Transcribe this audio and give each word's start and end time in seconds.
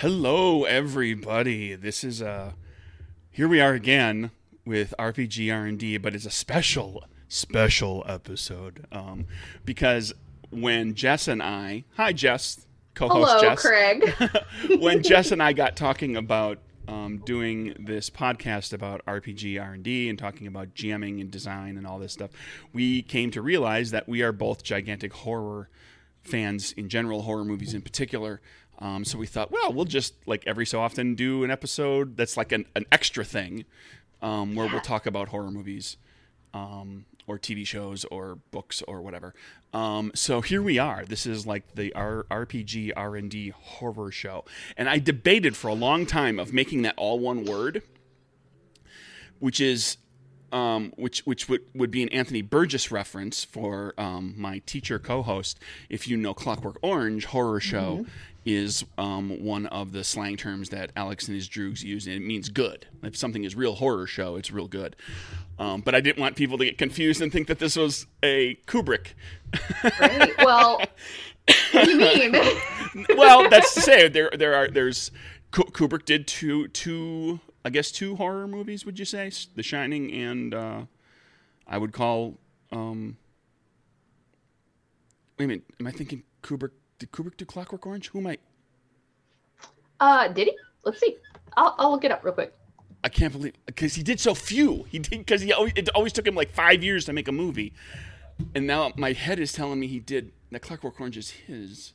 Hello, 0.00 0.64
everybody. 0.64 1.74
This 1.74 2.04
is 2.04 2.20
uh 2.20 2.52
here 3.30 3.48
we 3.48 3.62
are 3.62 3.72
again 3.72 4.30
with 4.66 4.92
RPG 4.98 5.50
R 5.50 5.64
and 5.64 5.78
D, 5.78 5.96
but 5.96 6.14
it's 6.14 6.26
a 6.26 6.30
special, 6.30 7.04
special 7.28 8.04
episode 8.06 8.86
um, 8.92 9.26
because 9.64 10.12
when 10.50 10.94
Jess 10.94 11.28
and 11.28 11.42
I, 11.42 11.84
hi 11.94 12.12
Jess, 12.12 12.66
co-host 12.92 13.26
Hello, 13.26 13.40
Jess, 13.40 13.62
Craig. 13.62 14.12
when 14.80 15.02
Jess 15.02 15.32
and 15.32 15.42
I 15.42 15.54
got 15.54 15.76
talking 15.76 16.14
about 16.14 16.58
um, 16.86 17.22
doing 17.24 17.74
this 17.78 18.10
podcast 18.10 18.74
about 18.74 19.02
RPG 19.06 19.58
R 19.58 19.72
and 19.72 19.82
D 19.82 20.10
and 20.10 20.18
talking 20.18 20.46
about 20.46 20.74
jamming 20.74 21.22
and 21.22 21.30
design 21.30 21.78
and 21.78 21.86
all 21.86 21.98
this 21.98 22.12
stuff, 22.12 22.32
we 22.70 23.00
came 23.00 23.30
to 23.30 23.40
realize 23.40 23.92
that 23.92 24.06
we 24.06 24.20
are 24.20 24.32
both 24.32 24.62
gigantic 24.62 25.14
horror 25.14 25.70
fans 26.26 26.72
in 26.72 26.88
general, 26.88 27.22
horror 27.22 27.44
movies 27.44 27.72
in 27.72 27.80
particular. 27.80 28.42
Um, 28.78 29.04
so 29.04 29.18
we 29.18 29.26
thought, 29.26 29.50
well, 29.50 29.72
we'll 29.72 29.84
just 29.86 30.14
like 30.26 30.46
every 30.46 30.66
so 30.66 30.80
often 30.80 31.14
do 31.14 31.44
an 31.44 31.50
episode 31.50 32.16
that's 32.16 32.36
like 32.36 32.52
an, 32.52 32.66
an 32.74 32.84
extra 32.92 33.24
thing 33.24 33.64
um, 34.22 34.54
where 34.54 34.66
we'll 34.66 34.80
talk 34.80 35.06
about 35.06 35.28
horror 35.28 35.50
movies 35.50 35.96
um, 36.52 37.06
or 37.26 37.38
TV 37.38 37.66
shows 37.66 38.04
or 38.06 38.38
books 38.50 38.82
or 38.82 39.00
whatever. 39.00 39.34
Um, 39.72 40.12
so 40.14 40.40
here 40.40 40.62
we 40.62 40.78
are. 40.78 41.04
This 41.04 41.26
is 41.26 41.46
like 41.46 41.74
the 41.74 41.92
R- 41.94 42.26
RPG 42.30 42.92
R 42.96 43.16
and 43.16 43.30
D 43.30 43.50
horror 43.50 44.10
show, 44.10 44.44
and 44.76 44.88
I 44.88 44.98
debated 44.98 45.56
for 45.56 45.68
a 45.68 45.74
long 45.74 46.06
time 46.06 46.38
of 46.38 46.52
making 46.52 46.82
that 46.82 46.94
all 46.96 47.18
one 47.18 47.44
word, 47.44 47.82
which 49.38 49.60
is. 49.60 49.98
Um, 50.52 50.92
which 50.96 51.26
which 51.26 51.48
would, 51.48 51.62
would 51.74 51.90
be 51.90 52.04
an 52.04 52.08
Anthony 52.10 52.40
Burgess 52.40 52.92
reference 52.92 53.42
for 53.42 53.94
um, 53.98 54.32
my 54.38 54.62
teacher 54.64 55.00
co-host. 55.00 55.58
If 55.90 56.06
you 56.06 56.16
know 56.16 56.34
Clockwork 56.34 56.78
Orange 56.82 57.24
horror 57.26 57.58
show, 57.58 58.06
is 58.46 58.84
um, 58.96 59.42
one 59.44 59.66
of 59.66 59.90
the 59.92 60.04
slang 60.04 60.36
terms 60.36 60.68
that 60.70 60.92
Alex 60.94 61.26
and 61.26 61.34
his 61.34 61.48
droogs 61.48 61.82
use, 61.82 62.06
and 62.06 62.14
it 62.14 62.22
means 62.22 62.48
good. 62.48 62.86
If 63.02 63.16
something 63.16 63.42
is 63.42 63.56
real 63.56 63.74
horror 63.74 64.06
show, 64.06 64.36
it's 64.36 64.52
real 64.52 64.68
good. 64.68 64.94
Um, 65.58 65.80
but 65.80 65.94
I 65.94 66.00
didn't 66.00 66.20
want 66.20 66.36
people 66.36 66.56
to 66.58 66.64
get 66.64 66.78
confused 66.78 67.20
and 67.20 67.32
think 67.32 67.48
that 67.48 67.58
this 67.58 67.76
was 67.76 68.06
a 68.22 68.54
Kubrick. 68.66 69.08
Right. 70.00 70.32
Well, 70.38 70.80
what 71.72 71.84
do 71.84 71.90
you 71.90 72.30
mean? 72.30 73.06
well, 73.16 73.48
that's 73.48 73.74
to 73.74 73.80
say 73.80 74.08
there 74.08 74.30
there 74.36 74.54
are 74.54 74.68
there's 74.68 75.10
Ku- 75.50 75.64
Kubrick 75.64 76.04
did 76.04 76.26
two 76.26 76.68
two 76.68 77.40
I 77.64 77.70
guess 77.70 77.90
two 77.90 78.16
horror 78.16 78.46
movies. 78.46 78.86
Would 78.86 78.98
you 78.98 79.04
say 79.04 79.30
The 79.54 79.62
Shining 79.62 80.12
and 80.12 80.54
uh, 80.54 80.82
I 81.66 81.78
would 81.78 81.92
call 81.92 82.38
um, 82.70 83.16
wait 85.38 85.46
a 85.46 85.48
minute. 85.48 85.64
Am 85.80 85.86
I 85.86 85.90
thinking 85.90 86.22
Kubrick? 86.42 86.70
Did 86.98 87.12
Kubrick 87.12 87.36
do 87.36 87.44
Clockwork 87.44 87.86
Orange? 87.86 88.08
Who 88.08 88.18
am 88.20 88.26
I? 88.28 88.38
Uh, 90.00 90.28
did 90.28 90.48
he? 90.48 90.56
Let's 90.84 91.00
see. 91.00 91.16
I'll, 91.56 91.74
I'll 91.78 91.90
look 91.90 92.04
it 92.04 92.10
up 92.12 92.24
real 92.24 92.34
quick. 92.34 92.54
I 93.04 93.08
can't 93.08 93.32
believe 93.32 93.52
because 93.66 93.94
he 93.94 94.02
did 94.02 94.18
so 94.18 94.34
few. 94.34 94.84
He 94.90 94.98
did 94.98 95.18
because 95.18 95.42
he 95.42 95.52
always, 95.52 95.72
it 95.76 95.88
always 95.90 96.12
took 96.12 96.26
him 96.26 96.34
like 96.34 96.50
five 96.50 96.82
years 96.82 97.04
to 97.04 97.12
make 97.12 97.28
a 97.28 97.32
movie, 97.32 97.72
and 98.54 98.66
now 98.66 98.92
my 98.96 99.12
head 99.12 99.38
is 99.38 99.52
telling 99.52 99.78
me 99.78 99.86
he 99.86 100.00
did 100.00 100.32
that. 100.50 100.60
Clockwork 100.62 101.00
Orange 101.00 101.16
is 101.16 101.30
his. 101.30 101.92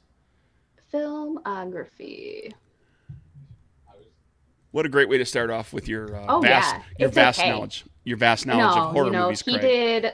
Filmography. 0.94 2.54
What 4.72 4.86
a 4.86 4.90
great 4.90 5.10
way 5.10 5.18
to 5.18 5.26
start 5.26 5.50
off 5.50 5.74
with 5.74 5.88
your 5.88 6.16
uh, 6.16 6.26
Oh, 6.30 6.40
vast 6.42 6.76
yeah. 6.76 6.82
your 7.00 7.08
It's 7.10 7.16
vast 7.16 7.40
okay. 7.40 7.50
knowledge, 7.50 7.86
your 8.06 8.18
vast 8.18 8.46
knowledge 8.46 8.76
no, 8.78 8.84
of 8.84 8.92
horror 8.94 9.06
you 9.08 9.12
know, 9.12 9.24
movies. 9.26 9.42
he 9.42 9.58
Craig. 9.58 9.62
did 10.04 10.14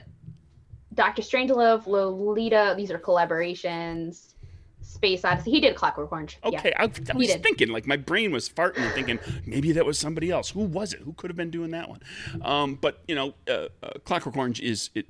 Doctor 0.96 1.22
Strangelove, 1.22 1.86
Lolita. 1.86 2.74
These 2.76 2.90
are 2.90 2.98
collaborations. 2.98 4.34
Space 4.88 5.24
Odyssey. 5.26 5.52
He 5.52 5.60
did 5.60 5.76
Clockwork 5.76 6.12
Orange. 6.12 6.40
Yeah. 6.44 6.60
Okay, 6.60 6.74
I, 6.78 6.84
I 6.84 7.16
was 7.16 7.34
thinking 7.36 7.70
like 7.70 7.86
my 7.86 7.98
brain 7.98 8.32
was 8.32 8.48
farting 8.50 8.80
and 8.80 8.94
thinking 8.94 9.20
maybe 9.46 9.72
that 9.74 9.86
was 9.86 10.00
somebody 10.00 10.32
else. 10.32 10.50
Who 10.52 10.62
was 10.62 10.94
it? 10.94 11.02
Who 11.02 11.14
could 11.14 11.30
have 11.30 11.38
been 11.38 11.52
doing 11.52 11.72
that 11.72 11.90
one? 11.90 12.00
Um, 12.42 12.76
but 12.76 13.04
you 13.08 13.14
know, 13.16 13.34
uh, 13.50 13.67
uh, 13.84 13.89
Clockwork 14.06 14.36
Orange 14.38 14.60
is 14.61 14.89
it 14.95 15.06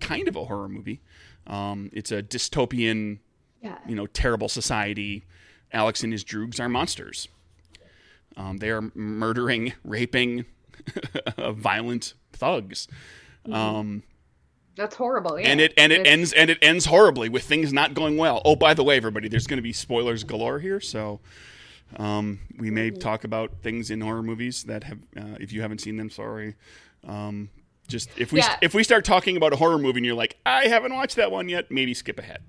kind 0.00 0.28
of 0.28 0.36
a 0.36 0.44
horror 0.44 0.68
movie. 0.68 1.00
Um, 1.46 1.90
it's 1.92 2.10
a 2.10 2.22
dystopian, 2.22 3.18
Yeah. 3.62 3.78
you 3.86 3.94
know, 3.94 4.06
terrible 4.06 4.48
society. 4.48 5.24
Alex 5.72 6.02
and 6.02 6.12
his 6.12 6.24
droogs 6.24 6.58
are 6.58 6.68
monsters. 6.68 7.28
Um, 8.36 8.58
they 8.58 8.70
are 8.70 8.90
murdering, 8.94 9.72
raping, 9.84 10.46
violent 11.38 12.14
thugs. 12.32 12.88
Um, 13.50 14.02
That's 14.78 14.94
horrible. 14.96 15.38
Yeah. 15.38 15.48
and 15.48 15.60
it 15.60 15.74
and 15.76 15.92
it 15.92 16.00
It's- 16.00 16.12
ends 16.12 16.32
and 16.32 16.48
it 16.48 16.58
ends 16.62 16.86
horribly 16.86 17.28
with 17.28 17.42
things 17.44 17.72
not 17.72 17.92
going 17.92 18.16
well. 18.16 18.40
Oh, 18.46 18.56
by 18.56 18.72
the 18.72 18.82
way, 18.84 18.96
everybody, 18.96 19.28
there's 19.28 19.46
going 19.46 19.58
to 19.58 19.62
be 19.62 19.72
spoilers 19.74 20.24
galore 20.24 20.58
here, 20.60 20.80
so 20.80 21.20
um, 21.96 22.38
we 22.58 22.70
may 22.70 22.90
talk 22.90 23.24
about 23.24 23.50
things 23.62 23.90
in 23.90 24.00
horror 24.00 24.22
movies 24.22 24.64
that 24.64 24.84
have. 24.84 24.98
Uh, 25.16 25.36
if 25.40 25.52
you 25.52 25.60
haven't 25.62 25.80
seen 25.80 25.96
them, 25.96 26.08
sorry. 26.10 26.54
Um, 27.06 27.50
just 27.88 28.10
if 28.18 28.32
we 28.32 28.38
Yeah. 28.40 28.56
if 28.62 28.72
we 28.74 28.82
start 28.84 29.04
talking 29.04 29.36
about 29.36 29.52
a 29.52 29.56
horror 29.56 29.78
movie 29.78 29.98
and 29.98 30.06
you're 30.06 30.14
like, 30.14 30.36
I 30.46 30.68
haven't 30.68 30.94
watched 30.94 31.16
that 31.16 31.30
one 31.30 31.48
yet, 31.48 31.70
maybe 31.70 31.92
skip 31.94 32.18
ahead. 32.18 32.40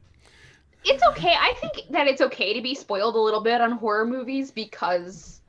it's 0.86 1.04
okay. 1.04 1.34
I 1.38 1.54
think 1.60 1.90
that 1.92 2.08
it's 2.08 2.22
okay 2.22 2.54
to 2.54 2.62
be 2.62 2.74
spoiled 2.76 3.16
a 3.16 3.20
little 3.20 3.42
bit 3.42 3.60
on 3.60 3.72
horror 3.72 4.06
movies 4.06 4.52
because 4.52 5.42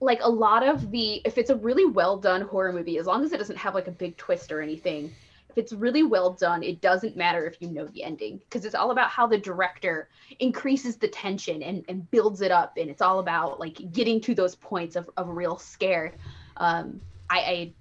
like 0.00 0.20
a 0.22 0.28
lot 0.28 0.66
of 0.66 0.90
the 0.90 1.20
if 1.24 1.38
it's 1.38 1.50
a 1.50 1.56
really 1.56 1.84
well 1.84 2.16
done 2.16 2.42
horror 2.42 2.72
movie, 2.72 2.98
as 2.98 3.06
long 3.06 3.24
as 3.24 3.32
it 3.32 3.38
doesn't 3.38 3.56
have 3.56 3.74
like 3.74 3.86
a 3.86 3.92
big 3.92 4.16
twist 4.16 4.50
or 4.50 4.62
anything, 4.62 5.12
if 5.50 5.58
it's 5.58 5.72
really 5.72 6.02
well 6.02 6.32
done, 6.32 6.62
it 6.62 6.80
doesn't 6.80 7.16
matter 7.16 7.46
if 7.46 7.60
you 7.60 7.68
know 7.68 7.86
the 7.86 8.02
ending 8.02 8.38
because 8.38 8.64
it's 8.64 8.74
all 8.74 8.92
about 8.92 9.10
how 9.10 9.26
the 9.26 9.38
director 9.38 10.08
increases 10.38 10.96
the 10.96 11.08
tension 11.08 11.62
and, 11.62 11.84
and 11.88 12.10
builds 12.10 12.40
it 12.40 12.50
up 12.50 12.76
and 12.76 12.88
it's 12.88 13.02
all 13.02 13.18
about 13.18 13.60
like 13.60 13.92
getting 13.92 14.20
to 14.22 14.34
those 14.34 14.54
points 14.54 14.96
of, 14.96 15.10
of 15.16 15.28
real 15.28 15.58
scare. 15.58 16.14
Um 16.56 17.00
I, 17.28 17.38
I 17.38 17.72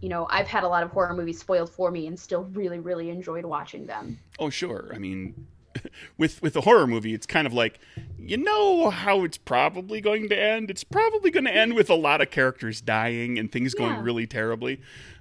you 0.00 0.08
know, 0.08 0.26
I've 0.30 0.48
had 0.48 0.64
a 0.64 0.68
lot 0.68 0.82
of 0.82 0.90
horror 0.90 1.14
movies 1.14 1.38
spoiled 1.38 1.70
for 1.70 1.90
me 1.90 2.08
and 2.08 2.18
still 2.18 2.44
really, 2.52 2.80
really 2.80 3.08
enjoyed 3.08 3.44
watching 3.44 3.86
them. 3.86 4.18
Oh, 4.40 4.50
sure. 4.50 4.90
I 4.92 4.98
mean, 4.98 5.46
with 6.18 6.42
with 6.42 6.56
a 6.56 6.60
horror 6.62 6.86
movie, 6.86 7.14
it's 7.14 7.26
kind 7.26 7.46
of 7.46 7.52
like 7.52 7.78
you 8.18 8.36
know 8.36 8.90
how 8.90 9.24
it's 9.24 9.38
probably 9.38 10.00
going 10.00 10.28
to 10.28 10.38
end. 10.40 10.70
It's 10.70 10.84
probably 10.84 11.30
going 11.30 11.44
to 11.44 11.54
end 11.54 11.74
with 11.74 11.90
a 11.90 11.94
lot 11.94 12.20
of 12.20 12.30
characters 12.30 12.80
dying 12.80 13.38
and 13.38 13.50
things 13.50 13.74
going 13.74 13.92
Yeah. 13.94 14.02
really 14.02 14.26
terribly. 14.26 14.80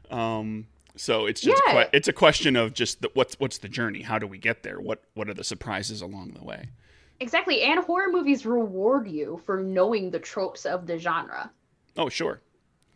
Um, 0.10 0.68
so 0.96 1.26
it's 1.26 1.42
just 1.42 1.62
a 1.70 1.74
Yeah. 1.74 1.90
it's 1.94 2.08
a 2.08 2.14
question 2.14 2.56
of 2.56 2.74
just 2.74 3.02
the, 3.02 3.10
what's 3.14 3.40
what's 3.40 3.58
the 3.60 3.70
journey? 3.70 4.02
How 4.02 4.20
do 4.20 4.28
we 4.28 4.38
get 4.38 4.64
there? 4.64 4.80
What 4.80 5.04
what 5.14 5.30
are 5.30 5.34
the 5.34 5.44
surprises 5.44 6.02
along 6.02 6.32
the 6.34 6.44
way? 6.44 6.70
Exactly. 7.20 7.62
And 7.62 7.80
horror 7.84 8.12
movies 8.12 8.46
reward 8.46 9.08
you 9.08 9.40
for 9.46 9.62
knowing 9.62 10.10
the 10.12 10.20
tropes 10.20 10.66
of 10.66 10.88
the 10.88 10.98
genre. 10.98 11.52
Oh, 11.96 12.10
sure. 12.10 12.42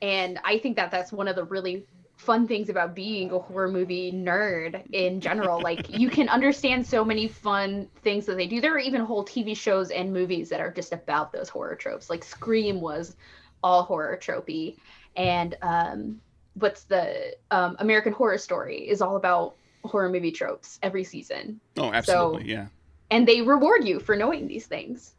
And 0.01 0.39
I 0.43 0.57
think 0.57 0.75
that 0.77 0.89
that's 0.91 1.11
one 1.11 1.27
of 1.27 1.35
the 1.35 1.43
really 1.45 1.85
fun 2.25 2.47
things 2.47 2.69
about 2.69 2.95
being 2.95 3.31
a 3.31 3.39
horror 3.39 3.69
movie 3.69 4.11
nerd 4.11 4.81
in 4.91 5.21
general. 5.21 5.61
like 5.61 5.87
you 5.89 6.09
can 6.09 6.27
understand 6.29 6.85
so 6.85 7.05
many 7.05 7.27
fun 7.27 7.87
things 8.03 8.25
that 8.25 8.35
they 8.37 8.47
do. 8.47 8.59
There 8.61 8.73
are 8.73 8.79
even 8.79 9.01
whole 9.01 9.23
TV 9.25 9.55
shows 9.55 9.91
and 9.91 10.11
movies 10.11 10.49
that 10.49 10.59
are 10.59 10.71
just 10.71 10.91
about 10.93 11.31
those 11.31 11.49
horror 11.49 11.75
tropes. 11.75 12.09
Like 12.09 12.23
Scream 12.23 12.81
was 12.81 13.15
all 13.63 13.83
horror 13.83 14.17
tropey. 14.21 14.75
And 15.15 15.55
um 15.61 16.21
what's 16.55 16.83
the 16.85 17.35
um 17.51 17.75
American 17.79 18.13
Horror 18.13 18.37
Story 18.37 18.87
is 18.87 19.01
all 19.01 19.15
about 19.17 19.55
horror 19.83 20.09
movie 20.09 20.31
tropes 20.31 20.79
every 20.81 21.03
season. 21.03 21.59
Oh, 21.77 21.91
absolutely. 21.91 22.49
yeah. 22.51 22.67
And 23.11 23.27
they 23.27 23.41
reward 23.41 23.87
you 23.87 23.99
for 23.99 24.15
knowing 24.15 24.47
these 24.47 24.65
things. 24.67 25.13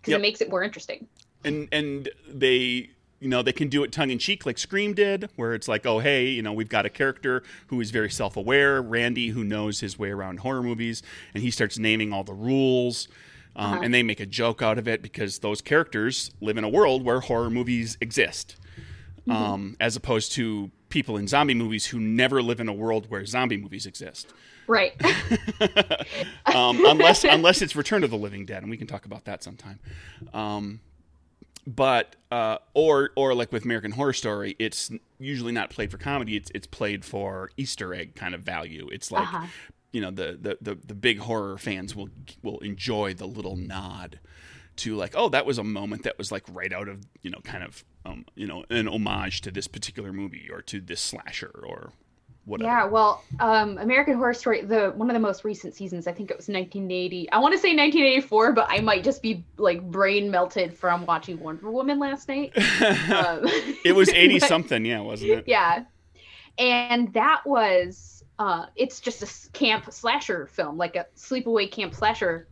Because 0.00 0.12
Yep. 0.12 0.18
it 0.18 0.22
makes 0.22 0.40
it 0.40 0.50
more 0.50 0.62
interesting. 0.62 1.06
and 1.44 1.68
and 1.72 2.08
they 2.28 2.90
you 3.20 3.28
know 3.28 3.42
they 3.42 3.52
can 3.52 3.68
do 3.68 3.84
it 3.84 3.92
tongue 3.92 4.10
in 4.10 4.18
cheek 4.18 4.44
like 4.46 4.58
Scream 4.58 4.94
did, 4.94 5.30
where 5.36 5.54
it's 5.54 5.68
like, 5.68 5.86
oh 5.86 5.98
hey, 6.00 6.26
you 6.28 6.42
know 6.42 6.52
we've 6.52 6.68
got 6.68 6.86
a 6.86 6.90
character 6.90 7.42
who 7.68 7.80
is 7.80 7.90
very 7.90 8.10
self 8.10 8.36
aware, 8.36 8.82
Randy, 8.82 9.28
who 9.28 9.44
knows 9.44 9.80
his 9.80 9.98
way 9.98 10.10
around 10.10 10.40
horror 10.40 10.62
movies, 10.62 11.02
and 11.34 11.42
he 11.42 11.50
starts 11.50 11.78
naming 11.78 12.12
all 12.12 12.24
the 12.24 12.34
rules. 12.34 13.08
Um, 13.56 13.72
Uh-huh. 13.72 13.80
And 13.82 13.92
they 13.92 14.02
make 14.04 14.20
a 14.20 14.26
joke 14.26 14.62
out 14.62 14.78
of 14.78 14.86
it 14.86 15.02
because 15.02 15.40
those 15.40 15.60
characters 15.60 16.30
live 16.40 16.56
in 16.56 16.62
a 16.64 16.68
world 16.68 17.04
where 17.04 17.20
horror 17.20 17.50
movies 17.50 17.98
exist, 18.00 18.56
um, 19.28 19.76
as 19.80 19.96
opposed 19.96 20.32
to 20.32 20.70
people 20.88 21.16
in 21.16 21.26
zombie 21.28 21.54
movies 21.54 21.86
who 21.86 21.98
never 21.98 22.42
live 22.42 22.60
in 22.60 22.68
a 22.68 22.72
world 22.72 23.06
where 23.10 23.24
zombie 23.26 23.56
movies 23.56 23.86
exist 23.86 24.32
Right. 24.70 24.94
um, 26.54 26.80
unless 26.86 27.24
unless 27.24 27.60
it's 27.60 27.74
Return 27.74 28.04
of 28.04 28.10
the 28.10 28.16
Living 28.16 28.44
Dead, 28.46 28.62
and 28.62 28.70
we 28.70 28.76
can 28.76 28.86
talk 28.86 29.04
about 29.04 29.24
that 29.24 29.42
sometime. 29.42 29.80
Um, 30.32 30.78
but 31.76 32.16
uh, 32.30 32.58
or 32.74 33.10
or 33.16 33.34
like 33.34 33.52
with 33.52 33.64
American 33.64 33.92
Horror 33.92 34.12
Story, 34.12 34.56
it's 34.58 34.90
usually 35.18 35.52
not 35.52 35.70
played 35.70 35.90
for 35.90 35.98
comedy. 35.98 36.36
It's 36.36 36.50
it's 36.54 36.66
played 36.66 37.04
for 37.04 37.50
Easter 37.56 37.92
egg 37.94 38.14
kind 38.14 38.34
of 38.34 38.42
value. 38.42 38.88
It's 38.92 39.10
like 39.10 39.22
Uh-huh. 39.22 39.46
you 39.92 40.00
know 40.00 40.10
the, 40.10 40.38
the 40.40 40.58
the 40.60 40.78
the 40.86 40.94
big 40.94 41.18
horror 41.18 41.58
fans 41.58 41.94
will 41.94 42.08
will 42.42 42.58
enjoy 42.60 43.14
the 43.14 43.26
little 43.26 43.56
nod 43.56 44.18
to 44.76 44.96
like 44.96 45.12
oh 45.16 45.28
that 45.28 45.44
was 45.44 45.58
a 45.58 45.64
moment 45.64 46.04
that 46.04 46.16
was 46.16 46.32
like 46.32 46.44
right 46.50 46.72
out 46.72 46.88
of 46.88 47.04
you 47.22 47.30
know 47.30 47.40
kind 47.44 47.62
of 47.64 47.84
um, 48.06 48.24
you 48.34 48.46
know 48.46 48.64
an 48.70 48.88
homage 48.88 49.40
to 49.42 49.50
this 49.50 49.66
particular 49.68 50.12
movie 50.12 50.48
or 50.50 50.62
to 50.62 50.80
this 50.80 51.00
slasher 51.00 51.52
or 51.66 51.92
whatever. 52.50 52.68
Yeah, 52.68 52.84
well, 52.84 53.22
um, 53.38 53.78
American 53.78 54.14
Horror 54.14 54.34
Story, 54.34 54.62
the 54.62 54.90
one 54.90 55.08
of 55.08 55.14
the 55.14 55.20
most 55.20 55.44
recent 55.44 55.74
seasons, 55.74 56.06
I 56.06 56.12
think 56.12 56.30
it 56.30 56.36
was 56.36 56.48
1980. 56.48 57.30
I 57.30 57.38
want 57.38 57.52
to 57.52 57.58
say 57.58 57.68
1984, 57.68 58.52
but 58.52 58.66
I 58.68 58.80
might 58.80 59.04
just 59.04 59.22
be 59.22 59.44
like 59.56 59.82
brain 59.82 60.30
melted 60.30 60.76
from 60.76 61.06
watching 61.06 61.40
Wonder 61.40 61.70
Woman 61.70 61.98
last 61.98 62.28
night. 62.28 62.52
um, 63.10 63.44
it 63.84 63.94
was 63.94 64.08
80 64.14 64.40
but- 64.40 64.48
something, 64.48 64.84
yeah, 64.84 65.00
wasn't 65.00 65.30
it? 65.30 65.44
Yeah, 65.46 65.84
and 66.58 67.12
that 67.14 67.42
was 67.46 68.24
uh, 68.38 68.66
it's 68.74 69.00
just 69.00 69.22
a 69.22 69.50
camp 69.52 69.92
slasher 69.92 70.46
film, 70.46 70.76
like 70.76 70.96
a 70.96 71.06
sleepaway 71.16 71.70
camp 71.70 71.94
slasher 71.94 72.48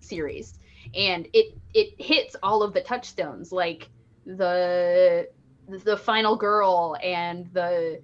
series, 0.00 0.58
and 0.94 1.28
it 1.32 1.56
it 1.74 2.00
hits 2.00 2.36
all 2.42 2.62
of 2.62 2.72
the 2.72 2.80
touchstones, 2.80 3.52
like 3.52 3.88
the 4.24 5.28
the 5.68 5.96
final 5.96 6.36
girl 6.36 6.96
and 7.02 7.46
the 7.52 8.00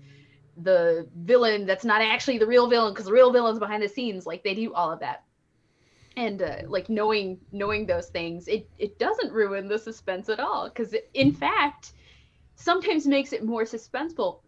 the 0.63 1.09
villain 1.17 1.67
that's 1.67 1.85
not 1.85 2.03
actually 2.03 2.39
the 2.39 2.47
real 2.47 2.69
villain 2.69 2.93
because 2.93 3.07
the 3.07 3.13
real 3.13 3.33
villain's 3.33 3.59
behind 3.59 3.83
the 3.83 3.89
scenes 3.89 4.27
like 4.27 4.43
they 4.43 4.55
do 4.55 4.73
all 4.73 4.91
of 4.91 5.01
that. 5.01 5.25
And 6.17 6.43
uh, 6.43 6.57
like 6.67 6.89
knowing 6.89 7.39
knowing 7.53 7.87
those 7.87 8.09
things 8.09 8.49
it 8.49 8.69
it 8.79 8.99
doesn't 8.99 9.33
ruin 9.33 9.69
the 9.69 9.79
suspense 9.79 10.29
at 10.29 10.41
all 10.41 10.69
because 10.69 10.95
in 11.15 11.33
fact 11.33 11.93
sometimes 12.57 13.07
makes 13.07 13.33
it 13.33 13.45
more 13.45 13.63
suspenseful 13.63 14.41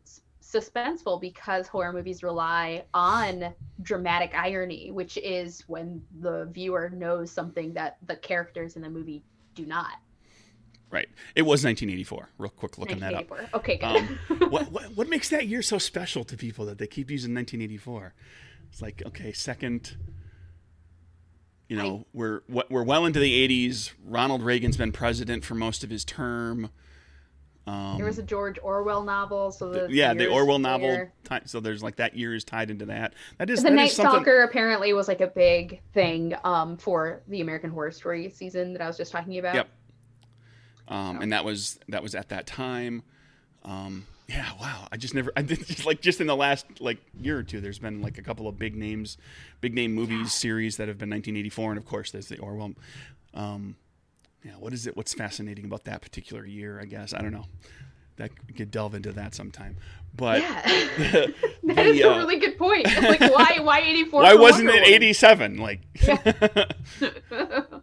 suspenseful 0.43 1.21
because 1.21 1.69
horror 1.69 1.93
movies 1.93 2.25
rely 2.25 2.85
on 2.93 3.55
dramatic 3.83 4.35
irony 4.35 4.91
which 4.91 5.17
is 5.19 5.63
when 5.69 6.03
the 6.21 6.47
viewer 6.47 6.91
knows 6.91 7.31
something 7.31 7.73
that 7.73 7.99
the 8.09 8.17
characters 8.17 8.75
in 8.75 8.83
the 8.83 8.91
movie 8.91 9.23
do 9.55 9.65
not 9.65 9.99
Right. 10.91 11.09
It 11.37 11.43
was 11.43 11.65
1984. 11.65 12.31
Real 12.39 12.51
quick 12.51 12.77
looking 12.79 12.99
that 13.01 13.15
up. 13.15 13.31
okay 13.55 13.77
good 13.77 13.85
Um, 13.87 14.19
what, 14.51 14.73
what 14.73 14.97
what 14.97 15.09
makes 15.09 15.29
that 15.29 15.47
year 15.47 15.63
so 15.63 15.79
special 15.79 16.25
to 16.25 16.37
people 16.37 16.67
that 16.67 16.79
they 16.79 16.87
keep 16.89 17.11
using 17.11 17.33
1984? 17.35 18.13
It's 18.73 18.83
like 18.83 19.03
okay, 19.07 19.33
second. 19.33 19.97
You 21.69 21.77
know, 21.77 22.07
we're 22.13 22.41
we're 22.49 22.83
well 22.83 23.07
into 23.07 23.21
the 23.21 23.49
80s. 23.69 23.93
Ronald 24.05 24.43
Reagan's 24.43 24.77
been 24.77 24.91
president 24.91 25.45
for 25.45 25.55
most 25.55 25.85
of 25.85 25.91
his 25.91 26.05
term. 26.05 26.71
Um, 27.67 27.97
there 27.99 28.07
was 28.07 28.19
a 28.19 28.23
george 28.23 28.59
orwell 28.63 29.05
novel 29.05 29.53
so 29.53 29.71
the 29.71 29.87
yeah, 29.95 30.13
the 30.15 30.27
Orwell 30.27 30.59
novel. 30.59 30.89
there. 30.89 31.13
ti- 31.29 31.47
So 31.47 31.61
there's 31.61 31.83
like 31.83 31.97
that 31.97 32.17
year 32.17 32.35
is 32.35 32.43
tied 32.43 32.71
into 32.71 32.87
that. 32.87 33.15
That 33.39 33.51
is 33.51 33.63
the 33.63 33.69
that 33.69 33.77
Night 33.77 33.89
is. 33.91 33.93
Stalker 33.93 34.43
apparently 34.43 34.93
was 34.95 35.07
like 35.07 35.21
a 35.21 35.27
big 35.29 35.81
thing 35.93 36.35
um, 36.43 36.77
for 36.79 37.23
the 37.29 37.41
American 37.43 37.71
Horror 37.71 37.93
Story 37.93 38.31
season 38.31 38.73
that 38.73 38.83
I 38.83 38.89
was 38.89 38.97
just 38.97 39.13
talking 39.13 39.39
about. 39.39 39.55
Yep. 39.55 39.69
Um, 40.91 41.23
and 41.23 41.33
that 41.33 41.45
was 41.45 41.79
that 41.89 42.03
was 42.03 42.15
at 42.15 42.29
that 42.29 42.47
time. 42.47 43.03
Um, 43.65 44.07
yeah, 44.29 44.51
wow. 44.61 44.89
I 44.93 44.97
just 44.97 45.15
never. 45.15 45.33
I 45.37 45.43
did 45.43 45.59
just 45.67 45.87
like 45.87 46.01
just 46.01 46.21
in 46.21 46.27
the 46.27 46.37
last 46.37 46.67
like 46.81 46.99
year 47.19 47.39
or 47.39 47.43
two. 47.43 47.61
There's 47.61 47.79
been 47.79 48.03
like 48.03 48.19
a 48.19 48.23
couple 48.23 48.49
of 48.49 48.59
big 48.59 48.77
names, 48.77 49.17
big 49.61 49.75
name 49.75 49.95
movies 49.95 50.33
series 50.33 50.77
that 50.77 50.89
have 50.89 50.99
been 50.99 51.11
1984, 51.11 51.71
and 51.71 51.79
of 51.79 51.87
course 51.87 52.11
there's 52.11 52.29
the 52.29 52.39
Orwell. 52.39 52.73
Um, 53.33 53.77
yeah, 54.45 54.53
what 54.53 54.73
is 54.73 54.87
it? 54.87 54.97
What's 54.97 55.15
fascinating 55.15 55.65
about 55.65 55.85
that 55.85 56.03
particular 56.03 56.45
year? 56.45 56.81
I 56.81 56.85
guess 56.85 57.15
I 57.15 57.23
don't 57.23 57.33
know. 57.33 57.47
That 58.17 58.33
we 58.47 58.55
could 58.55 58.71
delve 58.71 58.95
into 58.95 59.13
that 59.13 59.35
sometime. 59.35 59.77
But 60.15 60.43
Yeah. 60.43 60.63
the, 60.67 61.35
that 61.75 61.87
is 61.87 61.97
the, 61.97 62.03
a 62.03 62.13
uh, 62.13 62.19
really 62.19 62.39
good 62.39 62.59
point. 62.59 62.85
Like, 62.85 63.21
why, 63.21 63.59
why 63.63 63.81
84? 63.81 64.23
why 64.23 64.35
wasn't 64.35 64.69
it 64.71 64.87
87? 64.87 65.57
Like, 65.59 65.81
Woman? 67.31 67.83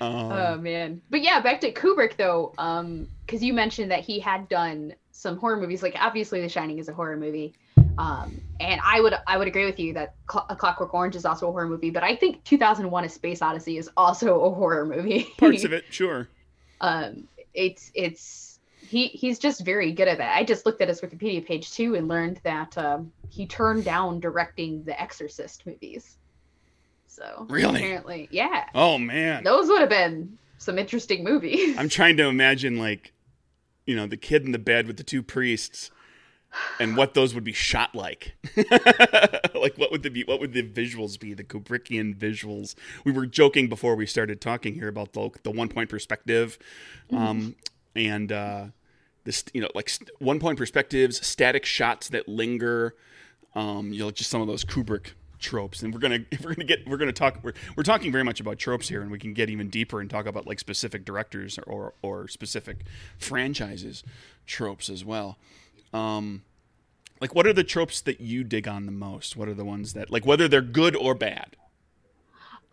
Um, 0.00 0.32
oh 0.32 0.56
man, 0.58 1.00
but 1.10 1.22
yeah, 1.22 1.40
back 1.40 1.60
to 1.62 1.72
Kubrick 1.72 2.16
though, 2.16 2.52
um, 2.58 3.08
because 3.24 3.42
you 3.42 3.52
mentioned 3.52 3.90
that 3.90 4.00
he 4.00 4.20
had 4.20 4.48
done 4.48 4.94
some 5.12 5.36
horror 5.38 5.56
movies. 5.56 5.82
Like, 5.82 5.96
obviously, 5.98 6.40
The 6.40 6.48
Shining 6.48 6.78
is 6.78 6.88
a 6.88 6.92
horror 6.92 7.16
movie, 7.16 7.54
um, 7.98 8.40
and 8.60 8.80
I 8.84 9.00
would 9.00 9.14
I 9.26 9.38
would 9.38 9.48
agree 9.48 9.64
with 9.64 9.78
you 9.78 9.94
that 9.94 10.14
Cl- 10.30 10.46
A 10.50 10.56
Clockwork 10.56 10.92
Orange 10.94 11.16
is 11.16 11.24
also 11.24 11.48
a 11.48 11.52
horror 11.52 11.68
movie. 11.68 11.90
But 11.90 12.02
I 12.02 12.14
think 12.16 12.44
2001: 12.44 13.04
A 13.04 13.08
Space 13.08 13.42
Odyssey 13.42 13.78
is 13.78 13.90
also 13.96 14.40
a 14.42 14.50
horror 14.54 14.84
movie. 14.84 15.26
parts 15.38 15.64
of 15.64 15.72
it, 15.74 15.84
sure. 15.90 16.28
um 16.80 17.26
it's 17.54 17.90
it's 17.94 18.58
he 18.86 19.06
he's 19.08 19.38
just 19.38 19.64
very 19.64 19.90
good 19.92 20.06
at 20.06 20.18
that 20.18 20.36
i 20.36 20.44
just 20.44 20.66
looked 20.66 20.82
at 20.82 20.88
his 20.88 21.00
wikipedia 21.00 21.44
page 21.44 21.72
too 21.72 21.94
and 21.94 22.06
learned 22.06 22.38
that 22.44 22.76
um 22.76 23.10
he 23.30 23.46
turned 23.46 23.82
down 23.82 24.20
directing 24.20 24.84
the 24.84 25.00
exorcist 25.00 25.66
movies 25.66 26.18
so 27.16 27.46
Really? 27.48 27.80
apparently 27.80 28.28
yeah 28.30 28.64
Oh 28.74 28.98
man. 28.98 29.42
those 29.44 29.68
would 29.68 29.80
have 29.80 29.88
been 29.90 30.36
some 30.58 30.78
interesting 30.78 31.24
movies 31.24 31.76
I'm 31.78 31.88
trying 31.88 32.16
to 32.18 32.24
imagine 32.26 32.78
like, 32.78 33.12
you 33.86 33.94
know, 33.96 34.06
the 34.06 34.16
kid 34.16 34.44
in 34.44 34.52
the 34.52 34.58
bed 34.58 34.86
with 34.86 34.96
the 34.96 35.04
two 35.04 35.22
priests, 35.22 35.90
and 36.80 36.96
what 36.96 37.14
those 37.14 37.34
would 37.34 37.44
be 37.44 37.52
shot 37.52 37.94
like. 37.94 38.34
like, 38.56 39.76
what 39.76 39.90
would 39.92 40.02
the 40.02 40.10
be? 40.10 40.24
What 40.24 40.40
would 40.40 40.52
the 40.54 40.62
visuals 40.62 41.18
be? 41.20 41.34
The 41.34 41.44
Kubrickian 41.44 42.16
visuals. 42.16 42.74
We 43.04 43.12
were 43.12 43.26
joking 43.26 43.68
before 43.68 43.94
we 43.94 44.06
started 44.06 44.40
talking 44.40 44.74
here 44.74 44.88
about 44.88 45.12
the 45.12 45.30
the 45.44 45.50
one 45.50 45.68
point 45.68 45.88
perspective, 45.90 46.58
um, 47.12 47.54
and 47.94 48.32
uh, 48.32 48.64
this 49.24 49.44
you 49.54 49.60
know 49.60 49.68
like 49.74 49.88
st- 49.88 50.10
one 50.18 50.40
point 50.40 50.58
perspectives, 50.58 51.24
static 51.24 51.64
shots 51.64 52.08
that 52.08 52.26
linger. 52.28 52.94
Um, 53.54 53.92
you 53.92 54.00
know, 54.00 54.10
just 54.10 54.30
some 54.30 54.40
of 54.40 54.46
those 54.48 54.64
Kubrick 54.64 55.12
tropes 55.38 55.82
and 55.82 55.92
we're 55.92 56.00
gonna 56.00 56.20
we're 56.42 56.54
gonna 56.54 56.64
get 56.64 56.86
we're 56.88 56.96
gonna 56.96 57.12
talk 57.12 57.38
we're, 57.42 57.52
we're 57.76 57.82
talking 57.82 58.10
very 58.10 58.24
much 58.24 58.40
about 58.40 58.58
tropes 58.58 58.88
here 58.88 59.02
and 59.02 59.10
we 59.10 59.18
can 59.18 59.32
get 59.32 59.50
even 59.50 59.68
deeper 59.68 60.00
and 60.00 60.10
talk 60.10 60.26
about 60.26 60.46
like 60.46 60.58
specific 60.58 61.04
directors 61.04 61.58
or 61.66 61.94
or 62.02 62.28
specific 62.28 62.78
franchises 63.18 64.02
tropes 64.46 64.88
as 64.88 65.04
well. 65.04 65.38
Um 65.92 66.42
like 67.20 67.34
what 67.34 67.46
are 67.46 67.52
the 67.52 67.64
tropes 67.64 68.00
that 68.02 68.20
you 68.20 68.44
dig 68.44 68.68
on 68.68 68.86
the 68.86 68.92
most? 68.92 69.36
What 69.36 69.48
are 69.48 69.54
the 69.54 69.64
ones 69.64 69.92
that 69.94 70.10
like 70.10 70.26
whether 70.26 70.48
they're 70.48 70.60
good 70.62 70.94
or 70.96 71.14
bad 71.14 71.56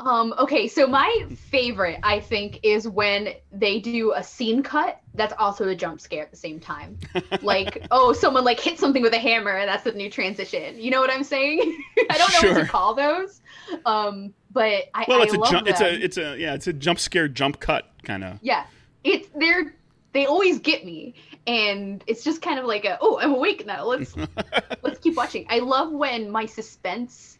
um 0.05 0.33
okay 0.37 0.67
so 0.67 0.85
my 0.85 1.25
favorite 1.49 1.99
i 2.03 2.19
think 2.19 2.59
is 2.63 2.87
when 2.87 3.29
they 3.51 3.79
do 3.79 4.13
a 4.13 4.23
scene 4.23 4.61
cut 4.61 4.99
that's 5.15 5.33
also 5.37 5.67
a 5.67 5.75
jump 5.75 6.01
scare 6.01 6.23
at 6.23 6.31
the 6.31 6.37
same 6.37 6.59
time. 6.59 6.97
Like 7.41 7.85
oh 7.91 8.13
someone 8.13 8.43
like 8.43 8.59
hit 8.59 8.79
something 8.79 9.01
with 9.01 9.13
a 9.13 9.19
hammer 9.19 9.57
and 9.57 9.67
that's 9.67 9.83
the 9.83 9.91
new 9.91 10.09
transition. 10.09 10.79
You 10.79 10.91
know 10.91 11.01
what 11.01 11.09
i'm 11.09 11.23
saying? 11.23 11.59
I 12.09 12.17
don't 12.17 12.43
know 12.43 12.53
what 12.53 12.65
to 12.65 12.69
call 12.69 12.93
those 12.93 13.41
um 13.85 14.33
but 14.51 14.85
i, 14.93 15.05
well 15.07 15.21
it's 15.21 15.33
a 15.33 15.37
love 15.37 15.51
jump 15.51 15.67
it's 15.67 15.81
a 15.81 15.93
it's 15.93 16.17
a 16.17 16.37
yeah 16.37 16.53
it's 16.53 16.67
a 16.67 16.73
jump 16.73 16.99
scare 16.99 17.27
jump 17.27 17.59
cut 17.59 17.91
kind 18.03 18.23
of 18.23 18.39
yeah. 18.41 18.65
It's 19.03 19.27
they're 19.35 19.75
they 20.13 20.25
always 20.25 20.59
get 20.59 20.85
me 20.85 21.15
and 21.47 22.03
it's 22.07 22.23
just 22.23 22.41
kind 22.41 22.59
of 22.59 22.65
like 22.65 22.85
a 22.85 22.97
oh 23.01 23.19
i'm 23.19 23.33
awake 23.33 23.65
now 23.65 23.83
let's 23.85 24.15
let's 24.81 24.99
keep 24.99 25.15
watching. 25.15 25.45
I 25.49 25.59
love 25.59 25.91
when 25.91 26.29
my 26.29 26.45
suspense 26.45 27.37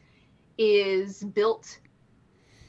is 0.57 1.24
built 1.24 1.80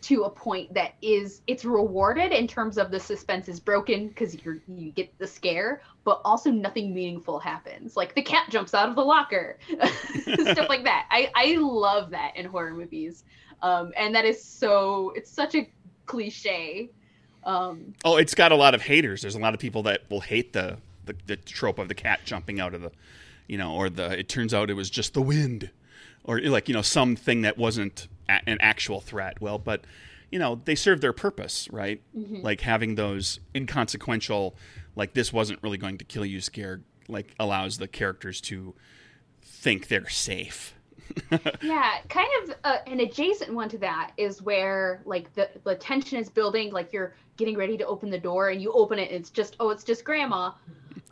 to 0.05 0.25
a 0.25 0.31
point 0.31 0.73
that 0.75 0.95
is 1.01 1.41
it's 1.47 1.65
rewarded 1.65 2.31
in 2.31 2.47
terms 2.47 2.77
of 2.77 2.91
the 2.91 3.01
suspense 3.01 3.49
is 3.49 3.59
broken 3.59 4.09
because 4.09 4.45
you're 4.45 4.59
you 4.69 4.91
get 4.93 5.19
the 5.19 5.27
scare 5.27 5.81
but 6.05 6.21
also 6.27 6.51
nothing 6.51 6.93
meaningful 6.93 7.39
happens. 7.39 7.97
Like 7.97 8.15
the 8.15 8.21
cat 8.21 8.51
jumps 8.51 8.75
out 8.75 8.91
of 8.91 8.97
the 8.97 9.03
locker. 9.03 9.59
Stuff 10.21 10.69
like 10.69 10.85
that. 10.85 11.07
I 11.11 11.31
i 11.35 11.57
love 11.59 12.11
that 12.11 12.37
in 12.37 12.45
horror 12.45 12.75
movies. 12.75 13.25
Um 13.63 13.93
and 13.97 14.15
that 14.15 14.27
is 14.27 14.45
so 14.45 15.13
it's 15.17 15.31
such 15.31 15.55
a 15.55 15.71
cliche. 16.05 16.91
Um 17.45 17.95
oh 18.05 18.19
it's 18.19 18.35
got 18.35 18.53
a 18.53 18.57
lot 18.57 18.75
of 18.75 18.83
haters. 18.83 19.23
There's 19.23 19.37
a 19.37 19.41
lot 19.41 19.55
of 19.55 19.61
people 19.61 19.83
that 19.85 20.03
will 20.11 20.21
hate 20.21 20.53
the 20.53 20.77
the, 21.07 21.17
the 21.27 21.37
trope 21.37 21.79
of 21.79 21.89
the 21.89 21.95
cat 21.95 22.21
jumping 22.27 22.61
out 22.61 22.75
of 22.75 22.83
the 22.83 22.93
you 23.47 23.57
know 23.57 23.75
or 23.75 23.89
the 23.89 24.19
it 24.19 24.29
turns 24.29 24.53
out 24.53 24.69
it 24.69 24.75
was 24.75 24.91
just 24.91 25.15
the 25.15 25.23
wind. 25.23 25.71
Or 26.25 26.41
like 26.41 26.69
you 26.69 26.75
know 26.75 26.83
something 26.83 27.41
that 27.43 27.57
wasn't 27.57 28.09
a- 28.29 28.49
an 28.49 28.59
actual 28.61 29.01
threat. 29.01 29.41
Well 29.41 29.59
but 29.59 29.85
you 30.31 30.39
know 30.39 30.61
they 30.65 30.75
serve 30.75 31.01
their 31.01 31.13
purpose 31.13 31.69
right? 31.71 32.03
Mhm. 32.17 32.43
like 32.43 32.61
having 32.63 32.95
those 32.97 33.41
inconsequential 33.55 34.57
like 34.97 35.15
this 35.15 35.33
wasn't 35.33 35.63
really 35.63 35.79
going 35.79 35.99
to 35.99 36.05
kill 36.05 36.25
you 36.25 36.41
scare 36.41 36.81
like 37.09 37.35
allows 37.39 37.79
the 37.79 37.87
characters 37.89 38.41
to 38.43 38.75
think 39.43 39.89
they're 39.89 40.09
safe. 40.09 40.75
Yeah 41.63 41.99
kind 42.09 42.29
of 42.43 42.55
uh, 42.65 42.79
an 42.87 43.01
adjacent 43.01 43.53
one 43.55 43.69
to 43.69 43.79
that 43.79 44.13
is 44.17 44.41
where 44.43 45.03
like 45.05 45.33
the, 45.35 45.51
the 45.65 45.75
tension 45.75 46.19
is 46.19 46.29
building 46.31 46.73
like 46.73 46.93
you're 46.93 47.15
getting 47.37 47.57
ready 47.57 47.77
to 47.77 47.87
open 47.87 48.11
the 48.11 48.19
door 48.19 48.49
and 48.49 48.61
you 48.63 48.73
open 48.73 48.99
it 48.99 49.11
and 49.11 49.21
it's 49.21 49.31
just 49.31 49.55
oh 49.61 49.71
it's 49.71 49.85
just 49.85 50.05
grandma. 50.05 50.51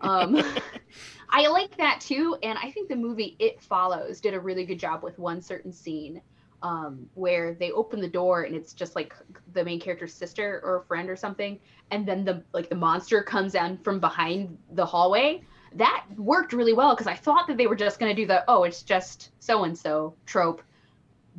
Um 0.01 0.43
i 1.31 1.47
like 1.49 1.77
that 1.77 2.01
too 2.01 2.37
and 2.43 2.59
i 2.59 2.71
think 2.71 2.89
the 2.89 2.97
movie 2.97 3.37
it 3.39 3.63
follows 3.63 4.21
did 4.21 4.35
a 4.35 4.41
really 4.41 4.65
good 4.65 4.79
job 4.79 5.03
with 5.03 5.19
one 5.19 5.41
certain 5.43 5.73
scene 5.73 6.21
um 6.63 7.09
where 7.15 7.55
they 7.55 7.73
open 7.73 8.01
the 8.01 8.09
door 8.09 8.43
and 8.43 8.55
it's 8.55 8.73
just 8.73 8.95
like 8.95 9.15
the 9.53 9.65
main 9.65 9.81
character's 9.81 10.15
sister 10.15 10.61
or 10.65 10.77
a 10.77 10.85
friend 10.85 11.11
or 11.11 11.17
something 11.17 11.59
and 11.91 12.07
then 12.07 12.25
the 12.25 12.43
like 12.53 12.69
the 12.69 12.75
monster 12.75 13.23
comes 13.23 13.55
in 13.55 13.77
from 13.79 13.99
behind 13.99 14.57
the 14.73 14.85
hallway 14.85 15.43
that 15.75 16.05
worked 16.17 16.53
really 16.53 16.73
well 16.73 16.95
because 16.95 17.07
I 17.07 17.15
thought 17.15 17.47
that 17.47 17.57
they 17.57 17.67
were 17.67 17.77
just 17.77 17.99
going 17.99 18.15
to 18.15 18.21
do 18.21 18.27
the 18.27 18.45
oh 18.49 18.65
it's 18.65 18.83
just 18.83 19.31
so 19.41 19.65
and 19.65 19.77
so 19.77 20.15
trope, 20.27 20.63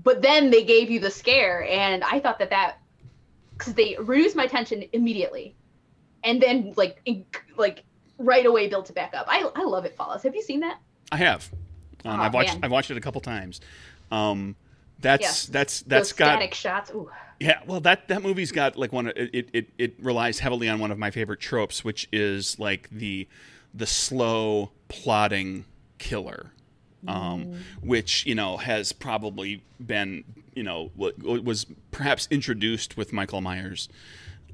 but 0.04 0.22
then 0.22 0.50
they 0.50 0.64
gave 0.64 0.90
you 0.90 1.00
the 1.00 1.12
scare 1.12 1.68
and 1.70 2.04
I 2.04 2.20
thought 2.20 2.40
that 2.40 2.50
that 2.50 2.78
because 3.58 3.74
they 3.74 3.96
reduced 4.00 4.36
my 4.36 4.48
tension 4.48 4.84
immediately, 4.94 5.56
and 6.24 6.42
then 6.42 6.74
like 6.76 7.00
in, 7.06 7.26
like 7.58 7.84
right 8.18 8.46
away 8.46 8.68
built 8.68 8.90
it 8.90 8.94
back 8.94 9.14
up. 9.14 9.26
I 9.30 9.50
I 9.56 9.64
love 9.64 9.86
it 9.86 9.96
follows. 9.96 10.24
Have 10.24 10.36
you 10.36 10.42
seen 10.42 10.62
that? 10.62 10.80
i 11.12 11.18
have 11.18 11.50
Um, 12.06 12.20
Aw, 12.20 12.24
I've 12.24 12.34
watched 12.34 12.54
man. 12.54 12.64
I've 12.64 12.72
watched 12.72 12.92
it 12.92 12.98
a 12.98 13.02
couple 13.02 13.22
times. 13.22 13.62
Um, 14.12 14.56
that's 15.04 15.22
Yes. 15.22 15.46
that's 15.46 15.82
Those 15.82 15.90
that's 15.90 16.14
got 16.14 16.26
static 16.34 16.54
shots. 16.56 16.92
Ooh. 16.92 17.12
yeah. 17.40 17.60
Well, 17.68 17.80
that 17.82 18.08
that 18.08 18.24
movie's 18.24 18.52
got 18.52 18.76
like 18.76 18.92
one. 18.92 19.12
It, 19.16 19.50
it 19.54 19.70
it 19.78 19.94
relies 20.00 20.40
heavily 20.40 20.68
on 20.68 20.80
one 20.80 20.90
of 20.90 20.98
my 20.98 21.12
favorite 21.12 21.40
tropes, 21.40 21.84
which 21.86 22.10
is 22.12 22.58
like 22.58 22.90
the 22.90 23.28
the 23.74 23.86
slow 23.86 24.72
plotting 24.88 25.66
killer. 26.00 26.50
Um, 27.06 27.60
which 27.82 28.26
you 28.26 28.34
know 28.34 28.56
has 28.56 28.94
probably 28.94 29.62
been 29.86 30.24
you 30.56 30.64
know 30.64 30.90
was 30.96 31.66
perhaps 31.92 32.30
introduced 32.32 32.96
with 32.96 33.12
Michael 33.12 33.42
Myers 33.42 33.90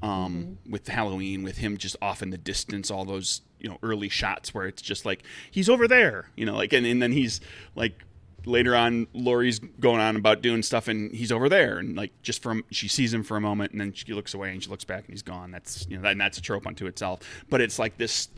um, 0.02 0.58
with 0.68 0.88
Halloween, 0.88 1.42
with 1.42 1.58
him 1.58 1.76
just 1.76 1.96
off 2.00 2.22
in 2.22 2.30
the 2.30 2.38
distance, 2.38 2.90
all 2.90 3.04
those 3.04 3.42
you 3.58 3.68
know 3.68 3.78
early 3.82 4.08
shots 4.08 4.54
where 4.54 4.66
it's 4.66 4.82
just 4.82 5.04
like 5.04 5.22
he's 5.50 5.68
over 5.68 5.86
there, 5.86 6.30
you 6.36 6.46
know, 6.46 6.56
like 6.56 6.72
and, 6.72 6.86
and 6.86 7.02
then 7.02 7.12
he's 7.12 7.40
like 7.74 8.04
later 8.46 8.74
on, 8.74 9.06
Laurie's 9.12 9.58
going 9.58 10.00
on 10.00 10.16
about 10.16 10.42
doing 10.42 10.62
stuff 10.62 10.88
and 10.88 11.14
he's 11.14 11.32
over 11.32 11.48
there, 11.48 11.78
and 11.78 11.96
like 11.96 12.12
just 12.22 12.42
from 12.42 12.64
she 12.70 12.88
sees 12.88 13.12
him 13.12 13.22
for 13.22 13.36
a 13.36 13.40
moment 13.40 13.72
and 13.72 13.80
then 13.80 13.92
she 13.92 14.12
looks 14.12 14.34
away 14.34 14.52
and 14.52 14.62
she 14.62 14.70
looks 14.70 14.84
back 14.84 15.04
and 15.04 15.10
he's 15.10 15.22
gone. 15.22 15.50
That's 15.50 15.86
you 15.88 15.96
know 15.96 16.02
that, 16.02 16.12
and 16.12 16.20
that's 16.20 16.38
a 16.38 16.42
trope 16.42 16.66
unto 16.66 16.86
itself, 16.86 17.20
but 17.48 17.60
it's 17.60 17.78
like 17.78 17.96
this 17.98 18.28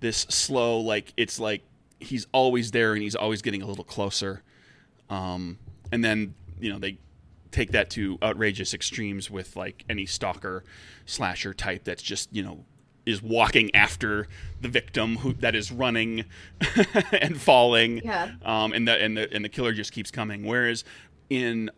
this 0.00 0.18
slow 0.28 0.78
like 0.80 1.12
it's 1.16 1.38
like 1.38 1.62
he's 2.00 2.26
always 2.32 2.70
there 2.70 2.92
and 2.92 3.02
he's 3.02 3.14
always 3.14 3.42
getting 3.42 3.62
a 3.62 3.66
little 3.66 3.84
closer, 3.84 4.42
um, 5.10 5.58
and 5.90 6.04
then 6.04 6.34
you 6.60 6.72
know 6.72 6.78
they 6.78 6.98
take 7.50 7.72
that 7.72 7.90
to 7.90 8.18
outrageous 8.22 8.72
extremes 8.72 9.30
with 9.30 9.56
like 9.56 9.84
any 9.88 10.06
stalker 10.06 10.64
slasher 11.04 11.52
type 11.52 11.84
that's 11.84 12.02
just 12.02 12.32
you 12.32 12.42
know 12.42 12.64
is 13.04 13.20
walking 13.22 13.74
after 13.74 14.28
the 14.60 14.68
victim 14.68 15.16
who 15.18 15.32
that 15.34 15.54
is 15.54 15.72
running 15.72 16.24
and 17.20 17.40
falling 17.40 18.00
Yeah. 18.04 18.30
um, 18.44 18.72
and 18.72 18.86
the 18.86 19.02
and 19.02 19.16
the 19.16 19.32
and 19.32 19.44
the 19.44 19.48
killer 19.48 19.72
just 19.72 19.92
keeps 19.92 20.10
coming 20.10 20.44
whereas 20.46 20.84
in 21.30 21.70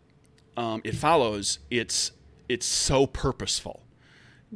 um, 0.57 0.81
it 0.85 0.95
follows 0.95 1.59
it's 1.71 2.13
it's 2.49 2.67
so 2.67 3.07
purposeful 3.07 3.81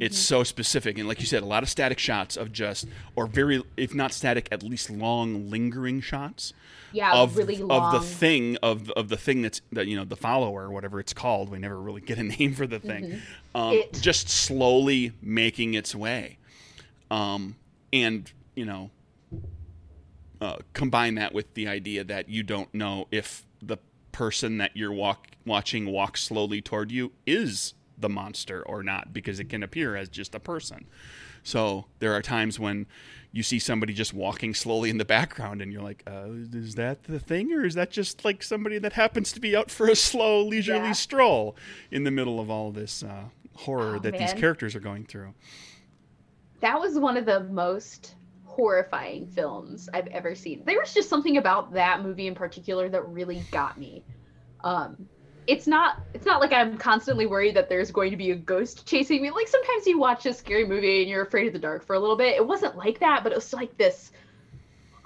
it's 0.01 0.17
so 0.19 0.45
specific 0.45 0.97
and 0.99 1.09
like 1.09 1.19
you 1.19 1.27
said 1.27 1.43
a 1.43 1.47
lot 1.47 1.63
of 1.65 1.69
static 1.69 1.99
shots 1.99 2.37
of 2.37 2.53
just 2.53 2.87
or 3.17 3.27
very 3.27 3.63
if 3.77 3.95
not 3.95 4.13
static 4.13 4.47
at 4.53 4.63
least 4.63 4.91
long 4.91 5.51
lingering 5.51 6.01
shots 6.01 6.53
Yeah, 6.93 7.13
of 7.15 7.37
really 7.37 7.61
of 7.69 7.93
the 7.93 8.01
thing 8.01 8.57
of 8.63 8.91
of 8.93 9.09
the 9.09 9.17
thing 9.17 9.43
that's 9.43 9.61
that 9.73 9.89
you 9.89 9.97
know 9.97 10.05
the 10.05 10.15
follower 10.17 10.65
or 10.67 10.71
whatever 10.71 11.01
it's 11.01 11.13
called. 11.13 11.49
We 11.51 11.59
never 11.59 11.81
really 11.81 12.01
get 12.01 12.17
a 12.19 12.23
name 12.39 12.55
for 12.55 12.67
the 12.67 12.79
thing. 12.79 13.21
Um, 13.57 13.73
It. 13.75 13.95
just 14.01 14.29
slowly 14.29 15.13
making 15.21 15.75
its 15.75 15.95
way, 15.97 16.39
um, 17.11 17.57
and 17.93 18.31
you 18.55 18.65
know, 18.65 18.91
uh, 20.41 20.57
combine 20.73 21.15
that 21.17 21.33
with 21.35 21.55
the 21.55 21.67
idea 21.69 22.05
that 22.05 22.29
you 22.29 22.43
don't 22.43 22.73
know 22.75 23.07
if 23.11 23.45
the 23.61 23.77
person 24.13 24.59
that 24.59 24.77
you're 24.77 24.93
walk 24.93 25.29
watching 25.45 25.87
walk 25.87 26.17
slowly 26.17 26.61
toward 26.61 26.91
you 26.91 27.13
is 27.27 27.75
the 27.97 28.09
monster 28.09 28.63
or 28.63 28.83
not 28.83 29.13
because 29.13 29.41
it 29.41 29.49
can 29.49 29.63
appear 29.63 29.97
as 29.97 30.09
just 30.09 30.35
a 30.35 30.41
person. 30.41 30.87
So 31.43 31.87
there 31.99 32.13
are 32.15 32.23
times 32.23 32.59
when 32.59 32.87
you 33.33 33.43
see 33.43 33.59
somebody 33.59 33.93
just 33.93 34.13
walking 34.15 34.55
slowly 34.55 34.91
in 34.91 34.99
the 34.99 35.05
background 35.05 35.61
and 35.63 35.73
you're 35.73 35.83
like, 35.83 36.03
uh, 36.07 36.27
is 36.53 36.75
that 36.77 37.05
the 37.05 37.19
thing 37.19 37.53
or 37.53 37.65
is 37.65 37.75
that 37.75 37.91
just 37.91 38.25
like 38.25 38.43
somebody 38.43 38.79
that 38.79 38.93
happens 38.95 39.33
to 39.33 39.41
be 39.41 39.57
out 39.57 39.71
for 39.71 39.89
a 39.89 39.97
slow 39.97 40.43
leisurely 40.45 40.89
Yeah. 40.89 40.93
stroll 40.93 41.57
in 41.91 42.05
the 42.05 42.11
middle 42.11 42.39
of 42.41 42.51
all 42.51 42.71
this 42.71 43.03
uh, 43.03 43.25
horror 43.55 43.97
Oh, 43.97 43.99
that 44.01 44.17
these 44.19 44.33
characters 44.33 44.75
are 44.75 44.81
going 44.81 45.05
through? 45.05 45.35
That 46.61 46.79
was 46.79 46.99
one 46.99 47.17
of 47.17 47.27
the 47.27 47.41
most 47.41 48.15
horrifying 48.45 49.27
films 49.27 49.89
I've 49.95 50.09
ever 50.09 50.35
seen. 50.35 50.63
There 50.65 50.79
was 50.79 50.93
just 50.93 51.09
something 51.09 51.37
about 51.37 51.73
that 51.75 52.03
movie 52.03 52.27
in 52.27 52.35
particular 52.35 52.89
that 52.89 53.07
really 53.09 53.43
got 53.53 53.79
me. 53.79 54.03
Um, 54.65 55.09
it's 55.47 55.67
not 55.67 56.01
it's 56.13 56.27
not 56.27 56.41
like 56.41 56.53
I'm 56.53 56.77
constantly 56.77 57.27
worried 57.27 57.57
that 57.57 57.69
there's 57.69 57.91
going 57.91 58.11
to 58.11 58.17
be 58.17 58.33
a 58.33 58.37
ghost 58.37 58.87
chasing 58.87 59.23
me. 59.23 59.31
Like 59.31 59.49
sometimes 59.49 59.87
you 59.87 59.99
watch 59.99 60.27
a 60.27 60.35
scary 60.35 60.67
movie 60.67 61.01
and 61.01 61.09
you're 61.09 61.23
afraid 61.23 61.47
of 61.47 61.55
the 61.55 61.59
dark 61.59 61.87
for 61.87 61.95
a 61.95 61.99
little 61.99 62.17
bit. 62.17 62.37
It 62.37 62.47
wasn't 62.47 62.77
like 62.77 63.01
that, 63.01 63.23
but 63.23 63.33
it 63.33 63.37
was 63.37 63.53
like 63.55 63.77
this 63.79 64.13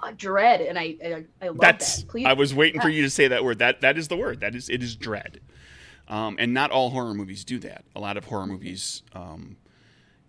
uh, 0.02 0.12
dread, 0.16 0.60
and 0.60 0.78
I 0.78 0.96
I, 1.04 1.24
I 1.40 1.48
love 1.48 1.60
That's 1.60 1.98
that. 1.98 2.08
Please, 2.08 2.26
I 2.26 2.32
was 2.32 2.54
waiting 2.54 2.80
for 2.80 2.88
you 2.88 3.02
to 3.02 3.10
say 3.10 3.28
that 3.28 3.44
word. 3.44 3.60
That 3.60 3.82
that 3.82 3.96
is 3.96 4.08
the 4.08 4.16
word. 4.16 4.40
That 4.40 4.54
is 4.54 4.68
it 4.68 4.82
is 4.82 4.96
dread. 4.96 5.40
Um, 6.08 6.36
and 6.40 6.52
not 6.52 6.72
all 6.72 6.90
horror 6.90 7.14
movies 7.14 7.44
do 7.44 7.60
that. 7.60 7.84
A 7.94 8.00
lot 8.00 8.16
of 8.16 8.24
horror 8.24 8.46
movies, 8.46 9.02
um, 9.14 9.56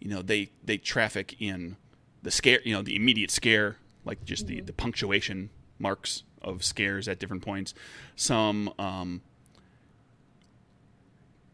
you 0.03 0.10
know, 0.10 0.22
they 0.22 0.50
they 0.63 0.77
traffic 0.77 1.33
in 1.39 1.77
the 2.24 2.29
scare, 2.29 2.60
you 2.65 2.74
know, 2.74 2.81
the 2.81 2.95
immediate 2.95 3.31
scare, 3.31 3.77
like 4.03 4.25
just 4.25 4.48
the 4.48 4.60
the 4.60 4.74
punctuation 4.74 5.50
marks 5.79 6.24
of 6.41 6.62
scares 6.62 7.07
at 7.07 7.19
different 7.19 7.41
points. 7.41 7.74
Some 8.17 8.74
um, 8.77 9.22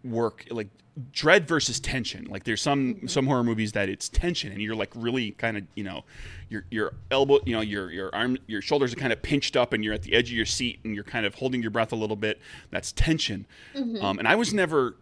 work 0.03 0.47
like 0.49 0.69
dread 1.11 1.47
versus 1.47 1.79
tension. 1.79 2.25
Like 2.25 2.43
there's 2.43 2.59
some 2.59 3.07
some 3.07 3.27
horror 3.27 3.43
movies 3.43 3.73
that 3.73 3.87
it's 3.87 4.09
tension 4.09 4.51
and 4.51 4.59
you're 4.63 4.75
like 4.75 4.89
really 4.95 5.31
kind 5.31 5.55
of 5.55 5.63
you 5.75 5.83
know 5.83 6.03
your 6.49 6.65
your 6.71 6.95
elbow 7.11 7.37
you 7.45 7.53
know 7.53 7.61
your 7.61 7.91
your 7.91 8.13
arm 8.15 8.39
your 8.47 8.63
shoulders 8.63 8.91
are 8.93 8.95
kind 8.95 9.13
of 9.13 9.21
pinched 9.21 9.55
up 9.55 9.73
and 9.73 9.83
you're 9.83 9.93
at 9.93 10.01
the 10.01 10.13
edge 10.13 10.31
of 10.31 10.35
your 10.35 10.47
seat 10.47 10.79
and 10.83 10.95
you're 10.95 11.03
kind 11.03 11.27
of 11.27 11.35
holding 11.35 11.61
your 11.61 11.71
breath 11.71 11.91
a 11.91 11.95
little 11.95 12.15
bit. 12.15 12.39
That's 12.71 12.91
tension. 12.93 13.45
Um, 14.01 14.17
and 14.17 14.27
I 14.27 14.33
was 14.33 14.55
never 14.55 14.95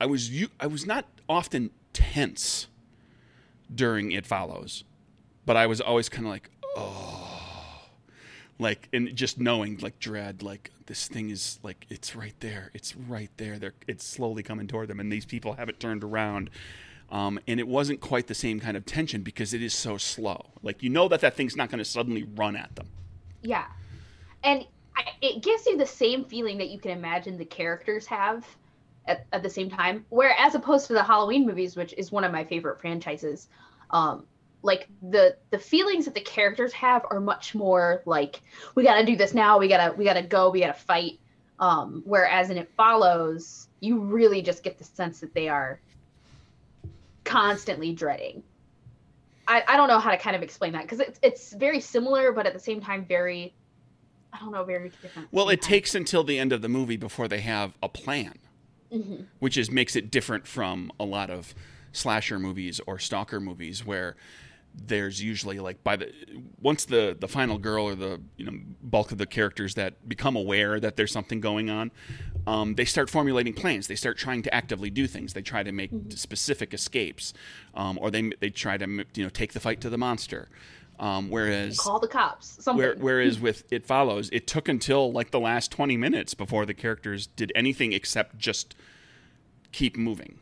I 0.00 0.06
was 0.06 0.30
you 0.30 0.50
I 0.60 0.68
was 0.68 0.86
not 0.86 1.06
often 1.28 1.70
tense 1.92 2.68
during 3.74 4.12
It 4.12 4.26
Follows, 4.26 4.84
but 5.44 5.56
I 5.56 5.66
was 5.66 5.80
always 5.80 6.08
kind 6.08 6.26
of 6.26 6.32
like 6.32 6.50
oh, 6.76 7.82
like 8.58 8.88
and 8.92 9.14
just 9.14 9.38
knowing 9.38 9.78
like 9.78 9.98
dread 9.98 10.42
like 10.42 10.70
this 10.86 11.08
thing 11.08 11.30
is 11.30 11.58
like 11.62 11.86
it's 11.88 12.14
right 12.14 12.34
there 12.40 12.70
it's 12.74 12.94
right 12.96 13.30
there 13.38 13.58
they're 13.58 13.74
it's 13.88 14.04
slowly 14.04 14.42
coming 14.42 14.66
toward 14.66 14.88
them 14.88 15.00
and 15.00 15.10
these 15.12 15.26
people 15.26 15.54
have 15.54 15.68
it 15.68 15.80
turned 15.80 16.04
around. 16.04 16.50
Um, 17.08 17.38
and 17.46 17.60
it 17.60 17.68
wasn't 17.68 18.00
quite 18.00 18.26
the 18.26 18.34
same 18.34 18.58
kind 18.58 18.76
of 18.76 18.84
tension 18.84 19.22
because 19.22 19.54
it 19.54 19.62
is 19.62 19.72
so 19.72 19.96
slow. 19.96 20.46
Like 20.62 20.82
you 20.82 20.90
know 20.90 21.06
that 21.08 21.20
that 21.20 21.34
thing's 21.36 21.56
not 21.56 21.70
going 21.70 21.78
to 21.78 21.84
suddenly 21.84 22.24
run 22.34 22.56
at 22.56 22.74
them. 22.74 22.88
Yeah. 23.42 23.66
And 24.42 24.66
I, 24.96 25.04
it 25.22 25.42
gives 25.42 25.66
you 25.66 25.76
the 25.76 25.86
same 25.86 26.24
feeling 26.24 26.58
that 26.58 26.68
you 26.68 26.80
can 26.80 26.90
imagine 26.90 27.38
the 27.38 27.44
characters 27.44 28.06
have 28.06 28.44
at, 29.06 29.26
at 29.32 29.42
the 29.42 29.50
same 29.50 29.70
time. 29.70 30.04
Where 30.08 30.34
as 30.38 30.54
opposed 30.54 30.86
to 30.88 30.92
the 30.92 31.02
Halloween 31.02 31.46
movies, 31.46 31.76
which 31.76 31.94
is 31.94 32.12
one 32.12 32.24
of 32.24 32.32
my 32.32 32.44
favorite 32.44 32.80
franchises, 32.80 33.48
um, 33.90 34.26
like 34.62 34.88
the 35.10 35.36
the 35.50 35.58
feelings 35.58 36.04
that 36.06 36.14
the 36.14 36.20
characters 36.20 36.72
have 36.72 37.04
are 37.10 37.20
much 37.20 37.54
more 37.54 38.02
like 38.06 38.40
we 38.74 38.82
gotta 38.82 39.04
do 39.04 39.16
this 39.16 39.34
now, 39.34 39.58
we 39.58 39.68
gotta 39.68 39.94
we 39.94 40.04
gotta 40.04 40.22
go, 40.22 40.50
we 40.50 40.60
gotta 40.60 40.72
fight. 40.72 41.18
Um, 41.58 42.02
whereas 42.04 42.50
in 42.50 42.58
It 42.58 42.70
Follows, 42.76 43.68
you 43.80 43.98
really 43.98 44.42
just 44.42 44.62
get 44.62 44.76
the 44.78 44.84
sense 44.84 45.20
that 45.20 45.32
they 45.32 45.48
are 45.48 45.80
constantly 47.24 47.92
dreading. 47.94 48.42
I, 49.48 49.62
I 49.66 49.76
don't 49.76 49.88
know 49.88 49.98
how 49.98 50.10
to 50.10 50.18
kind 50.18 50.36
of 50.36 50.42
explain 50.42 50.72
that 50.72 50.82
because 50.82 51.00
it's 51.00 51.18
it's 51.22 51.52
very 51.52 51.80
similar, 51.80 52.32
but 52.32 52.46
at 52.46 52.52
the 52.52 52.60
same 52.60 52.80
time 52.80 53.04
very, 53.04 53.54
I 54.32 54.38
don't 54.40 54.52
know, 54.52 54.64
very 54.64 54.90
different. 55.00 55.28
well 55.32 55.48
it 55.48 55.62
takes 55.62 55.94
until 55.94 56.24
the 56.24 56.38
end 56.38 56.52
of 56.52 56.60
the 56.62 56.68
movie 56.68 56.96
before 56.96 57.28
they 57.28 57.40
have 57.40 57.72
a 57.82 57.88
plan 57.88 58.34
hmm 58.90 59.16
which 59.38 59.56
is 59.56 59.70
makes 59.70 59.96
it 59.96 60.10
different 60.10 60.46
from 60.46 60.90
a 60.98 61.04
lot 61.04 61.30
of 61.30 61.54
slasher 61.92 62.38
movies 62.38 62.80
or 62.86 62.98
stalker 62.98 63.40
movies 63.40 63.84
where 63.84 64.16
there's 64.74 65.22
usually 65.22 65.58
like 65.58 65.82
by 65.82 65.96
the 65.96 66.12
once 66.60 66.84
the 66.84 67.16
the 67.18 67.28
final 67.28 67.58
girl 67.58 67.84
or 67.84 67.94
the 67.94 68.20
you 68.36 68.44
know 68.44 68.52
bulk 68.82 69.10
of 69.12 69.18
the 69.18 69.26
characters 69.26 69.74
that 69.74 70.06
become 70.08 70.36
aware 70.36 70.78
that 70.78 70.96
there's 70.96 71.12
something 71.12 71.40
going 71.40 71.70
on 71.70 71.90
um, 72.46 72.76
they 72.76 72.84
start 72.84 73.10
formulating 73.10 73.52
plans. 73.52 73.88
They 73.88 73.96
start 73.96 74.18
trying 74.18 74.42
to 74.42 74.54
actively 74.54 74.88
do 74.88 75.08
things. 75.08 75.32
They 75.32 75.42
try 75.42 75.64
to 75.64 75.72
make 75.72 75.90
specific 76.10 76.72
escapes 76.72 77.34
um, 77.74 77.98
or 78.00 78.10
they 78.10 78.30
they 78.40 78.50
try 78.50 78.76
to 78.76 78.86
you 79.14 79.24
know 79.24 79.28
take 79.28 79.52
the 79.52 79.60
fight 79.60 79.80
to 79.80 79.90
the 79.90 79.98
monster 79.98 80.48
um, 80.98 81.30
whereas 81.30 81.78
Call 81.78 81.98
the 82.00 82.08
cops. 82.08 82.58
Where, 82.64 82.94
whereas 82.96 83.38
with 83.46 83.64
It 83.72 83.86
Follows, 83.86 84.28
it 84.32 84.46
took 84.46 84.68
until 84.68 85.12
like 85.12 85.30
the 85.30 85.40
last 85.40 85.70
20 85.70 85.96
minutes 85.96 86.34
before 86.34 86.66
the 86.66 86.74
characters 86.74 87.26
did 87.26 87.52
anything 87.54 87.92
except 87.92 88.38
just 88.38 88.74
keep 89.72 89.96
moving. 89.96 90.38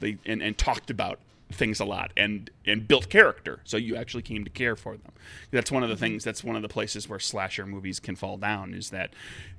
They 0.00 0.18
and, 0.24 0.42
and 0.42 0.56
talked 0.56 0.90
about 0.90 1.18
things 1.50 1.80
a 1.80 1.84
lot 1.84 2.10
and 2.16 2.50
and 2.66 2.88
built 2.88 3.10
character. 3.10 3.60
So 3.64 3.76
you 3.76 3.96
actually 3.96 4.22
came 4.22 4.44
to 4.44 4.50
care 4.50 4.76
for 4.76 4.96
them. 4.96 5.12
That's 5.50 5.70
one 5.70 5.82
of 5.82 5.90
the 5.90 5.96
things. 5.96 6.24
That's 6.24 6.42
one 6.42 6.56
of 6.56 6.62
the 6.62 6.68
places 6.68 7.08
where 7.08 7.18
slasher 7.18 7.66
movies 7.66 8.00
can 8.00 8.16
fall 8.16 8.38
down 8.38 8.72
is 8.72 8.90
that 8.90 9.12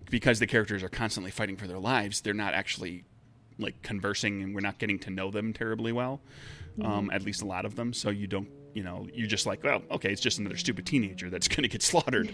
because 0.09 0.39
the 0.39 0.47
characters 0.47 0.81
are 0.81 0.89
constantly 0.89 1.29
fighting 1.29 1.57
for 1.57 1.67
their 1.67 1.77
lives, 1.77 2.21
they're 2.21 2.33
not 2.33 2.53
actually 2.55 3.03
like 3.59 3.81
conversing 3.83 4.41
and 4.41 4.55
we're 4.55 4.61
not 4.61 4.79
getting 4.79 4.97
to 4.99 5.11
know 5.11 5.29
them 5.29 5.53
terribly 5.53 5.91
well. 5.91 6.21
Um, 6.81 7.11
at 7.13 7.21
least 7.21 7.43
a 7.43 7.45
lot 7.45 7.65
of 7.65 7.75
them. 7.75 7.93
So 7.93 8.09
you 8.09 8.25
don't, 8.25 8.49
you 8.73 8.83
know, 8.83 9.07
you're 9.13 9.27
just 9.27 9.45
like, 9.45 9.63
well, 9.63 9.81
okay, 9.91 10.11
it's 10.11 10.21
just 10.21 10.39
another 10.39 10.57
stupid 10.57 10.85
teenager 10.85 11.29
that's 11.29 11.47
going 11.49 11.63
to 11.63 11.69
get 11.69 11.81
slaughtered. 11.81 12.33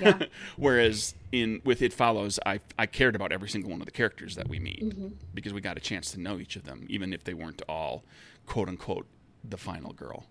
Yeah. 0.00 0.24
Whereas 0.56 1.14
in 1.32 1.60
with 1.64 1.82
It 1.82 1.92
Follows, 1.92 2.38
I 2.46 2.60
I 2.78 2.86
cared 2.86 3.16
about 3.16 3.32
every 3.32 3.48
single 3.48 3.70
one 3.70 3.80
of 3.80 3.86
the 3.86 3.92
characters 3.92 4.36
that 4.36 4.48
we 4.48 4.58
meet 4.58 4.94
because 5.34 5.52
we 5.52 5.60
got 5.60 5.76
a 5.76 5.80
chance 5.80 6.10
to 6.12 6.20
know 6.20 6.38
each 6.38 6.56
of 6.56 6.64
them, 6.64 6.86
even 6.88 7.12
if 7.12 7.24
they 7.24 7.34
weren't 7.34 7.62
all 7.68 8.04
quote 8.46 8.68
unquote 8.68 9.06
the 9.44 9.56
final 9.56 9.92
girl. 9.92 10.26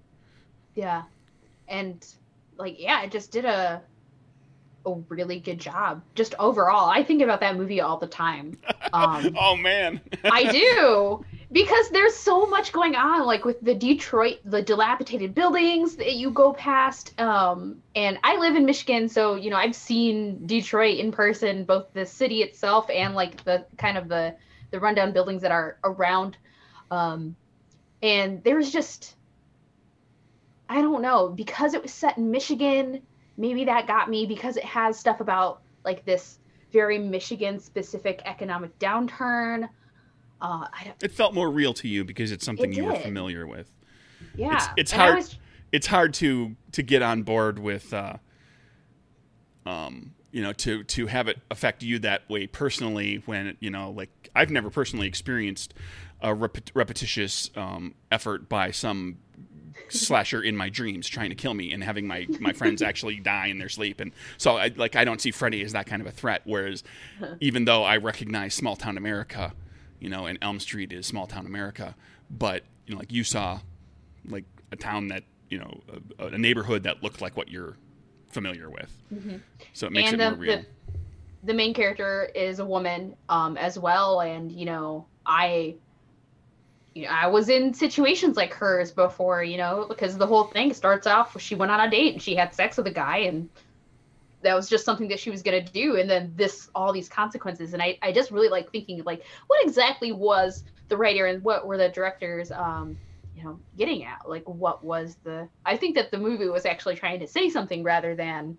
Yeah. 0.76 1.04
And 1.68 2.06
like 2.58 2.80
yeah, 2.80 3.04
it 3.04 3.12
just 3.12 3.32
did 3.32 3.46
a 3.46 3.82
a 4.86 4.94
really 5.10 5.40
good 5.40 5.60
job. 5.60 6.02
Just 6.16 6.36
overall, 6.40 6.90
I 6.90 7.04
think 7.04 7.22
about 7.22 7.42
that 7.42 7.58
movie 7.58 7.82
all 7.82 7.98
the 7.98 8.08
time. 8.08 8.58
Um, 8.92 9.38
oh 9.40 9.56
man, 9.56 10.02
I 10.24 10.52
do 10.52 11.24
because 11.52 11.90
there's 11.90 12.16
so 12.16 12.46
much 12.46 12.72
going 12.72 12.96
on, 12.96 13.26
like 13.26 13.46
with 13.46 13.60
the 13.62 13.74
Detroit, 13.74 14.40
the 14.46 14.62
dilapidated 14.62 15.34
buildings 15.34 15.96
that 15.96 16.16
you 16.16 16.32
go 16.32 16.54
past. 16.54 17.20
Um, 17.20 17.82
and 17.96 18.20
I 18.24 18.38
live 18.38 18.56
in 18.56 18.66
Michigan, 18.66 19.10
so 19.10 19.36
you 19.36 19.50
know 19.50 19.58
I've 19.58 19.76
seen 19.76 20.46
Detroit 20.46 20.98
in 20.98 21.12
person, 21.12 21.66
both 21.66 21.94
the 21.94 22.06
city 22.06 22.44
itself 22.44 22.90
and 22.90 23.16
like 23.16 23.44
the 23.44 23.66
kind 23.78 23.98
of 23.98 24.08
the 24.08 24.36
the 24.72 24.80
rundown 24.80 25.12
buildings 25.12 25.42
that 25.42 25.52
are 25.52 25.78
around. 25.84 26.38
Um, 26.92 27.36
and 28.02 28.44
there's 28.44 28.72
just 28.72 29.16
I 30.68 30.82
don't 30.82 31.02
know 31.02 31.30
because 31.30 31.74
it 31.74 31.82
was 31.82 31.92
set 31.92 32.18
in 32.18 32.30
Michigan 32.32 33.02
maybe 33.40 33.64
that 33.66 33.88
got 33.88 34.10
me 34.10 34.26
because 34.26 34.58
it 34.58 34.66
has 34.66 35.00
stuff 35.00 35.22
about 35.22 35.62
like 35.84 36.06
this 36.06 36.38
very 36.72 37.00
Michigan 37.00 37.60
specific 37.60 38.22
economic 38.26 38.78
downturn. 38.78 39.70
Uh, 40.42 40.68
it 41.02 41.12
felt 41.12 41.34
more 41.34 41.50
real 41.50 41.74
to 41.74 41.88
you 41.88 42.04
because 42.04 42.32
it's 42.32 42.46
something 42.46 42.72
it 42.72 42.78
you 42.78 42.86
were 42.86 42.96
familiar 42.96 43.46
with. 43.46 43.72
Yeah, 44.36 44.56
it's, 44.56 44.68
it's 44.78 44.92
hard. 44.92 45.16
Was... 45.18 45.38
It's 45.72 45.88
hard 45.88 46.14
to 46.16 46.56
to 46.74 46.84
get 46.84 47.02
on 47.02 47.24
board 47.24 47.60
with. 47.60 47.94
Uh, 47.94 48.18
um, 49.66 50.14
you 50.32 50.44
know, 50.44 50.54
to 50.54 50.84
to 50.84 51.08
have 51.08 51.28
it 51.28 51.40
affect 51.50 51.84
you 51.84 52.00
that 52.00 52.30
way 52.30 52.48
personally 52.48 53.22
when 53.26 53.58
you 53.60 53.70
know, 53.70 53.92
like 53.92 54.30
I've 54.36 54.52
never 54.52 54.70
personally 54.70 55.08
experienced 55.08 55.74
a 56.22 56.34
rep- 56.34 56.70
repetitious 56.74 57.50
um, 57.56 57.96
effort 58.12 58.50
by 58.50 58.72
some 58.72 59.18
slasher 59.88 60.42
in 60.42 60.56
my 60.56 60.70
dreams 60.70 61.08
trying 61.08 61.30
to 61.30 61.36
kill 61.36 61.54
me 61.54 61.72
and 61.72 61.84
having 61.84 62.06
my 62.06 62.28
my 62.40 62.54
friends 62.54 62.82
actually 62.84 63.16
die 63.16 63.48
in 63.48 63.58
their 63.58 63.70
sleep 63.70 64.00
and 64.00 64.12
so 64.38 64.58
I 64.58 64.72
like 64.76 64.96
I 64.96 65.04
don't 65.04 65.22
see 65.22 65.32
Freddy 65.32 65.64
as 65.64 65.72
that 65.72 65.88
kind 65.88 66.02
of 66.02 66.08
a 66.08 66.12
threat 66.12 66.42
whereas 66.44 66.84
even 67.40 67.66
though 67.66 67.84
I 67.84 67.98
recognize 67.98 68.54
small 68.54 68.76
town 68.76 68.98
America 68.98 69.54
you 70.00 70.10
know 70.10 70.26
and 70.26 70.38
Elm 70.42 70.60
Street 70.60 70.92
is 70.92 71.06
small 71.06 71.28
town 71.28 71.46
America 71.46 71.96
but 72.30 72.64
you 72.86 72.94
know 72.94 73.00
like 73.00 73.12
you 73.12 73.24
saw 73.24 73.60
like 74.28 74.46
a 74.72 74.76
town 74.76 75.08
that 75.10 75.24
you 75.50 75.60
know 75.60 75.80
a, 76.20 76.28
a 76.28 76.38
neighborhood 76.38 76.84
that 76.84 77.04
looked 77.04 77.22
like 77.22 77.36
what 77.36 77.50
you're 77.50 77.76
familiar 78.30 78.70
with 78.70 78.92
mm-hmm. 79.14 79.38
so 79.74 79.88
it 79.88 79.94
makes 79.94 80.12
and 80.12 80.22
it 80.22 80.24
the, 80.24 80.32
more 80.32 80.40
real 80.40 80.58
the, 80.58 80.66
the 81.46 81.54
main 81.54 81.74
character 81.74 82.30
is 82.36 82.60
a 82.60 82.66
woman 82.66 83.16
um 83.30 83.58
as 83.58 83.80
well 83.80 84.22
and 84.22 84.52
you 84.52 84.66
know 84.66 85.06
I 85.26 85.76
you 86.96 87.06
know, 87.06 87.12
I 87.12 87.28
was 87.28 87.50
in 87.50 87.74
situations 87.74 88.36
like 88.36 88.52
hers 88.52 88.92
before, 88.92 89.44
you 89.44 89.58
know, 89.58 89.86
because 89.88 90.18
the 90.18 90.26
whole 90.26 90.46
thing 90.46 90.74
starts 90.74 91.08
off 91.08 91.40
she 91.40 91.56
went 91.56 91.72
on 91.72 91.80
a 91.80 91.90
date 91.90 92.14
and 92.14 92.22
she 92.22 92.36
had 92.36 92.54
sex 92.54 92.78
with 92.78 92.88
a 92.88 92.92
guy 92.92 93.18
and 93.18 93.48
that 94.42 94.56
was 94.56 94.70
just 94.70 94.86
something 94.86 95.08
that 95.10 95.20
she 95.20 95.30
was 95.30 95.42
gonna 95.44 95.64
do 95.64 95.98
and 95.98 96.10
then 96.10 96.32
this 96.36 96.70
all 96.76 96.94
these 96.94 97.10
consequences 97.10 97.74
and 97.74 97.82
I, 97.82 97.98
I 98.02 98.12
just 98.12 98.32
really 98.32 98.50
like 98.50 98.72
thinking 98.72 99.02
like 99.06 99.24
what 99.48 99.66
exactly 99.66 100.12
was 100.12 100.64
the 100.88 100.98
writer 100.98 101.26
and 101.26 101.44
what 101.44 101.68
were 101.68 101.78
the 101.78 101.90
directors 101.90 102.52
um 102.52 102.98
you 103.36 103.44
know 103.44 103.60
getting 103.78 104.04
at 104.04 104.20
like 104.28 104.44
what 104.48 104.84
was 104.84 105.18
the 105.24 105.48
I 105.66 105.78
think 105.78 105.96
that 105.96 106.12
the 106.12 106.18
movie 106.18 106.50
was 106.50 106.66
actually 106.66 106.96
trying 106.96 107.20
to 107.20 107.28
say 107.28 107.50
something 107.50 107.84
rather 107.84 108.16
than 108.16 108.58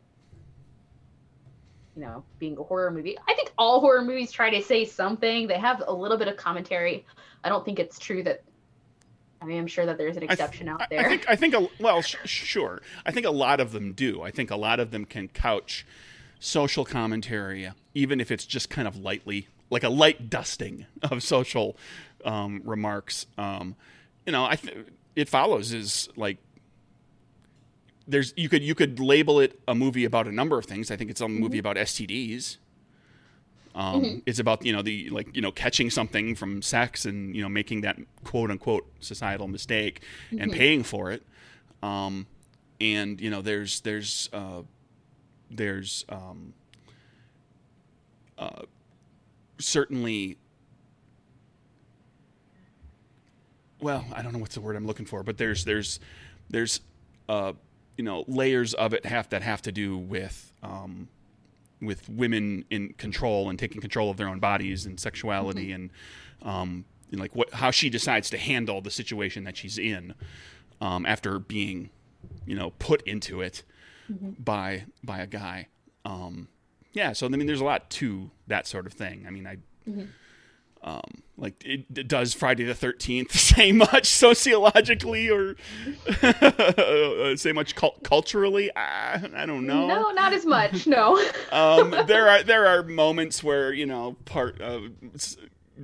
you 1.94 2.02
know 2.02 2.24
being 2.38 2.56
a 2.58 2.62
horror 2.62 2.90
movie. 2.90 3.18
I 3.28 3.34
think 3.34 3.52
all 3.58 3.80
horror 3.80 4.02
movies 4.02 4.32
try 4.32 4.50
to 4.50 4.62
say 4.62 4.84
something. 4.84 5.48
They 5.48 5.58
have 5.58 5.82
a 5.86 5.92
little 5.92 6.16
bit 6.16 6.28
of 6.28 6.36
commentary 6.36 7.06
I 7.42 7.48
don't 7.48 7.64
think 7.64 7.78
it's 7.78 7.98
true 7.98 8.22
that. 8.24 8.40
I 9.42 9.46
mean, 9.46 9.58
I'm 9.58 9.66
sure 9.66 9.86
that 9.86 9.96
there's 9.96 10.16
an 10.16 10.24
exception 10.24 10.66
th- 10.66 10.74
out 10.80 10.90
there. 10.90 11.00
I 11.00 11.08
think, 11.08 11.24
I 11.28 11.36
think, 11.36 11.54
a, 11.54 11.68
well, 11.80 12.02
sh- 12.02 12.16
sure. 12.24 12.82
I 13.06 13.10
think 13.10 13.26
a 13.26 13.30
lot 13.30 13.60
of 13.60 13.72
them 13.72 13.92
do. 13.92 14.22
I 14.22 14.30
think 14.30 14.50
a 14.50 14.56
lot 14.56 14.80
of 14.80 14.90
them 14.90 15.04
can 15.04 15.28
couch 15.28 15.86
social 16.38 16.84
commentary, 16.84 17.70
even 17.94 18.20
if 18.20 18.30
it's 18.30 18.44
just 18.44 18.68
kind 18.68 18.86
of 18.86 18.96
lightly, 18.96 19.48
like 19.70 19.82
a 19.82 19.88
light 19.88 20.28
dusting 20.28 20.86
of 21.02 21.22
social 21.22 21.76
um, 22.24 22.60
remarks. 22.64 23.26
Um, 23.38 23.76
you 24.26 24.32
know, 24.32 24.44
I 24.44 24.56
th- 24.56 24.86
it 25.16 25.28
follows 25.28 25.72
is 25.72 26.08
like 26.16 26.38
there's 28.06 28.34
you 28.36 28.48
could 28.48 28.62
you 28.62 28.74
could 28.74 29.00
label 29.00 29.40
it 29.40 29.58
a 29.66 29.74
movie 29.74 30.04
about 30.04 30.26
a 30.26 30.32
number 30.32 30.58
of 30.58 30.66
things. 30.66 30.90
I 30.90 30.96
think 30.96 31.10
it's 31.10 31.20
a 31.20 31.28
movie 31.28 31.58
mm-hmm. 31.58 31.66
about 31.66 31.76
STDs. 31.76 32.58
Um, 33.74 34.02
mm-hmm. 34.02 34.18
It's 34.26 34.38
about 34.38 34.64
you 34.64 34.72
know 34.72 34.82
the 34.82 35.10
like 35.10 35.34
you 35.34 35.42
know 35.42 35.52
catching 35.52 35.90
something 35.90 36.34
from 36.34 36.62
sex 36.62 37.04
and 37.04 37.34
you 37.36 37.42
know 37.42 37.48
making 37.48 37.82
that 37.82 37.96
quote 38.24 38.50
unquote 38.50 38.86
societal 39.00 39.48
mistake 39.48 40.02
mm-hmm. 40.30 40.42
and 40.42 40.52
paying 40.52 40.82
for 40.82 41.10
it. 41.10 41.22
Um, 41.82 42.26
and 42.80 43.20
you 43.20 43.30
know 43.30 43.42
there's 43.42 43.80
there's 43.80 44.28
uh, 44.32 44.62
there's 45.50 46.04
um, 46.08 46.54
uh, 48.38 48.62
certainly 49.58 50.38
well 53.80 54.04
I 54.12 54.22
don't 54.22 54.32
know 54.32 54.38
what's 54.38 54.54
the 54.54 54.60
word 54.60 54.76
I'm 54.76 54.86
looking 54.86 55.06
for, 55.06 55.22
but 55.22 55.38
there's 55.38 55.64
there's 55.64 56.00
there's 56.48 56.80
uh, 57.28 57.52
you 57.96 58.04
know 58.04 58.24
layers 58.26 58.74
of 58.74 58.94
it 58.94 59.06
have 59.06 59.28
that 59.30 59.42
have 59.42 59.62
to 59.62 59.72
do 59.72 59.96
with 59.96 60.52
um, 60.62 61.08
with 61.80 62.08
women 62.08 62.64
in 62.70 62.92
control 62.94 63.48
and 63.48 63.58
taking 63.58 63.80
control 63.80 64.10
of 64.10 64.16
their 64.16 64.28
own 64.28 64.38
bodies 64.38 64.86
and 64.86 64.98
sexuality 65.00 65.68
mm-hmm. 65.68 65.74
and 65.74 65.90
um, 66.42 66.84
like 67.12 67.34
what 67.34 67.52
how 67.54 67.70
she 67.70 67.90
decides 67.90 68.30
to 68.30 68.38
handle 68.38 68.80
the 68.80 68.90
situation 68.90 69.44
that 69.44 69.56
she's 69.56 69.78
in 69.78 70.14
um, 70.80 71.04
after 71.06 71.38
being 71.38 71.90
you 72.46 72.54
know 72.54 72.70
put 72.78 73.02
into 73.02 73.40
it 73.40 73.62
mm-hmm. 74.10 74.30
by 74.38 74.84
by 75.02 75.18
a 75.18 75.26
guy 75.26 75.66
um, 76.04 76.48
yeah 76.92 77.12
so 77.12 77.26
i 77.26 77.28
mean 77.28 77.46
there's 77.46 77.60
a 77.60 77.64
lot 77.64 77.88
to 77.90 78.30
that 78.46 78.66
sort 78.66 78.86
of 78.86 78.92
thing 78.92 79.24
i 79.26 79.30
mean 79.30 79.46
i 79.46 79.56
mm-hmm 79.88 80.04
um, 80.82 81.22
like 81.36 81.62
it, 81.64 81.84
it, 81.94 82.08
does 82.08 82.32
Friday 82.32 82.64
the 82.64 82.74
Thirteenth 82.74 83.32
say 83.38 83.72
much 83.72 84.06
sociologically 84.06 85.30
or 85.30 85.56
say 87.36 87.52
much 87.52 87.74
culturally? 87.74 88.74
I, 88.74 89.22
I, 89.34 89.46
don't 89.46 89.66
know. 89.66 89.86
No, 89.86 90.10
not 90.10 90.32
as 90.32 90.46
much. 90.46 90.86
No. 90.86 91.22
um, 91.52 91.94
there 92.06 92.28
are 92.28 92.42
there 92.42 92.66
are 92.66 92.82
moments 92.82 93.42
where 93.42 93.72
you 93.72 93.86
know 93.86 94.16
part 94.24 94.60
of 94.60 94.84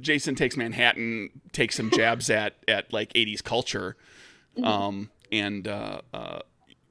Jason 0.01 0.35
takes 0.35 0.57
Manhattan, 0.57 1.31
takes 1.53 1.77
some 1.77 1.91
jabs 1.91 2.31
at 2.31 2.55
at 2.67 2.93
like 2.93 3.13
'80s 3.13 3.43
culture, 3.43 3.97
mm-hmm. 4.57 4.65
um, 4.65 5.11
and 5.31 5.69
uh, 5.69 6.01
uh, 6.15 6.41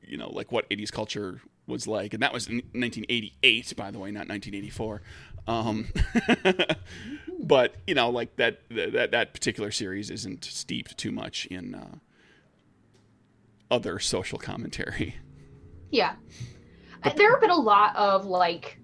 you 0.04 0.18
know 0.18 0.30
like 0.30 0.52
what 0.52 0.70
'80s 0.70 0.92
culture 0.92 1.42
was 1.68 1.88
like, 1.88 2.14
and 2.14 2.22
that 2.22 2.34
was 2.34 2.48
in 2.48 2.56
1988, 2.74 3.74
by 3.76 3.92
the 3.92 4.00
way, 4.00 4.12
not 4.12 4.28
1984. 4.28 5.02
Um, 5.48 5.88
but 7.40 7.76
you 7.86 7.94
know, 7.94 8.10
like 8.10 8.36
that 8.38 8.62
that 8.72 9.12
that 9.12 9.34
particular 9.34 9.72
series 9.72 10.10
isn't 10.10 10.44
steeped 10.44 10.98
too 10.98 11.12
much 11.12 11.46
in 11.48 11.76
uh, 11.76 11.96
other 13.70 14.00
social 14.00 14.40
commentary. 14.40 15.16
Yeah, 15.92 16.16
but, 17.04 17.16
there 17.16 17.32
have 17.32 17.42
been 17.42 17.52
a 17.52 17.56
lot 17.56 17.96
of 17.96 18.26
like 18.26 18.80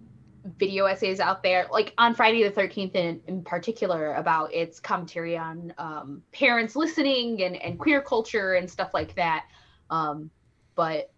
video 0.57 0.85
essays 0.85 1.19
out 1.19 1.43
there, 1.43 1.67
like 1.71 1.93
on 1.97 2.13
Friday 2.13 2.43
the 2.43 2.51
Thirteenth 2.51 2.95
in, 2.95 3.21
in 3.27 3.43
particular, 3.43 4.13
about 4.13 4.53
its 4.53 4.79
commentary 4.79 5.37
on 5.37 5.73
um, 5.79 6.21
parents 6.31 6.75
listening 6.75 7.41
and 7.41 7.55
and 7.55 7.79
queer 7.79 8.01
culture 8.01 8.53
and 8.53 8.69
stuff 8.69 8.93
like 8.93 9.15
that. 9.15 9.45
Um, 9.89 10.29
but 10.75 11.10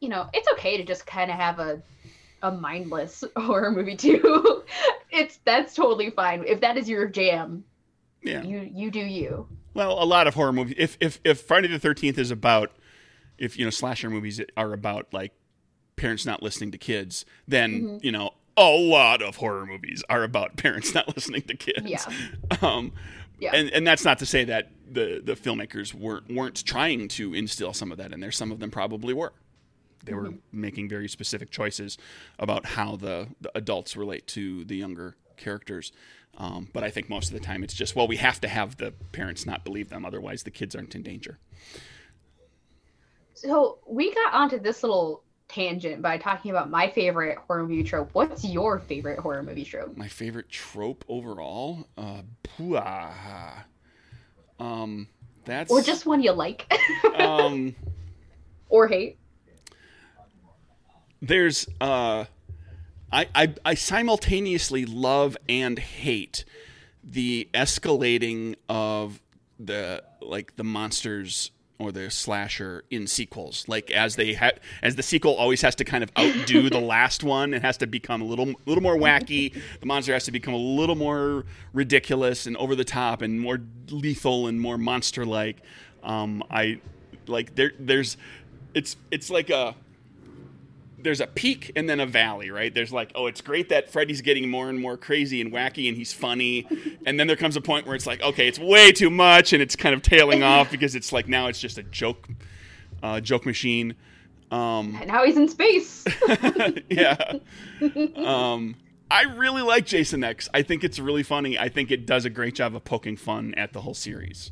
you 0.00 0.08
know, 0.08 0.28
it's 0.32 0.48
okay 0.52 0.76
to 0.76 0.84
just 0.84 1.06
kind 1.06 1.30
of 1.30 1.36
have 1.36 1.58
a 1.58 1.82
a 2.42 2.52
mindless 2.52 3.24
horror 3.36 3.70
movie 3.70 3.96
too. 3.96 4.62
it's 5.10 5.38
that's 5.44 5.74
totally 5.74 6.10
fine. 6.10 6.44
If 6.46 6.60
that 6.60 6.76
is 6.76 6.88
your 6.88 7.06
jam, 7.06 7.64
yeah. 8.22 8.42
You 8.42 8.70
you 8.72 8.90
do 8.90 9.00
you. 9.00 9.48
Well, 9.74 10.02
a 10.02 10.04
lot 10.04 10.26
of 10.26 10.34
horror 10.34 10.52
movies 10.52 10.74
if 10.78 10.96
if 11.00 11.20
if 11.24 11.40
Friday 11.40 11.68
the 11.68 11.78
13th 11.78 12.18
is 12.18 12.30
about 12.30 12.72
if 13.38 13.58
you 13.58 13.64
know 13.64 13.70
slasher 13.70 14.10
movies 14.10 14.40
are 14.56 14.72
about 14.72 15.12
like 15.12 15.32
parents 15.96 16.26
not 16.26 16.42
listening 16.42 16.72
to 16.72 16.78
kids, 16.78 17.24
then 17.46 17.72
mm-hmm. 17.72 17.98
you 18.02 18.12
know 18.12 18.30
a 18.56 18.70
lot 18.70 19.22
of 19.22 19.36
horror 19.36 19.66
movies 19.66 20.02
are 20.08 20.24
about 20.24 20.56
parents 20.56 20.94
not 20.94 21.14
listening 21.14 21.42
to 21.42 21.56
kids. 21.56 21.86
Yeah. 21.86 22.04
Um, 22.62 22.92
yeah. 23.38 23.54
And 23.54 23.70
and 23.70 23.86
that's 23.86 24.04
not 24.04 24.18
to 24.20 24.26
say 24.26 24.44
that 24.44 24.70
the 24.90 25.20
the 25.22 25.34
filmmakers 25.34 25.92
weren't 25.92 26.34
weren't 26.34 26.64
trying 26.64 27.08
to 27.08 27.34
instill 27.34 27.74
some 27.74 27.92
of 27.92 27.98
that 27.98 28.12
in 28.12 28.20
there. 28.20 28.32
Some 28.32 28.50
of 28.50 28.60
them 28.60 28.70
probably 28.70 29.12
were. 29.12 29.32
They 30.06 30.14
were 30.14 30.28
mm-hmm. 30.30 30.60
making 30.60 30.88
very 30.88 31.08
specific 31.08 31.50
choices 31.50 31.98
about 32.38 32.64
how 32.64 32.96
the, 32.96 33.28
the 33.40 33.50
adults 33.56 33.96
relate 33.96 34.26
to 34.28 34.64
the 34.64 34.76
younger 34.76 35.16
characters. 35.36 35.92
Um, 36.38 36.68
but 36.72 36.84
I 36.84 36.90
think 36.90 37.08
most 37.08 37.28
of 37.28 37.34
the 37.34 37.44
time 37.44 37.62
it's 37.62 37.74
just, 37.74 37.96
well, 37.96 38.08
we 38.08 38.16
have 38.16 38.40
to 38.40 38.48
have 38.48 38.76
the 38.76 38.92
parents 39.12 39.46
not 39.46 39.64
believe 39.64 39.88
them, 39.88 40.04
otherwise 40.04 40.42
the 40.42 40.50
kids 40.50 40.74
aren't 40.74 40.94
in 40.94 41.02
danger. 41.02 41.38
So 43.34 43.78
we 43.86 44.14
got 44.14 44.32
onto 44.32 44.58
this 44.58 44.82
little 44.82 45.22
tangent 45.48 46.02
by 46.02 46.18
talking 46.18 46.50
about 46.50 46.70
my 46.70 46.90
favorite 46.90 47.38
horror 47.38 47.62
movie 47.62 47.84
trope. 47.84 48.10
What's 48.12 48.44
your 48.44 48.78
favorite 48.78 49.18
horror 49.18 49.42
movie 49.42 49.64
trope? 49.64 49.96
My 49.96 50.08
favorite 50.08 50.48
trope 50.48 51.04
overall? 51.08 51.86
Uh, 51.96 52.22
um, 54.58 55.08
that's 55.44 55.70
or 55.70 55.82
just 55.82 56.06
one 56.06 56.22
you 56.22 56.32
like, 56.32 56.70
um, 57.14 57.74
or 58.68 58.88
hate. 58.88 59.18
There's 61.20 61.68
uh 61.80 62.24
I, 63.12 63.28
I 63.34 63.54
I 63.64 63.74
simultaneously 63.74 64.84
love 64.84 65.36
and 65.48 65.78
hate 65.78 66.44
the 67.04 67.48
escalating 67.54 68.56
of 68.68 69.20
the 69.58 70.02
like 70.20 70.56
the 70.56 70.64
monsters 70.64 71.52
or 71.78 71.92
the 71.92 72.10
slasher 72.10 72.84
in 72.90 73.06
sequels. 73.06 73.64
Like 73.68 73.90
as 73.90 74.16
they 74.16 74.32
ha- 74.34 74.52
as 74.82 74.96
the 74.96 75.02
sequel 75.02 75.34
always 75.34 75.60
has 75.62 75.74
to 75.76 75.84
kind 75.84 76.02
of 76.02 76.10
outdo 76.18 76.70
the 76.70 76.80
last 76.94 77.22
one 77.22 77.54
it 77.54 77.62
has 77.62 77.76
to 77.78 77.86
become 77.86 78.22
a 78.22 78.24
little 78.24 78.52
little 78.66 78.82
more 78.82 78.96
wacky. 78.96 79.54
The 79.80 79.86
monster 79.86 80.12
has 80.12 80.24
to 80.24 80.32
become 80.32 80.54
a 80.54 80.58
little 80.58 80.96
more 80.96 81.44
ridiculous 81.72 82.46
and 82.46 82.56
over 82.56 82.74
the 82.74 82.84
top 82.84 83.22
and 83.22 83.40
more 83.40 83.60
lethal 83.90 84.46
and 84.46 84.60
more 84.60 84.78
monster 84.78 85.24
like 85.24 85.58
um 86.02 86.42
i 86.50 86.80
like 87.26 87.54
there 87.54 87.72
there's 87.78 88.16
it's 88.74 88.96
it's 89.10 89.30
like 89.30 89.50
a 89.50 89.74
there's 91.06 91.20
a 91.20 91.26
peak 91.28 91.70
and 91.76 91.88
then 91.88 92.00
a 92.00 92.06
valley, 92.06 92.50
right? 92.50 92.74
There's 92.74 92.92
like, 92.92 93.12
oh, 93.14 93.26
it's 93.26 93.40
great 93.40 93.68
that 93.68 93.88
Freddy's 93.88 94.22
getting 94.22 94.50
more 94.50 94.68
and 94.68 94.78
more 94.80 94.96
crazy 94.96 95.40
and 95.40 95.52
wacky 95.52 95.86
and 95.88 95.96
he's 95.96 96.12
funny. 96.12 96.66
And 97.06 97.18
then 97.18 97.28
there 97.28 97.36
comes 97.36 97.56
a 97.56 97.60
point 97.60 97.86
where 97.86 97.94
it's 97.94 98.08
like, 98.08 98.20
okay, 98.20 98.48
it's 98.48 98.58
way 98.58 98.90
too 98.90 99.08
much 99.08 99.52
and 99.52 99.62
it's 99.62 99.76
kind 99.76 99.94
of 99.94 100.02
tailing 100.02 100.42
off 100.42 100.68
because 100.68 100.96
it's 100.96 101.12
like 101.12 101.28
now 101.28 101.46
it's 101.46 101.60
just 101.60 101.78
a 101.78 101.84
joke 101.84 102.28
uh, 103.04 103.20
joke 103.20 103.46
machine. 103.46 103.94
Um, 104.50 104.96
And 105.00 105.06
now 105.06 105.24
he's 105.24 105.36
in 105.36 105.48
space. 105.48 106.04
yeah. 106.90 107.34
Um, 108.16 108.74
I 109.08 109.22
really 109.36 109.62
like 109.62 109.86
Jason 109.86 110.24
X. 110.24 110.48
I 110.52 110.62
think 110.62 110.82
it's 110.82 110.98
really 110.98 111.22
funny. 111.22 111.56
I 111.56 111.68
think 111.68 111.92
it 111.92 112.04
does 112.04 112.24
a 112.24 112.30
great 112.30 112.56
job 112.56 112.74
of 112.74 112.84
poking 112.84 113.16
fun 113.16 113.54
at 113.56 113.72
the 113.72 113.80
whole 113.82 113.94
series. 113.94 114.50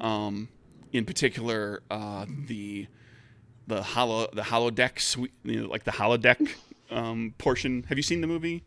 Um, 0.00 0.48
in 0.92 1.04
particular, 1.04 1.82
uh, 1.90 2.24
the 2.46 2.86
the 3.66 3.82
hollow 3.82 4.28
the 4.32 4.42
holodeck 4.42 5.00
suite, 5.00 5.32
you 5.44 5.62
know, 5.62 5.68
like 5.68 5.84
the 5.84 5.90
holodeck 5.92 6.48
um, 6.90 7.34
portion. 7.38 7.84
Have 7.88 7.98
you 7.98 8.02
seen 8.02 8.20
the 8.20 8.26
movie? 8.26 8.64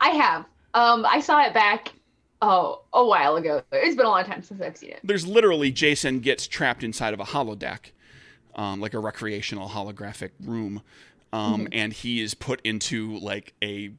I 0.00 0.10
have. 0.10 0.44
Um, 0.74 1.04
I 1.04 1.20
saw 1.20 1.42
it 1.42 1.54
back 1.54 1.92
oh 2.40 2.82
a 2.92 3.04
while 3.04 3.36
ago. 3.36 3.62
It's 3.72 3.96
been 3.96 4.06
a 4.06 4.10
long 4.10 4.24
time 4.24 4.42
since 4.42 4.60
I've 4.60 4.76
seen 4.76 4.90
it. 4.90 5.00
There's 5.04 5.26
literally 5.26 5.70
Jason 5.70 6.20
gets 6.20 6.46
trapped 6.46 6.82
inside 6.82 7.14
of 7.14 7.20
a 7.20 7.24
holodeck, 7.24 7.92
um, 8.54 8.80
like 8.80 8.94
a 8.94 8.98
recreational 8.98 9.68
holographic 9.68 10.30
room, 10.40 10.82
um, 11.32 11.68
and 11.72 11.92
he 11.92 12.20
is 12.20 12.34
put 12.34 12.60
into 12.62 13.16
like 13.18 13.54
a 13.62 13.92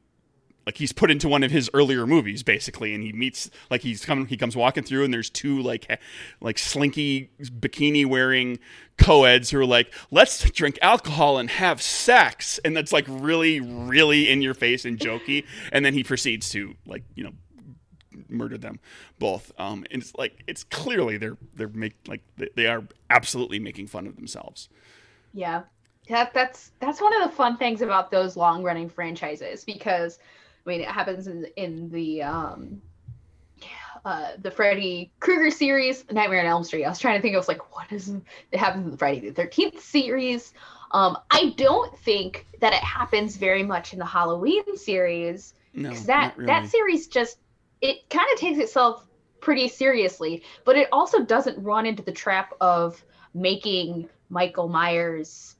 like 0.66 0.78
he's 0.78 0.92
put 0.92 1.10
into 1.10 1.28
one 1.28 1.42
of 1.42 1.50
his 1.50 1.68
earlier 1.74 2.06
movies 2.06 2.42
basically 2.42 2.94
and 2.94 3.02
he 3.04 3.12
meets 3.12 3.50
like 3.70 3.82
he's 3.82 4.04
coming 4.04 4.26
he 4.26 4.36
comes 4.36 4.56
walking 4.56 4.82
through 4.82 5.04
and 5.04 5.12
there's 5.12 5.30
two 5.30 5.60
like 5.60 6.00
like 6.40 6.58
slinky 6.58 7.30
bikini 7.40 8.06
wearing 8.06 8.58
co-eds 8.96 9.50
who 9.50 9.58
are 9.60 9.66
like 9.66 9.92
let's 10.10 10.48
drink 10.52 10.78
alcohol 10.82 11.38
and 11.38 11.50
have 11.50 11.82
sex 11.82 12.58
and 12.64 12.76
that's 12.76 12.92
like 12.92 13.04
really 13.08 13.60
really 13.60 14.28
in 14.30 14.40
your 14.42 14.54
face 14.54 14.84
and 14.84 14.98
jokey 14.98 15.44
and 15.72 15.84
then 15.84 15.92
he 15.94 16.02
proceeds 16.04 16.48
to 16.50 16.74
like 16.86 17.02
you 17.14 17.24
know 17.24 17.32
murder 18.28 18.56
them 18.56 18.78
both 19.18 19.50
um 19.58 19.84
and 19.90 20.02
it's 20.02 20.14
like 20.14 20.42
it's 20.46 20.62
clearly 20.64 21.16
they're 21.18 21.36
they're 21.54 21.68
make 21.68 21.94
like 22.06 22.22
they- 22.54 22.66
are 22.66 22.84
absolutely 23.10 23.58
making 23.58 23.86
fun 23.86 24.06
of 24.06 24.16
themselves 24.16 24.68
Yeah. 25.32 25.62
That 26.08 26.34
that's 26.34 26.70
that's 26.80 27.00
one 27.00 27.14
of 27.20 27.28
the 27.28 27.34
fun 27.34 27.56
things 27.56 27.80
about 27.80 28.10
those 28.10 28.36
long 28.36 28.62
running 28.62 28.90
franchises 28.90 29.64
because 29.64 30.18
I 30.64 30.68
mean 30.68 30.80
it 30.80 30.88
happens 30.88 31.26
in 31.26 31.46
in 31.56 31.90
the 31.90 32.22
um 32.22 32.80
uh 34.04 34.32
the 34.42 34.50
Freddy 34.50 35.10
Krueger 35.20 35.50
series, 35.50 36.04
Nightmare 36.10 36.40
on 36.40 36.46
Elm 36.46 36.64
Street. 36.64 36.84
I 36.84 36.88
was 36.88 36.98
trying 36.98 37.16
to 37.18 37.22
think 37.22 37.36
of 37.36 37.48
like 37.48 37.74
what 37.74 37.90
is 37.92 38.08
it 38.52 38.58
happens 38.58 38.84
in 38.84 38.90
the 38.90 38.96
Friday 38.98 39.20
the 39.28 39.32
thirteenth 39.34 39.80
series. 39.82 40.52
Um 40.90 41.16
I 41.30 41.54
don't 41.56 41.96
think 41.98 42.46
that 42.60 42.72
it 42.72 42.82
happens 42.82 43.36
very 43.36 43.62
much 43.62 43.92
in 43.92 43.98
the 43.98 44.04
Halloween 44.06 44.76
series. 44.76 45.54
no 45.74 45.90
'cause 45.90 46.06
that 46.06 46.36
really. 46.36 46.46
that 46.46 46.66
series 46.68 47.06
just 47.08 47.38
it 47.80 48.08
kind 48.08 48.26
of 48.32 48.38
takes 48.38 48.58
itself 48.58 49.06
pretty 49.40 49.68
seriously, 49.68 50.42
but 50.64 50.76
it 50.76 50.88
also 50.90 51.22
doesn't 51.22 51.62
run 51.62 51.84
into 51.84 52.02
the 52.02 52.12
trap 52.12 52.54
of 52.62 53.04
making 53.34 54.08
Michael 54.30 54.68
Myers, 54.68 55.56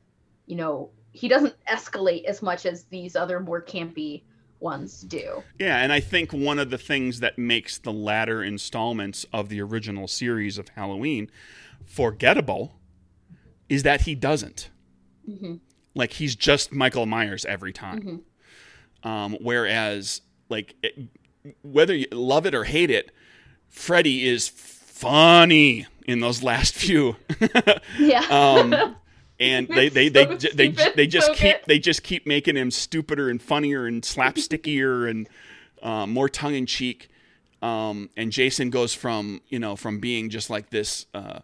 you 0.47 0.57
know, 0.57 0.89
he 1.13 1.29
doesn't 1.29 1.55
escalate 1.71 2.25
as 2.25 2.41
much 2.41 2.65
as 2.65 2.85
these 2.85 3.15
other 3.15 3.41
more 3.41 3.61
campy 3.61 4.23
ones 4.65 5.03
do. 5.03 5.45
Yeah, 5.61 5.77
and 5.79 5.93
I 5.93 6.01
think 6.01 6.33
one 6.33 6.59
of 6.59 6.71
the 6.71 6.79
things 6.79 7.21
that 7.21 7.39
makes 7.39 7.79
the 7.79 7.93
latter 7.93 8.43
installments 8.43 9.25
of 9.33 9.49
the 9.49 9.61
original 9.61 10.09
series 10.09 10.59
of 10.59 10.71
Halloween 10.71 11.31
forgettable 11.85 12.75
is 13.69 13.83
that 13.85 14.01
he 14.03 14.15
doesn't. 14.17 14.71
Mhm. 15.29 15.61
Like 15.95 16.15
he's 16.15 16.35
just 16.35 16.73
Michael 16.73 17.07
Myers 17.07 17.45
every 17.45 17.73
time. 17.73 18.25
Mhm. 19.05 19.09
Um, 19.09 19.37
whereas, 19.41 20.23
like, 20.49 20.75
it, 20.83 20.99
whether 21.63 21.95
you 21.95 22.07
love 22.11 22.47
it 22.47 22.55
or 22.55 22.65
hate 22.65 22.91
it, 22.91 23.11
Freddy 23.69 24.27
is 24.27 24.49
funny 24.49 25.87
in 26.07 26.21
those 26.21 26.43
last 26.43 26.75
few. 26.83 27.17
Yeah. 27.99 28.21
um, 28.31 28.97
and 29.45 29.69
they 29.75 29.89
they 29.89 30.09
they, 30.09 30.25
So 30.39 30.49
they, 30.55 30.69
they, 30.69 30.93
they 30.97 31.07
just 31.07 31.29
so 31.29 31.35
keep 31.35 31.57
good. 31.57 31.65
they 31.67 31.79
just 31.79 32.03
keep 32.03 32.27
making 32.27 32.57
him 32.57 32.71
stupider 32.71 33.29
and 33.29 33.41
funnier 33.41 33.87
and 33.87 34.03
slapstickier 34.03 35.09
and 35.11 35.29
uh, 35.83 36.07
more 36.07 36.29
tongue 36.29 36.55
in 36.55 36.67
cheek. 36.67 37.09
Um, 37.63 38.11
and 38.17 38.31
Jason 38.33 38.71
goes 38.71 38.95
from 38.95 39.41
you 39.49 39.59
know 39.59 39.77
from 39.77 40.01
being 40.01 40.31
just 40.31 40.51
like 40.51 40.71
this 40.71 41.07
uh, 41.15 41.41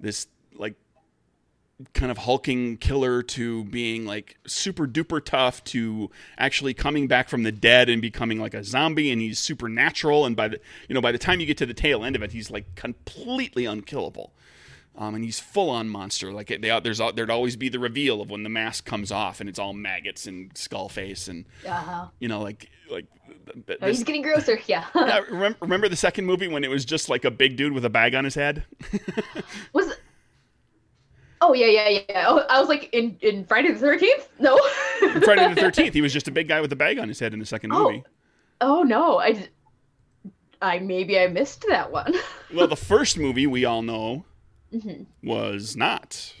this 0.00 0.26
like 0.54 0.74
kind 1.92 2.10
of 2.10 2.18
hulking 2.18 2.78
killer 2.78 3.22
to 3.22 3.64
being 3.64 4.06
like 4.06 4.38
super 4.46 4.86
duper 4.86 5.22
tough 5.22 5.62
to 5.64 6.10
actually 6.38 6.72
coming 6.72 7.06
back 7.06 7.28
from 7.28 7.42
the 7.42 7.52
dead 7.52 7.90
and 7.90 8.00
becoming 8.00 8.40
like 8.40 8.54
a 8.54 8.64
zombie 8.64 9.10
and 9.10 9.20
he's 9.20 9.38
supernatural 9.38 10.24
and 10.24 10.34
by 10.36 10.48
the 10.48 10.58
you 10.88 10.94
know 10.94 11.02
by 11.02 11.12
the 11.12 11.18
time 11.18 11.38
you 11.38 11.44
get 11.44 11.58
to 11.58 11.66
the 11.66 11.74
tail 11.74 12.02
end 12.02 12.16
of 12.16 12.22
it 12.22 12.32
he's 12.32 12.50
like 12.50 12.64
completely 12.76 13.66
unkillable 13.66 14.32
um, 14.98 15.14
and 15.14 15.24
he's 15.24 15.38
full 15.38 15.70
on 15.70 15.88
monster 15.88 16.32
like 16.32 16.50
it, 16.50 16.62
they, 16.62 16.80
there's 16.82 16.98
there'd 17.14 17.30
always 17.30 17.56
be 17.56 17.68
the 17.68 17.78
reveal 17.78 18.20
of 18.20 18.30
when 18.30 18.42
the 18.42 18.48
mask 18.48 18.84
comes 18.84 19.12
off 19.12 19.40
and 19.40 19.48
it's 19.48 19.58
all 19.58 19.72
maggots 19.72 20.26
and 20.26 20.50
skull 20.56 20.88
face 20.88 21.28
and 21.28 21.44
uh-huh. 21.66 22.06
you 22.18 22.28
know 22.28 22.40
like 22.40 22.70
like 22.90 23.06
th- 23.44 23.66
th- 23.66 23.78
Oh, 23.82 23.86
he's 23.86 24.04
getting 24.04 24.22
grosser. 24.22 24.58
Yeah. 24.66 24.84
yeah, 24.94 25.18
remember, 25.30 25.58
remember 25.60 25.88
the 25.88 25.96
second 25.96 26.24
movie 26.26 26.48
when 26.48 26.64
it 26.64 26.70
was 26.70 26.84
just 26.84 27.08
like 27.08 27.24
a 27.24 27.30
big 27.30 27.56
dude 27.56 27.72
with 27.72 27.84
a 27.84 27.90
bag 27.90 28.14
on 28.14 28.24
his 28.24 28.34
head 28.34 28.64
Was? 29.72 29.92
Oh 31.42 31.52
yeah, 31.52 31.66
yeah, 31.66 32.00
yeah. 32.08 32.24
Oh, 32.28 32.44
I 32.48 32.58
was 32.58 32.68
like 32.68 32.88
in 32.94 33.18
in 33.20 33.44
Friday 33.44 33.70
the 33.72 33.78
Thirteenth. 33.78 34.28
No. 34.38 34.58
Friday 35.22 35.52
the 35.54 35.60
13th 35.60 35.92
he 35.92 36.00
was 36.00 36.12
just 36.12 36.28
a 36.28 36.30
big 36.30 36.48
guy 36.48 36.60
with 36.62 36.72
a 36.72 36.76
bag 36.76 36.98
on 36.98 37.08
his 37.08 37.20
head 37.20 37.34
in 37.34 37.38
the 37.38 37.46
second 37.46 37.72
Oh. 37.72 37.84
movie 37.84 38.04
Oh 38.60 38.82
no, 38.82 39.18
I. 39.20 39.48
I 40.62 40.78
maybe 40.78 41.18
I 41.18 41.26
missed 41.26 41.66
that 41.68 41.92
one. 41.92 42.14
well 42.54 42.66
the 42.66 42.76
first 42.76 43.18
movie 43.18 43.46
we 43.46 43.66
all 43.66 43.82
know 43.82 44.24
hmm 44.70 45.02
was 45.22 45.76
not 45.76 46.32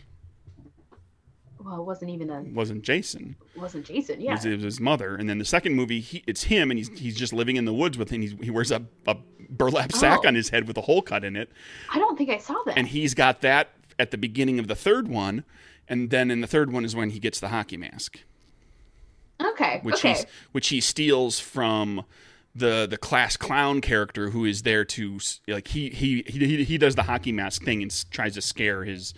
Well, 1.64 1.80
it 1.80 1.84
wasn't 1.84 2.10
even 2.10 2.30
a 2.30 2.42
wasn't 2.42 2.82
Jason. 2.82 3.36
wasn't 3.56 3.86
Jason. 3.86 4.20
It, 4.20 4.24
Yeah. 4.24 4.32
was, 4.32 4.44
it 4.44 4.54
was 4.56 4.62
his 4.64 4.80
mother. 4.80 5.16
And 5.16 5.28
then 5.28 5.38
the 5.38 5.44
second 5.44 5.74
movie, 5.74 6.00
he, 6.00 6.22
it's 6.26 6.44
him, 6.44 6.70
and 6.70 6.78
he's 6.78 6.88
he's 6.98 7.16
just 7.16 7.32
living 7.32 7.56
in 7.56 7.64
the 7.64 7.72
woods 7.74 7.96
with 7.98 8.10
him. 8.10 8.20
He's, 8.22 8.34
he 8.42 8.50
wears 8.50 8.70
a, 8.70 8.82
a 9.06 9.16
burlap 9.48 9.92
sack 9.92 10.20
Oh. 10.24 10.28
on 10.28 10.34
his 10.34 10.48
head 10.50 10.66
with 10.68 10.76
a 10.76 10.82
hole 10.82 11.02
cut 11.02 11.24
in 11.24 11.36
it, 11.36 11.50
I 11.92 11.98
don't 11.98 12.16
think 12.18 12.30
I 12.30 12.38
saw 12.38 12.56
that. 12.66 12.76
and 12.78 12.88
he's 12.88 13.14
got 13.14 13.40
that 13.42 13.70
at 13.98 14.10
the 14.10 14.18
beginning 14.18 14.58
of 14.58 14.66
the 14.68 14.74
third 14.76 15.08
one. 15.08 15.44
And 15.88 16.10
then 16.10 16.30
in 16.32 16.40
the 16.40 16.48
third 16.48 16.72
one 16.72 16.84
is 16.84 16.96
when 16.96 17.10
he 17.10 17.20
gets 17.20 17.38
the 17.38 17.48
hockey 17.48 17.76
mask, 17.76 18.18
okay. 19.40 19.78
which 19.84 19.96
okay. 19.96 20.14
he's 20.14 20.26
which 20.52 20.68
he 20.68 20.80
steals 20.80 21.38
from 21.38 22.04
the 22.56 22.86
the 22.88 22.96
class 22.96 23.36
clown 23.36 23.80
character 23.80 24.30
who 24.30 24.44
is 24.44 24.62
there 24.62 24.84
to 24.84 25.18
like 25.48 25.68
he 25.68 25.90
he 25.90 26.22
he, 26.26 26.64
he 26.64 26.78
does 26.78 26.94
the 26.94 27.02
hockey 27.02 27.32
mask 27.32 27.62
thing 27.62 27.82
and 27.82 28.10
tries 28.10 28.34
to 28.34 28.40
scare 28.40 28.84
his 28.84 29.12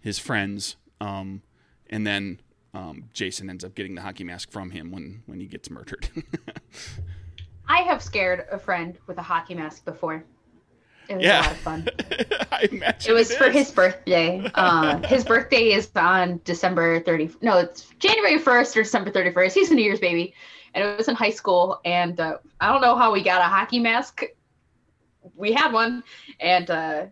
his 0.00 0.18
friends 0.18 0.76
um 1.00 1.42
and 1.90 2.06
then 2.06 2.40
um, 2.72 3.10
Jason 3.12 3.50
ends 3.50 3.64
up 3.64 3.74
getting 3.74 3.96
the 3.96 4.00
hockey 4.00 4.22
mask 4.24 4.50
from 4.52 4.70
him 4.70 4.92
when 4.92 5.22
when 5.26 5.40
he 5.40 5.46
gets 5.46 5.68
murdered 5.70 6.08
I 7.68 7.78
have 7.82 8.02
scared 8.02 8.46
a 8.50 8.58
friend 8.58 8.96
with 9.06 9.18
a 9.18 9.22
hockey 9.22 9.54
mask 9.54 9.84
before. 9.84 10.24
It 11.08 11.16
was 11.16 11.24
Yeah. 11.24 11.40
a 11.40 11.42
lot 11.42 11.50
of 11.52 11.56
fun. 11.58 11.88
I 12.52 12.68
imagine 12.70 13.10
It 13.10 13.14
was 13.14 13.32
for 13.34 13.48
his 13.48 13.70
birthday. 13.70 14.48
Uh, 14.54 14.98
his 15.06 15.24
birthday 15.24 15.72
is 15.72 15.88
on 15.94 16.40
December 16.44 17.00
30. 17.00 17.30
No, 17.42 17.58
it's 17.58 17.88
January 18.00 18.38
1st 18.40 18.76
or 18.76 18.82
December 18.82 19.10
31st. 19.12 19.52
He's 19.52 19.70
a 19.70 19.74
New 19.74 19.82
Year's 19.84 20.00
baby. 20.00 20.34
And 20.74 20.84
it 20.84 20.98
was 20.98 21.08
in 21.08 21.14
high 21.14 21.30
school. 21.30 21.80
And 21.84 22.18
uh, 22.20 22.38
I 22.60 22.72
don't 22.72 22.80
know 22.80 22.96
how 22.96 23.12
we 23.12 23.22
got 23.22 23.40
a 23.40 23.44
hockey 23.44 23.78
mask. 23.78 24.22
We 25.36 25.52
had 25.52 25.72
one. 25.72 26.02
And 26.40 26.70
uh, 26.70 27.06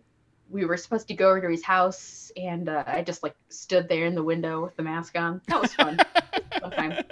we 0.51 0.65
were 0.65 0.77
supposed 0.77 1.09
to 1.09 1.15
go 1.15 1.31
over 1.31 1.41
to 1.43 1.49
his 1.49 1.65
house. 1.65 2.31
And 2.37 2.69
uh, 2.69 2.85
I 2.87 3.03
just 3.03 3.23
like 3.23 3.35
stood 3.49 3.89
there 3.89 4.07
in 4.07 4.15
the 4.15 4.23
window 4.23 4.63
with 4.63 4.77
the 4.77 4.83
mask 4.83 5.19
on. 5.19 5.41
That 5.49 5.61
was 5.61 5.75
fun. 5.75 5.99
Fun. 6.77 7.05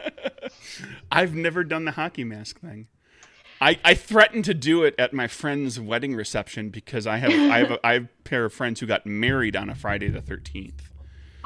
I've 1.11 1.35
never 1.35 1.65
done 1.65 1.85
the 1.85 1.93
hockey 1.93 2.25
mask 2.25 2.61
thing. 2.61 2.89
I, 3.61 3.79
I 3.85 3.95
threatened 3.95 4.45
to 4.47 4.55
do 4.55 4.83
it 4.83 4.95
at 4.99 5.13
my 5.13 5.29
friend's 5.29 5.81
wedding 5.81 6.15
reception 6.15 6.69
because 6.69 7.07
I 7.07 7.19
have 7.19 7.31
I 7.31 7.59
have 7.59 7.71
a, 7.71 7.87
I 7.87 7.93
have 7.95 8.05
a 8.05 8.09
pair 8.25 8.45
of 8.45 8.53
friends 8.53 8.81
who 8.81 8.87
got 8.87 9.07
married 9.07 9.57
on 9.57 9.71
a 9.71 9.75
Friday 9.75 10.09
the 10.09 10.21
thirteenth. 10.21 10.91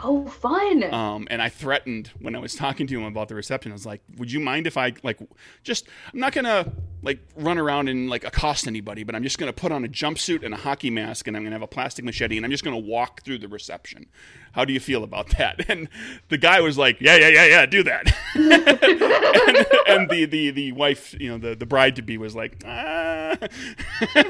Oh, 0.03 0.27
fun! 0.27 0.83
Um, 0.93 1.27
and 1.31 1.43
I 1.43 1.49
threatened 1.49 2.11
when 2.21 2.35
I 2.35 2.39
was 2.39 2.55
talking 2.55 2.87
to 2.87 2.99
him 2.99 3.05
about 3.05 3.29
the 3.29 3.35
reception. 3.35 3.73
I 3.73 3.75
was 3.75 3.85
like, 3.85 4.01
"Would 4.17 4.33
you 4.33 4.41
mind 4.41 4.67
if 4.67 4.77
I 4.77 4.95
like 5.03 5.19
just? 5.63 5.89
I'm 6.13 6.21
not 6.21 6.33
gonna 6.33 6.73
like 7.03 7.19
run 7.37 7.59
around 7.59 7.89
and 7.89 8.09
like 8.09 8.25
accost 8.25 8.67
anybody, 8.67 9.05
but 9.05 9.15
I'm 9.15 9.23
just 9.23 9.39
gonna 9.39 9.53
put 9.53 9.73
on 9.73 9.85
a 9.85 9.89
jumpsuit 9.89 10.43
and 10.43 10.55
a 10.55 10.57
hockey 10.57 10.91
mask, 10.91 11.29
and 11.29 11.37
I'm 11.37 11.43
gonna 11.43 11.55
have 11.55 11.63
a 11.63 11.67
plastic 11.67 12.05
machete, 12.05 12.37
and 12.37 12.45
I'm 12.45 12.51
just 12.51 12.65
gonna 12.65 12.79
walk 12.79 13.25
through 13.25 13.39
the 13.39 13.49
reception. 13.49 14.07
How 14.53 14.65
do 14.65 14.73
you 14.73 14.81
feel 14.81 15.05
about 15.05 15.29
that?" 15.39 15.69
And 15.69 15.89
the 16.29 16.39
guy 16.39 16.61
was 16.61 16.79
like, 16.79 17.01
"Yeah, 17.01 17.17
yeah, 17.17 17.29
yeah, 17.29 17.45
yeah, 17.47 17.67
do 17.67 17.83
that." 17.83 18.17
and, 18.35 19.99
and 19.99 20.11
the 20.11 20.25
the 20.25 20.51
the 20.51 20.73
wife, 20.73 21.15
you 21.21 21.29
know, 21.29 21.39
the 21.39 21.55
the 21.55 21.67
bride 21.67 21.97
to 21.97 22.03
be 22.03 22.17
was 22.17 22.35
like, 22.35 22.63
"Ah." 22.67 23.37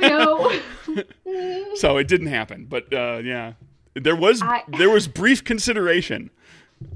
no. 0.01 0.53
so 1.75 1.97
it 1.97 2.09
didn't 2.09 2.27
happen, 2.29 2.67
but 2.69 2.93
uh, 2.93 3.21
yeah. 3.23 3.53
There 3.95 4.17
was 4.17 4.43
I- 4.43 4.65
there 4.69 4.91
was 4.91 5.09
brief 5.09 5.45
consideration. 5.45 6.31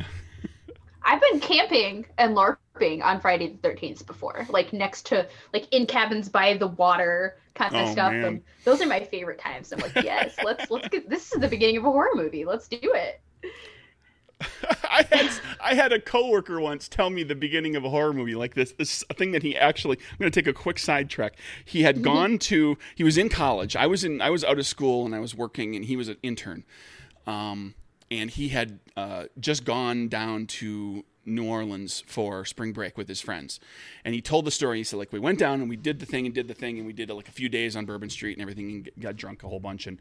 I've 1.07 1.21
been 1.31 1.41
camping 1.41 2.07
and 2.17 2.35
LARPing 2.35 3.03
on 3.05 3.21
Friday 3.21 3.49
the 3.49 3.59
Thirteenth 3.59 4.07
before, 4.07 4.47
like 4.49 4.73
next 4.73 5.05
to 5.07 5.27
like 5.53 5.71
in 5.73 5.87
cabins 5.87 6.29
by 6.29 6.57
the 6.57 6.69
water 6.69 7.37
kind 7.55 7.75
of 7.77 7.89
Oh, 7.89 7.93
stuff, 7.93 8.13
man. 8.13 8.25
and 8.25 8.43
those 8.65 8.81
are 8.81 8.87
my 8.87 9.01
favorite 9.01 9.39
times. 9.39 9.73
I'm 9.73 9.81
like, 9.81 9.95
yes, 9.97 10.35
let's 10.43 10.71
let's 10.71 10.89
get 10.89 11.11
this 11.11 11.31
is 11.33 11.41
the 11.41 11.49
beginning 11.49 11.77
of 11.77 11.85
a 11.85 11.91
horror 11.91 12.09
movie. 12.15 12.45
Let's 12.45 12.69
do 12.69 12.79
it. 12.83 13.21
I 14.91 15.07
had 15.11 15.31
I 15.61 15.75
had 15.75 15.93
a 15.93 16.01
coworker 16.01 16.61
once 16.61 16.89
tell 16.89 17.11
me 17.11 17.23
the 17.23 17.35
beginning 17.35 17.77
of 17.77 17.85
a 17.85 17.91
horror 17.91 18.13
movie 18.13 18.35
like 18.35 18.55
this 18.55 18.73
this 18.73 19.05
thing 19.17 19.33
that 19.33 19.43
he 19.43 19.57
actually 19.57 19.99
I'm 19.99 20.19
going 20.19 20.31
to 20.31 20.41
take 20.41 20.49
a 20.49 20.53
quick 20.53 20.79
sidetrack. 20.79 21.35
He 21.65 21.83
had 21.83 22.03
gone 22.03 22.39
to 22.41 22.77
he 22.95 23.05
was 23.05 23.17
in 23.17 23.29
college. 23.29 23.77
I 23.77 23.87
was 23.87 24.05
in 24.05 24.21
I 24.21 24.31
was 24.31 24.45
out 24.45 24.59
of 24.59 24.67
school 24.67 25.05
and 25.05 25.15
I 25.15 25.21
was 25.21 25.35
working 25.35 25.75
and 25.77 25.85
he 25.85 25.97
was 25.97 26.09
an 26.09 26.17
intern. 26.23 26.65
Um 27.27 27.75
and 28.11 28.31
he 28.31 28.49
had 28.49 28.81
uh, 28.97 29.25
just 29.41 29.65
gone 29.65 30.09
down 30.09 30.47
to 30.47 31.05
New 31.27 31.49
Orleans 31.49 32.03
for 32.07 32.45
spring 32.45 32.73
break 32.73 32.97
with 32.97 33.09
his 33.09 33.21
friends. 33.21 33.61
And 34.05 34.15
he 34.15 34.21
told 34.21 34.45
the 34.45 34.51
story. 34.51 34.79
He 34.79 34.85
said, 34.85 34.99
like, 34.99 35.13
we 35.13 35.19
went 35.19 35.39
down 35.39 35.61
and 35.61 35.69
we 35.69 35.77
did 35.77 36.01
the 36.01 36.07
thing 36.07 36.27
and 36.27 36.35
did 36.35 36.49
the 36.49 36.55
thing 36.55 36.79
and 36.79 36.87
we 36.87 36.93
did 36.93 37.11
like 37.11 37.29
a 37.29 37.33
few 37.33 37.49
days 37.49 37.77
on 37.77 37.85
Bourbon 37.85 38.11
Street 38.11 38.37
and 38.37 38.43
everything 38.43 38.71
and 38.71 38.91
got 39.03 39.17
drunk 39.17 39.43
a 39.43 39.49
whole 39.49 39.61
bunch. 39.61 39.87
And, 39.87 39.99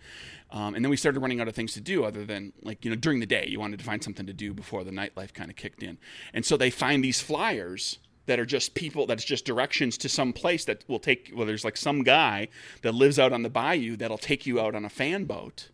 um, 0.52 0.76
and 0.76 0.84
then 0.84 0.90
we 0.90 0.98
started 0.98 1.20
running 1.20 1.42
out 1.42 1.48
of 1.48 1.56
things 1.56 1.74
to 1.74 1.82
do 1.82 2.04
other 2.04 2.26
than, 2.26 2.54
like, 2.62 2.84
you 2.84 2.92
know, 2.92 2.98
during 2.98 3.20
the 3.20 3.26
day, 3.26 3.46
you 3.48 3.60
wanted 3.60 3.80
to 3.80 3.86
find 3.86 4.04
something 4.04 4.26
to 4.26 4.34
do 4.34 4.54
before 4.54 4.84
the 4.84 4.92
nightlife 4.92 5.34
kind 5.34 5.50
of 5.50 5.56
kicked 5.56 5.84
in. 5.84 5.98
And 6.34 6.46
so 6.46 6.58
they 6.58 6.70
find 6.70 7.04
these 7.04 7.22
flyers 7.22 8.00
that 8.26 8.40
are 8.40 8.46
just 8.46 8.74
people 8.74 9.06
that's 9.06 9.24
just 9.24 9.46
directions 9.46 9.98
to 9.98 10.10
some 10.10 10.34
place 10.34 10.66
that 10.66 10.84
will 10.88 11.00
take 11.00 11.32
well 11.36 11.46
there's 11.46 11.66
like 11.66 11.78
some 11.78 12.04
guy 12.04 12.48
that 12.82 12.94
lives 12.94 13.20
out 13.20 13.34
on 13.34 13.44
the 13.44 13.50
bayou 13.50 13.96
that'll 13.98 14.18
take 14.18 14.46
you 14.46 14.60
out 14.60 14.76
on 14.76 14.86
a 14.86 14.90
fan 14.90 15.26
boat 15.26 15.70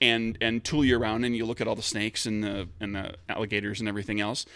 and 0.00 0.38
and 0.40 0.64
tool 0.64 0.84
you 0.84 0.98
around 0.98 1.24
and 1.24 1.36
you 1.36 1.44
look 1.44 1.60
at 1.60 1.68
all 1.68 1.76
the 1.76 1.82
snakes 1.82 2.26
and 2.26 2.42
the 2.42 2.68
and 2.80 2.94
the 2.94 3.14
alligators 3.28 3.80
and 3.80 3.88
everything 3.88 4.20
else. 4.20 4.46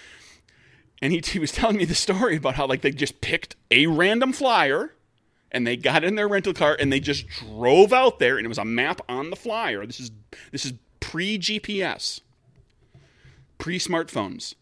And 1.03 1.13
he, 1.13 1.21
he 1.25 1.39
was 1.39 1.53
telling 1.53 1.77
me 1.77 1.85
the 1.85 1.95
story 1.95 2.37
about 2.37 2.55
how 2.55 2.67
like 2.67 2.83
they 2.83 2.91
just 2.91 3.21
picked 3.21 3.57
a 3.71 3.87
random 3.87 4.33
flyer 4.33 4.93
and 5.51 5.67
they 5.67 5.77
got 5.77 6.03
in 6.03 6.17
their 6.17 6.29
rental 6.29 6.53
car 6.53 6.77
and 6.79 6.93
they 6.93 7.01
just 7.01 7.27
drove 7.29 7.93
out 7.93 8.19
there 8.19 8.37
and 8.37 8.45
it 8.45 8.49
was 8.49 8.59
a 8.59 8.65
map 8.65 9.01
on 9.09 9.31
the 9.31 9.37
flyer. 9.37 9.87
This 9.87 10.01
is 10.01 10.11
this 10.51 10.65
is 10.65 10.75
pre 11.01 11.39
GPS, 11.39 12.21
pre 13.59 13.79
smartphones. 13.79 14.55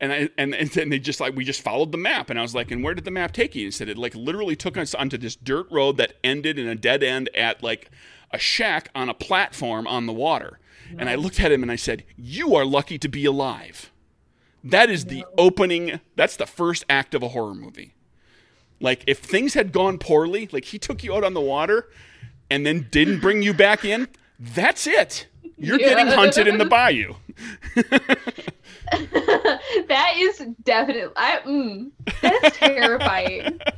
And, 0.00 0.12
I, 0.12 0.28
and 0.36 0.52
and 0.52 0.68
then 0.70 0.88
they 0.88 0.98
just 0.98 1.20
like 1.20 1.36
we 1.36 1.44
just 1.44 1.62
followed 1.62 1.92
the 1.92 1.98
map 1.98 2.28
and 2.28 2.36
I 2.36 2.42
was 2.42 2.56
like 2.56 2.72
and 2.72 2.82
where 2.82 2.92
did 2.92 3.04
the 3.04 3.12
map 3.12 3.32
take 3.32 3.54
you? 3.54 3.66
He 3.66 3.70
said 3.70 3.88
it 3.88 3.96
like 3.96 4.16
literally 4.16 4.56
took 4.56 4.76
us 4.76 4.96
onto 4.96 5.16
this 5.16 5.36
dirt 5.36 5.68
road 5.70 5.96
that 5.98 6.14
ended 6.24 6.58
in 6.58 6.66
a 6.66 6.74
dead 6.74 7.04
end 7.04 7.30
at 7.36 7.62
like 7.62 7.88
a 8.32 8.38
shack 8.38 8.88
on 8.94 9.08
a 9.08 9.14
platform 9.14 9.86
on 9.86 10.06
the 10.06 10.12
water. 10.12 10.58
And 10.98 11.08
I 11.08 11.14
looked 11.14 11.40
at 11.40 11.50
him 11.50 11.62
and 11.62 11.72
I 11.72 11.76
said, 11.76 12.04
"You 12.16 12.54
are 12.54 12.66
lucky 12.66 12.98
to 12.98 13.08
be 13.08 13.24
alive." 13.24 13.90
That 14.62 14.90
is 14.90 15.06
the 15.06 15.24
opening. 15.38 16.00
That's 16.16 16.36
the 16.36 16.46
first 16.46 16.84
act 16.88 17.14
of 17.14 17.22
a 17.22 17.28
horror 17.28 17.54
movie. 17.54 17.94
Like 18.80 19.02
if 19.06 19.18
things 19.18 19.54
had 19.54 19.72
gone 19.72 19.98
poorly, 19.98 20.48
like 20.52 20.66
he 20.66 20.78
took 20.78 21.02
you 21.02 21.14
out 21.14 21.24
on 21.24 21.34
the 21.34 21.40
water 21.40 21.88
and 22.50 22.66
then 22.66 22.88
didn't 22.90 23.20
bring 23.20 23.42
you 23.42 23.54
back 23.54 23.84
in, 23.84 24.08
that's 24.38 24.86
it. 24.86 25.28
You're 25.56 25.78
getting 25.78 26.08
hunted 26.08 26.48
in 26.48 26.58
the 26.58 26.64
bayou. 26.64 27.14
that 29.86 30.12
is 30.16 30.44
definitely 30.64 31.12
I 31.16 31.38
mm, 31.46 31.90
that 32.20 32.44
is 32.44 32.52
terrifying. 32.54 33.60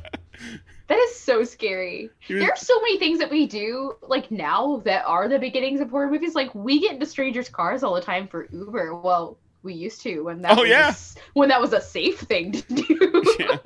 that 0.87 0.97
is 0.99 1.15
so 1.15 1.43
scary. 1.43 2.09
Was- 2.29 2.39
There 2.39 2.49
are 2.51 2.55
so 2.57 2.79
many 2.81 2.99
things 2.99 3.19
that 3.19 3.31
we 3.31 3.47
do 3.47 3.95
like 4.01 4.29
now 4.31 4.81
that 4.85 5.03
are 5.05 5.27
the 5.27 5.39
beginnings 5.39 5.81
of 5.81 5.89
horror 5.89 6.09
movies. 6.09 6.35
Like 6.35 6.53
we 6.53 6.79
get 6.79 6.93
into 6.93 7.05
strangers' 7.05 7.49
cars 7.49 7.83
all 7.83 7.93
the 7.95 8.01
time 8.01 8.27
for 8.27 8.47
Uber. 8.51 8.95
Well, 8.95 9.37
we 9.63 9.73
used 9.73 10.01
to 10.01 10.21
when 10.21 10.41
that 10.43 10.57
Oh, 10.57 10.61
was 10.61 10.69
yeah. 10.69 10.93
when 11.33 11.49
that 11.49 11.59
was 11.59 11.73
a 11.73 11.81
safe 11.81 12.19
thing 12.19 12.51
to 12.53 12.61
do. 12.73 13.23
Yeah. 13.39 13.57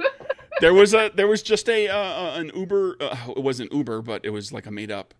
There 0.61 0.73
was 0.73 0.93
a 0.93 1.09
there 1.15 1.27
was 1.27 1.41
just 1.41 1.69
a 1.69 1.87
uh, 1.87 1.95
uh, 1.97 2.33
an 2.37 2.51
Uber. 2.55 2.97
Uh, 2.99 3.15
it 3.37 3.43
wasn't 3.43 3.71
Uber, 3.71 4.01
but 4.01 4.25
it 4.25 4.31
was 4.31 4.51
like 4.51 4.65
a 4.65 4.71
made 4.71 4.91
up. 4.91 5.13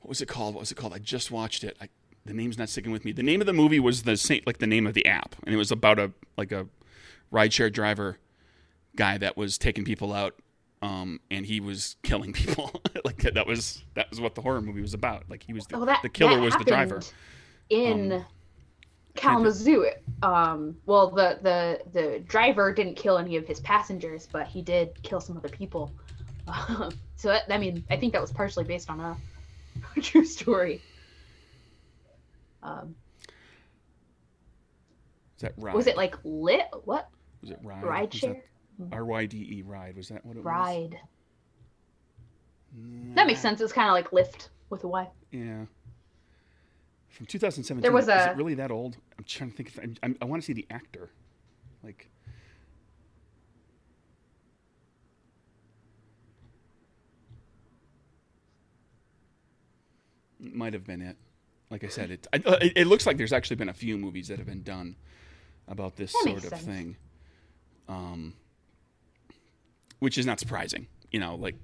What 0.00 0.08
was 0.08 0.20
it 0.22 0.28
called? 0.28 0.54
What 0.54 0.60
was 0.60 0.70
it 0.72 0.76
called? 0.76 0.94
I 0.94 0.98
just 0.98 1.30
watched 1.30 1.62
it. 1.64 1.76
I, 1.80 1.88
the 2.24 2.32
name's 2.32 2.56
not 2.56 2.68
sticking 2.70 2.92
with 2.92 3.04
me. 3.04 3.12
The 3.12 3.22
name 3.22 3.40
of 3.42 3.46
the 3.46 3.52
movie 3.52 3.80
was 3.80 4.04
the 4.04 4.16
same, 4.16 4.42
like 4.46 4.58
the 4.58 4.66
name 4.66 4.86
of 4.86 4.94
the 4.94 5.04
app, 5.06 5.34
and 5.44 5.54
it 5.54 5.58
was 5.58 5.70
about 5.70 5.98
a 5.98 6.12
like 6.38 6.52
a 6.52 6.66
rideshare 7.32 7.70
driver 7.72 8.18
guy 8.96 9.18
that 9.18 9.36
was 9.36 9.58
taking 9.58 9.84
people 9.84 10.12
out, 10.14 10.34
um, 10.82 11.20
and 11.30 11.44
he 11.46 11.60
was 11.60 11.96
killing 12.02 12.32
people. 12.34 12.82
like 13.04 13.18
that 13.18 13.46
was 13.46 13.82
that 13.94 14.10
was 14.10 14.20
what 14.20 14.34
the 14.34 14.42
horror 14.42 14.60
movie 14.60 14.80
was 14.80 14.94
about. 14.94 15.24
Like 15.28 15.42
he 15.42 15.52
was 15.52 15.66
the, 15.66 15.84
that, 15.84 16.02
the 16.02 16.08
killer 16.08 16.40
was 16.40 16.54
the 16.56 16.64
driver. 16.64 17.00
In 17.70 18.12
Um, 18.12 18.24
Kalamazoo, 19.14 19.90
um, 20.22 20.76
well, 20.86 21.10
the, 21.10 21.38
the 21.42 21.80
the 21.92 22.18
driver 22.20 22.72
didn't 22.72 22.94
kill 22.94 23.18
any 23.18 23.36
of 23.36 23.46
his 23.46 23.60
passengers, 23.60 24.28
but 24.30 24.46
he 24.46 24.62
did 24.62 25.02
kill 25.02 25.20
some 25.20 25.36
other 25.36 25.48
people. 25.48 25.92
so 27.16 27.28
that, 27.28 27.42
I 27.50 27.58
mean, 27.58 27.84
I 27.90 27.96
think 27.96 28.12
that 28.12 28.22
was 28.22 28.32
partially 28.32 28.64
based 28.64 28.88
on 28.88 29.00
a 29.00 29.16
true 30.00 30.24
story. 30.24 30.82
Um, 32.62 32.94
Is 35.36 35.42
that 35.42 35.54
ride? 35.56 35.74
was 35.74 35.86
it 35.86 35.96
like 35.96 36.14
lit? 36.24 36.66
What 36.84 37.08
was 37.40 37.50
it 37.50 37.58
ride? 37.62 37.82
ride 37.84 38.12
Was 38.12 38.20
share? 38.20 38.34
that 38.34 38.47
R 38.92 39.04
Y 39.04 39.26
D 39.26 39.58
E 39.58 39.62
ride? 39.62 39.96
Was 39.96 40.08
that 40.08 40.24
what 40.24 40.36
it 40.36 40.38
was? 40.38 40.46
Ride. 40.46 41.00
That 43.14 43.26
makes 43.26 43.40
sense. 43.40 43.60
It's 43.60 43.72
kind 43.72 43.88
of 43.88 43.94
like 43.94 44.10
Lyft 44.10 44.48
with 44.70 44.84
a 44.84 44.88
Y. 44.88 45.08
Yeah. 45.32 45.64
From 47.08 47.26
2017. 47.26 47.82
There 47.82 47.92
was 47.92 48.04
Is 48.04 48.26
it 48.26 48.36
really 48.36 48.54
that 48.54 48.70
old? 48.70 48.96
I'm 49.18 49.24
trying 49.24 49.50
to 49.50 49.56
think. 49.56 49.68
If, 49.70 49.98
I'm, 50.02 50.16
i 50.20 50.24
want 50.24 50.42
to 50.42 50.46
see 50.46 50.52
the 50.52 50.66
actor. 50.70 51.10
Like. 51.82 52.08
Might 60.38 60.72
have 60.74 60.86
been 60.86 61.02
it. 61.02 61.16
Like 61.70 61.84
I 61.84 61.88
said, 61.88 62.10
it, 62.10 62.26
uh, 62.32 62.56
it. 62.60 62.72
It 62.76 62.86
looks 62.86 63.06
like 63.06 63.16
there's 63.18 63.32
actually 63.32 63.56
been 63.56 63.68
a 63.68 63.74
few 63.74 63.98
movies 63.98 64.28
that 64.28 64.38
have 64.38 64.46
been 64.46 64.62
done 64.62 64.96
about 65.66 65.96
this 65.96 66.12
That 66.12 66.22
sort 66.24 66.36
of 66.36 66.42
sense. 66.44 66.62
thing. 66.62 66.96
Um, 67.88 68.34
which 69.98 70.18
is 70.18 70.26
not 70.26 70.38
surprising. 70.40 70.86
You 71.10 71.20
know, 71.20 71.34
like 71.36 71.56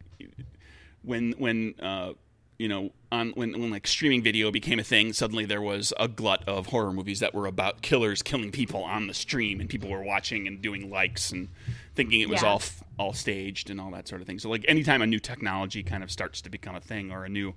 when 1.02 1.32
when 1.38 1.74
uh, 1.80 2.12
you 2.58 2.68
know 2.68 2.90
on 3.12 3.30
when 3.30 3.52
when 3.60 3.70
like 3.70 3.86
streaming 3.86 4.22
video 4.22 4.50
became 4.50 4.78
a 4.78 4.84
thing, 4.84 5.12
suddenly 5.12 5.44
there 5.44 5.60
was 5.62 5.92
a 5.98 6.08
glut 6.08 6.42
of 6.48 6.66
horror 6.66 6.92
movies 6.92 7.20
that 7.20 7.34
were 7.34 7.46
about 7.46 7.82
killers 7.82 8.22
killing 8.22 8.50
people 8.50 8.82
on 8.84 9.06
the 9.06 9.14
stream, 9.14 9.60
and 9.60 9.68
people 9.68 9.90
were 9.90 10.02
watching 10.02 10.46
and 10.46 10.62
doing 10.62 10.90
likes 10.90 11.30
and 11.30 11.48
thinking 11.94 12.20
it 12.20 12.28
was 12.28 12.42
Yeah. 12.42 12.48
all 12.48 12.62
all 12.98 13.12
staged 13.12 13.70
and 13.70 13.80
all 13.80 13.90
that 13.90 14.08
sort 14.08 14.20
of 14.20 14.26
thing. 14.26 14.38
So 14.38 14.48
like 14.48 14.64
anytime 14.68 15.02
a 15.02 15.06
new 15.06 15.18
technology 15.20 15.82
kind 15.82 16.02
of 16.02 16.10
starts 16.10 16.40
to 16.42 16.50
become 16.50 16.74
a 16.76 16.80
thing 16.80 17.10
or 17.12 17.24
a 17.24 17.28
new 17.28 17.54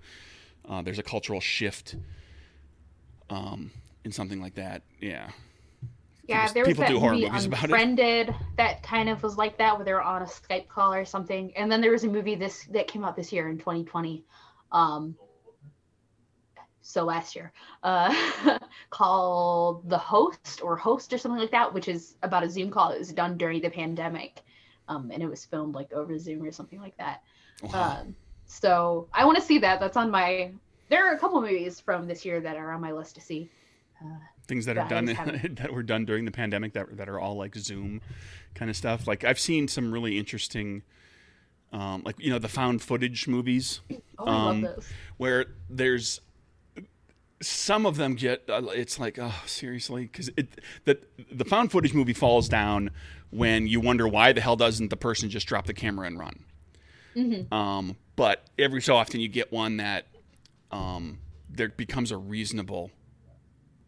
uh, 0.68 0.82
there's 0.82 1.00
a 1.00 1.04
cultural 1.04 1.40
shift 1.40 1.96
um, 3.30 3.72
in 4.04 4.12
something 4.12 4.42
like 4.42 4.56
that. 4.56 4.82
Yeah. 5.00 5.30
Yeah, 6.28 6.52
there 6.52 6.64
was 6.64 6.74
people 6.74 6.84
that 6.84 6.90
do 6.90 7.00
horror 7.00 7.14
movie 7.14 7.30
movies 7.30 7.46
about 7.46 7.60
it. 7.60 7.64
Unfriended 7.66 8.36
that 8.58 8.84
kind 8.84 9.10
of 9.10 9.24
was 9.24 9.38
like 9.38 9.58
that, 9.58 9.76
where 9.76 9.86
they 9.86 9.94
were 9.94 10.02
on 10.02 10.22
a 10.22 10.26
Skype 10.26 10.68
call 10.68 10.94
or 10.94 11.06
something. 11.06 11.56
And 11.56 11.72
then 11.72 11.82
there 11.82 11.92
was 11.92 12.04
a 12.04 12.10
movie 12.10 12.36
this 12.36 12.66
that 12.72 12.88
came 12.88 13.04
out 13.04 13.16
this 13.16 13.32
year 13.32 13.48
in 13.50 13.58
2020, 13.58 14.26
um, 14.72 15.16
so 16.82 17.04
last 17.04 17.36
year, 17.36 17.52
uh, 17.84 18.60
called 18.90 19.90
The 19.90 19.98
Host 19.98 20.62
or 20.64 20.76
Host 20.78 21.12
or 21.12 21.18
something 21.18 21.40
like 21.40 21.52
that, 21.52 21.74
which 21.74 21.88
is 21.88 22.16
about 22.24 22.44
a 22.44 22.50
Zoom 22.50 22.72
call 22.72 22.90
that 22.90 23.00
was 23.00 23.12
done 23.12 23.38
during 23.38 23.62
the 23.62 23.70
pandemic, 23.70 24.42
um, 24.88 25.12
and 25.14 25.22
it 25.22 25.30
was 25.30 25.44
filmed 25.44 25.76
like 25.76 25.92
over 25.92 26.18
Zoom 26.18 26.44
or 26.44 26.52
something 26.52 26.80
like 26.80 26.98
that. 26.98 27.24
Wow. 27.62 27.98
Um, 28.00 28.16
so 28.46 29.08
I 29.14 29.26
want 29.26 29.38
to 29.38 29.44
see 29.44 29.60
that. 29.60 29.80
That's 29.80 29.98
on 29.98 30.10
my. 30.10 30.52
There 30.90 31.06
are 31.06 31.14
a 31.14 31.20
couple 31.20 31.42
movies 31.42 31.82
from 31.82 32.08
this 32.08 32.24
year 32.24 32.40
that 32.40 32.56
are 32.56 32.72
on 32.72 32.80
my 32.80 32.94
list 32.94 33.16
to 33.16 33.22
see. 33.22 33.50
Things 34.48 34.66
that 34.66 34.78
are 34.78 34.88
done 34.88 35.06
that 35.62 35.72
were 35.74 35.84
done 35.84 36.06
during 36.06 36.26
the 36.26 36.32
pandemic 36.32 36.74
that 36.74 36.98
that 36.98 37.10
are 37.10 37.20
all 37.20 37.36
like 37.36 37.56
Zoom 37.56 38.02
kind 38.56 38.70
of 38.70 38.76
stuff. 38.78 39.08
Like 39.08 39.24
I've 39.24 39.40
seen 39.40 39.68
some 39.68 39.92
really 39.92 40.18
interesting, 40.18 40.84
um, 41.74 42.02
like 42.06 42.16
you 42.20 42.30
know 42.30 42.40
the 42.40 42.48
found 42.48 42.82
footage 42.82 43.28
movies 43.28 43.82
Oh, 44.20 44.26
I 44.26 44.50
Um, 44.50 44.62
love 44.64 44.76
those. 44.76 44.86
where 45.18 45.46
there's 45.70 46.22
some 47.40 47.86
of 47.86 47.98
them 47.98 48.16
get 48.16 48.44
uh, 48.50 48.64
it's 48.74 49.00
like 49.00 49.20
oh 49.22 49.34
seriously 49.46 50.04
because 50.04 50.30
it 50.38 50.60
the 50.86 50.98
the 51.32 51.46
found 51.46 51.72
footage 51.72 51.94
movie 51.94 52.14
falls 52.14 52.50
down 52.50 52.90
when 53.30 53.68
you 53.68 53.80
wonder 53.80 54.08
why 54.08 54.34
the 54.34 54.42
hell 54.42 54.56
doesn't 54.56 54.90
the 54.90 54.98
person 54.98 55.30
just 55.30 55.46
drop 55.46 55.66
the 55.68 55.74
camera 55.74 56.08
and 56.08 56.18
run 56.20 56.44
Mm-hmm. 57.16 57.52
um, 57.52 57.96
but 58.16 58.44
every 58.60 58.80
so 58.82 58.96
often 58.96 59.20
you 59.20 59.28
get 59.28 59.52
one 59.52 59.78
that 59.78 60.06
um, 60.72 61.18
there 61.50 61.70
becomes 61.70 62.12
a 62.12 62.18
reasonable 62.18 62.92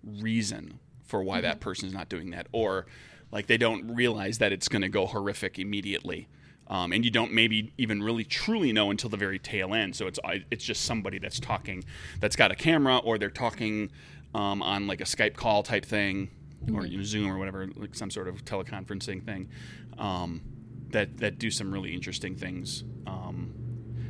reason 0.03 0.79
for 1.03 1.23
why 1.23 1.41
that 1.41 1.59
person's 1.59 1.93
not 1.93 2.07
doing 2.07 2.29
that 2.31 2.47
or 2.51 2.85
like 3.31 3.47
they 3.47 3.57
don't 3.57 3.95
realize 3.95 4.37
that 4.39 4.51
it's 4.51 4.67
going 4.67 4.81
to 4.81 4.89
go 4.89 5.05
horrific 5.05 5.59
immediately. 5.59 6.27
Um, 6.67 6.93
and 6.93 7.03
you 7.03 7.09
don't 7.09 7.33
maybe 7.33 7.73
even 7.79 8.03
really 8.03 8.23
truly 8.23 8.71
know 8.71 8.91
until 8.91 9.09
the 9.09 9.17
very 9.17 9.39
tail 9.39 9.73
end. 9.73 9.95
So 9.95 10.05
it's 10.05 10.19
it's 10.51 10.63
just 10.63 10.83
somebody 10.83 11.17
that's 11.17 11.39
talking 11.39 11.83
that's 12.19 12.35
got 12.35 12.51
a 12.51 12.55
camera 12.55 12.97
or 12.97 13.17
they're 13.17 13.31
talking 13.31 13.91
um, 14.35 14.61
on 14.61 14.85
like 14.85 15.01
a 15.01 15.05
skype 15.05 15.35
call 15.35 15.63
type 15.63 15.85
thing 15.85 16.29
or 16.73 16.85
you 16.85 16.97
know, 16.97 17.03
zoom 17.03 17.31
or 17.31 17.37
whatever 17.37 17.67
like 17.75 17.95
some 17.95 18.11
sort 18.11 18.27
of 18.27 18.45
teleconferencing 18.45 19.25
thing 19.25 19.49
um, 19.97 20.41
that 20.89 21.17
that 21.17 21.39
do 21.39 21.49
some 21.49 21.71
really 21.71 21.93
interesting 21.93 22.35
things 22.35 22.83
um, 23.07 23.53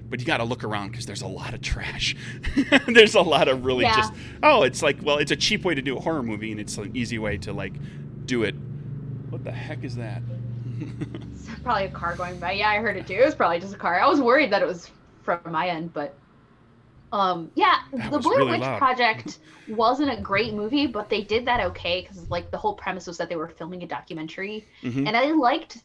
but 0.09 0.19
you 0.19 0.25
got 0.25 0.37
to 0.37 0.43
look 0.43 0.63
around 0.63 0.91
because 0.91 1.05
there's 1.05 1.21
a 1.21 1.27
lot 1.27 1.53
of 1.53 1.61
trash. 1.61 2.15
there's 2.87 3.15
a 3.15 3.21
lot 3.21 3.47
of 3.47 3.65
really 3.65 3.83
Yeah. 3.83 3.95
just 3.97 4.13
oh, 4.43 4.63
it's 4.63 4.81
like 4.81 4.97
well, 5.03 5.17
it's 5.17 5.31
a 5.31 5.35
cheap 5.35 5.63
way 5.65 5.75
to 5.75 5.81
do 5.81 5.97
a 5.97 5.99
horror 5.99 6.23
movie, 6.23 6.51
and 6.51 6.59
it's 6.59 6.77
an 6.77 6.95
easy 6.95 7.19
way 7.19 7.37
to 7.39 7.53
like 7.53 7.73
do 8.25 8.43
it. 8.43 8.55
What 9.29 9.43
the 9.43 9.51
heck 9.51 9.83
is 9.83 9.95
that? 9.95 10.21
It's 11.33 11.47
probably 11.63 11.85
a 11.85 11.89
car 11.89 12.15
going 12.15 12.39
by. 12.39 12.53
Yeah, 12.53 12.69
I 12.69 12.77
heard 12.77 12.95
it 12.95 13.05
too. 13.07 13.13
It 13.15 13.25
was 13.25 13.35
probably 13.35 13.59
just 13.59 13.73
a 13.73 13.77
car. 13.77 13.99
I 13.99 14.07
was 14.07 14.21
worried 14.21 14.51
that 14.51 14.61
it 14.61 14.67
was 14.67 14.89
from 15.23 15.39
my 15.45 15.67
end, 15.67 15.91
but 15.93 16.15
um, 17.11 17.49
yeah, 17.55 17.79
That 17.91 18.11
the 18.11 18.19
Blair 18.19 18.37
really 18.39 18.51
Witch 18.51 18.61
loud. 18.61 18.77
Project 18.77 19.39
wasn't 19.67 20.11
a 20.17 20.21
great 20.21 20.53
movie, 20.53 20.85
but 20.87 21.09
they 21.09 21.21
did 21.21 21.45
that 21.45 21.59
okay 21.67 22.01
because 22.01 22.29
like 22.29 22.51
the 22.51 22.57
whole 22.57 22.75
premise 22.75 23.07
was 23.07 23.17
that 23.17 23.29
they 23.29 23.35
were 23.35 23.47
filming 23.47 23.81
a 23.83 23.87
documentary, 23.87 24.67
Mhm. 24.83 25.07
and 25.07 25.17
I 25.17 25.31
liked 25.31 25.79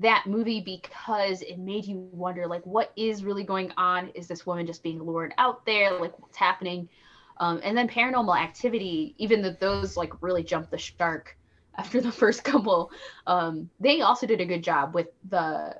that 0.00 0.24
movie 0.26 0.60
because 0.60 1.42
it 1.42 1.58
made 1.58 1.84
you 1.84 2.08
wonder 2.12 2.46
like 2.46 2.64
what 2.64 2.92
is 2.96 3.22
really 3.24 3.44
going 3.44 3.70
on? 3.76 4.08
Is 4.14 4.26
this 4.26 4.44
woman 4.46 4.66
just 4.66 4.82
being 4.82 5.00
lured 5.02 5.32
out 5.38 5.64
there? 5.66 5.98
Like 6.00 6.18
what's 6.18 6.36
happening? 6.36 6.88
Um, 7.38 7.60
and 7.62 7.76
then 7.76 7.88
paranormal 7.88 8.38
activity 8.38 9.14
even 9.18 9.40
though 9.40 9.56
those 9.58 9.96
like 9.96 10.12
really 10.22 10.42
jumped 10.42 10.70
the 10.70 10.76
shark 10.78 11.36
after 11.78 12.00
the 12.00 12.12
first 12.12 12.44
couple 12.44 12.90
um, 13.26 13.70
they 13.80 14.02
also 14.02 14.26
did 14.26 14.40
a 14.42 14.44
good 14.44 14.62
job 14.62 14.94
with 14.94 15.06
the 15.30 15.76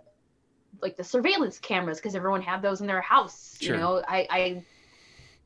like 0.81 0.97
the 0.97 1.05
surveillance 1.05 1.59
cameras 1.59 1.99
because 1.99 2.15
everyone 2.15 2.41
had 2.41 2.63
those 2.63 2.81
in 2.81 2.87
their 2.87 3.03
house 3.03 3.59
Sure. 3.61 3.75
you 3.75 3.81
know? 3.83 4.03
I 4.09 4.27
i 4.31 4.65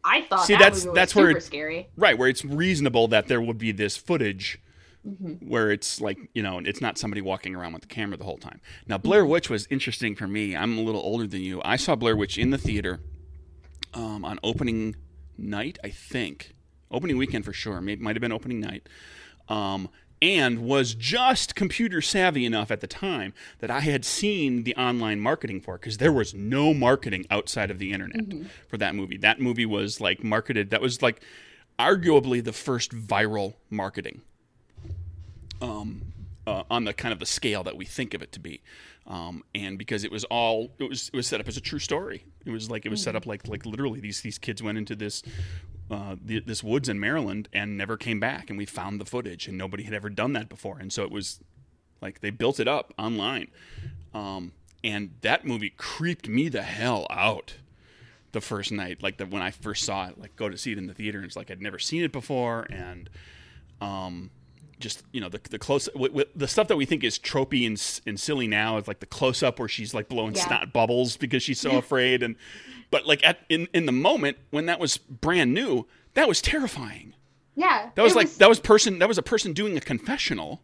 i 0.05 0.23
thought 0.23 0.47
See, 0.47 0.53
that 0.53 0.61
that's- 0.75 0.87
that's 0.95 1.15
where 1.17 1.29
super 1.31 1.39
it- 1.39 1.43
scary. 1.43 1.89
Right, 1.97 2.17
where 2.17 2.29
it's 2.29 2.45
reasonable 2.45 3.09
that 3.09 3.27
there 3.27 3.41
would 3.41 3.59
be 3.59 3.73
this 3.73 3.97
footage 3.97 4.61
hmm 5.05 5.35
where 5.35 5.71
it's 5.71 6.01
like 6.01 6.19
you 6.35 6.43
know 6.43 6.59
it's 6.65 6.81
not 6.81 6.97
somebody 6.97 7.21
walking 7.21 7.55
around 7.55 7.73
with 7.73 7.83
the 7.83 7.89
camera 7.89 8.17
the 8.17 8.25
whole 8.25 8.39
time. 8.39 8.61
Now 8.87 8.99
Blair 8.99 9.27
Witch 9.27 9.51
was 9.51 9.67
interesting 9.71 10.17
for 10.17 10.27
me. 10.27 10.57
I'm 10.57 10.79
a 10.79 10.81
little 10.81 11.01
older 11.01 11.27
than 11.27 11.43
you. 11.43 11.61
I 11.65 11.77
saw 11.77 11.95
Blair 11.95 12.17
Witch 12.17 12.39
in 12.39 12.51
the 12.51 12.59
theater 12.59 13.01
um, 13.93 14.25
on 14.25 14.39
opening 14.43 14.97
night, 15.37 15.79
I 15.85 15.91
think, 15.91 16.55
opening 16.91 17.19
weekend 17.19 17.45
for 17.45 17.53
sure. 17.53 17.81
Maybe 17.81 18.03
might 18.03 18.17
have 18.17 18.21
been 18.23 18.33
opening 18.33 18.61
night, 18.61 18.89
um, 19.49 19.89
and 20.23 20.61
was 20.61 20.95
just 20.95 21.55
computer 21.55 22.01
savvy 22.01 22.47
enough 22.47 22.71
at 22.71 22.81
the 22.81 22.87
time 22.87 23.35
that 23.59 23.71
I 23.71 23.81
had 23.81 24.05
seen 24.07 24.65
the 24.65 24.75
online 24.77 25.21
marketing 25.21 25.61
for 25.61 25.75
it 25.75 25.83
because 25.83 25.99
there 25.99 26.13
was 26.13 26.33
no 26.33 26.73
marketing 26.73 27.27
outside 27.31 27.71
of 27.71 27.79
the 27.79 27.93
internet 27.93 28.49
for 28.69 28.79
that 28.79 28.95
movie. 28.95 29.19
That 29.19 29.41
movie 29.41 29.67
was 29.67 30.01
like 30.01 30.25
marketed. 30.25 30.71
That 30.71 30.81
was 30.81 31.03
like 31.03 31.23
arguably 31.79 32.43
the 32.43 32.53
first 32.53 32.93
viral 32.93 33.55
marketing 33.69 34.23
um, 35.61 36.03
uh, 36.47 36.65
on 36.71 36.85
the 36.85 36.93
kind 36.93 37.13
of 37.13 37.19
the 37.19 37.27
scale 37.27 37.63
that 37.63 37.77
we 37.77 37.85
think 37.85 38.15
of 38.15 38.23
it 38.23 38.33
to 38.33 38.41
be, 38.41 38.63
um, 39.07 39.43
and 39.55 39.79
because 39.79 40.05
it 40.05 40.13
was 40.13 40.25
all 40.25 40.71
it 40.79 40.89
was 40.89 41.11
it 41.13 41.17
was 41.17 41.27
set 41.27 41.41
up 41.41 41.49
as 41.49 41.57
a 41.57 41.61
true 41.61 41.79
story. 41.79 42.25
It 42.45 42.51
was 42.51 42.71
like 42.71 42.85
it 42.85 42.91
was 42.91 43.03
set 43.03 43.17
up 43.17 43.27
like 43.27 43.49
like 43.49 43.65
literally 43.65 44.01
these 44.01 44.21
these 44.21 44.39
kids 44.39 44.63
went 44.63 44.79
into 44.79 44.95
this 44.95 45.23
uh, 45.91 46.17
the, 46.23 46.41
this 46.41 46.63
woods 46.63 46.89
in 46.89 46.99
Maryland 47.01 47.49
and 47.53 47.77
never 47.77 47.97
came 47.97 48.21
back, 48.21 48.51
and 48.51 48.59
we 48.59 48.67
found 48.67 49.01
the 49.01 49.05
footage, 49.05 49.49
and 49.49 49.57
nobody 49.57 49.85
had 49.85 49.95
ever 49.95 50.11
done 50.11 50.33
that 50.35 50.49
before, 50.49 50.79
and 50.79 50.93
so 50.93 51.03
it 51.03 51.11
was 51.11 51.41
like 52.01 52.21
they 52.21 52.31
built 52.31 52.61
it 52.61 52.69
up 52.69 52.93
online, 52.99 53.49
um, 54.13 54.53
and 54.83 55.11
that 55.23 55.47
movie 55.47 55.71
creeped 55.71 56.29
me 56.29 56.49
the 56.49 56.63
hell 56.63 57.07
out 57.11 57.57
the 58.35 58.41
first 58.41 58.73
night 58.73 59.01
like 59.01 59.17
the 59.17 59.25
when 59.25 59.41
i 59.41 59.51
first 59.53 59.85
saw 59.85 60.09
it 60.09 60.19
like 60.19 60.35
go 60.35 60.49
to 60.49 60.59
see 60.59 60.73
it 60.73 60.79
in 60.79 60.89
the 60.89 60.93
theater. 60.93 61.19
And 61.19 61.25
it's 61.25 61.37
like 61.37 61.51
i'd 61.51 61.63
never 61.63 61.79
seen 61.79 62.03
it 62.03 62.13
before. 62.13 62.67
And 62.69 63.09
um 63.81 64.31
just 64.85 65.03
you 65.13 65.21
know 65.21 65.29
the 65.31 65.41
the 65.51 65.59
close 65.59 65.87
w- 65.95 66.09
w- 66.09 66.29
the 66.37 66.47
stuff 66.47 66.69
that 66.69 66.77
we 66.77 66.85
think 66.85 67.03
is 67.03 67.19
tropey 67.19 67.67
and, 67.67 68.01
and 68.07 68.21
silly 68.21 68.47
now 68.47 68.77
is 68.77 68.87
like 68.87 69.01
the 69.01 69.07
close 69.07 69.43
up 69.43 69.59
where 69.59 69.67
she's 69.69 69.95
like 69.95 70.09
blowing 70.09 70.35
Yeah. 70.35 70.47
snot 70.47 70.73
bubbles 70.73 71.17
because 71.17 71.43
she's 71.43 71.59
so 71.59 71.79
afraid 71.83 72.23
and 72.23 72.37
but 72.91 73.07
like 73.07 73.25
at 73.27 73.39
in 73.49 73.67
in 73.73 73.87
the 73.87 73.93
moment 73.93 74.37
when 74.51 74.67
that 74.67 74.79
was 74.79 74.99
brand 74.99 75.53
new 75.55 75.87
that 76.13 76.29
was 76.29 76.41
terrifying 76.43 77.15
yeah 77.57 77.91
that 77.95 78.03
was 78.03 78.15
like 78.15 78.31
that 78.35 78.49
was 78.49 78.61
person 78.61 78.99
that 78.99 79.09
was 79.09 79.17
a 79.19 79.23
person 79.23 79.53
doing 79.55 79.77
a 79.77 79.81
confessional 79.81 80.61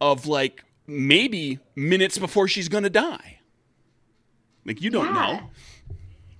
of 0.00 0.26
like 0.26 0.64
maybe 0.86 1.58
minutes 1.74 2.18
before 2.18 2.46
she's 2.48 2.68
gonna 2.68 2.88
die 2.90 3.38
like 4.64 4.80
you 4.80 4.90
don't 4.90 5.06
Yeah. 5.06 5.12
know 5.12 5.50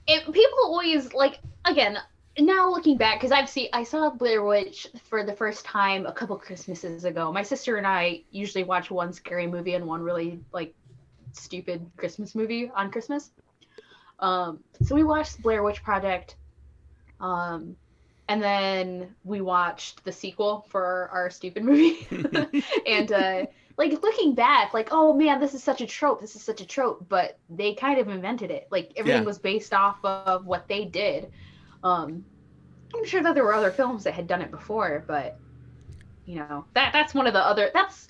it, 0.06 0.24
people 0.32 0.58
always 0.64 1.12
like 1.12 1.38
again 1.64 1.98
now 2.38 2.70
looking 2.70 2.96
back 2.96 3.18
because 3.18 3.32
i've 3.32 3.48
seen 3.48 3.68
i 3.72 3.82
saw 3.82 4.10
blair 4.10 4.42
witch 4.44 4.86
for 5.08 5.24
the 5.24 5.34
first 5.34 5.64
time 5.64 6.06
a 6.06 6.12
couple 6.12 6.36
christmases 6.38 6.96
ago. 6.96 7.24
My 7.24 7.34
sister 7.34 7.68
and 7.68 7.76
i 7.76 8.14
usually 8.20 8.54
watch 8.56 8.80
one 8.80 9.04
scary 9.12 9.42
movie 9.42 9.74
and 9.74 9.86
one 9.86 10.00
really 10.02 10.40
like 10.52 10.74
stupid 11.32 11.90
christmas 11.96 12.34
movie 12.34 12.70
on 12.74 12.90
christmas. 12.90 13.30
Um 14.18 14.60
so 14.82 14.94
we 14.94 15.02
watched 15.04 15.42
blair 15.42 15.62
witch 15.62 15.82
project 15.82 16.36
um 17.20 17.76
and 18.28 18.42
then 18.42 19.14
we 19.24 19.40
watched 19.40 20.04
the 20.04 20.12
sequel 20.12 20.64
for 20.70 21.08
our 21.12 21.30
stupid 21.30 21.64
movie. 21.64 22.06
And 22.86 23.12
uh 23.12 23.46
like 23.78 23.92
looking 24.02 24.34
back 24.34 24.72
like 24.74 24.88
oh 24.92 25.12
man 25.14 25.40
this 25.40 25.54
is 25.54 25.62
such 25.62 25.80
a 25.80 25.86
trope 25.86 26.20
this 26.20 26.34
is 26.36 26.42
such 26.42 26.60
a 26.60 26.66
trope 26.66 27.06
but 27.08 27.38
they 27.48 27.74
kind 27.74 27.98
of 28.00 28.08
invented 28.08 28.50
it. 28.50 28.66
Like 28.70 28.92
everything 28.96 29.24
Yeah. 29.24 29.24
was 29.24 29.38
based 29.38 29.72
off 29.74 29.98
of 30.04 30.30
what 30.30 30.50
they 30.50 30.68
did 30.68 31.12
um 31.82 32.24
i'm 32.94 33.06
sure 33.06 33.22
that 33.22 33.34
there 33.34 33.44
were 33.44 33.54
other 33.54 33.70
films 33.70 34.04
that 34.04 34.14
had 34.14 34.26
done 34.26 34.42
it 34.42 34.50
before 34.50 35.04
but 35.06 35.38
you 36.24 36.36
know 36.36 36.64
that 36.74 36.92
that's 36.92 37.14
one 37.14 37.26
of 37.26 37.32
the 37.32 37.44
other 37.44 37.70
that's 37.74 38.08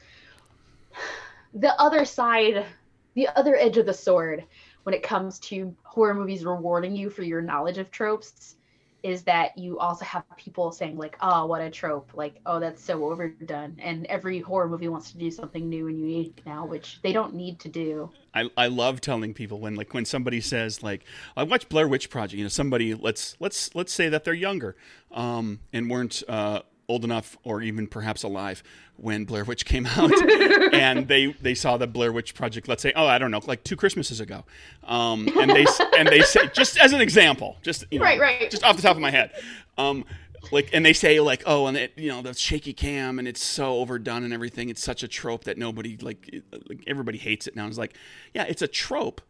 the 1.54 1.80
other 1.80 2.04
side 2.04 2.66
the 3.14 3.28
other 3.37 3.56
edge 3.56 3.76
of 3.78 3.87
the 3.87 3.94
sword 3.94 4.44
when 4.82 4.94
it 4.94 5.02
comes 5.02 5.38
to 5.38 5.74
horror 5.82 6.14
movies 6.14 6.44
rewarding 6.44 6.94
you 6.96 7.08
for 7.08 7.22
your 7.22 7.40
knowledge 7.42 7.78
of 7.78 7.90
tropes 7.90 8.56
is 9.02 9.22
that 9.24 9.56
you 9.58 9.78
also 9.78 10.04
have 10.04 10.24
people 10.36 10.72
saying 10.72 10.96
like 10.96 11.16
oh 11.20 11.46
what 11.46 11.60
a 11.60 11.70
trope. 11.70 12.10
Like 12.14 12.40
oh 12.46 12.60
that's 12.60 12.82
so 12.82 13.04
overdone. 13.04 13.76
And 13.80 14.06
every 14.06 14.40
horror 14.40 14.68
movie 14.68 14.88
wants 14.88 15.12
to 15.12 15.18
do 15.18 15.30
something 15.30 15.68
new 15.68 15.88
and 15.88 15.98
unique 15.98 16.42
now 16.46 16.66
which 16.66 17.00
they 17.02 17.12
don't 17.12 17.34
need 17.34 17.58
to 17.60 17.68
do. 17.68 18.10
I, 18.34 18.48
I 18.56 18.68
love 18.68 19.00
telling 19.00 19.34
people 19.34 19.60
when 19.60 19.74
like 19.74 19.92
when 19.92 20.04
somebody 20.04 20.40
says 20.40 20.82
like 20.82 21.04
I 21.36 21.42
watched 21.42 21.68
Blair 21.68 21.88
Witch 21.88 22.10
Project 22.10 22.38
you 22.38 22.44
know 22.44 22.48
somebody 22.48 22.94
let's 22.94 23.36
let's 23.40 23.74
let's 23.74 23.92
say 23.92 24.08
that 24.08 24.24
they're 24.24 24.34
younger 24.34 24.76
um, 25.10 25.60
and 25.72 25.90
weren't 25.90 26.22
uh, 26.28 26.60
old 26.88 27.05
enough 27.05 27.37
or 27.45 27.62
even 27.62 27.87
perhaps 27.87 28.23
alive 28.23 28.62
when 28.97 29.25
Blair 29.25 29.45
Witch 29.45 29.64
came 29.64 29.87
out 29.97 30.11
and 30.75 31.09
they 31.09 31.33
they 31.40 31.55
saw 31.55 31.77
the 31.77 31.87
Blair 31.87 32.12
Witch 32.12 32.35
Project 32.35 32.68
let's 32.68 32.83
say 32.83 32.92
oh 32.97 33.07
I 33.07 33.18
don't 33.18 33.31
know 33.31 33.40
like 33.47 33.64
two 33.64 33.77
Christmases 33.77 34.21
ago. 34.21 34.45
Um, 34.85 35.29
and 35.40 35.51
they 35.51 35.64
and 35.97 36.09
they 36.09 36.21
say 36.23 36.49
just 36.55 36.77
as 36.79 36.92
an 36.92 37.01
example 37.01 37.57
just 37.62 37.85
you 37.90 37.99
know 37.99 38.05
Right, 38.05 38.21
right. 38.21 38.51
just 38.51 38.64
off 38.64 38.77
the 38.77 38.83
top 38.83 38.97
of 38.97 39.03
my 39.03 39.11
head. 39.11 39.31
Um, 39.79 40.05
like 40.51 40.71
and 40.73 40.85
they 40.85 40.92
say 40.92 41.21
like 41.21 41.45
oh 41.47 41.66
and 41.66 41.77
it 41.77 41.92
you 41.97 42.09
know 42.09 42.21
the 42.21 42.35
shaky 42.35 42.73
cam 42.73 43.18
and 43.21 43.29
it's 43.29 43.42
so 43.42 43.77
overdone 43.77 44.25
and 44.25 44.33
everything. 44.35 44.68
It's 44.68 44.83
such 44.83 45.03
a 45.05 45.09
trope 45.09 45.45
that 45.45 45.57
nobody 45.57 45.97
like, 45.99 46.29
it- 46.33 46.45
like 46.68 46.83
everybody 46.88 47.16
hates 47.18 47.47
it 47.47 47.55
now. 47.57 47.66
It's 47.68 47.78
like 47.78 47.95
yeah 48.35 48.45
it's 48.49 48.61
a 48.62 48.68
trope 48.68 49.20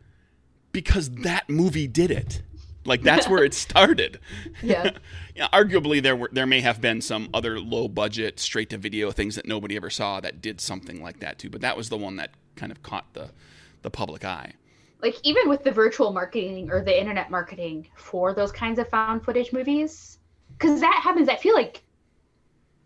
because 0.72 1.11
that 1.11 1.50
movie 1.50 1.86
did 1.86 2.11
it 2.11 2.40
like 2.84 3.02
that's 3.02 3.28
where 3.28 3.44
it 3.44 3.54
started. 3.54 4.18
Yeah. 4.62 4.90
yeah 5.34 5.48
arguably 5.52 6.02
there 6.02 6.14
were 6.14 6.30
there 6.32 6.46
may 6.46 6.60
have 6.60 6.80
been 6.80 7.00
some 7.00 7.28
other 7.34 7.58
low 7.58 7.88
budget 7.88 8.38
straight 8.38 8.70
to 8.70 8.78
video 8.78 9.10
things 9.10 9.34
that 9.34 9.46
nobody 9.46 9.76
ever 9.76 9.90
saw 9.90 10.20
that 10.20 10.40
did 10.40 10.60
something 10.60 11.02
like 11.02 11.20
that 11.20 11.38
too 11.38 11.50
but 11.50 11.60
that 11.62 11.76
was 11.76 11.88
the 11.88 11.96
one 11.96 12.16
that 12.16 12.30
kind 12.54 12.70
of 12.70 12.82
caught 12.82 13.12
the 13.14 13.30
the 13.82 13.90
public 13.90 14.24
eye. 14.24 14.52
Like 15.00 15.16
even 15.24 15.48
with 15.48 15.64
the 15.64 15.72
virtual 15.72 16.12
marketing 16.12 16.70
or 16.70 16.84
the 16.84 16.98
internet 16.98 17.30
marketing 17.30 17.88
for 17.96 18.34
those 18.34 18.52
kinds 18.52 18.78
of 18.78 18.88
found 18.88 19.24
footage 19.24 19.52
movies 19.52 20.18
because 20.52 20.80
that 20.80 21.00
happens 21.02 21.28
i 21.28 21.36
feel 21.36 21.54
like 21.54 21.82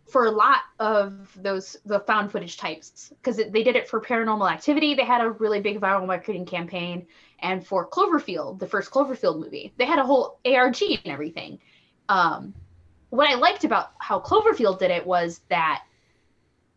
for 0.08 0.26
a 0.26 0.30
lot 0.30 0.60
of 0.78 1.36
those 1.42 1.76
the 1.84 2.00
found 2.00 2.30
footage 2.30 2.56
types 2.56 3.12
because 3.16 3.36
they 3.36 3.62
did 3.62 3.76
it 3.76 3.88
for 3.88 4.00
paranormal 4.00 4.50
activity. 4.50 4.94
They 4.94 5.04
had 5.04 5.20
a 5.20 5.30
really 5.30 5.60
big 5.60 5.80
viral 5.80 6.06
marketing 6.06 6.46
campaign 6.46 7.06
and 7.40 7.66
for 7.66 7.88
cloverfield 7.88 8.58
the 8.58 8.66
first 8.66 8.90
cloverfield 8.90 9.38
movie 9.38 9.72
they 9.76 9.84
had 9.84 9.98
a 9.98 10.04
whole 10.04 10.38
arg 10.44 10.76
and 10.82 11.00
everything 11.06 11.58
um 12.08 12.54
what 13.10 13.28
I 13.28 13.34
liked 13.34 13.64
about 13.64 13.92
how 13.98 14.20
Cloverfield 14.20 14.78
did 14.78 14.90
it 14.90 15.06
was 15.06 15.40
that 15.48 15.84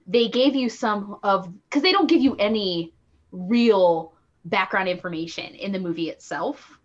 they 0.07 0.28
gave 0.28 0.55
you 0.55 0.70
some 0.70 1.20
of 1.24 1.51
because 1.64 1.84
they 1.84 1.91
don't 1.91 2.07
give 2.07 2.22
you 2.22 2.36
any 2.36 2.93
real 3.32 4.14
background 4.45 4.89
information 4.89 5.55
in 5.55 5.72
the 5.72 5.80
movie 5.80 6.10
itself. 6.10 6.80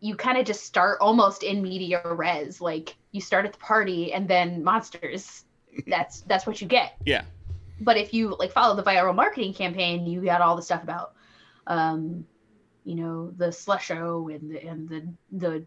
You 0.00 0.14
kind 0.14 0.38
of 0.38 0.46
just 0.46 0.64
start 0.64 0.98
almost 1.00 1.42
in 1.42 1.62
media 1.62 2.02
res, 2.04 2.60
like 2.60 2.94
you 3.12 3.20
start 3.20 3.46
at 3.46 3.52
the 3.52 3.58
party 3.58 4.12
and 4.12 4.28
then 4.28 4.62
monsters. 4.62 5.44
That's 5.86 6.22
that's 6.22 6.44
what 6.44 6.60
you 6.60 6.66
get. 6.66 6.96
Yeah. 7.04 7.22
But 7.80 7.96
if 7.98 8.12
you 8.12 8.34
like 8.40 8.50
follow 8.50 8.74
the 8.74 8.82
viral 8.82 9.14
marketing 9.14 9.54
campaign, 9.54 10.06
you 10.06 10.20
got 10.22 10.40
all 10.40 10.56
the 10.56 10.62
stuff 10.62 10.82
about, 10.82 11.12
um, 11.68 12.26
you 12.88 12.94
know, 12.94 13.30
the 13.36 13.48
slusho 13.48 14.34
and 14.34 14.50
the, 14.50 14.66
and 14.66 14.88
the 14.88 15.14
the 15.32 15.66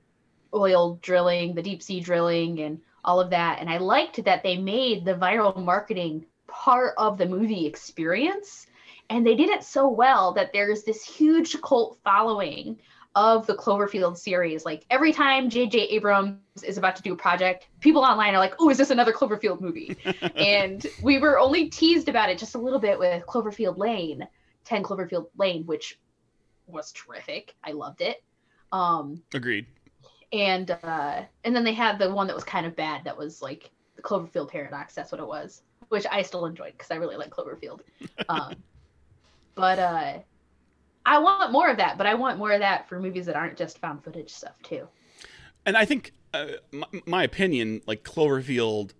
oil 0.55 0.97
drilling, 1.03 1.53
the 1.53 1.61
deep 1.61 1.83
sea 1.83 1.99
drilling, 1.99 2.61
and 2.61 2.81
all 3.05 3.19
of 3.19 3.29
that. 3.29 3.59
And 3.59 3.69
I 3.69 3.77
liked 3.77 4.23
that 4.25 4.41
they 4.41 4.57
made 4.57 5.05
the 5.05 5.13
viral 5.13 5.63
marketing 5.63 6.25
part 6.47 6.95
of 6.97 7.19
the 7.19 7.27
movie 7.27 7.67
experience. 7.67 8.65
And 9.11 9.25
they 9.25 9.35
did 9.35 9.49
it 9.49 9.63
so 9.63 9.87
well 9.87 10.33
that 10.33 10.51
there's 10.51 10.83
this 10.83 11.03
huge 11.03 11.61
cult 11.61 11.99
following 12.03 12.79
of 13.13 13.45
the 13.45 13.55
Cloverfield 13.55 14.17
series. 14.17 14.65
Like 14.65 14.85
every 14.89 15.13
time 15.13 15.47
J.J. 15.47 15.77
Abrams 15.77 16.39
is 16.63 16.79
about 16.79 16.95
to 16.95 17.03
do 17.03 17.13
a 17.13 17.17
project, 17.17 17.67
people 17.81 18.01
online 18.01 18.33
are 18.33 18.39
like, 18.39 18.55
"Oh, 18.59 18.71
is 18.71 18.79
this 18.79 18.89
another 18.89 19.13
Cloverfield 19.13 19.61
movie?" 19.61 19.95
and 20.35 20.87
we 21.03 21.19
were 21.19 21.37
only 21.37 21.69
teased 21.69 22.09
about 22.09 22.31
it 22.31 22.39
just 22.39 22.55
a 22.55 22.59
little 22.59 22.79
bit 22.79 22.97
with 22.97 23.23
Cloverfield 23.27 23.77
Lane, 23.77 24.27
Ten 24.63 24.81
Cloverfield 24.81 25.27
Lane, 25.37 25.67
which 25.67 25.99
was 26.67 26.91
terrific. 26.91 27.55
I 27.63 27.71
loved 27.71 28.01
it. 28.01 28.23
Um, 28.71 29.21
Agreed. 29.33 29.65
and 30.31 30.71
uh, 30.83 31.23
and 31.43 31.55
then 31.55 31.63
they 31.63 31.73
had 31.73 31.99
the 31.99 32.13
one 32.13 32.27
that 32.27 32.35
was 32.35 32.43
kind 32.43 32.65
of 32.65 32.75
bad. 32.75 33.03
That 33.03 33.17
was 33.17 33.41
like 33.41 33.69
the 33.95 34.01
Cloverfield 34.01 34.49
Paradox. 34.49 34.93
That's 34.95 35.11
what 35.11 35.19
it 35.19 35.27
was, 35.27 35.61
which 35.89 36.05
I 36.11 36.21
still 36.21 36.45
enjoyed 36.45 36.73
because 36.73 36.91
I 36.91 36.95
really 36.95 37.17
like 37.17 37.29
Cloverfield. 37.29 37.81
Um, 38.29 38.55
but 39.55 39.79
uh, 39.79 40.19
I 41.05 41.19
want 41.19 41.51
more 41.51 41.69
of 41.69 41.77
that. 41.77 41.97
But 41.97 42.07
I 42.07 42.13
want 42.13 42.37
more 42.37 42.51
of 42.51 42.59
that 42.59 42.87
for 42.87 42.99
movies 42.99 43.25
that 43.25 43.35
aren't 43.35 43.57
just 43.57 43.79
found 43.79 44.03
footage 44.03 44.29
stuff 44.31 44.55
too. 44.63 44.87
And 45.65 45.75
I 45.75 45.85
think, 45.85 46.13
uh, 46.33 46.45
my, 46.71 46.87
my 47.05 47.23
opinion, 47.23 47.81
like 47.85 48.03
Cloverfield, 48.03 48.91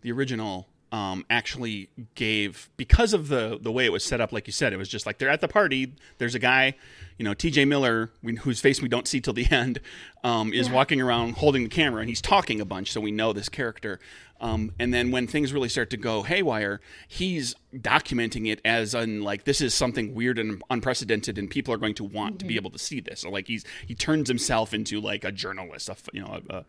the 0.00 0.10
original, 0.12 0.68
um, 0.92 1.24
actually 1.30 1.88
gave 2.14 2.68
because 2.76 3.12
of 3.14 3.28
the 3.28 3.58
the 3.60 3.72
way 3.72 3.84
it 3.86 3.92
was 3.92 4.04
set 4.04 4.20
up. 4.20 4.30
Like 4.32 4.46
you 4.46 4.52
said, 4.52 4.72
it 4.72 4.76
was 4.76 4.88
just 4.88 5.06
like 5.06 5.18
they're 5.18 5.30
at 5.30 5.40
the 5.40 5.48
party. 5.48 5.94
There's 6.18 6.34
a 6.34 6.38
guy, 6.38 6.74
you 7.18 7.24
know, 7.24 7.32
T.J. 7.34 7.64
Miller, 7.64 8.10
we, 8.22 8.36
whose 8.36 8.60
face 8.60 8.80
we 8.82 8.88
don't 8.88 9.08
see 9.08 9.20
till 9.20 9.32
the 9.32 9.46
end, 9.50 9.80
um, 10.22 10.52
is 10.52 10.68
Yeah. 10.68 10.74
walking 10.74 11.00
around 11.00 11.36
holding 11.38 11.62
the 11.64 11.70
camera 11.70 12.00
and 12.02 12.08
he's 12.10 12.20
talking 12.20 12.60
a 12.60 12.64
bunch, 12.66 12.92
so 12.92 13.00
we 13.00 13.10
know 13.10 13.32
this 13.32 13.48
character. 13.48 13.98
Um, 14.38 14.72
and 14.78 14.92
then 14.92 15.12
when 15.12 15.28
things 15.28 15.52
really 15.52 15.68
start 15.68 15.88
to 15.90 15.96
go 15.96 16.24
haywire, 16.24 16.80
he's 17.06 17.54
documenting 17.74 18.50
it 18.50 18.60
as 18.64 18.92
in 18.92 19.22
like 19.22 19.44
this 19.44 19.60
is 19.60 19.72
something 19.72 20.14
weird 20.14 20.36
and 20.38 20.60
unprecedented, 20.68 21.38
and 21.38 21.48
people 21.48 21.72
are 21.72 21.78
going 21.78 21.94
to 21.94 22.04
want 22.04 22.38
to 22.40 22.44
be 22.44 22.56
able 22.56 22.70
to 22.70 22.78
see 22.78 23.00
this. 23.00 23.20
So 23.20 23.30
like 23.30 23.46
he's 23.46 23.64
he 23.86 23.94
turns 23.94 24.28
himself 24.28 24.74
into 24.74 25.00
like 25.00 25.24
a 25.24 25.32
journalist, 25.32 25.88
a 25.88 25.96
you 26.12 26.20
know, 26.22 26.40
a, 26.50 26.64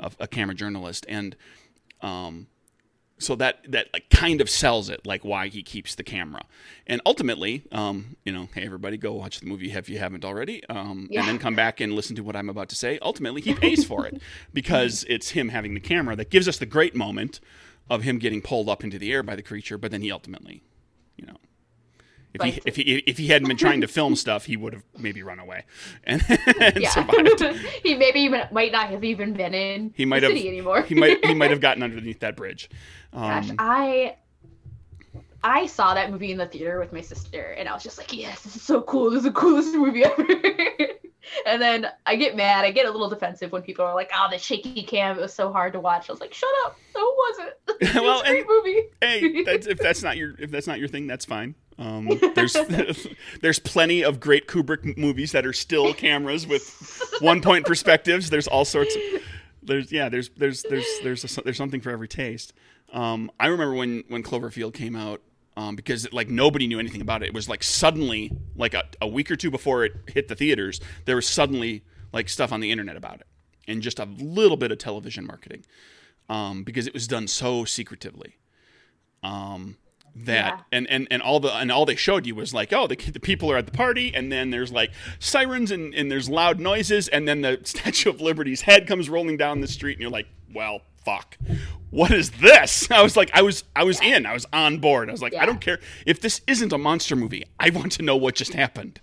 a, 0.00 0.10
a 0.20 0.26
camera 0.26 0.54
journalist, 0.54 1.04
and 1.08 1.36
um, 2.00 2.46
so 3.18 3.34
that 3.36 3.60
that 3.70 3.88
like 3.92 4.08
kind 4.10 4.40
of 4.40 4.48
sells 4.48 4.88
it 4.88 5.06
like 5.06 5.24
why 5.24 5.48
he 5.48 5.62
keeps 5.62 5.94
the 5.94 6.02
camera 6.04 6.42
and 6.86 7.00
ultimately 7.04 7.64
um 7.72 8.16
you 8.24 8.32
know 8.32 8.48
hey 8.54 8.64
everybody 8.64 8.96
go 8.96 9.12
watch 9.12 9.40
the 9.40 9.46
movie 9.46 9.72
if 9.72 9.88
you 9.88 9.98
haven't 9.98 10.24
already 10.24 10.64
um 10.68 11.08
Yeah. 11.10 11.20
and 11.20 11.28
then 11.28 11.38
come 11.38 11.54
back 11.56 11.80
and 11.80 11.92
listen 11.94 12.14
to 12.16 12.22
what 12.22 12.36
i'm 12.36 12.48
about 12.48 12.68
to 12.70 12.76
say 12.76 12.98
ultimately 13.02 13.40
he 13.40 13.54
pays 13.54 13.84
for 13.84 14.06
it 14.06 14.20
because 14.52 15.04
it's 15.08 15.30
him 15.30 15.48
having 15.48 15.74
the 15.74 15.80
camera 15.80 16.14
that 16.16 16.30
gives 16.30 16.46
us 16.48 16.58
the 16.58 16.66
great 16.66 16.94
moment 16.94 17.40
of 17.90 18.02
him 18.02 18.18
getting 18.18 18.40
pulled 18.42 18.68
up 18.68 18.84
into 18.84 18.98
the 18.98 19.12
air 19.12 19.22
by 19.22 19.34
the 19.36 19.42
creature 19.42 19.76
but 19.78 19.90
then 19.90 20.02
he 20.02 20.10
ultimately 20.12 20.62
you 21.16 21.26
know 21.26 21.36
if 22.34 22.42
he, 22.42 22.60
if 22.66 22.76
he 22.76 22.82
if 23.06 23.18
he 23.18 23.26
hadn't 23.28 23.48
been 23.48 23.56
trying 23.56 23.80
to 23.80 23.88
film 23.88 24.14
stuff, 24.24 24.44
he 24.44 24.56
would 24.56 24.72
have 24.74 24.84
maybe 24.98 25.22
run 25.22 25.38
away 25.38 25.64
and, 26.04 26.22
and 26.60 26.76
Yeah, 26.76 26.90
survived. 26.90 27.42
he 27.82 27.94
maybe 27.96 28.20
even 28.20 28.42
might 28.52 28.72
not 28.72 28.90
have 28.90 29.02
even 29.04 29.32
been 29.32 29.54
in 29.54 29.92
He 29.96 30.04
might 30.04 30.20
the 30.20 30.26
have 30.28 30.36
city 30.36 30.48
anymore. 30.48 30.82
he 30.82 30.94
might 30.94 31.24
he 31.24 31.34
might 31.34 31.50
have 31.50 31.60
gotten 31.60 31.82
underneath 31.82 32.20
that 32.20 32.36
bridge. 32.36 32.68
Gosh, 33.12 33.48
Um, 33.50 33.56
I 33.58 34.16
I 35.44 35.66
saw 35.66 35.94
that 35.94 36.10
movie 36.10 36.32
in 36.32 36.38
the 36.38 36.46
theater 36.46 36.78
with 36.80 36.92
my 36.92 37.00
sister, 37.00 37.54
and 37.58 37.68
I 37.68 37.72
was 37.74 37.82
just 37.82 37.96
like, 37.98 38.12
"Yes, 38.12 38.42
this 38.42 38.56
is 38.56 38.62
so 38.62 38.82
cool. 38.82 39.10
This 39.10 39.18
is 39.18 39.24
the 39.24 39.30
coolest 39.32 39.72
movie 39.74 40.04
ever." 40.04 40.24
and 41.46 41.60
then 41.62 41.86
I 42.06 42.16
get 42.16 42.36
mad. 42.36 42.64
I 42.64 42.70
get 42.72 42.86
a 42.86 42.90
little 42.90 43.08
defensive 43.08 43.52
when 43.52 43.62
people 43.62 43.84
are 43.84 43.94
like, 43.94 44.10
"Oh, 44.14 44.28
the 44.30 44.38
shaky 44.38 44.82
cam. 44.82 45.16
It 45.18 45.20
was 45.20 45.32
so 45.34 45.52
hard 45.52 45.72
to 45.74 45.80
watch." 45.80 46.08
I 46.08 46.12
was 46.12 46.20
like, 46.20 46.34
"Shut 46.34 46.50
up! 46.64 46.76
No, 46.94 47.02
it 47.02 47.16
wasn't. 47.28 47.54
It 47.80 47.94
Well, 48.02 48.18
was 48.18 48.22
a 48.22 48.24
great 48.30 48.38
and- 48.40 48.48
movie." 48.48 48.82
hey, 49.00 49.42
that's, 49.44 49.66
if 49.68 49.78
that's 49.78 50.02
not 50.02 50.16
your 50.16 50.34
if 50.38 50.50
that's 50.50 50.66
not 50.66 50.78
your 50.80 50.88
thing, 50.88 51.06
that's 51.06 51.24
fine. 51.24 51.54
Um, 51.78 52.08
there's 52.34 52.56
there's 53.40 53.60
plenty 53.60 54.02
of 54.02 54.18
great 54.18 54.48
Kubrick 54.48 54.96
movies 54.98 55.30
that 55.30 55.46
are 55.46 55.52
still 55.52 55.94
cameras 55.94 56.44
with 56.44 56.68
one 57.20 57.40
point 57.40 57.64
perspectives. 57.66 58.30
There's 58.30 58.48
all 58.48 58.64
sorts 58.64 58.96
of 58.96 59.02
there's 59.62 59.92
yeah 59.92 60.08
there's 60.08 60.30
there's 60.30 60.64
there's 60.64 60.86
there's 61.04 61.38
a, 61.38 61.40
there's 61.42 61.56
something 61.56 61.80
for 61.80 61.90
every 61.90 62.08
taste. 62.08 62.52
Um, 62.92 63.30
I 63.38 63.46
remember 63.46 63.74
when 63.76 64.02
when 64.08 64.24
Cloverfield 64.24 64.74
came 64.74 64.96
out 64.96 65.20
um, 65.58 65.74
because 65.74 66.10
like 66.12 66.28
nobody 66.28 66.66
knew 66.68 66.78
anything 66.78 67.00
about 67.00 67.22
it. 67.22 67.26
It 67.26 67.34
was 67.34 67.48
like 67.48 67.62
suddenly 67.64 68.30
like 68.54 68.74
a, 68.74 68.84
a 69.02 69.08
week 69.08 69.28
or 69.30 69.36
two 69.36 69.50
before 69.50 69.84
it 69.84 69.92
hit 70.06 70.28
the 70.28 70.36
theaters, 70.36 70.80
there 71.04 71.16
was 71.16 71.26
suddenly 71.26 71.82
like 72.12 72.28
stuff 72.28 72.52
on 72.52 72.60
the 72.60 72.70
internet 72.70 72.96
about 72.96 73.16
it 73.20 73.26
and 73.66 73.82
just 73.82 73.98
a 73.98 74.04
little 74.04 74.56
bit 74.56 74.70
of 74.72 74.78
television 74.78 75.26
marketing 75.26 75.64
um, 76.28 76.62
because 76.62 76.86
it 76.86 76.94
was 76.94 77.06
done 77.08 77.26
so 77.26 77.64
secretively 77.64 78.36
um, 79.22 79.76
that 80.14 80.54
Yeah. 80.54 80.60
and, 80.72 80.88
and 80.90 81.08
and 81.10 81.22
all 81.22 81.40
the 81.40 81.52
and 81.54 81.70
all 81.70 81.84
they 81.86 81.96
showed 81.96 82.24
you 82.26 82.34
was 82.34 82.54
like 82.54 82.72
oh 82.72 82.86
the, 82.86 82.96
the 82.96 83.20
people 83.20 83.50
are 83.52 83.56
at 83.56 83.66
the 83.66 83.72
party 83.72 84.12
and 84.14 84.32
then 84.32 84.50
there's 84.50 84.72
like 84.72 84.90
sirens 85.18 85.70
and, 85.70 85.94
and 85.94 86.10
there's 86.10 86.28
loud 86.30 86.58
noises 86.60 87.08
and 87.08 87.26
then 87.28 87.42
the 87.42 87.60
statue 87.64 88.10
of 88.10 88.20
liberty's 88.20 88.62
head 88.62 88.86
comes 88.86 89.08
rolling 89.10 89.36
down 89.36 89.60
the 89.60 89.68
street 89.68 89.94
and 89.94 90.00
you're 90.02 90.10
like 90.10 90.28
well 90.54 90.80
fuck? 91.08 91.38
What 91.90 92.10
is 92.10 92.30
this? 92.32 92.90
I 92.98 93.02
was 93.02 93.16
like 93.16 93.30
i 93.34 93.42
was 93.42 93.64
i 93.74 93.84
was 93.84 94.00
in 94.00 94.26
i 94.26 94.32
was 94.32 94.46
on 94.52 94.78
board. 94.78 95.08
I 95.08 95.12
was 95.12 95.22
like 95.22 95.34
i 95.34 95.46
don't 95.46 95.60
care. 95.60 95.78
If 96.06 96.20
this 96.20 96.40
isn't 96.46 96.72
a 96.72 96.78
monster 96.78 97.16
movie 97.16 97.44
i 97.58 97.70
want 97.70 97.92
to 97.92 98.02
know 98.02 98.16
what 98.16 98.34
just 98.34 98.52
happened. 98.52 99.00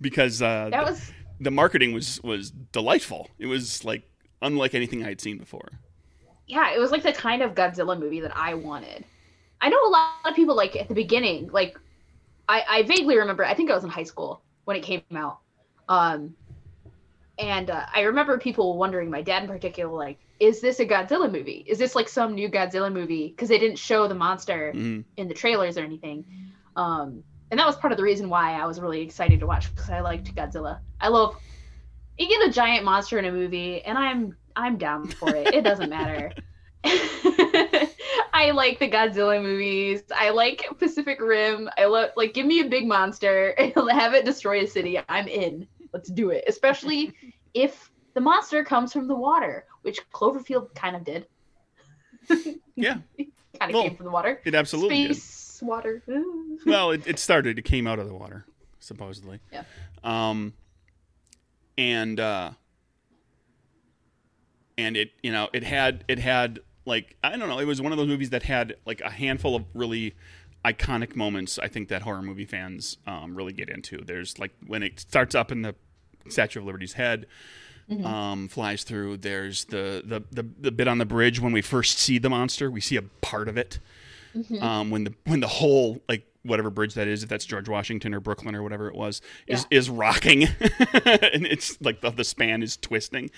Because 0.00 0.42
uh, 0.42 0.68
That 0.70 0.84
the, 0.84 0.92
was 0.92 1.12
the 1.40 1.50
marketing 1.50 1.92
was 1.92 2.22
was 2.22 2.50
delightful. 2.50 3.30
It 3.38 3.46
was 3.46 3.84
like 3.84 4.02
unlike 4.40 4.74
anything 4.74 5.04
i 5.04 5.08
had 5.08 5.20
seen 5.20 5.38
before. 5.38 5.68
Yeah, 6.46 6.74
it 6.74 6.78
was 6.78 6.90
like 6.90 7.02
the 7.02 7.12
kind 7.12 7.42
of 7.42 7.54
Godzilla 7.54 7.98
movie 7.98 8.20
that 8.20 8.36
I 8.36 8.54
wanted. 8.54 9.04
I 9.60 9.68
know 9.68 9.80
a 9.86 9.90
lot 9.90 10.10
of 10.24 10.34
people 10.34 10.56
like 10.56 10.74
at 10.76 10.88
the 10.88 10.94
beginning, 10.94 11.48
like 11.52 11.78
I, 12.48 12.64
I 12.68 12.82
vaguely 12.82 13.16
remember. 13.16 13.44
I 13.44 13.54
think 13.54 13.70
I 13.70 13.74
was 13.74 13.84
in 13.84 13.90
high 13.90 14.02
school 14.02 14.42
when 14.64 14.76
it 14.76 14.82
came 14.82 15.02
out, 15.14 15.38
um, 15.88 16.34
and 17.38 17.70
uh, 17.70 17.86
I 17.94 18.02
remember 18.02 18.38
people 18.38 18.76
wondering, 18.76 19.10
my 19.10 19.22
dad 19.22 19.42
in 19.42 19.48
particular, 19.48 19.92
like, 19.92 20.18
is 20.42 20.60
this 20.60 20.80
a 20.80 20.84
Godzilla 20.86 21.30
movie? 21.30 21.64
Is 21.68 21.78
this 21.78 21.94
like 21.94 22.08
some 22.08 22.34
new 22.34 22.48
Godzilla 22.48 22.92
movie? 22.92 23.28
Because 23.28 23.48
they 23.48 23.58
didn't 23.60 23.78
show 23.78 24.08
the 24.08 24.14
monster 24.16 24.72
Mhm. 24.74 25.04
in 25.16 25.28
the 25.28 25.34
trailers 25.34 25.78
or 25.78 25.82
anything. 25.84 26.24
Um, 26.74 27.22
and 27.52 27.60
that 27.60 27.66
was 27.66 27.76
part 27.76 27.92
of 27.92 27.96
the 27.96 28.02
reason 28.02 28.28
why 28.28 28.60
I 28.60 28.66
was 28.66 28.80
really 28.80 29.02
excited 29.02 29.38
to 29.40 29.46
watch 29.46 29.72
because 29.72 29.88
I 29.88 30.00
liked 30.00 30.34
Godzilla. 30.34 30.80
I 31.00 31.08
love 31.08 31.36
you 32.18 32.26
get 32.28 32.48
a 32.48 32.50
giant 32.50 32.84
monster 32.84 33.18
in 33.20 33.24
a 33.24 33.30
movie, 33.32 33.82
and 33.82 33.96
I'm 33.96 34.36
I'm 34.56 34.78
down 34.78 35.06
for 35.06 35.28
it. 35.34 35.54
It 35.54 35.62
doesn't 35.62 35.90
matter. 35.90 36.32
I 38.34 38.50
like 38.52 38.80
the 38.80 38.90
Godzilla 38.90 39.40
movies. 39.40 40.02
I 40.14 40.30
like 40.30 40.66
Pacific 40.78 41.20
Rim. 41.20 41.70
I 41.78 41.84
love 41.84 42.10
like 42.16 42.34
give 42.34 42.46
me 42.46 42.60
a 42.60 42.68
big 42.68 42.86
monster 42.88 43.50
and 43.58 43.72
have 43.92 44.14
it 44.14 44.24
destroy 44.24 44.62
a 44.62 44.66
city. 44.66 44.98
I'm 45.08 45.28
in. 45.28 45.68
Let's 45.92 46.10
do 46.10 46.30
it. 46.30 46.44
Especially 46.48 47.12
if 47.54 47.90
the 48.14 48.20
monster 48.20 48.64
comes 48.64 48.92
from 48.92 49.06
the 49.08 49.14
water, 49.14 49.66
which 49.82 50.00
Cloverfield 50.12 50.74
kind 50.74 50.96
of 50.96 51.04
did. 51.04 51.26
yeah 52.74 52.98
Kind 53.58 53.70
of 53.70 53.74
Well, 53.74 53.82
came 53.82 53.96
from 53.96 54.06
the 54.06 54.10
water. 54.12 54.40
it 54.44 54.54
absolutely 54.54 55.08
did. 55.08 55.16
Space 55.16 55.60
water. 55.62 56.02
well, 56.66 56.90
it, 56.90 57.06
it 57.06 57.18
started. 57.18 57.58
It 57.58 57.62
came 57.62 57.86
out 57.86 57.98
of 57.98 58.08
the 58.08 58.14
water, 58.14 58.44
supposedly. 58.80 59.40
Yeah. 59.52 59.64
Um. 60.02 60.54
And 61.76 62.18
uh. 62.18 62.52
And 64.78 64.96
it, 64.96 65.10
you 65.22 65.30
know, 65.30 65.48
it 65.52 65.64
had 65.64 66.04
it 66.08 66.18
had 66.18 66.60
like 66.86 67.16
I 67.22 67.36
don't 67.36 67.48
know. 67.48 67.58
It 67.58 67.66
was 67.66 67.80
one 67.80 67.92
of 67.92 67.98
those 67.98 68.08
movies 68.08 68.30
that 68.30 68.42
had 68.42 68.76
like 68.86 69.00
a 69.02 69.10
handful 69.10 69.54
of 69.54 69.64
really 69.74 70.14
iconic 70.64 71.14
moments. 71.14 71.58
I 71.58 71.68
think 71.68 71.88
that 71.88 72.02
horror 72.02 72.22
movie 72.22 72.46
fans 72.46 72.96
um, 73.06 73.34
really 73.34 73.52
get 73.52 73.68
into. 73.68 73.98
There's 73.98 74.38
like 74.38 74.52
when 74.66 74.82
it 74.82 74.98
starts 74.98 75.34
up 75.34 75.52
in 75.52 75.62
the 75.62 75.74
Statue 76.28 76.60
of 76.60 76.66
Liberty's 76.66 76.94
head. 76.94 77.26
Mhm. 77.90 78.04
Um, 78.04 78.48
flies 78.48 78.84
through. 78.84 79.18
There's 79.18 79.64
the, 79.64 80.02
the 80.04 80.22
the 80.30 80.48
the 80.60 80.70
bit 80.72 80.88
on 80.88 80.98
the 80.98 81.04
bridge 81.06 81.40
when 81.40 81.52
we 81.52 81.60
first 81.62 81.98
see 81.98 82.18
the 82.18 82.30
monster. 82.30 82.70
We 82.70 82.80
see 82.80 82.96
a 82.96 83.02
part 83.02 83.48
of 83.48 83.56
it 83.56 83.78
Mhm. 84.36 84.62
um, 84.62 84.90
when 84.90 85.04
the 85.04 85.14
when 85.24 85.40
the 85.40 85.48
whole 85.48 86.00
like 86.08 86.24
whatever 86.44 86.70
bridge 86.70 86.94
that 86.94 87.06
is, 87.08 87.22
if 87.22 87.28
that's 87.28 87.44
George 87.44 87.68
Washington 87.68 88.14
or 88.14 88.20
Brooklyn 88.20 88.54
or 88.54 88.62
whatever 88.62 88.88
it 88.88 88.94
was, 88.94 89.20
is 89.46 89.66
is 89.70 89.90
rocking, 89.90 90.44
and 91.04 91.46
it's 91.46 91.80
like 91.82 92.00
the, 92.00 92.10
the 92.10 92.24
span 92.24 92.62
is 92.62 92.76
twisting. 92.76 93.30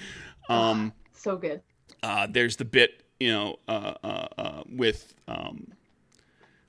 Um, 0.48 0.92
so 1.14 1.36
good. 1.36 1.62
uh, 2.02 2.26
there's 2.30 2.56
the 2.56 2.64
bit 2.64 3.02
you 3.20 3.32
know, 3.32 3.58
uh, 3.66 3.94
uh, 4.04 4.26
uh, 4.38 4.62
with 4.68 5.14
um, 5.26 5.68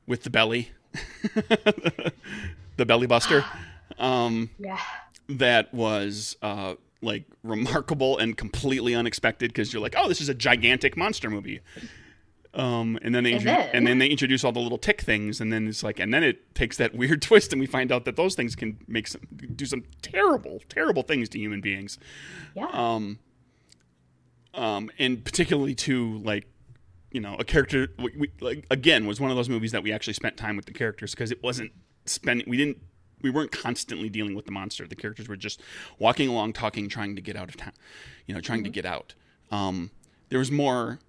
with 0.08 0.24
the 0.24 0.30
belly, 0.30 0.72
the 2.78 2.86
belly 2.86 3.08
buster. 3.08 3.44
Um, 4.00 4.50
Yeah. 4.60 4.80
that 5.30 5.74
was 5.74 6.36
uh, 6.42 6.76
like 7.02 7.26
remarkable 7.44 8.18
and 8.18 8.38
completely 8.38 8.96
unexpected 8.96 9.50
because 9.52 9.74
you're 9.74 9.82
like, 9.82 9.96
oh, 9.98 10.08
this 10.08 10.22
is 10.22 10.30
a 10.30 10.34
gigantic 10.34 10.96
monster 10.98 11.30
movie. 11.30 11.60
Um, 12.54 12.98
and 13.02 13.14
then 13.14 13.26
they 13.26 13.34
And 13.34 13.46
then- 13.46 13.70
and 13.74 13.86
then 13.88 13.98
they 13.98 14.08
introduce 14.08 14.46
all 14.46 14.54
the 14.54 14.62
little 14.62 14.78
tick 14.78 15.02
things, 15.02 15.42
and 15.42 15.52
then 15.52 15.68
it's 15.68 15.84
like, 15.84 16.00
and 16.00 16.14
then 16.14 16.24
it 16.24 16.56
takes 16.56 16.78
that 16.78 16.96
weird 17.02 17.22
twist, 17.22 17.52
and 17.52 17.60
we 17.60 17.66
find 17.66 17.92
out 17.92 18.06
that 18.06 18.16
those 18.16 18.34
things 18.34 18.56
can 18.56 18.78
make 18.88 19.08
some 19.10 19.22
do 19.56 19.66
some 19.66 19.84
terrible, 20.02 20.62
terrible 20.70 21.04
things 21.04 21.28
to 21.30 21.38
human 21.40 21.60
beings. 21.60 22.00
Yeah. 22.56 22.68
Um, 22.72 23.20
um, 24.54 24.90
and 24.98 25.24
particularly 25.26 25.76
to 25.76 26.18
like, 26.20 26.48
you 27.12 27.20
know, 27.20 27.36
a 27.38 27.44
character 27.44 27.90
we, 28.00 28.12
we, 28.18 28.32
like 28.40 28.66
again 28.72 29.06
was 29.06 29.20
one 29.20 29.32
of 29.32 29.36
those 29.38 29.50
movies 29.50 29.74
that 29.74 29.84
we 29.84 29.92
actually 29.92 30.14
spent 30.14 30.38
time 30.38 30.56
with 30.56 30.66
the 30.66 30.72
characters 30.74 31.12
because 31.12 31.32
it 31.32 31.44
wasn't 31.44 31.72
spending. 32.06 32.50
We 32.50 32.56
didn't. 32.56 32.78
We 33.26 33.32
weren't 33.32 33.52
constantly 33.52 34.08
dealing 34.08 34.36
with 34.36 34.46
the 34.46 34.52
monster. 34.52 34.86
The 34.88 34.96
characters 34.96 35.28
were 35.28 35.36
just 35.36 35.60
walking 35.98 36.30
along, 36.30 36.54
talking, 36.54 36.88
trying 36.88 37.16
to 37.16 37.24
get 37.24 37.36
out 37.36 37.50
of 37.50 37.58
town. 37.58 37.74
You 38.28 38.36
know, 38.36 38.40
trying 38.40 38.64
to 38.66 38.70
get 38.70 38.86
out. 38.86 39.16
Um, 39.50 39.90
there 40.30 40.38
was 40.38 40.52
more 40.52 41.00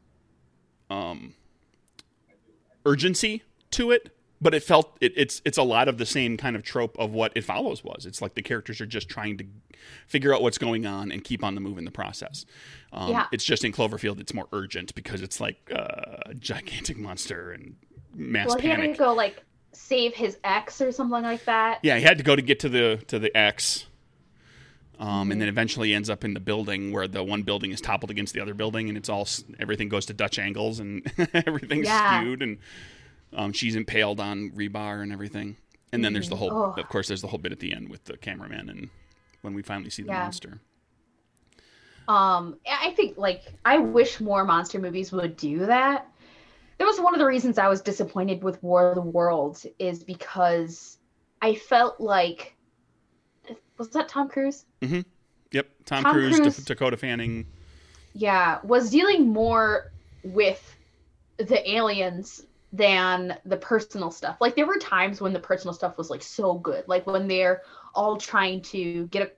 um, 0.89 1.35
urgency 2.87 3.43
to 3.73 3.91
it, 3.91 4.17
but 4.41 4.55
it 4.55 4.63
felt 4.63 4.97
it, 5.03 5.13
it's 5.15 5.43
it's 5.45 5.59
a 5.59 5.63
lot 5.63 5.89
of 5.89 5.99
the 5.99 6.07
same 6.07 6.39
kind 6.39 6.57
of 6.57 6.63
trope 6.63 6.99
of 6.99 7.11
what 7.13 7.33
it 7.35 7.45
follows 7.45 7.85
was. 7.85 8.07
It's 8.07 8.23
like 8.23 8.35
the 8.35 8.41
characters 8.43 8.81
are 8.81 8.87
just 8.87 9.11
trying 9.11 9.37
to 9.37 9.45
figure 10.07 10.35
out 10.35 10.41
what's 10.41 10.59
going 10.59 10.87
on 10.87 11.13
and 11.13 11.23
keep 11.23 11.45
on 11.45 11.55
the 11.55 11.61
move 11.61 11.77
in 11.77 11.85
the 11.85 11.91
process. 11.91 12.47
Um, 12.93 13.11
Yeah. 13.11 13.27
It's 13.31 13.45
just 13.45 13.63
in 13.63 13.73
Cloverfield, 13.73 14.21
it's 14.21 14.33
more 14.33 14.49
urgent 14.53 14.95
because 14.95 15.21
it's 15.21 15.39
like 15.39 15.71
uh, 15.71 16.17
a 16.27 16.35
gigantic 16.35 16.97
monster 16.97 17.53
and 17.53 17.77
mass 18.15 18.49
well, 18.49 18.59
he 18.59 18.69
had 18.69 18.77
to 18.77 18.83
panic. 18.83 18.99
go 18.99 19.13
like 19.13 19.43
save 19.77 20.15
his 20.15 20.39
ex 20.45 20.81
or 20.81 20.91
something 20.93 21.23
like 21.23 21.45
that. 21.45 21.81
Yeah, 21.83 21.97
he 21.99 22.03
had 22.05 22.19
to 22.19 22.25
go 22.25 22.35
to 22.35 22.43
get 22.43 22.61
to 22.61 22.69
the 22.69 23.03
to 23.09 23.19
the 23.19 23.35
ex. 23.37 23.87
Um, 24.99 25.09
Mm-hmm. 25.09 25.33
and 25.33 25.41
then 25.43 25.49
eventually 25.49 25.93
ends 25.93 26.09
up 26.09 26.25
in 26.25 26.33
the 26.33 26.41
building 26.41 26.91
where 26.91 27.07
the 27.07 27.23
one 27.23 27.43
building 27.43 27.71
is 27.71 27.83
toppled 27.83 28.11
against 28.11 28.33
the 28.33 28.41
other 28.41 28.55
building, 28.55 28.89
and 28.89 28.97
it's 28.97 29.11
all 29.11 29.29
everything 29.61 29.91
goes 29.91 30.07
to 30.07 30.15
Dutch 30.15 30.39
angles 30.39 30.81
and 30.81 31.03
everything's 31.35 31.87
Yeah. 31.87 32.19
skewed, 32.21 32.41
and 32.43 32.57
um, 33.35 33.53
she's 33.53 33.77
impaled 33.77 34.21
on 34.21 34.51
rebar 34.53 35.03
and 35.03 35.13
everything. 35.13 35.57
And 35.93 36.03
then 36.03 36.15
there's 36.15 36.31
the 36.31 36.37
whole, 36.37 36.51
Oh. 36.51 36.75
of 36.81 36.89
course, 36.89 37.09
there's 37.09 37.21
the 37.21 37.29
whole 37.29 37.39
bit 37.39 37.53
at 37.53 37.61
the 37.61 37.73
end 37.75 37.91
with 37.91 38.05
the 38.05 38.17
cameraman, 38.17 38.71
and 38.71 38.89
when 39.43 39.53
we 39.53 39.61
finally 39.61 39.91
see 39.91 40.03
the 40.03 40.09
Yeah. 40.09 40.21
monster. 40.21 40.61
Um, 42.09 42.57
I 42.71 42.93
think 42.93 43.19
like 43.19 43.43
I 43.65 43.79
wish 43.79 44.21
more 44.21 44.45
monster 44.45 44.79
movies 44.79 45.13
would 45.13 45.37
do 45.37 45.67
that. 45.67 46.07
That 46.79 46.85
was 46.85 47.01
one 47.01 47.15
of 47.15 47.19
the 47.21 47.27
reasons 47.27 47.59
I 47.59 47.69
was 47.69 47.81
disappointed 47.81 48.43
with 48.43 48.63
War 48.63 48.91
of 48.91 48.95
the 48.97 49.01
Worlds 49.01 49.67
is 49.79 50.05
because 50.05 50.99
I 51.41 51.55
felt 51.55 52.01
like 52.01 52.55
was 53.79 53.91
that 53.91 54.09
Tom 54.09 54.29
Cruise? 54.29 54.65
Mm-hmm. 54.83 55.01
Yep, 55.53 55.67
Tom, 55.85 56.03
Tom 56.03 56.13
Cruise, 56.13 56.41
Cruise- 56.41 56.57
Dak- 56.57 56.67
Dakota 56.67 56.97
Fanning. 56.97 57.47
Yeah, 58.15 58.59
was 58.63 58.91
dealing 58.91 59.29
more 59.29 59.93
with 60.25 60.75
the 61.39 61.71
aliens 61.71 62.47
than 62.73 63.39
the 63.45 63.57
personal 63.57 64.11
stuff. 64.11 64.39
Like 64.41 64.57
there 64.57 64.67
were 64.67 64.79
times 64.79 65.21
when 65.21 65.33
the 65.33 65.39
personal 65.39 65.73
stuff 65.75 65.97
was 65.99 66.11
like 66.11 66.23
so 66.23 66.55
good. 66.55 66.85
Like 66.89 67.07
when 67.07 67.29
they're 67.29 67.63
all 67.95 68.17
trying 68.17 68.63
to 68.63 69.07
get 69.09 69.23
a 69.23 69.31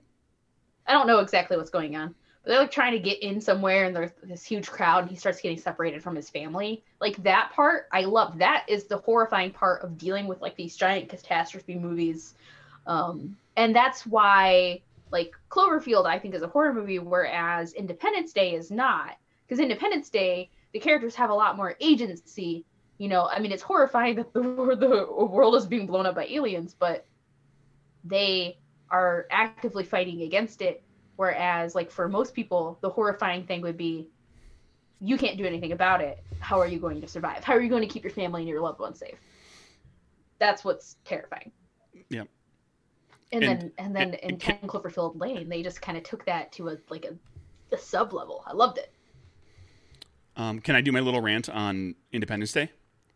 I 0.89 0.93
don't 0.93 1.07
know 1.07 1.19
exactly 1.19 1.55
what's 1.55 1.69
going 1.69 1.95
on. 1.95 2.15
They're 2.45 2.59
like 2.59 2.71
trying 2.71 2.93
to 2.93 2.99
get 2.99 3.21
in 3.21 3.41
somewhere 3.41 3.85
and 3.85 3.95
there's 3.95 4.11
this 4.23 4.43
huge 4.43 4.69
crowd 4.69 5.03
and 5.03 5.09
he 5.09 5.15
starts 5.15 5.41
getting 5.41 5.57
separated 5.57 6.01
from 6.01 6.15
his 6.15 6.29
family. 6.29 6.83
Like 6.99 7.21
that 7.23 7.51
part, 7.53 7.87
I 7.91 8.01
love. 8.01 8.39
That 8.39 8.65
is 8.67 8.85
the 8.85 8.97
horrifying 8.97 9.51
part 9.51 9.83
of 9.83 9.97
dealing 9.97 10.25
with 10.27 10.41
like 10.41 10.55
these 10.55 10.75
giant 10.75 11.09
catastrophe 11.09 11.75
movies. 11.75 12.35
Um 12.87 13.37
and 13.57 13.75
that's 13.75 14.05
why 14.05 14.81
like 15.11 15.33
Cloverfield, 15.49 16.05
I 16.05 16.19
think, 16.19 16.35
is 16.35 16.41
a 16.41 16.47
horror 16.47 16.73
movie, 16.73 16.99
whereas 16.99 17.73
Independence 17.73 18.33
Day 18.33 18.53
is 18.53 18.71
not. 18.71 19.17
Because 19.47 19.59
Independence 19.59 20.09
Day, 20.09 20.49
the 20.73 20.79
characters 20.79 21.15
have 21.15 21.29
a 21.29 21.33
lot 21.33 21.57
more 21.57 21.75
agency. 21.79 22.65
You 22.97 23.07
know, 23.07 23.27
I 23.27 23.39
mean, 23.39 23.51
it's 23.51 23.63
horrifying 23.63 24.15
that 24.15 24.33
the, 24.33 24.41
the 24.41 25.07
world 25.09 25.55
is 25.55 25.65
being 25.65 25.87
blown 25.87 26.05
up 26.05 26.15
by 26.15 26.25
aliens, 26.25 26.75
but 26.77 27.05
they 28.03 28.57
are 28.91 29.27
actively 29.31 29.83
fighting 29.83 30.21
against 30.21 30.61
it. 30.61 30.83
Whereas, 31.19 31.75
like, 31.75 31.91
for 31.91 32.07
most 32.07 32.33
people, 32.33 32.77
the 32.79 32.89
horrifying 32.89 33.43
thing 33.45 33.59
would 33.59 33.75
be 33.75 34.07
you 35.01 35.17
can't 35.17 35.37
do 35.37 35.43
anything 35.43 35.73
about 35.73 35.99
it. 35.99 36.23
How 36.39 36.57
are 36.61 36.65
you 36.65 36.79
going 36.79 37.01
to 37.01 37.09
survive? 37.09 37.43
How 37.43 37.55
are 37.55 37.61
you 37.61 37.67
going 37.67 37.81
to 37.81 37.89
keep 37.93 38.05
your 38.05 38.13
family 38.13 38.39
and 38.43 38.47
your 38.49 38.61
loved 38.61 38.79
ones 38.79 38.99
safe? 38.99 39.17
That's 40.37 40.63
what's 40.63 40.95
terrifying. 41.03 41.51
Yeah. 42.09 42.23
And, 43.33 43.43
And- 43.43 43.61
then 43.61 43.71
and 43.77 43.93
then 43.97 44.01
and- 44.03 44.13
in 44.15 44.29
and 44.31 44.39
can- 44.39 44.59
10 44.61 44.69
Cloverfield 44.69 45.19
Lane, 45.19 45.49
they 45.49 45.61
just 45.61 45.81
kind 45.81 45.97
of 45.97 46.05
took 46.05 46.23
that 46.23 46.53
to 46.53 46.69
a 46.69 46.77
like 46.89 47.03
a, 47.03 47.75
a 47.75 47.77
sub 47.77 48.13
level. 48.13 48.41
I 48.47 48.53
loved 48.53 48.77
it. 48.77 48.89
Um, 50.37 50.59
can 50.61 50.73
I 50.77 50.79
do 50.79 50.93
my 50.93 51.01
little 51.01 51.19
rant 51.19 51.49
on 51.49 51.95
Independence 52.13 52.53
Day? 52.53 52.71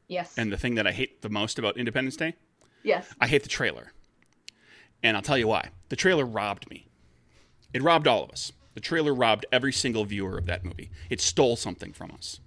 Yes. 0.09 0.33
And 0.37 0.51
the 0.51 0.57
thing 0.57 0.75
that 0.75 0.85
I 0.85 0.91
hate 0.91 1.21
the 1.21 1.29
most 1.29 1.57
about 1.57 1.77
Independence 1.77 2.17
Day? 2.17 2.35
yes. 2.83 3.07
I 3.21 3.27
hate 3.27 3.43
the 3.43 3.49
trailer. 3.49 3.93
And 5.01 5.15
I'll 5.15 5.23
tell 5.23 5.37
you 5.37 5.47
why. 5.47 5.69
The 5.87 5.95
trailer 5.95 6.25
robbed 6.25 6.69
me. 6.69 6.87
It 7.73 7.81
robbed 7.81 8.07
all 8.07 8.23
of 8.23 8.29
us. 8.31 8.51
The 8.73 8.79
trailer 8.79 9.13
robbed 9.13 9.45
every 9.51 9.73
single 9.73 10.05
viewer 10.05 10.37
of 10.37 10.45
that 10.47 10.63
movie. 10.63 10.89
It 11.09 11.21
stole 11.21 11.55
something 11.55 11.93
from 11.93 12.11
us. 12.11 12.39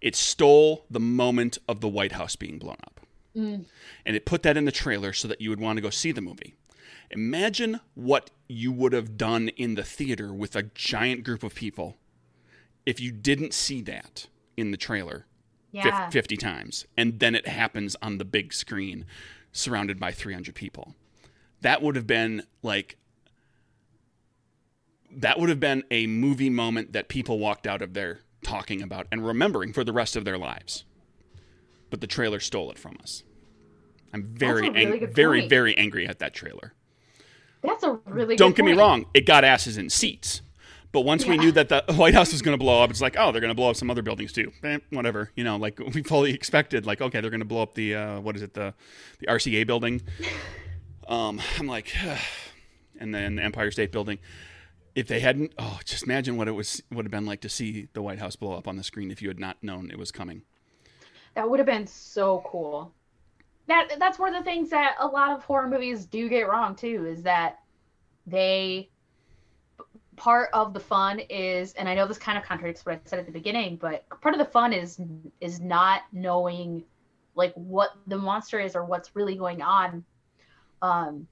It 0.00 0.14
stole 0.16 0.84
the 0.90 1.00
moment 1.00 1.58
of 1.68 1.80
the 1.80 1.88
White 1.88 2.12
House 2.12 2.36
being 2.36 2.58
blown 2.58 2.76
up. 2.84 3.00
Mm. 3.36 3.64
And 4.06 4.16
it 4.16 4.24
put 4.26 4.42
that 4.42 4.56
in 4.56 4.64
the 4.64 4.72
trailer 4.72 5.12
so 5.12 5.28
that 5.28 5.40
you 5.40 5.50
would 5.50 5.60
want 5.60 5.76
to 5.76 5.80
go 5.82 5.90
see 5.90 6.12
the 6.12 6.20
movie. 6.20 6.54
Imagine 7.10 7.80
what 7.94 8.30
you 8.48 8.70
would 8.72 8.92
have 8.92 9.16
done 9.16 9.48
in 9.50 9.74
the 9.74 9.82
theater 9.84 10.32
with 10.32 10.54
a 10.56 10.64
giant 10.74 11.24
group 11.24 11.42
of 11.42 11.54
people 11.54 11.96
if 12.84 13.00
you 13.00 13.12
didn't 13.12 13.54
see 13.54 13.80
that 13.82 14.26
in 14.56 14.70
the 14.70 14.76
trailer 14.76 15.26
Yeah. 15.72 16.08
50 16.10 16.36
times 16.36 16.86
and 16.96 17.18
then 17.20 17.34
it 17.34 17.46
happens 17.46 17.96
on 18.02 18.18
the 18.18 18.24
big 18.24 18.52
screen 18.52 19.04
surrounded 19.52 20.00
by 20.00 20.12
300 20.12 20.54
people 20.54 20.94
that 21.60 21.82
would 21.82 21.96
have 21.96 22.06
been 22.06 22.42
like 22.62 22.96
that 25.10 25.38
would 25.38 25.48
have 25.48 25.60
been 25.60 25.84
a 25.90 26.06
movie 26.06 26.50
moment 26.50 26.92
that 26.92 27.08
people 27.08 27.38
walked 27.38 27.66
out 27.66 27.82
of 27.82 27.94
there 27.94 28.20
talking 28.42 28.82
about 28.82 29.06
and 29.10 29.26
remembering 29.26 29.72
for 29.72 29.84
the 29.84 29.92
rest 29.92 30.16
of 30.16 30.24
their 30.24 30.38
lives 30.38 30.84
but 31.90 32.00
the 32.00 32.06
trailer 32.06 32.40
stole 32.40 32.70
it 32.70 32.78
from 32.78 32.96
us 33.02 33.22
i'm 34.12 34.22
very 34.22 34.68
really 34.68 35.02
ang- 35.02 35.12
very 35.12 35.40
point. 35.40 35.50
very 35.50 35.76
angry 35.76 36.06
at 36.06 36.18
that 36.18 36.34
trailer 36.34 36.72
That's 37.62 37.82
a 37.82 37.98
really 38.06 38.36
don't 38.36 38.54
get 38.54 38.64
me 38.64 38.72
wrong 38.72 39.06
it 39.14 39.26
got 39.26 39.44
asses 39.44 39.76
in 39.76 39.90
seats 39.90 40.42
but 40.90 41.02
once 41.02 41.26
we 41.26 41.36
knew 41.36 41.52
that 41.52 41.68
the 41.68 41.84
White 41.94 42.14
House 42.14 42.32
was 42.32 42.40
going 42.40 42.56
to 42.56 42.58
blow 42.58 42.82
up, 42.82 42.88
it's 42.88 43.02
like, 43.02 43.14
oh, 43.18 43.30
they're 43.30 43.42
going 43.42 43.50
to 43.50 43.54
blow 43.54 43.68
up 43.68 43.76
some 43.76 43.90
other 43.90 44.00
buildings 44.00 44.32
too. 44.32 44.52
Eh, 44.64 44.78
whatever, 44.90 45.30
you 45.36 45.44
know, 45.44 45.56
like 45.56 45.78
we 45.78 46.02
fully 46.02 46.32
expected. 46.32 46.86
Like, 46.86 47.02
okay, 47.02 47.20
they're 47.20 47.30
going 47.30 47.40
to 47.40 47.46
blow 47.46 47.60
up 47.60 47.74
the 47.74 47.94
uh, 47.94 48.20
what 48.20 48.36
is 48.36 48.42
it, 48.42 48.54
the 48.54 48.72
the 49.18 49.26
RCA 49.26 49.66
building. 49.66 50.00
Um, 51.08 51.40
I'm 51.58 51.66
like, 51.66 51.96
and 53.00 53.14
then 53.14 53.36
the 53.36 53.42
Empire 53.42 53.70
State 53.70 53.92
Building. 53.92 54.18
If 54.94 55.06
they 55.08 55.20
hadn't, 55.20 55.52
oh, 55.58 55.78
just 55.84 56.04
imagine 56.04 56.36
what 56.36 56.48
it 56.48 56.52
was 56.52 56.82
would 56.90 57.04
have 57.04 57.10
been 57.10 57.26
like 57.26 57.40
to 57.42 57.48
see 57.48 57.88
the 57.92 58.02
White 58.02 58.18
House 58.18 58.36
blow 58.36 58.52
up 58.52 58.66
on 58.66 58.76
the 58.76 58.82
screen 58.82 59.10
if 59.10 59.22
you 59.22 59.28
had 59.28 59.38
not 59.38 59.62
known 59.62 59.90
it 59.90 59.98
was 59.98 60.10
coming. 60.10 60.42
That 61.34 61.48
would 61.48 61.60
have 61.60 61.66
been 61.66 61.86
so 61.86 62.42
cool. 62.46 62.92
That 63.68 63.96
that's 63.98 64.18
one 64.18 64.34
of 64.34 64.42
the 64.42 64.50
things 64.50 64.70
that 64.70 64.96
a 64.98 65.06
lot 65.06 65.30
of 65.30 65.44
horror 65.44 65.68
movies 65.68 66.06
do 66.06 66.28
get 66.28 66.48
wrong 66.48 66.74
too 66.74 67.06
is 67.06 67.22
that 67.22 67.60
they 68.26 68.90
part 70.16 70.50
of 70.52 70.74
the 70.74 70.80
fun 70.80 71.20
is 71.30 71.74
and 71.74 71.88
I 71.88 71.94
know 71.94 72.06
this 72.06 72.18
kind 72.18 72.36
of 72.36 72.44
contradicts 72.44 72.84
what 72.84 72.96
I 72.96 73.00
said 73.04 73.20
at 73.20 73.26
the 73.26 73.32
beginning, 73.32 73.76
but 73.76 74.04
part 74.20 74.34
of 74.34 74.38
the 74.38 74.50
fun 74.50 74.72
is 74.72 75.00
is 75.40 75.60
not 75.60 76.02
knowing 76.12 76.82
like 77.34 77.54
what 77.54 77.90
the 78.06 78.18
monster 78.18 78.58
is 78.58 78.74
or 78.74 78.84
what's 78.84 79.14
really 79.14 79.36
going 79.36 79.62
on. 79.62 80.04
Um 80.82 81.28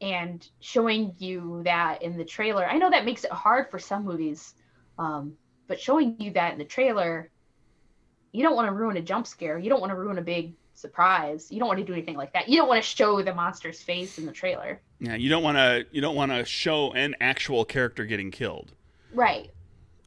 and 0.00 0.48
showing 0.60 1.14
you 1.18 1.62
that 1.64 2.02
in 2.02 2.16
the 2.16 2.24
trailer. 2.24 2.66
I 2.66 2.78
know 2.78 2.90
that 2.90 3.04
makes 3.04 3.24
it 3.24 3.32
hard 3.32 3.70
for 3.70 3.78
some 3.78 4.04
movies. 4.04 4.54
Um 4.98 5.34
but 5.66 5.80
showing 5.80 6.16
you 6.20 6.32
that 6.32 6.52
in 6.52 6.58
the 6.58 6.64
trailer 6.64 7.30
you 8.32 8.42
don't 8.42 8.54
want 8.54 8.68
to 8.68 8.72
ruin 8.72 8.96
a 8.96 9.02
jump 9.02 9.26
scare. 9.26 9.58
You 9.58 9.68
don't 9.70 9.80
want 9.80 9.90
to 9.90 9.96
ruin 9.96 10.18
a 10.18 10.22
big 10.22 10.54
surprise. 10.74 11.48
You 11.50 11.58
don't 11.58 11.68
want 11.68 11.80
to 11.80 11.84
do 11.84 11.92
anything 11.92 12.16
like 12.16 12.32
that. 12.32 12.48
You 12.48 12.56
don't 12.58 12.68
want 12.68 12.82
to 12.82 12.88
show 12.88 13.22
the 13.22 13.34
monster's 13.34 13.82
face 13.82 14.18
in 14.18 14.26
the 14.26 14.32
trailer. 14.32 14.80
Yeah, 15.00 15.16
you 15.16 15.28
don't 15.28 15.42
want 15.42 15.56
to 15.56 15.84
you 15.90 16.00
don't 16.00 16.14
want 16.16 16.32
to 16.32 16.44
show 16.44 16.92
an 16.92 17.16
actual 17.20 17.64
character 17.64 18.04
getting 18.04 18.30
killed. 18.30 18.72
Right. 19.12 19.50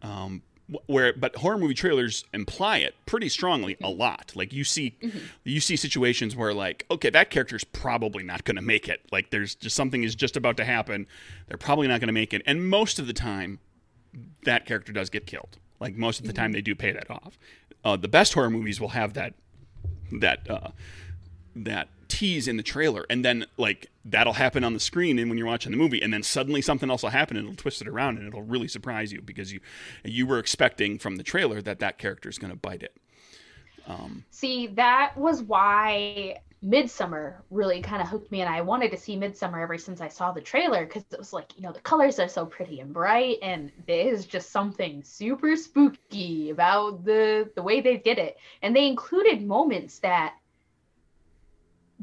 um, 0.02 0.42
where 0.88 1.14
but 1.14 1.36
horror 1.38 1.58
movie 1.58 1.74
trailers 1.74 2.26
imply 2.34 2.78
it 2.78 2.96
pretty 3.06 3.30
strongly 3.30 3.74
Mm-hmm. 3.76 3.84
a 3.86 3.90
lot. 3.90 4.32
Like 4.36 4.52
you 4.54 4.64
see 4.64 4.96
you 5.44 5.60
see 5.60 5.76
situations 5.76 6.36
where 6.36 6.54
like 6.54 6.86
okay 6.92 7.10
that 7.10 7.30
character's 7.30 7.64
probably 7.64 8.24
not 8.24 8.44
going 8.44 8.56
to 8.56 8.62
make 8.62 8.88
it. 8.90 9.02
Like 9.12 9.30
there's 9.30 9.56
just 9.56 9.76
something 9.76 10.04
is 10.04 10.16
just 10.16 10.36
about 10.38 10.58
to 10.58 10.66
happen. 10.66 11.08
They're 11.48 11.58
probably 11.58 11.88
not 11.88 12.00
going 12.00 12.08
to 12.08 12.14
make 12.14 12.34
it. 12.34 12.42
And 12.46 12.70
most 12.70 13.00
of 13.00 13.08
the 13.08 13.14
time 13.14 13.60
that 14.46 14.66
character 14.66 14.92
does 14.94 15.10
get 15.10 15.26
killed. 15.26 15.58
Like 15.80 15.96
most 15.96 16.20
of 16.20 16.28
the 16.28 16.34
time, 16.34 16.52
they 16.54 16.62
do 16.62 16.76
pay 16.76 16.92
that 16.92 17.10
off. 17.10 17.38
Uh, 17.84 17.98
the 17.98 18.08
best 18.08 18.34
horror 18.34 18.50
movies 18.50 18.80
will 18.80 18.90
have 18.90 19.14
that 19.16 19.34
that 20.20 20.50
uh, 20.50 20.70
that 21.56 21.90
tease 22.08 22.48
in 22.48 22.58
the 22.58 22.64
trailer, 22.64 23.06
and 23.10 23.26
then 23.26 23.46
like 23.58 23.90
that'll 24.06 24.34
happen 24.34 24.64
on 24.64 24.74
the 24.74 24.80
screen, 24.80 25.18
and 25.20 25.30
when 25.30 25.38
you're 25.38 25.48
watching 25.48 25.72
the 25.72 25.78
movie, 25.78 26.02
and 26.02 26.14
then 26.14 26.24
suddenly 26.24 26.62
something 26.62 26.90
else 26.90 27.04
will 27.04 27.10
happen, 27.10 27.38
and 27.38 27.48
it'll 27.48 27.58
twist 27.58 27.82
it 27.82 27.88
around, 27.88 28.18
and 28.18 28.28
it'll 28.28 28.44
really 28.44 28.68
surprise 28.68 29.12
you 29.12 29.22
because 29.22 29.52
you 29.52 29.60
you 30.04 30.28
were 30.28 30.40
expecting 30.40 31.00
from 31.00 31.16
the 31.16 31.24
trailer 31.24 31.62
that 31.62 31.80
that 31.80 31.98
character 31.98 32.30
is 32.30 32.38
going 32.38 32.52
to 32.52 32.58
bite 32.58 32.84
it. 32.84 32.96
Um, 33.88 34.24
See, 34.30 34.68
that 34.68 35.18
was 35.18 35.42
why 35.42 36.40
Midsummer 36.62 37.44
really 37.50 37.82
kind 37.82 38.02
of 38.02 38.08
hooked 38.08 38.32
me, 38.32 38.42
and 38.42 38.50
I 38.50 38.62
wanted 38.62 38.92
to 38.92 38.98
see 38.98 39.18
Midsummer 39.18 39.60
ever 39.60 39.78
since 39.78 40.00
I 40.00 40.08
saw 40.08 40.32
the 40.32 40.40
trailer 40.40 40.86
because 40.86 41.04
it 41.12 41.20
was 41.20 41.34
like, 41.34 41.58
you 41.58 41.64
know, 41.64 41.74
the 41.74 41.82
colors 41.82 42.20
are 42.20 42.30
so 42.30 42.46
pretty 42.46 42.80
and 42.80 42.94
bright, 42.94 43.40
and 43.42 43.72
there 43.86 44.08
is 44.08 44.26
just 44.26 44.52
something 44.52 45.04
super 45.04 45.56
spooky 45.58 46.52
about 46.52 47.04
the 47.04 47.50
the 47.56 47.64
way 47.64 47.82
they 47.82 47.98
did 47.98 48.18
it, 48.18 48.38
and 48.62 48.76
they 48.76 48.88
included 48.88 49.46
moments 49.46 50.00
that 50.00 50.36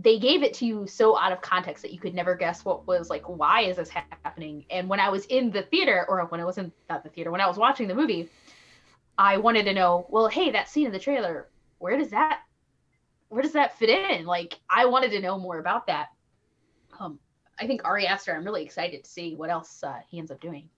they 0.02 0.18
gave 0.18 0.42
it 0.42 0.54
to 0.54 0.64
you 0.64 0.86
so 0.86 1.18
out 1.18 1.32
of 1.32 1.40
context 1.40 1.82
that 1.82 1.92
you 1.92 1.98
could 1.98 2.14
never 2.14 2.34
guess 2.34 2.64
what 2.64 2.86
was 2.86 3.10
like 3.10 3.28
why 3.28 3.62
is 3.62 3.76
this 3.76 3.88
happening 3.90 4.64
and 4.70 4.88
when 4.88 5.00
i 5.00 5.08
was 5.08 5.24
in 5.26 5.50
the 5.50 5.62
theater 5.62 6.06
or 6.08 6.24
when 6.26 6.40
i 6.40 6.44
was 6.44 6.58
in 6.58 6.70
not 6.88 7.02
the 7.02 7.10
theater 7.10 7.30
when 7.30 7.40
i 7.40 7.46
was 7.46 7.56
watching 7.56 7.88
the 7.88 7.94
movie 7.94 8.28
i 9.18 9.36
wanted 9.36 9.64
to 9.64 9.72
know 9.74 10.06
well 10.08 10.28
hey 10.28 10.50
that 10.50 10.68
scene 10.68 10.86
in 10.86 10.92
the 10.92 10.98
trailer 10.98 11.48
where 11.78 11.98
does 11.98 12.10
that 12.10 12.40
where 13.28 13.42
does 13.42 13.52
that 13.52 13.76
fit 13.78 13.88
in 13.90 14.24
like 14.26 14.58
i 14.70 14.84
wanted 14.86 15.10
to 15.10 15.20
know 15.20 15.38
more 15.38 15.58
about 15.58 15.86
that 15.88 16.08
um 17.00 17.18
i 17.58 17.66
think 17.66 17.84
ari 17.84 18.06
aster 18.06 18.34
i'm 18.34 18.44
really 18.44 18.62
excited 18.64 19.02
to 19.04 19.10
see 19.10 19.34
what 19.34 19.50
else 19.50 19.82
uh, 19.82 19.98
he 20.08 20.18
ends 20.18 20.30
up 20.30 20.40
doing 20.40 20.68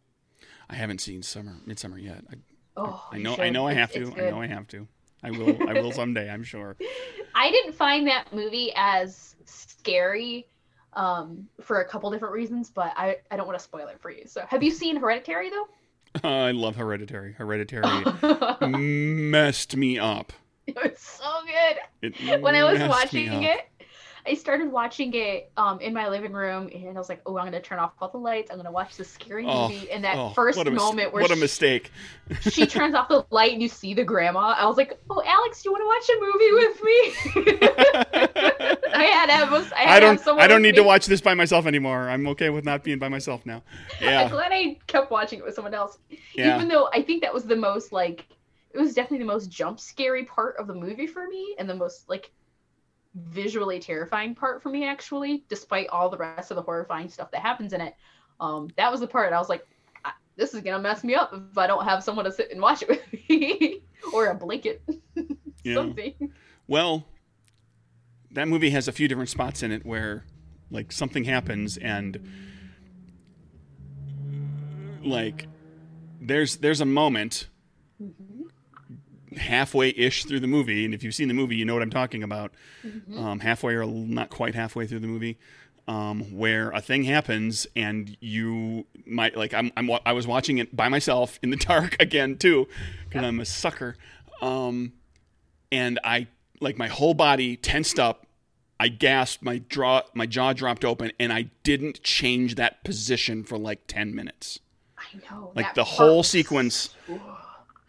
I 0.71 0.75
haven't 0.75 1.01
seen 1.03 1.23
Summer 1.23 1.57
Midsummer 1.67 1.99
yet. 1.99 2.25
I, 2.31 2.35
oh 2.79 3.07
I 3.13 3.17
you 3.19 3.23
know 3.23 3.37
I 3.37 3.51
know 3.51 3.67
I 3.67 3.73
It's- 3.73 3.81
have 3.81 3.93
to. 3.93 4.09
it's 4.11 4.19
I 4.19 4.31
know. 4.31 4.41
I 4.41 4.47
have 4.47 4.67
to. 4.69 4.89
I 5.23 5.31
will. 5.31 5.69
I 5.69 5.75
will 5.75 5.93
someday. 5.93 6.29
I'm 6.31 6.43
sure. 6.43 6.77
I 7.35 7.51
didn't 7.51 7.75
find 7.75 8.07
that 8.09 8.33
movie 8.33 8.73
as 8.77 9.37
scary 9.45 10.47
um, 10.95 11.49
for 11.61 11.81
a 11.81 11.89
couple 11.89 12.11
different 12.11 12.35
reasons, 12.35 12.71
but 12.71 12.93
I, 12.97 13.17
I 13.31 13.37
don't 13.37 13.47
want 13.47 13.59
to 13.59 13.65
spoil 13.65 13.87
it 13.89 14.01
for 14.01 14.11
you. 14.11 14.27
So, 14.27 14.45
have 14.49 14.63
you 14.63 14.71
seen 14.71 14.97
Hereditary 14.97 15.51
though? 15.51 15.67
I 16.29 16.51
love 16.51 16.77
Hereditary. 16.77 17.33
Hereditary 17.33 18.05
messed 18.61 19.77
me 19.77 19.99
up. 19.99 20.33
it 20.67 20.77
was 20.77 20.99
so 20.99 21.25
good. 21.47 22.13
It 22.21 22.43
When 22.43 22.55
I 22.55 22.71
was 22.71 22.81
watching 22.81 23.45
it, 23.45 23.69
I 24.25 24.35
started 24.35 24.71
watching 24.71 25.13
it 25.15 25.51
um, 25.57 25.81
in 25.81 25.93
my 25.93 26.09
living 26.09 26.33
room, 26.33 26.71
and 26.73 26.89
I 26.91 26.93
was 26.93 27.09
like, 27.09 27.21
"Oh, 27.27 27.37
I'm 27.39 27.47
gonna 27.47 27.61
turn 27.61 27.81
off 27.81 27.93
all 28.01 28.09
the 28.09 28.19
lights. 28.19 28.51
I'm 28.51 28.57
gonna 28.57 28.71
watch 28.71 28.97
this 28.97 29.09
scary 29.11 29.45
Oh, 29.49 29.69
movie." 29.69 29.91
And 29.91 30.05
that 30.05 30.17
oh, 30.17 30.31
first 30.31 30.59
a 30.61 30.65
mis- 30.65 30.81
moment 30.81 31.13
where 31.13 31.23
what 31.23 31.31
a 31.33 31.35
she- 31.35 31.41
mistake. 31.41 31.91
she 32.43 32.67
turns 32.67 32.95
off 32.95 33.09
the 33.09 33.27
light 33.31 33.53
and 33.53 33.61
you 33.61 33.69
see 33.69 33.95
the 33.95 34.05
grandma, 34.05 34.55
I 34.57 34.67
was 34.67 34.77
like, 34.77 34.99
"Oh, 35.11 35.23
Alex, 35.27 35.63
do 35.63 35.71
you 35.71 35.73
want 35.73 35.83
to 35.83 35.89
watch 35.89 36.09
a 36.09 36.21
movie 36.21 36.53
with 36.53 36.83
me?" 36.85 37.63
I 38.95 39.05
had 39.05 39.31
I 39.31 39.81
had 39.81 39.89
I 39.89 40.01
don't. 40.01 40.29
I 40.39 40.47
don't 40.47 40.63
need 40.63 40.77
to 40.77 40.83
watch 40.83 41.07
this 41.07 41.21
by 41.21 41.35
myself 41.35 41.67
anymore. 41.67 42.09
I'm 42.09 42.27
okay 42.29 42.51
with 42.51 42.65
not 42.65 42.85
being 42.85 42.99
by 42.99 43.09
myself 43.09 43.45
now. 43.47 43.63
Yeah. 44.01 44.23
I'm 44.23 44.31
glad 44.31 44.51
I 44.53 44.79
kept 44.89 45.11
watching 45.13 45.39
it 45.39 45.45
with 45.45 45.55
someone 45.55 45.75
else. 45.75 45.99
Yeah. 46.35 46.57
Even 46.57 46.69
though 46.69 46.89
I 46.93 47.03
think 47.03 47.23
that 47.23 47.33
was 47.33 47.45
the 47.45 47.55
most 47.55 47.93
like 47.93 48.27
it 48.73 48.79
was 48.79 48.95
definitely 48.95 49.19
the 49.19 49.33
most 49.33 49.49
jump 49.49 49.79
scary 49.79 50.25
part 50.25 50.57
of 50.59 50.67
the 50.67 50.75
movie 50.75 51.07
for 51.07 51.29
me 51.29 51.55
and 51.59 51.69
the 51.71 51.75
most 51.75 52.09
like 52.09 52.31
visually 53.15 53.79
terrifying 53.79 54.35
part 54.35 54.63
for 54.63 54.71
me 54.71 54.87
actually, 54.87 55.45
despite 55.49 55.89
all 55.89 56.09
the 56.09 56.17
rest 56.17 56.51
of 56.51 56.57
the 56.57 56.63
horrifying 56.63 57.09
stuff 57.09 57.31
that 57.31 57.41
happens 57.41 57.73
in 57.73 57.81
it. 57.81 57.95
Um 58.41 58.69
that 58.77 58.91
was 58.91 59.01
the 59.01 59.07
part 59.07 59.33
I 59.33 59.39
was 59.39 59.49
like 59.49 59.67
this 60.37 60.55
is 60.55 60.61
going 60.61 60.75
to 60.75 60.83
mess 60.83 61.05
me 61.05 61.15
up 61.15 61.33
if 61.51 61.59
I 61.59 61.67
don't 61.67 61.85
have 61.85 62.03
someone 62.03 62.25
to 62.25 62.33
sit 62.33 62.51
and 62.51 62.61
watch 62.61 62.83
it 62.83 62.89
with 62.89 63.03
me 63.29 63.83
or 64.13 64.27
a 64.27 64.35
blanket. 64.35 64.83
Yeah. 65.65 65.77
Something. 65.77 66.33
Well, 66.67 67.07
that 68.33 68.49
movie 68.49 68.71
has 68.71 68.89
a 68.89 68.93
few 68.93 69.07
different 69.07 69.31
spots 69.31 69.63
in 69.63 69.71
it 69.71 69.87
where, 69.87 70.25
like, 70.73 70.91
something 70.91 71.23
happens 71.23 71.77
and, 71.77 72.19
like, 75.05 75.47
there's 76.21 76.57
there's 76.57 76.81
a 76.81 76.85
moment 76.85 77.47
halfway 79.37 79.91
ish 79.91 80.25
through 80.25 80.41
the 80.41 80.47
movie, 80.47 80.85
and 80.85 80.95
if 80.95 81.03
you've 81.03 81.15
seen 81.15 81.29
the 81.29 81.35
movie, 81.35 81.57
you 81.57 81.65
know 81.65 81.75
what 81.75 81.83
I'm 81.83 81.91
talking 81.91 82.23
about. 82.23 82.53
Um, 83.17 83.41
halfway 83.41 83.75
or 83.75 83.87
not 83.87 84.31
quite 84.31 84.55
halfway 84.55 84.87
through 84.87 85.01
the 85.01 85.07
movie, 85.07 85.39
um, 85.89 86.37
where 86.37 86.71
a 86.71 86.81
thing 86.81 87.05
happens 87.05 87.67
and 87.75 88.17
you 88.21 88.87
might 89.07 89.37
like 89.37 89.53
I'm, 89.55 89.73
I'm 89.77 89.91
I 90.07 90.13
was 90.13 90.27
watching 90.27 90.59
it 90.59 90.75
by 90.75 90.89
myself 90.89 91.39
in 91.43 91.51
the 91.51 91.57
dark 91.69 91.97
again 92.01 92.37
too, 92.37 92.69
because 93.09 93.25
I'm 93.25 93.41
a 93.41 93.45
sucker. 93.45 93.97
Um, 94.41 94.93
and 95.71 95.99
I 96.05 96.27
like 96.61 96.79
my 96.79 96.89
whole 96.89 97.15
body 97.15 97.57
tensed 97.57 97.99
up. 97.99 98.27
I 98.81 98.89
gasped, 98.89 99.45
my 99.45 99.59
draw, 99.59 100.03
my 100.13 100.27
jaw 100.27 100.53
dropped 100.53 100.85
open, 100.85 101.13
and 101.21 101.33
I 101.33 101.51
didn't 101.63 102.03
change 102.03 102.57
that 102.57 102.83
position 102.83 103.45
for 103.45 103.57
like 103.57 103.87
ten 103.87 104.15
minutes. 104.15 104.59
I 104.99 105.19
know. 105.31 105.53
Like 105.55 105.75
the 105.75 105.85
whole 105.85 106.23
sequence, 106.23 106.95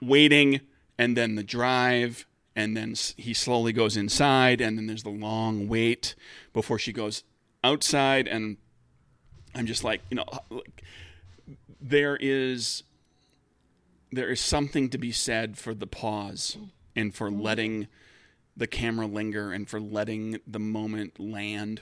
waiting, 0.02 0.62
and 1.04 1.18
then 1.18 1.36
the 1.36 1.43
drive, 1.43 2.26
and 2.56 2.78
then 2.78 2.95
he 3.18 3.34
slowly 3.34 3.74
goes 3.74 3.97
inside, 3.97 4.62
and 4.62 4.78
then 4.78 4.88
there's 4.88 5.04
the 5.04 5.10
long 5.10 5.68
wait 5.68 6.16
before 6.54 6.80
she 6.80 6.93
goes 6.93 7.24
outside, 7.62 8.26
and 8.26 8.56
I'm 9.54 9.66
just 9.66 9.84
like, 9.84 10.01
you 10.10 10.16
know, 10.16 10.26
like, 10.49 10.84
there 11.82 12.18
is 12.22 12.84
there 14.14 14.30
is 14.30 14.39
something 14.39 14.89
to 14.89 14.97
be 14.97 15.12
said 15.12 15.58
for 15.58 15.74
the 15.74 15.88
pause 15.88 16.58
and 16.95 17.14
for 17.14 17.30
letting 17.30 17.88
the 18.56 18.68
camera 18.68 19.08
linger 19.08 19.51
and 19.51 19.68
for 19.68 19.82
letting 19.82 20.39
the 20.47 20.60
moment 20.60 21.20
land. 21.20 21.82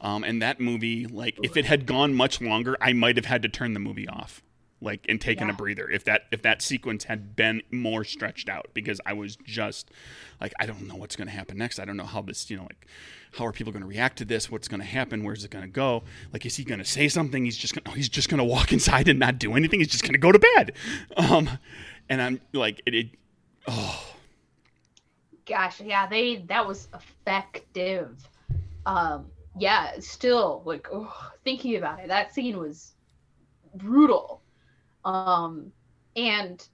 Um, 0.00 0.22
and 0.22 0.40
that 0.40 0.60
movie, 0.60 1.06
like, 1.06 1.36
if 1.42 1.56
it 1.56 1.66
had 1.66 1.84
gone 1.84 2.14
much 2.14 2.40
longer, 2.40 2.76
I 2.80 2.92
might 2.92 3.16
have 3.16 3.26
had 3.26 3.42
to 3.42 3.48
turn 3.48 3.74
the 3.74 3.80
movie 3.80 4.08
off, 4.08 4.40
like, 4.80 5.04
and 5.08 5.20
taken 5.20 5.50
a 5.50 5.52
breather. 5.52 5.90
If 5.90 6.04
that 6.04 6.22
if 6.30 6.42
that 6.42 6.62
sequence 6.62 7.04
had 7.04 7.34
been 7.34 7.62
more 7.70 8.04
stretched 8.04 8.48
out, 8.48 8.68
because 8.74 9.00
I 9.04 9.12
was 9.12 9.36
just 9.36 9.90
like, 10.40 10.52
I 10.60 10.66
don't 10.66 10.86
know 10.86 10.96
what's 10.96 11.16
going 11.16 11.28
to 11.28 11.34
happen 11.34 11.58
next. 11.58 11.78
I 11.78 11.84
don't 11.84 11.96
know 11.96 12.04
how 12.04 12.22
this, 12.22 12.48
you 12.50 12.56
know, 12.56 12.64
like, 12.64 12.86
how 13.32 13.46
are 13.46 13.52
people 13.52 13.72
going 13.72 13.82
to 13.82 13.88
react 13.88 14.18
to 14.18 14.24
this? 14.24 14.50
What's 14.50 14.68
going 14.68 14.80
to 14.80 14.86
happen? 14.86 15.24
Where's 15.24 15.44
it 15.44 15.50
going 15.50 15.64
to 15.64 15.70
go? 15.70 16.04
Like, 16.32 16.46
is 16.46 16.56
he 16.56 16.64
going 16.64 16.78
to 16.78 16.84
say 16.84 17.08
something? 17.08 17.44
He's 17.44 17.56
just 17.56 17.74
going, 17.74 17.84
to 17.84 17.90
he's 17.92 18.08
just 18.08 18.28
going 18.28 18.38
to 18.38 18.44
walk 18.44 18.72
inside 18.74 19.08
and 19.08 19.18
not 19.18 19.38
do 19.38 19.54
anything. 19.54 19.80
He's 19.80 19.88
just 19.88 20.04
going 20.04 20.14
to 20.14 20.18
go 20.18 20.32
to 20.32 20.38
bed. 20.38 20.72
Um, 21.16 21.50
and 22.08 22.22
I'm 22.22 22.40
like, 22.52 22.82
it, 22.86 22.94
it 22.94 23.08
gosh 25.48 25.80
yeah 25.80 26.06
they 26.06 26.36
that 26.48 26.66
was 26.66 26.88
effective 26.94 28.28
um 28.86 29.26
yeah 29.58 29.92
still 29.98 30.62
like 30.64 30.86
oh, 30.92 31.32
thinking 31.42 31.76
about 31.76 31.98
it 32.00 32.08
that 32.08 32.32
scene 32.34 32.58
was 32.58 32.92
brutal 33.74 34.42
um 35.08 35.72
and 36.16 36.68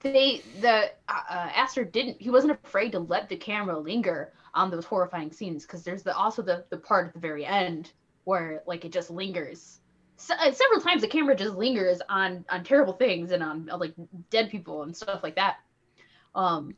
they 0.00 0.42
the 0.60 0.90
uh, 1.08 1.20
uh, 1.30 1.50
Aster 1.54 1.84
didn't 1.84 2.20
he 2.20 2.30
wasn't 2.30 2.52
afraid 2.52 2.92
to 2.92 2.98
let 2.98 3.28
the 3.28 3.36
camera 3.36 3.78
linger 3.78 4.32
on 4.54 4.70
those 4.70 4.84
horrifying 4.84 5.32
scenes 5.32 5.64
because 5.64 5.82
there's 5.82 6.02
the 6.02 6.14
also 6.14 6.42
the 6.42 6.64
the 6.70 6.78
part 6.78 7.08
at 7.08 7.14
the 7.14 7.20
very 7.20 7.44
end 7.44 7.92
where 8.24 8.62
like 8.66 8.84
it 8.84 8.92
just 8.92 9.10
lingers. 9.10 9.80
Se- 10.16 10.34
uh, 10.40 10.50
several 10.50 10.80
times 10.80 11.02
the 11.02 11.08
camera 11.08 11.36
just 11.36 11.54
lingers 11.54 12.00
on 12.08 12.44
on 12.50 12.64
terrible 12.64 12.94
things 12.94 13.30
and 13.32 13.42
on 13.42 13.66
like 13.78 13.94
dead 14.30 14.50
people 14.50 14.82
and 14.82 14.96
stuff 14.96 15.22
like 15.22 15.36
that. 15.36 15.56
Um 16.34 16.74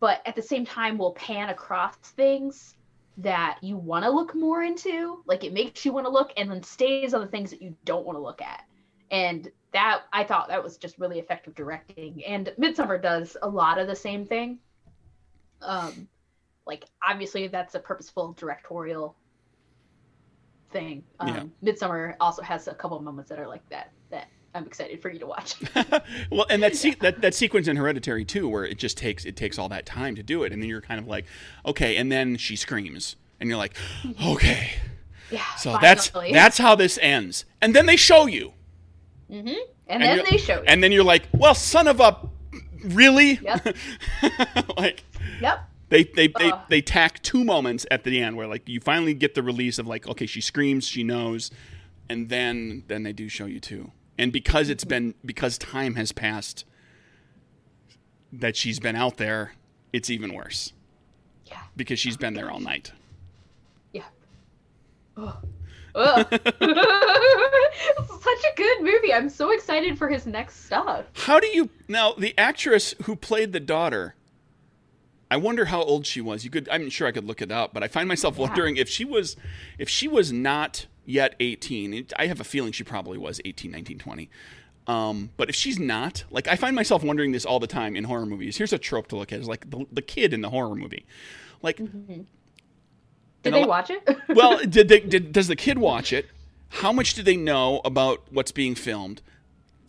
but 0.00 0.20
at 0.26 0.34
the 0.34 0.42
same 0.42 0.64
time 0.64 0.98
will 0.98 1.12
pan 1.12 1.50
across 1.50 1.96
things 1.96 2.74
that 3.18 3.58
you 3.62 3.76
want 3.76 4.04
to 4.04 4.10
look 4.10 4.34
more 4.34 4.62
into 4.62 5.22
like 5.26 5.44
it 5.44 5.52
makes 5.52 5.84
you 5.84 5.92
want 5.92 6.04
to 6.04 6.10
look 6.10 6.32
and 6.36 6.50
then 6.50 6.62
stays 6.62 7.14
on 7.14 7.20
the 7.20 7.28
things 7.28 7.50
that 7.50 7.62
you 7.62 7.76
don't 7.84 8.04
want 8.04 8.16
to 8.16 8.22
look 8.22 8.42
at 8.42 8.64
and 9.10 9.50
that 9.72 10.02
i 10.12 10.24
thought 10.24 10.48
that 10.48 10.62
was 10.62 10.78
just 10.78 10.98
really 10.98 11.18
effective 11.18 11.54
directing. 11.54 12.24
And 12.24 12.52
midsummer 12.58 12.98
does 12.98 13.36
a 13.42 13.48
lot 13.48 13.78
of 13.78 13.86
the 13.86 13.96
same 13.96 14.26
thing. 14.26 14.60
Um 15.62 16.08
like 16.66 16.86
obviously 17.02 17.48
that's 17.48 17.74
a 17.74 17.80
purposeful 17.80 18.34
directorial 18.34 19.18
thing. 20.70 21.04
Um 21.20 21.28
Yeah. 21.28 21.44
midsummer 21.62 22.16
also 22.20 22.42
has 22.42 22.68
a 22.68 22.74
couple 22.74 22.96
of 22.96 23.04
moments 23.04 23.28
that 23.30 23.38
are 23.38 23.46
like 23.48 23.62
that 23.70 23.92
that 24.10 24.28
i'm 24.54 24.66
excited 24.66 25.00
for 25.02 25.10
you 25.10 25.18
to 25.20 25.26
watch. 25.26 25.54
Well, 26.30 26.46
and 26.50 26.62
that, 26.62 26.74
se- 26.76 26.96
that 27.00 27.20
that 27.20 27.34
sequence 27.34 27.68
in 27.68 27.76
Hereditary 27.76 28.24
too, 28.24 28.48
where 28.48 28.64
it 28.64 28.78
just 28.78 28.96
takes 28.98 29.24
it 29.24 29.36
takes 29.36 29.58
all 29.58 29.68
that 29.68 29.86
time 29.86 30.14
to 30.16 30.22
do 30.22 30.42
it, 30.42 30.52
and 30.52 30.62
then 30.62 30.68
you're 30.68 30.80
kind 30.80 31.00
of 31.00 31.06
like, 31.06 31.26
okay, 31.66 31.96
and 31.96 32.10
then 32.10 32.36
she 32.36 32.56
screams, 32.56 33.16
and 33.40 33.48
you're 33.48 33.58
like, 33.58 33.76
okay, 34.26 34.72
yeah 35.30 35.54
so 35.56 35.78
that's 35.78 36.10
that's 36.30 36.58
how 36.58 36.74
this 36.74 36.98
ends, 37.02 37.44
and 37.60 37.74
then 37.74 37.86
they 37.86 37.96
show 37.96 38.26
you, 38.26 38.53
hmm 39.42 39.48
and, 39.88 40.02
then 40.02 40.16
you're- 40.18 40.30
they 40.30 40.36
show 40.38 40.58
you 40.58 40.64
and 40.66 40.82
then 40.82 40.92
you're 40.92 41.04
like, 41.04 41.24
well, 41.32 41.54
son 41.54 41.88
of 41.88 42.00
a, 42.00 42.16
really, 42.84 43.38
Yep. 43.42 43.76
like. 44.76 45.04
yep 45.40 45.68
They 45.90 46.04
they, 46.04 46.28
they, 46.28 46.50
Ugh. 46.52 46.60
they 46.68 46.80
tack 46.80 47.22
two 47.22 47.44
moments 47.44 47.86
at 47.90 48.04
the 48.04 48.20
end 48.20 48.36
where 48.36 48.46
like 48.46 48.68
you 48.68 48.80
finally 48.80 49.14
get 49.14 49.34
the 49.34 49.42
release 49.42 49.78
of 49.78 49.86
like 49.86 50.06
okay 50.08 50.26
she 50.26 50.40
screams 50.40 50.86
she 50.86 51.02
knows, 51.04 51.50
and 52.08 52.28
then 52.28 52.84
then 52.88 53.02
they 53.02 53.12
do 53.12 53.28
show 53.28 53.46
you 53.46 53.60
too, 53.60 53.90
and 54.18 54.32
because 54.32 54.68
it's 54.68 54.84
been 54.84 55.14
because 55.24 55.58
time 55.58 55.94
has 55.96 56.12
passed 56.12 56.64
that 58.32 58.56
she's 58.56 58.80
been 58.80 58.96
out 58.96 59.16
there, 59.16 59.52
it's 59.92 60.10
even 60.10 60.32
worse 60.34 60.72
Yeah. 61.46 61.60
because 61.76 61.98
she's 62.00 62.16
been 62.16 62.34
there 62.34 62.50
all 62.50 62.60
night. 62.60 62.92
Yeah. 63.92 64.02
Oh. 65.16 65.38
Ugh. 65.94 66.26
Such 66.30 66.42
a 68.44 68.56
good 68.56 68.82
movie. 68.82 69.12
I'm 69.12 69.28
so 69.28 69.50
excited 69.50 69.98
for 69.98 70.08
his 70.08 70.26
next 70.26 70.64
stuff. 70.66 71.04
How 71.14 71.40
do 71.40 71.46
you 71.48 71.70
now 71.88 72.12
the 72.14 72.36
actress 72.38 72.94
who 73.04 73.16
played 73.16 73.52
the 73.52 73.60
daughter? 73.60 74.14
I 75.30 75.36
wonder 75.36 75.66
how 75.66 75.82
old 75.82 76.06
she 76.06 76.20
was. 76.20 76.44
You 76.44 76.50
could 76.50 76.68
I'm 76.70 76.88
sure 76.90 77.06
I 77.06 77.12
could 77.12 77.26
look 77.26 77.42
it 77.42 77.50
up, 77.52 77.74
but 77.74 77.82
I 77.82 77.88
find 77.88 78.08
myself 78.08 78.36
Yeah. 78.36 78.46
wondering 78.46 78.76
if 78.76 78.88
she 78.88 79.04
was 79.04 79.36
if 79.78 79.88
she 79.88 80.08
was 80.08 80.32
not 80.32 80.86
yet 81.04 81.34
18. 81.40 81.94
it- 81.94 82.12
I 82.18 82.26
have 82.26 82.40
a 82.40 82.44
feeling 82.44 82.72
she 82.72 82.84
probably 82.84 83.18
was 83.18 83.40
18, 83.44 83.70
19, 83.70 83.98
20. 83.98 84.30
Um, 84.86 85.30
but 85.38 85.48
if 85.48 85.54
she's 85.54 85.78
not, 85.78 86.24
like 86.30 86.46
I 86.46 86.56
find 86.56 86.76
myself 86.76 87.02
wondering 87.02 87.32
this 87.32 87.44
all 87.46 87.58
the 87.60 87.66
time 87.66 87.96
in 87.96 88.04
horror 88.04 88.26
movies. 88.26 88.58
Here's 88.58 88.72
a 88.72 88.78
trope 88.78 89.06
to 89.08 89.16
look 89.16 89.32
at: 89.32 89.40
is 89.40 89.48
like 89.48 89.70
the, 89.70 89.86
the 89.92 90.02
kid 90.02 90.32
in 90.34 90.40
the 90.42 90.50
horror 90.50 90.74
movie. 90.74 91.06
Like, 91.62 91.80
Did 93.44 93.54
And 93.54 93.62
they 93.62 93.68
watch 93.68 93.90
it? 93.90 94.02
well, 94.28 94.58
did, 94.68 94.88
they, 94.88 95.00
did 95.00 95.32
does 95.32 95.48
the 95.48 95.56
kid 95.56 95.78
watch 95.78 96.12
it? 96.12 96.26
How 96.68 96.92
much 96.92 97.14
do 97.14 97.22
they 97.22 97.36
know 97.36 97.80
about 97.84 98.22
what's 98.30 98.50
being 98.50 98.74
filmed? 98.74 99.22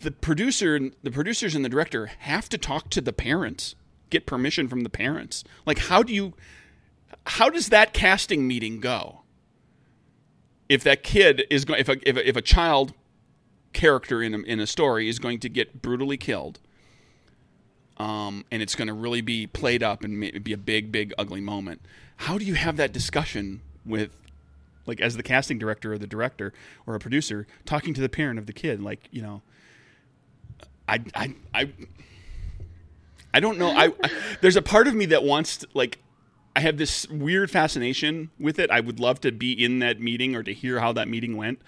The 0.02 0.12
producer, 0.12 0.80
the 1.02 1.10
producers, 1.10 1.56
and 1.56 1.66
the 1.66 1.70
director 1.70 2.08
have 2.20 2.50
to 2.50 2.58
talk 2.58 2.90
to 2.92 3.02
the 3.02 3.14
parents, 3.14 3.76
get 4.10 4.26
permission 4.26 4.68
from 4.68 4.82
the 4.82 4.90
parents. 4.90 5.44
Like, 5.66 5.80
how 5.80 6.04
do 6.04 6.14
you, 6.14 6.34
how 7.26 7.50
does 7.50 7.70
that 7.70 7.94
casting 7.94 8.48
meeting 8.48 8.80
go? 8.80 9.22
If 10.68 10.84
that 10.84 11.02
kid 11.02 11.46
is 11.50 11.64
going, 11.64 11.80
if 11.80 11.90
a, 11.90 11.98
if 12.08 12.18
a, 12.18 12.30
if 12.30 12.36
a 12.36 12.42
child 12.42 12.94
character 13.74 14.22
in 14.22 14.36
a, 14.36 14.40
in 14.40 14.60
a 14.60 14.68
story 14.68 15.08
is 15.08 15.18
going 15.18 15.40
to 15.40 15.50
get 15.50 15.82
brutally 15.82 16.18
killed, 16.18 16.60
um, 17.98 18.46
and 18.52 18.62
it's 18.62 18.76
going 18.76 18.88
to 18.88 18.94
really 18.94 19.22
be 19.22 19.48
played 19.48 19.82
up 19.82 20.04
and 20.04 20.44
be 20.44 20.54
a 20.54 20.58
big, 20.58 20.92
big, 20.92 21.14
ugly 21.18 21.42
moment. 21.42 21.82
How 22.18 22.38
do 22.38 22.46
you 22.46 22.56
have 22.56 22.78
that 22.78 22.92
discussion 22.92 23.62
with, 23.86 24.12
like, 24.86 25.00
as 25.00 25.16
the 25.18 25.24
casting 25.24 25.58
director 25.58 25.94
or 25.94 25.98
the 25.98 26.08
director 26.08 26.54
or 26.86 26.96
a 26.96 27.00
producer 27.00 27.48
talking 27.66 27.94
to 27.94 28.02
the 28.02 28.10
parent 28.10 28.40
of 28.40 28.48
the 28.48 28.54
kid? 28.54 28.82
Like, 28.82 29.08
you 29.12 29.22
know, 29.22 29.42
I, 30.88 31.04
I, 31.16 31.36
I, 31.54 31.72
I 33.34 33.40
don't 33.40 33.58
know. 33.58 33.70
I, 33.70 33.94
I 34.04 34.12
there's 34.42 34.58
a 34.58 34.62
part 34.62 34.88
of 34.88 34.96
me 34.96 35.08
that 35.08 35.24
wants 35.24 35.58
to, 35.58 35.68
like. 35.74 36.00
I 36.58 36.62
have 36.62 36.78
this 36.78 37.06
weird 37.10 37.52
fascination 37.52 38.32
with 38.40 38.60
it. 38.60 38.72
I 38.72 38.80
would 38.80 38.98
love 38.98 39.20
to 39.20 39.34
be 39.34 39.52
in 39.52 39.80
that 39.80 40.00
meeting 40.00 40.38
or 40.38 40.44
to 40.44 40.54
hear 40.54 40.80
how 40.80 40.94
that 40.94 41.10
meeting 41.10 41.36
went. 41.36 41.60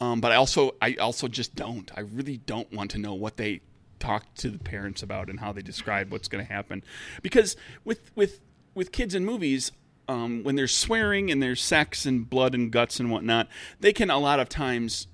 Um, 0.00 0.22
but 0.22 0.32
I 0.32 0.36
also, 0.36 0.74
I 0.80 0.94
also 0.94 1.28
just 1.28 1.54
don't. 1.54 1.90
I 1.94 2.00
really 2.00 2.38
don't 2.38 2.72
want 2.72 2.90
to 2.92 2.98
know 2.98 3.12
what 3.12 3.36
they 3.36 3.60
talk 4.00 4.34
to 4.34 4.50
the 4.50 4.58
parents 4.58 5.02
about 5.02 5.30
and 5.30 5.38
how 5.38 5.52
they 5.52 5.62
describe 5.62 6.10
what's 6.10 6.26
going 6.26 6.44
to 6.44 6.52
happen, 6.52 6.82
because 7.22 7.56
with 7.84 8.10
with 8.16 8.40
with 8.74 8.90
kids 8.90 9.14
in 9.14 9.24
movies, 9.24 9.70
um, 10.08 10.42
when 10.42 10.56
there's 10.56 10.74
swearing 10.74 11.30
and 11.30 11.40
there's 11.40 11.62
sex 11.62 12.04
and 12.04 12.28
blood 12.28 12.54
and 12.54 12.72
guts 12.72 12.98
and 12.98 13.12
whatnot, 13.12 13.48
they 13.78 13.92
can 13.92 14.10
a 14.10 14.18
lot 14.18 14.40
of 14.40 14.48
times 14.48 15.06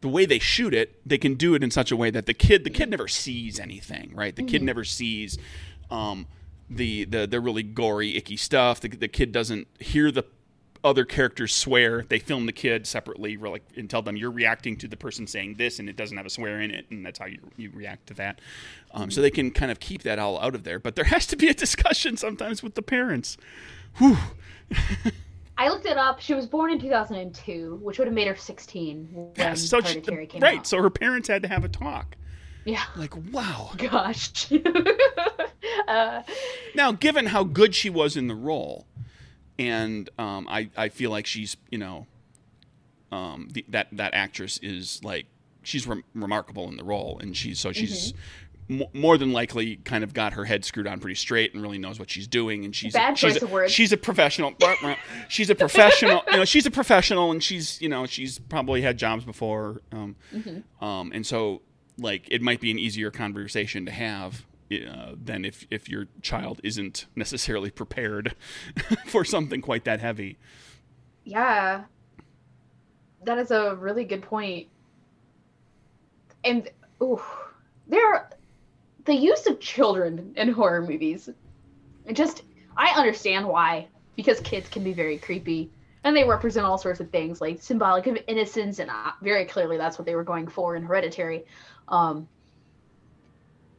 the 0.00 0.08
way 0.08 0.24
they 0.24 0.38
shoot 0.38 0.74
it, 0.74 1.00
they 1.06 1.18
can 1.18 1.34
do 1.34 1.54
it 1.54 1.62
in 1.62 1.70
such 1.70 1.92
a 1.92 1.96
way 1.96 2.10
that 2.10 2.26
the 2.26 2.34
kid 2.34 2.64
the 2.64 2.70
kid 2.70 2.90
never 2.90 3.06
sees 3.06 3.60
anything, 3.60 4.12
right? 4.14 4.34
The 4.34 4.42
kid 4.42 4.62
never 4.62 4.84
sees 4.84 5.38
um, 5.90 6.26
the 6.68 7.04
the 7.04 7.26
the 7.26 7.40
really 7.40 7.62
gory, 7.62 8.16
icky 8.16 8.36
stuff. 8.36 8.80
The, 8.80 8.88
the 8.88 9.08
kid 9.08 9.32
doesn't 9.32 9.68
hear 9.78 10.10
the 10.10 10.24
other 10.82 11.04
characters 11.04 11.54
swear. 11.54 12.04
They 12.08 12.18
film 12.18 12.46
the 12.46 12.52
kid 12.52 12.86
separately, 12.86 13.36
like 13.36 13.62
and 13.76 13.88
tell 13.90 14.02
them 14.02 14.16
you're 14.16 14.30
reacting 14.30 14.76
to 14.78 14.88
the 14.88 14.96
person 14.96 15.26
saying 15.26 15.56
this, 15.56 15.78
and 15.78 15.88
it 15.88 15.96
doesn't 15.96 16.16
have 16.16 16.26
a 16.26 16.30
swear 16.30 16.60
in 16.60 16.70
it, 16.70 16.86
and 16.90 17.04
that's 17.04 17.18
how 17.18 17.26
you 17.26 17.38
you 17.56 17.70
react 17.74 18.06
to 18.08 18.14
that. 18.14 18.40
Um, 18.92 19.10
So 19.10 19.20
they 19.20 19.30
can 19.30 19.50
kind 19.50 19.70
of 19.70 19.80
keep 19.80 20.02
that 20.02 20.18
all 20.18 20.40
out 20.40 20.54
of 20.54 20.64
there. 20.64 20.78
But 20.78 20.94
there 20.96 21.04
has 21.16 21.26
to 21.28 21.36
be 21.36 21.48
a 21.48 21.54
discussion 21.54 22.16
sometimes 22.16 22.62
with 22.62 22.74
the 22.74 22.82
parents. 22.82 23.36
Whew. 23.98 24.16
I 25.58 25.68
looked 25.68 25.84
it 25.84 25.98
up. 25.98 26.20
She 26.20 26.32
was 26.32 26.46
born 26.46 26.70
in 26.72 26.80
2002, 26.80 27.80
which 27.82 27.98
would 27.98 28.06
have 28.06 28.14
made 28.14 28.28
her 28.28 28.36
16 28.36 29.08
when 29.12 29.30
Yeah, 29.36 29.52
so 29.54 29.80
she- 29.82 30.00
right. 30.40 30.58
out. 30.58 30.66
So 30.66 30.80
her 30.80 30.88
parents 30.88 31.28
had 31.28 31.42
to 31.42 31.48
have 31.48 31.64
a 31.64 31.68
talk. 31.68 32.16
yeah. 32.64 32.84
Like, 32.96 33.12
wow. 33.30 33.72
Gosh. 33.76 34.50
uh, 35.88 36.22
Now, 36.74 36.92
given 36.92 37.26
how 37.26 37.44
good 37.44 37.74
she 37.74 37.90
was 37.90 38.16
in 38.16 38.26
the 38.28 38.34
role, 38.34 38.86
and 39.60 40.08
um, 40.18 40.46
I, 40.48 40.70
I 40.76 40.88
feel 40.88 41.10
like 41.10 41.26
she's, 41.26 41.56
you 41.70 41.78
know, 41.78 42.06
um, 43.12 43.48
the, 43.52 43.64
that 43.68 43.88
that 43.92 44.14
actress 44.14 44.58
is 44.62 45.00
like 45.04 45.26
she's 45.62 45.86
rem- 45.86 46.04
remarkable 46.14 46.68
in 46.68 46.76
the 46.76 46.84
role, 46.84 47.18
and 47.20 47.36
she's 47.36 47.60
so 47.60 47.72
she's 47.72 48.12
Mm-hmm. 48.70 48.82
m- 48.82 48.88
more 48.92 49.18
than 49.18 49.32
likely 49.32 49.76
kind 49.76 50.04
of 50.04 50.14
got 50.14 50.32
her 50.34 50.44
head 50.44 50.64
screwed 50.64 50.86
on 50.86 51.00
pretty 51.00 51.16
straight 51.16 51.52
and 51.52 51.60
really 51.62 51.78
knows 51.78 51.98
what 51.98 52.08
she's 52.08 52.28
doing, 52.28 52.64
and 52.64 52.74
she's 52.74 52.92
Bad 52.92 53.18
she's 53.18 53.32
choice 53.34 53.42
a, 53.42 53.44
of 53.46 53.50
words. 53.52 53.72
she's 53.72 53.92
a 53.92 53.96
professional. 53.96 54.54
she's 55.28 55.50
a 55.50 55.54
professional. 55.56 56.22
You 56.30 56.36
know, 56.38 56.44
she's 56.44 56.66
a 56.66 56.70
professional, 56.70 57.32
and 57.32 57.42
she's 57.42 57.80
you 57.82 57.88
know 57.88 58.06
she's 58.06 58.38
probably 58.38 58.80
had 58.82 58.96
jobs 58.96 59.24
before, 59.24 59.80
um, 59.92 60.14
Mm-hmm. 60.34 60.84
um, 60.84 61.10
and 61.12 61.26
so 61.26 61.62
like 61.98 62.26
it 62.30 62.40
might 62.42 62.60
be 62.60 62.70
an 62.70 62.78
easier 62.78 63.10
conversation 63.10 63.84
to 63.86 63.92
have 63.92 64.46
uh, 64.70 65.14
than 65.22 65.44
if 65.44 65.66
if 65.70 65.88
your 65.88 66.06
child 66.22 66.60
isn't 66.62 67.06
necessarily 67.16 67.70
prepared 67.82 68.34
for 69.06 69.24
something 69.24 69.60
quite 69.60 69.84
that 69.84 70.00
heavy. 70.00 70.38
yeah. 71.24 71.84
That 73.24 73.36
is 73.38 73.50
a 73.50 73.74
really 73.76 74.04
good 74.04 74.22
point. 74.22 74.68
And 76.42 76.70
ooh, 77.02 77.20
there 77.86 78.30
the 79.04 79.14
use 79.14 79.46
of 79.46 79.60
children 79.60 80.32
in 80.36 80.52
horror 80.52 80.80
movies. 80.80 81.28
It 82.06 82.14
just 82.14 82.44
I 82.76 82.92
understand 82.98 83.46
why 83.46 83.88
because 84.16 84.40
kids 84.40 84.68
can 84.68 84.84
be 84.84 84.92
very 84.92 85.18
creepy 85.18 85.70
and 86.04 86.16
they 86.16 86.24
represent 86.24 86.64
all 86.64 86.78
sorts 86.78 87.00
of 87.00 87.10
things 87.10 87.40
like 87.40 87.60
symbolic 87.60 88.06
of 88.06 88.16
innocence 88.26 88.78
and 88.78 88.90
uh, 88.90 89.12
very 89.20 89.44
clearly 89.44 89.76
that's 89.76 89.98
what 89.98 90.06
they 90.06 90.14
were 90.14 90.24
going 90.24 90.48
for 90.48 90.76
in 90.76 90.82
Hereditary. 90.82 91.44
Um 91.88 92.28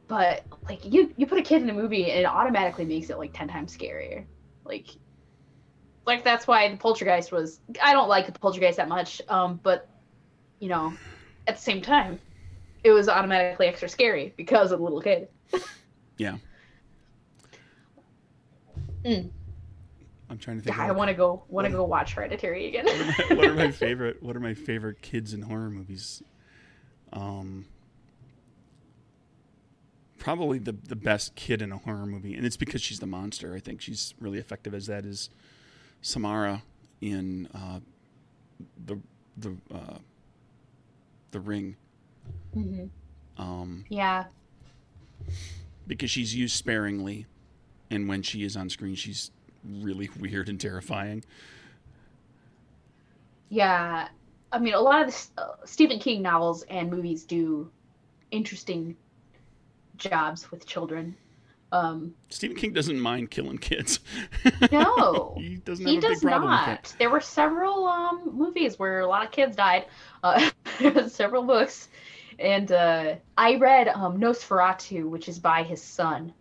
but 0.08 0.44
like 0.68 0.84
you 0.84 1.12
you 1.16 1.26
put 1.26 1.38
a 1.38 1.42
kid 1.42 1.62
in 1.62 1.70
a 1.70 1.72
movie 1.72 2.10
and 2.10 2.20
it 2.20 2.26
automatically 2.26 2.84
makes 2.84 3.10
it 3.10 3.18
like 3.18 3.32
10 3.32 3.48
times 3.48 3.76
scarier. 3.76 4.24
Like 4.64 4.88
like 6.06 6.24
that's 6.24 6.46
why 6.46 6.68
the 6.68 6.76
poltergeist 6.76 7.32
was 7.32 7.60
i 7.82 7.92
don't 7.92 8.08
like 8.08 8.26
the 8.26 8.32
poltergeist 8.32 8.76
that 8.76 8.88
much 8.88 9.22
um 9.28 9.60
but 9.62 9.88
you 10.58 10.68
know 10.68 10.92
at 11.46 11.56
the 11.56 11.62
same 11.62 11.80
time 11.80 12.18
it 12.84 12.90
was 12.90 13.08
automatically 13.08 13.66
extra 13.66 13.88
scary 13.88 14.34
because 14.36 14.72
of 14.72 14.78
the 14.78 14.84
little 14.84 15.00
kid 15.00 15.28
Yeah. 16.18 16.36
Mm. 19.04 19.30
I'm 20.30 20.38
trying 20.38 20.58
to 20.58 20.62
think. 20.62 20.78
i 20.78 20.92
want 20.92 21.08
to 21.08 21.14
go 21.14 21.44
want 21.48 21.66
to 21.66 21.72
go 21.72 21.84
watch 21.84 22.14
hereditary 22.14 22.68
again 22.68 22.86
what 23.36 23.48
are 23.48 23.54
my 23.54 23.70
favorite 23.72 24.22
what 24.22 24.36
are 24.36 24.40
my 24.40 24.54
favorite 24.54 25.00
kids 25.02 25.34
in 25.34 25.42
horror 25.42 25.70
movies 25.70 26.22
um 27.12 27.64
probably 30.22 30.60
the 30.60 30.70
the 30.86 30.94
best 30.94 31.34
kid 31.34 31.60
in 31.60 31.72
a 31.72 31.78
horror 31.78 32.06
movie 32.06 32.34
and 32.34 32.46
it's 32.46 32.56
because 32.56 32.80
she's 32.80 33.00
the 33.00 33.06
monster. 33.08 33.56
I 33.56 33.58
think 33.58 33.80
she's 33.80 34.14
really 34.20 34.38
effective 34.38 34.72
as 34.72 34.86
that 34.86 35.04
is 35.04 35.28
samara 36.00 36.62
in 37.00 37.48
uh 37.52 37.80
the 38.86 39.00
the 39.36 39.56
uh 39.74 39.98
the 41.32 41.40
ring. 41.40 41.74
Mhm. 42.56 42.88
um 43.36 43.84
yeah. 43.88 44.26
because 45.88 46.08
she's 46.08 46.36
used 46.36 46.54
sparingly 46.54 47.26
and 47.90 48.08
when 48.08 48.22
she 48.22 48.44
is 48.44 48.56
on 48.56 48.70
screen 48.70 48.94
she's 48.94 49.32
really 49.64 50.08
weird 50.20 50.48
and 50.48 50.60
terrifying. 50.60 51.24
Yeah. 53.48 54.06
I 54.52 54.58
mean 54.60 54.74
a 54.74 54.80
lot 54.80 55.04
of 55.04 55.08
the 55.36 55.42
uh, 55.42 55.56
stephen 55.64 55.98
king 55.98 56.22
novels 56.22 56.62
and 56.70 56.92
movies 56.92 57.24
do 57.24 57.72
interesting 58.30 58.96
jobs 59.96 60.50
with 60.50 60.66
children 60.66 61.14
um 61.72 62.14
stephen 62.28 62.56
king 62.56 62.72
doesn't 62.72 63.00
mind 63.00 63.30
killing 63.30 63.56
kids 63.56 64.00
No. 64.70 65.34
he 65.38 65.56
doesn't 65.56 65.86
he 65.86 65.94
have 65.94 66.04
a 66.04 66.08
big 66.08 66.14
does 66.14 66.22
problem 66.22 66.50
with 66.50 66.78
it. 66.78 66.94
There 66.98 67.10
were 67.10 67.20
several 67.20 67.86
um, 67.86 68.30
movies 68.32 68.78
where 68.78 69.00
a 69.00 69.06
lot 69.06 69.24
of 69.24 69.30
kids 69.30 69.56
died. 69.56 69.86
Uh, 70.22 70.50
several 71.08 71.42
books, 71.42 71.88
and 72.38 72.70
uh, 72.72 73.16
I 73.36 73.56
read 73.56 73.88
um, 73.88 74.18
NOS4A2, 74.18 75.08
which 75.08 75.28
is 75.28 75.38
by 75.38 75.62
his 75.62 75.82
son, 75.82 76.32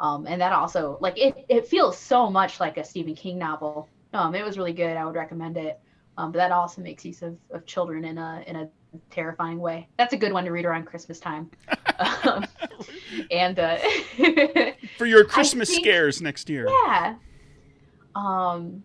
um, 0.00 0.26
and 0.26 0.40
that 0.40 0.52
also 0.52 0.98
like 1.00 1.18
it. 1.18 1.44
It 1.48 1.66
feels 1.66 1.98
so 1.98 2.30
much 2.30 2.60
like 2.60 2.76
a 2.76 2.84
Stephen 2.84 3.14
King 3.14 3.38
novel. 3.38 3.88
Um, 4.12 4.34
it 4.34 4.44
was 4.44 4.56
really 4.58 4.72
good. 4.72 4.96
I 4.96 5.04
would 5.04 5.14
recommend 5.14 5.56
it. 5.56 5.80
Um, 6.16 6.30
but 6.30 6.38
that 6.38 6.52
also 6.52 6.80
makes 6.80 7.04
use 7.04 7.22
of, 7.22 7.36
of 7.50 7.66
children 7.66 8.04
in 8.04 8.18
a 8.18 8.44
in 8.46 8.56
a 8.56 8.68
terrifying 9.10 9.58
way. 9.58 9.88
That's 9.98 10.12
a 10.12 10.16
good 10.16 10.32
one 10.32 10.44
to 10.44 10.52
read 10.52 10.64
around 10.64 10.84
Christmas 10.84 11.18
time. 11.18 11.50
um, 12.24 12.46
and 13.30 13.58
uh, 13.58 13.78
for 14.98 15.06
your 15.06 15.24
Christmas 15.24 15.68
think- 15.70 15.84
scares 15.84 16.20
next 16.20 16.48
year. 16.48 16.68
Yeah. 16.68 17.16
Um, 18.14 18.82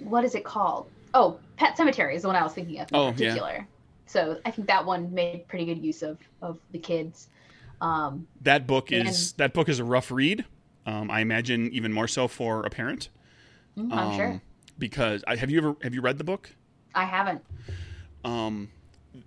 what 0.00 0.24
is 0.24 0.34
it 0.34 0.44
called? 0.44 0.90
Oh, 1.14 1.38
Pet 1.56 1.76
Sematary 1.76 2.14
is 2.14 2.22
the 2.22 2.28
one 2.28 2.36
I 2.36 2.42
was 2.42 2.52
thinking 2.52 2.80
of 2.80 2.88
in 2.92 2.96
Oh, 2.96 3.06
yeah. 3.06 3.12
particular. 3.12 3.68
so 4.06 4.38
I 4.44 4.50
think 4.50 4.68
that 4.68 4.84
one 4.84 5.12
made 5.12 5.48
pretty 5.48 5.64
good 5.64 5.82
use 5.82 6.02
of 6.02 6.18
of 6.42 6.58
the 6.72 6.78
kids. 6.78 7.28
Um, 7.80 8.26
that 8.42 8.66
book 8.66 8.92
is 8.92 9.32
that 9.34 9.54
book 9.54 9.68
is 9.68 9.78
a 9.78 9.84
rough 9.84 10.10
read. 10.10 10.44
Um, 10.86 11.10
I 11.10 11.20
imagine 11.20 11.70
even 11.72 11.92
more 11.92 12.08
so 12.08 12.28
for 12.28 12.64
a 12.64 12.70
parent. 12.70 13.10
Mm, 13.76 13.92
I'm 13.92 13.98
um, 13.98 14.16
sure. 14.16 14.42
Because 14.78 15.22
I, 15.26 15.36
have 15.36 15.50
you 15.50 15.58
ever 15.58 15.76
have 15.82 15.94
you 15.94 16.00
read 16.00 16.18
the 16.18 16.24
book? 16.24 16.50
I 16.94 17.04
haven't. 17.04 17.44
Um, 18.24 18.70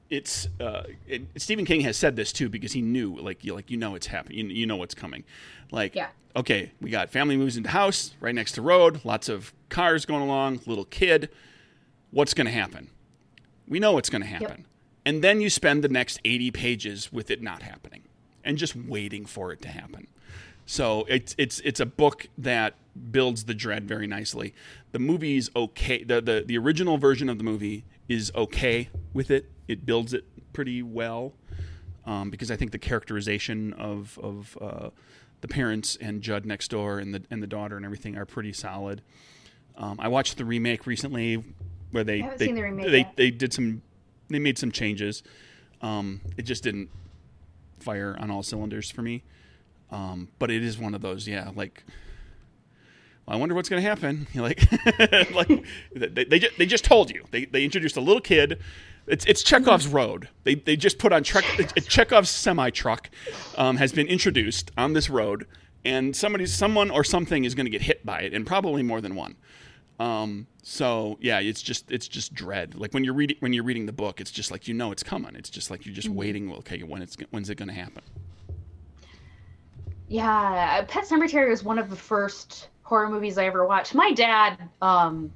it's 0.10 0.48
uh, 0.60 0.84
it, 1.08 1.24
Stephen 1.38 1.66
King 1.66 1.82
has 1.82 1.98
said 1.98 2.16
this 2.16 2.32
too 2.32 2.50
because 2.50 2.74
he 2.74 2.82
knew 2.82 3.16
like 3.18 3.44
you 3.44 3.54
like 3.54 3.70
you 3.70 3.78
know 3.78 3.96
it's 3.96 4.08
happening 4.08 4.38
you, 4.38 4.48
you 4.48 4.66
know 4.66 4.78
what's 4.78 4.96
coming 4.96 5.24
like 5.72 5.96
yeah. 5.96 6.10
okay 6.36 6.72
we 6.82 6.90
got 6.90 7.10
family 7.10 7.38
moves 7.38 7.58
into 7.58 7.70
house 7.70 8.16
right 8.20 8.36
next 8.36 8.54
to 8.54 8.62
road 8.62 9.02
lots 9.04 9.30
of 9.30 9.54
cars 9.70 10.06
going 10.06 10.22
along 10.22 10.60
little 10.66 10.86
kid 10.86 11.30
what's 12.12 12.34
going 12.34 12.46
to 12.46 12.52
happen 12.52 12.90
we 13.68 13.80
know 13.80 13.94
what's 13.94 14.10
going 14.10 14.22
to 14.22 14.28
happen 14.28 14.48
yep. 14.50 14.66
and 15.06 15.24
then 15.24 15.42
you 15.42 15.50
spend 15.50 15.84
the 15.84 15.90
next 15.90 16.20
80 16.26 16.52
pages 16.52 17.12
with 17.12 17.32
it 17.32 17.42
not 17.42 17.62
happening 17.62 18.04
and 18.44 18.58
just 18.58 18.76
waiting 18.76 19.26
for 19.26 19.52
it 19.52 19.62
to 19.62 19.68
happen 19.68 20.08
so 20.66 21.06
it's 21.10 21.36
it's 21.38 21.60
it's 21.62 21.80
a 21.80 21.86
book 21.86 22.28
that 22.38 22.76
builds 23.12 23.46
the 23.46 23.54
dread 23.54 23.88
very 23.88 24.08
nicely. 24.08 24.54
The 24.92 25.00
movie's 25.00 25.50
okay. 25.56 26.04
The, 26.04 26.22
the 26.22 26.44
the 26.46 26.58
original 26.58 26.98
version 26.98 27.30
of 27.30 27.38
the 27.38 27.44
movie 27.44 27.84
is 28.08 28.32
okay 28.36 28.90
with 29.14 29.32
it. 29.32 29.50
It 29.68 29.86
builds 29.86 30.14
it 30.14 30.26
pretty 30.54 30.84
well 30.84 31.34
um, 32.06 32.30
because 32.30 32.52
I 32.52 32.56
think 32.56 32.72
the 32.72 32.80
characterization 32.80 33.74
of 33.74 34.20
of 34.22 34.58
uh, 34.60 34.90
the 35.42 35.48
parents 35.48 35.98
and 36.00 36.22
Judd 36.22 36.46
next 36.46 36.70
door 36.70 37.00
and 37.00 37.14
the 37.14 37.24
and 37.30 37.42
the 37.42 37.48
daughter 37.48 37.76
and 37.76 37.86
everything 37.86 38.18
are 38.18 38.26
pretty 38.26 38.54
solid. 38.54 39.02
Um, 39.78 40.00
I 40.00 40.08
watched 40.08 40.38
the 40.38 40.46
remake 40.46 40.86
recently 40.86 41.44
where 41.92 42.04
they 42.04 42.22
they, 42.38 42.52
the 42.52 42.90
they, 42.90 43.12
they 43.16 43.32
did 43.32 43.54
some 43.54 43.82
they 44.30 44.40
made 44.40 44.58
some 44.58 44.72
changes. 44.72 45.24
Um, 45.82 46.22
it 46.38 46.44
just 46.44 46.64
didn't 46.64 46.90
fire 47.80 48.16
on 48.20 48.30
all 48.30 48.44
cylinders 48.44 48.92
for 48.92 49.02
me. 49.02 49.24
Um, 49.90 50.30
but 50.40 50.50
it 50.50 50.64
is 50.64 50.78
one 50.78 50.94
of 50.94 51.02
those, 51.02 51.28
yeah, 51.28 51.52
like 51.56 51.84
I 53.32 53.38
wonder 53.38 53.56
what's 53.56 53.70
going 53.70 53.82
to 53.82 53.88
happen. 53.88 54.28
You're 54.34 54.44
like, 54.48 54.70
like 55.34 55.66
they, 55.96 56.26
they, 56.26 56.40
just, 56.40 56.58
they 56.58 56.66
just 56.66 56.84
told 56.84 57.10
you. 57.10 57.26
They, 57.32 57.46
they 57.46 57.64
introduced 57.64 57.96
a 57.96 58.02
little 58.02 58.22
kid. 58.22 58.60
It's, 59.08 59.26
it's 59.26 59.42
Chekhov's 59.42 59.88
road. 59.88 60.28
They, 60.44 60.56
they 60.56 60.76
just 60.76 61.00
put 61.00 61.14
on 61.14 61.24
Trek, 61.24 61.46
Chekhov's 61.88 62.30
semi 62.30 62.70
truck 62.70 63.10
um, 63.58 63.78
has 63.78 63.92
been 63.94 64.08
introduced 64.08 64.72
on 64.78 64.94
this 64.94 65.10
road, 65.10 65.48
and 65.84 66.16
somebody, 66.16 66.46
someone 66.46 66.92
or 66.92 67.04
something 67.04 67.46
is 67.46 67.56
going 67.56 67.66
to 67.66 67.72
get 67.72 67.82
hit 67.82 68.06
by 68.06 68.22
it, 68.22 68.34
and 68.34 68.46
probably 68.46 68.84
more 68.84 69.02
than 69.02 69.16
one. 69.16 69.38
Um, 70.00 70.48
so 70.64 71.18
yeah, 71.22 71.40
it's 71.40 71.62
just 71.62 71.92
it's 71.92 72.08
just 72.08 72.34
dread. 72.34 72.76
Like 72.76 72.94
when 72.94 73.04
you're 73.04 73.14
reading 73.14 73.38
when 73.40 73.54
you're 73.54 73.64
reading 73.64 73.86
the 73.86 73.94
book, 73.94 74.20
it's 74.20 74.32
just 74.32 74.50
like 74.50 74.68
you 74.68 74.74
know 74.74 74.92
it's 74.92 75.04
coming. 75.04 75.36
It's 75.36 75.50
just 75.50 75.70
like 75.70 75.86
you're 75.86 75.94
just 75.94 76.08
mm-hmm. 76.08 76.18
waiting. 76.18 76.52
Okay, 76.54 76.82
when 76.82 77.04
it's 77.04 77.18
when's 77.30 77.52
it 77.52 77.56
going 77.56 77.70
to 77.70 77.76
happen? 77.76 78.02
Yeah, 80.08 80.84
Pet 80.88 81.06
Sematary 81.06 81.50
was 81.50 81.64
one 81.64 81.78
of 81.78 81.90
the 81.90 81.96
first 81.96 82.70
horror 82.92 83.10
movies 83.10 83.38
I 83.38 83.46
ever 83.46 83.66
watched. 83.66 83.96
My 83.96 84.12
dad 84.12 84.58
um, 84.82 85.32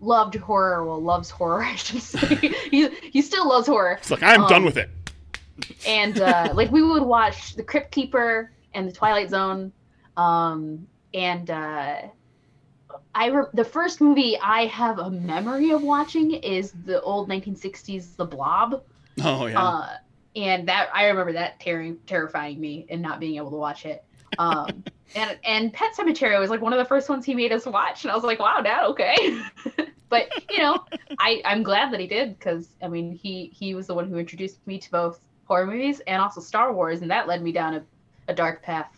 loved 0.00 0.34
horror, 0.34 0.84
well, 0.84 1.00
loves 1.00 1.30
horror, 1.30 1.62
I 1.62 1.76
should 1.76 2.02
say. 2.02 2.34
he, 2.68 2.88
he 2.88 3.22
still 3.22 3.48
loves 3.48 3.68
horror. 3.68 3.92
It's 3.92 4.10
like, 4.10 4.24
I'm 4.24 4.42
um, 4.42 4.48
done 4.48 4.64
with 4.64 4.76
it. 4.76 4.90
and 5.86 6.20
uh, 6.20 6.50
like 6.54 6.72
we 6.72 6.82
would 6.82 7.04
watch 7.04 7.54
The 7.54 7.62
Crypt 7.62 7.92
Keeper 7.92 8.50
and 8.74 8.88
The 8.88 8.92
Twilight 8.92 9.30
Zone. 9.30 9.72
Um, 10.16 10.88
and 11.14 11.48
uh, 11.48 11.98
I 13.14 13.26
re- 13.26 13.46
the 13.54 13.64
first 13.64 14.00
movie 14.00 14.36
I 14.42 14.66
have 14.66 14.98
a 14.98 15.10
memory 15.10 15.70
of 15.70 15.84
watching 15.84 16.32
is 16.32 16.72
the 16.84 17.00
old 17.02 17.28
1960s 17.28 18.16
The 18.16 18.24
Blob. 18.24 18.82
Oh 19.22 19.46
yeah. 19.46 19.62
Uh, 19.62 19.96
and 20.34 20.66
that 20.66 20.88
I 20.92 21.06
remember 21.06 21.34
that 21.34 21.60
ter- 21.60 21.94
terrifying 22.08 22.60
me 22.60 22.84
and 22.90 23.00
not 23.00 23.20
being 23.20 23.36
able 23.36 23.50
to 23.52 23.56
watch 23.56 23.86
it. 23.86 24.02
Um, 24.38 24.82
and 25.14 25.38
and 25.44 25.72
Pet 25.72 25.94
Sematary 25.96 26.38
was 26.38 26.50
like 26.50 26.60
one 26.60 26.72
of 26.72 26.78
the 26.78 26.84
first 26.84 27.08
ones 27.08 27.24
he 27.24 27.34
made 27.34 27.52
us 27.52 27.66
watch, 27.66 28.04
and 28.04 28.10
I 28.10 28.14
was 28.14 28.24
like, 28.24 28.38
wow, 28.38 28.60
Dad, 28.60 28.84
okay. 28.86 29.40
but 30.08 30.28
you 30.50 30.58
know, 30.58 30.84
I 31.18 31.42
I'm 31.44 31.62
glad 31.62 31.92
that 31.92 32.00
he 32.00 32.06
did 32.06 32.38
because 32.38 32.68
I 32.82 32.88
mean 32.88 33.12
he 33.12 33.50
he 33.54 33.74
was 33.74 33.86
the 33.86 33.94
one 33.94 34.08
who 34.08 34.18
introduced 34.18 34.66
me 34.66 34.78
to 34.78 34.90
both 34.90 35.20
horror 35.44 35.66
movies 35.66 36.00
and 36.06 36.20
also 36.20 36.40
Star 36.40 36.72
Wars, 36.72 37.02
and 37.02 37.10
that 37.10 37.26
led 37.26 37.42
me 37.42 37.52
down 37.52 37.74
a, 37.74 37.84
a 38.28 38.34
dark 38.34 38.62
path. 38.62 38.90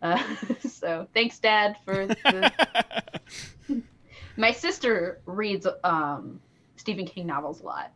Uh, 0.00 0.22
so 0.68 1.06
thanks, 1.14 1.38
Dad, 1.38 1.76
for 1.84 2.06
the. 2.06 2.52
My 4.36 4.50
sister 4.50 5.20
reads 5.26 5.66
um, 5.84 6.40
Stephen 6.76 7.06
King 7.06 7.26
novels 7.26 7.60
a 7.60 7.64
lot 7.64 7.92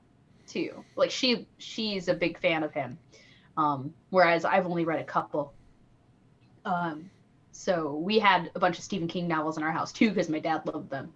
too. 0.47 0.85
Like 0.95 1.11
she 1.11 1.47
she's 1.59 2.09
a 2.09 2.15
big 2.15 2.39
fan 2.39 2.63
of 2.63 2.73
him. 2.73 2.99
Um, 3.57 3.95
whereas 4.11 4.45
I've 4.45 4.67
only 4.67 4.85
read 4.85 5.01
a 5.01 5.05
couple. 5.05 5.55
Um, 6.65 7.11
so 7.57 7.95
we 7.95 8.19
had 8.19 8.51
a 8.55 8.59
bunch 8.59 8.79
of 8.79 8.85
Stephen 8.85 9.09
King 9.09 9.27
novels 9.27 9.57
in 9.57 9.63
our 9.63 9.73
house 9.73 9.93
too 9.93 10.11
because 10.11 10.29
my 10.29 10.39
dad 10.39 10.67
loved 10.67 10.91
them. 10.91 11.13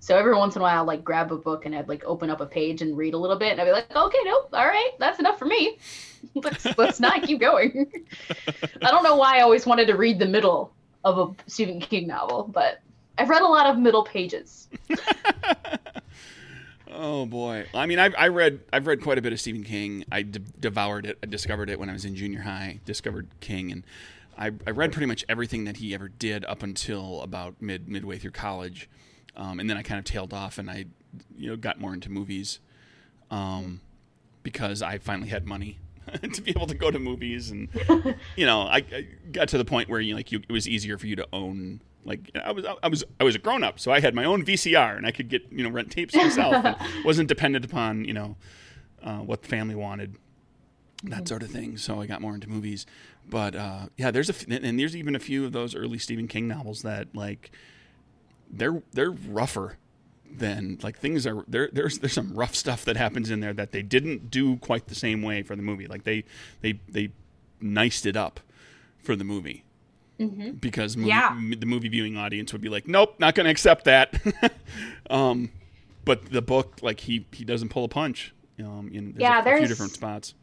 So 0.00 0.16
every 0.16 0.34
once 0.34 0.56
in 0.56 0.62
a 0.62 0.64
while, 0.64 0.82
I'd 0.82 0.86
like 0.86 1.04
grab 1.04 1.30
a 1.30 1.36
book 1.36 1.64
and 1.64 1.76
I'd 1.76 1.88
like 1.88 2.02
open 2.04 2.28
up 2.28 2.40
a 2.40 2.46
page 2.46 2.82
and 2.82 2.96
read 2.96 3.14
a 3.14 3.18
little 3.18 3.38
bit, 3.38 3.52
and 3.52 3.60
I'd 3.60 3.66
be 3.66 3.70
like, 3.70 3.94
"Okay, 3.94 4.18
nope, 4.24 4.48
all 4.52 4.66
right, 4.66 4.90
that's 4.98 5.20
enough 5.20 5.38
for 5.38 5.44
me. 5.44 5.78
let's 6.34 6.66
let's 6.76 6.98
not 6.98 7.22
keep 7.22 7.38
going." 7.38 7.86
I 8.82 8.90
don't 8.90 9.04
know 9.04 9.16
why 9.16 9.38
I 9.38 9.42
always 9.42 9.64
wanted 9.64 9.86
to 9.86 9.96
read 9.96 10.18
the 10.18 10.26
middle 10.26 10.72
of 11.04 11.18
a 11.18 11.50
Stephen 11.50 11.80
King 11.80 12.08
novel, 12.08 12.50
but 12.52 12.80
I've 13.18 13.28
read 13.28 13.42
a 13.42 13.46
lot 13.46 13.66
of 13.66 13.78
middle 13.78 14.04
pages. 14.04 14.68
Oh 16.94 17.24
boy! 17.24 17.66
I 17.74 17.86
mean, 17.86 17.98
I've 17.98 18.14
I 18.18 18.28
read 18.28 18.60
I've 18.70 18.86
read 18.86 19.02
quite 19.02 19.16
a 19.16 19.22
bit 19.22 19.32
of 19.32 19.40
Stephen 19.40 19.64
King. 19.64 20.04
I 20.12 20.22
d- 20.22 20.42
devoured 20.60 21.06
it. 21.06 21.18
I 21.22 21.26
discovered 21.26 21.70
it 21.70 21.78
when 21.80 21.88
I 21.88 21.94
was 21.94 22.04
in 22.04 22.14
junior 22.14 22.42
high. 22.42 22.80
Discovered 22.84 23.28
King, 23.40 23.72
and 23.72 23.82
I, 24.36 24.50
I 24.66 24.70
read 24.70 24.92
pretty 24.92 25.06
much 25.06 25.24
everything 25.28 25.64
that 25.64 25.76
he 25.78 25.94
ever 25.94 26.08
did 26.08 26.44
up 26.44 26.62
until 26.62 27.20
about 27.22 27.60
mid 27.60 27.88
midway 27.88 28.18
through 28.18 28.32
college, 28.32 28.88
um, 29.36 29.60
and 29.60 29.68
then 29.68 29.76
I 29.76 29.82
kind 29.82 29.98
of 29.98 30.04
tailed 30.04 30.32
off 30.32 30.58
and 30.58 30.70
I, 30.70 30.86
you 31.36 31.50
know, 31.50 31.56
got 31.56 31.80
more 31.80 31.94
into 31.94 32.10
movies, 32.10 32.60
um, 33.30 33.80
because 34.42 34.82
I 34.82 34.98
finally 34.98 35.28
had 35.28 35.46
money 35.46 35.78
to 36.32 36.42
be 36.42 36.50
able 36.50 36.66
to 36.66 36.74
go 36.74 36.90
to 36.90 36.98
movies, 36.98 37.50
and 37.50 37.68
you 38.36 38.46
know, 38.46 38.62
I, 38.62 38.76
I, 38.78 39.06
got 39.30 39.48
to 39.48 39.58
the 39.58 39.64
point 39.64 39.88
where 39.88 40.00
you 40.00 40.12
know, 40.12 40.16
like 40.16 40.32
you, 40.32 40.40
it 40.48 40.52
was 40.52 40.68
easier 40.68 40.98
for 40.98 41.06
you 41.06 41.16
to 41.16 41.28
own 41.32 41.80
like 42.04 42.30
I 42.34 42.52
was, 42.52 42.64
I 42.82 42.88
was, 42.88 43.04
I 43.20 43.24
was 43.24 43.34
a 43.34 43.38
grown 43.38 43.62
up, 43.62 43.78
so 43.78 43.92
I 43.92 44.00
had 44.00 44.14
my 44.14 44.24
own 44.24 44.44
VCR, 44.44 44.96
and 44.96 45.06
I 45.06 45.12
could 45.12 45.28
get 45.28 45.42
you 45.50 45.62
know 45.62 45.70
rent 45.70 45.90
tapes 45.90 46.14
myself. 46.14 46.64
and 46.64 46.76
wasn't 47.04 47.28
dependent 47.28 47.64
upon 47.64 48.04
you 48.04 48.12
know 48.12 48.36
uh, 49.02 49.18
what 49.18 49.42
the 49.42 49.48
family 49.48 49.74
wanted, 49.74 50.16
that 51.04 51.28
sort 51.28 51.42
of 51.42 51.50
thing. 51.50 51.76
So 51.76 52.00
I 52.00 52.06
got 52.06 52.20
more 52.20 52.34
into 52.34 52.48
movies. 52.48 52.86
But 53.28 53.54
uh, 53.54 53.86
yeah, 53.96 54.10
there's 54.10 54.30
a 54.30 54.34
and 54.48 54.78
there's 54.78 54.96
even 54.96 55.14
a 55.14 55.20
few 55.20 55.44
of 55.44 55.52
those 55.52 55.74
early 55.74 55.98
Stephen 55.98 56.28
King 56.28 56.48
novels 56.48 56.82
that 56.82 57.14
like 57.14 57.50
they're 58.50 58.82
they're 58.92 59.10
rougher 59.10 59.78
than 60.30 60.78
like 60.82 60.98
things 60.98 61.26
are 61.26 61.44
there 61.46 61.68
there's 61.72 61.98
there's 61.98 62.12
some 62.12 62.34
rough 62.34 62.54
stuff 62.54 62.84
that 62.84 62.96
happens 62.96 63.30
in 63.30 63.40
there 63.40 63.52
that 63.52 63.72
they 63.72 63.82
didn't 63.82 64.30
do 64.30 64.56
quite 64.56 64.86
the 64.86 64.94
same 64.94 65.22
way 65.22 65.42
for 65.42 65.54
the 65.54 65.62
movie 65.62 65.86
like 65.86 66.04
they 66.04 66.24
they 66.62 66.80
they 66.88 67.10
niced 67.60 68.06
it 68.06 68.16
up 68.16 68.40
for 68.98 69.14
the 69.14 69.24
movie 69.24 69.64
mm-hmm. 70.18 70.50
because 70.52 70.96
movie, 70.96 71.10
yeah. 71.10 71.28
m- 71.30 71.54
the 71.58 71.66
movie 71.66 71.88
viewing 71.88 72.16
audience 72.16 72.52
would 72.52 72.62
be 72.62 72.68
like, 72.68 72.86
nope, 72.88 73.14
not 73.18 73.34
going 73.34 73.44
to 73.44 73.50
accept 73.50 73.84
that. 73.84 74.20
um, 75.10 75.50
but 76.04 76.30
the 76.30 76.42
book, 76.42 76.78
like 76.82 77.00
he 77.00 77.26
he 77.32 77.44
doesn't 77.44 77.68
pull 77.68 77.84
a 77.84 77.88
punch. 77.88 78.34
Um, 78.58 78.90
in, 78.92 79.14
yeah, 79.18 79.40
a, 79.40 79.44
there's 79.44 79.58
a 79.58 79.62
few 79.62 79.68
different 79.68 79.92
spots. 79.92 80.34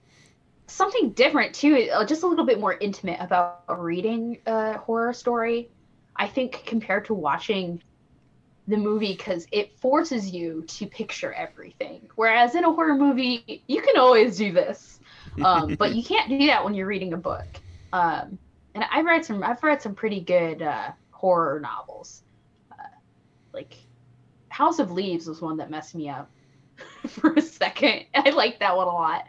Something 0.70 1.12
different 1.12 1.56
too, 1.56 1.90
uh, 1.92 2.06
just 2.06 2.24
a 2.24 2.28
little 2.28 2.46
bit 2.46 2.60
more 2.60 2.78
intimate 2.80 3.20
about 3.20 3.64
reading 3.68 4.38
a 4.46 4.78
horror 4.78 5.14
story. 5.14 5.72
I 6.16 6.28
think 6.28 6.64
compared 6.66 7.06
to 7.06 7.14
watching 7.14 7.82
the 8.68 8.78
movie 8.78 9.14
because 9.14 9.48
it 9.52 9.78
forces 9.80 10.30
you 10.30 10.64
to 10.68 10.86
picture 10.86 11.34
everything. 11.34 12.08
Whereas 12.16 12.56
in 12.56 12.64
a 12.64 12.72
horror 12.72 12.96
movie, 12.96 13.64
you 13.68 13.82
can 13.82 13.98
always 13.98 14.38
do 14.38 14.52
this, 14.52 15.00
um, 15.44 15.76
but 15.80 15.96
you 15.96 16.04
can't 16.04 16.30
do 16.30 16.48
that 16.48 16.64
when 16.64 16.76
you're 16.76 16.88
reading 16.88 17.14
a 17.14 17.18
book. 17.18 17.48
Um, 17.92 18.38
and 18.76 18.86
I've 18.92 19.06
read 19.06 19.26
some 19.26 19.44
I've 19.44 19.64
read 19.64 19.82
some 19.82 19.96
pretty 19.96 20.22
good 20.22 20.62
uh, 20.62 20.92
horror 21.10 21.60
novels. 21.60 22.22
Uh, 22.72 22.84
like 23.54 23.76
House 24.50 24.80
of 24.80 24.92
Leaves 24.92 25.28
was 25.28 25.42
one 25.42 25.58
that 25.58 25.72
messed 25.72 25.96
me 25.96 26.10
up 26.10 26.32
for 27.08 27.34
a 27.34 27.42
second. 27.42 28.06
I 28.14 28.30
like 28.30 28.60
that 28.60 28.78
one 28.78 28.88
a 28.88 28.94
lot. 28.94 29.26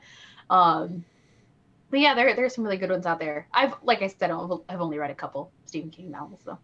Um, 0.51 1.05
but 1.91 2.01
yeah, 2.01 2.15
there 2.15 2.35
there's 2.35 2.55
some 2.55 2.65
really 2.65 2.77
good 2.77 2.91
ones 2.91 3.07
out 3.07 3.19
there. 3.19 3.47
I've 3.53 3.75
like 3.83 4.03
I 4.03 4.07
said, 4.07 4.31
I've 4.31 4.81
only 4.81 4.99
read 4.99 5.11
a 5.11 5.15
couple 5.15 5.53
Stephen 5.67 5.91
King 5.91 6.11
novels 6.11 6.41
though. 6.45 6.59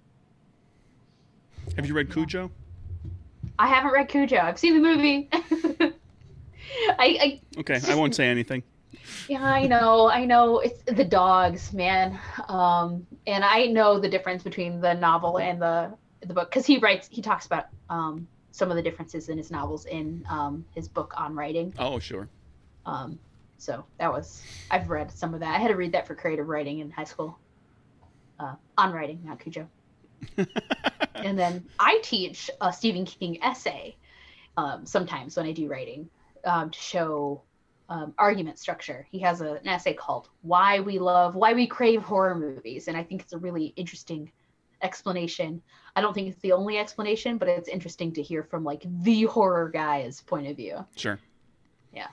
Have 1.74 1.86
you 1.86 1.94
read 1.94 2.12
Cujo? 2.12 2.50
I 3.58 3.68
haven't 3.68 3.92
read 3.92 4.08
Cujo. 4.08 4.38
I've 4.38 4.58
seen 4.58 4.74
the 4.74 4.88
movie. 4.88 5.28
I, 5.32 6.96
I 6.98 7.40
okay. 7.60 7.80
I 7.88 7.94
won't 7.94 8.14
say 8.14 8.26
anything. 8.28 8.62
Yeah, 9.28 9.42
I 9.42 9.66
know. 9.66 10.08
I 10.08 10.24
know. 10.24 10.60
It's 10.60 10.82
the 10.84 11.04
dogs, 11.04 11.72
man. 11.72 12.18
Um, 12.48 13.06
and 13.26 13.44
I 13.44 13.66
know 13.66 13.98
the 13.98 14.08
difference 14.08 14.42
between 14.42 14.80
the 14.80 14.94
novel 14.94 15.38
and 15.38 15.60
the 15.60 15.92
the 16.20 16.34
book 16.34 16.50
because 16.50 16.66
he 16.66 16.78
writes. 16.78 17.08
He 17.10 17.22
talks 17.22 17.46
about 17.46 17.66
um, 17.90 18.26
some 18.52 18.70
of 18.70 18.76
the 18.76 18.82
differences 18.82 19.28
in 19.28 19.38
his 19.38 19.50
novels 19.50 19.86
in 19.86 20.24
um, 20.28 20.64
his 20.74 20.88
book 20.88 21.12
on 21.16 21.34
writing. 21.34 21.74
Oh, 21.78 21.98
sure. 21.98 22.28
Um, 22.84 23.18
so 23.59 23.84
that 23.98 24.12
was 24.12 24.42
I've 24.70 24.90
read 24.90 25.11
some 25.11 25.34
of 25.34 25.40
that. 25.40 25.54
I 25.54 25.59
had 25.59 25.68
to 25.68 25.76
read 25.76 25.92
that 25.92 26.07
for 26.07 26.14
creative 26.14 26.48
writing 26.48 26.80
in 26.80 26.90
high 26.90 27.04
school. 27.04 27.38
Uh, 28.38 28.54
on 28.76 28.92
writing, 28.92 29.20
not 29.24 29.40
Cujo. 29.40 29.66
and 31.14 31.38
then 31.38 31.64
I 31.78 32.00
teach 32.02 32.50
a 32.61 32.70
Stephen 32.70 33.07
King 33.07 33.42
essay 33.42 33.96
um, 34.59 34.84
sometimes 34.84 35.36
when 35.36 35.46
I 35.46 35.52
do 35.52 35.68
writing 35.68 36.09
um, 36.44 36.70
to 36.70 36.78
show 36.78 37.42
um, 37.88 38.14
argument 38.18 38.59
structure. 38.59 39.07
He 39.11 39.20
has 39.20 39.40
a, 39.40 39.54
an 39.54 39.68
essay 39.68 39.94
called 39.94 40.28
"Why 40.42 40.80
We 40.80 40.98
Love, 40.98 41.34
Why 41.34 41.54
We 41.54 41.66
Crave 41.66 42.02
Horror 42.02 42.34
Movies," 42.34 42.88
and 42.88 42.96
I 42.96 43.02
think 43.02 43.22
it's 43.22 43.32
a 43.32 43.38
really 43.38 43.72
interesting 43.76 44.30
explanation. 44.82 45.62
I 45.94 46.00
don't 46.00 46.12
think 46.12 46.28
it's 46.28 46.40
the 46.40 46.52
only 46.52 46.78
explanation, 46.78 47.38
but 47.38 47.48
it's 47.48 47.68
interesting 47.68 48.12
to 48.14 48.22
hear 48.22 48.42
from 48.42 48.64
like 48.64 48.82
the 49.02 49.24
horror 49.24 49.70
guy's 49.70 50.20
point 50.20 50.46
of 50.48 50.57
view. 50.57 50.84
Sure. 50.96 51.18
Yeah. 51.94 52.09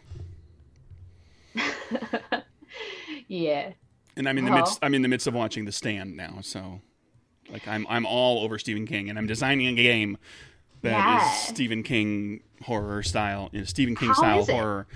yeah. 3.28 3.72
And 4.16 4.28
I'm 4.30 4.38
in 4.38 4.46
the 4.46 4.52
Well- 4.52 4.62
midst. 4.62 4.80
I'm 4.82 4.94
in 4.94 5.02
the 5.02 5.08
midst 5.08 5.28
of 5.28 5.34
watching 5.34 5.66
The 5.66 5.72
Stand 5.72 6.16
now, 6.16 6.40
so 6.42 6.82
like 7.50 7.68
I'm 7.68 7.86
I'm 7.90 8.06
all 8.06 8.44
over 8.44 8.60
Stephen 8.60 8.86
King, 8.86 9.10
and 9.10 9.18
I'm 9.18 9.28
designing 9.28 9.68
a 9.68 9.74
game 9.82 10.18
that 10.82 10.90
is 10.90 11.24
Yeah. 11.24 11.32
Stephen 11.54 11.84
King 11.84 12.42
horror 12.64 13.04
style, 13.04 13.50
you 13.52 13.60
know, 13.60 13.66
Stephen 13.66 13.96
King 13.96 14.10
How 14.10 14.14
style 14.14 14.46
horror. 14.46 14.88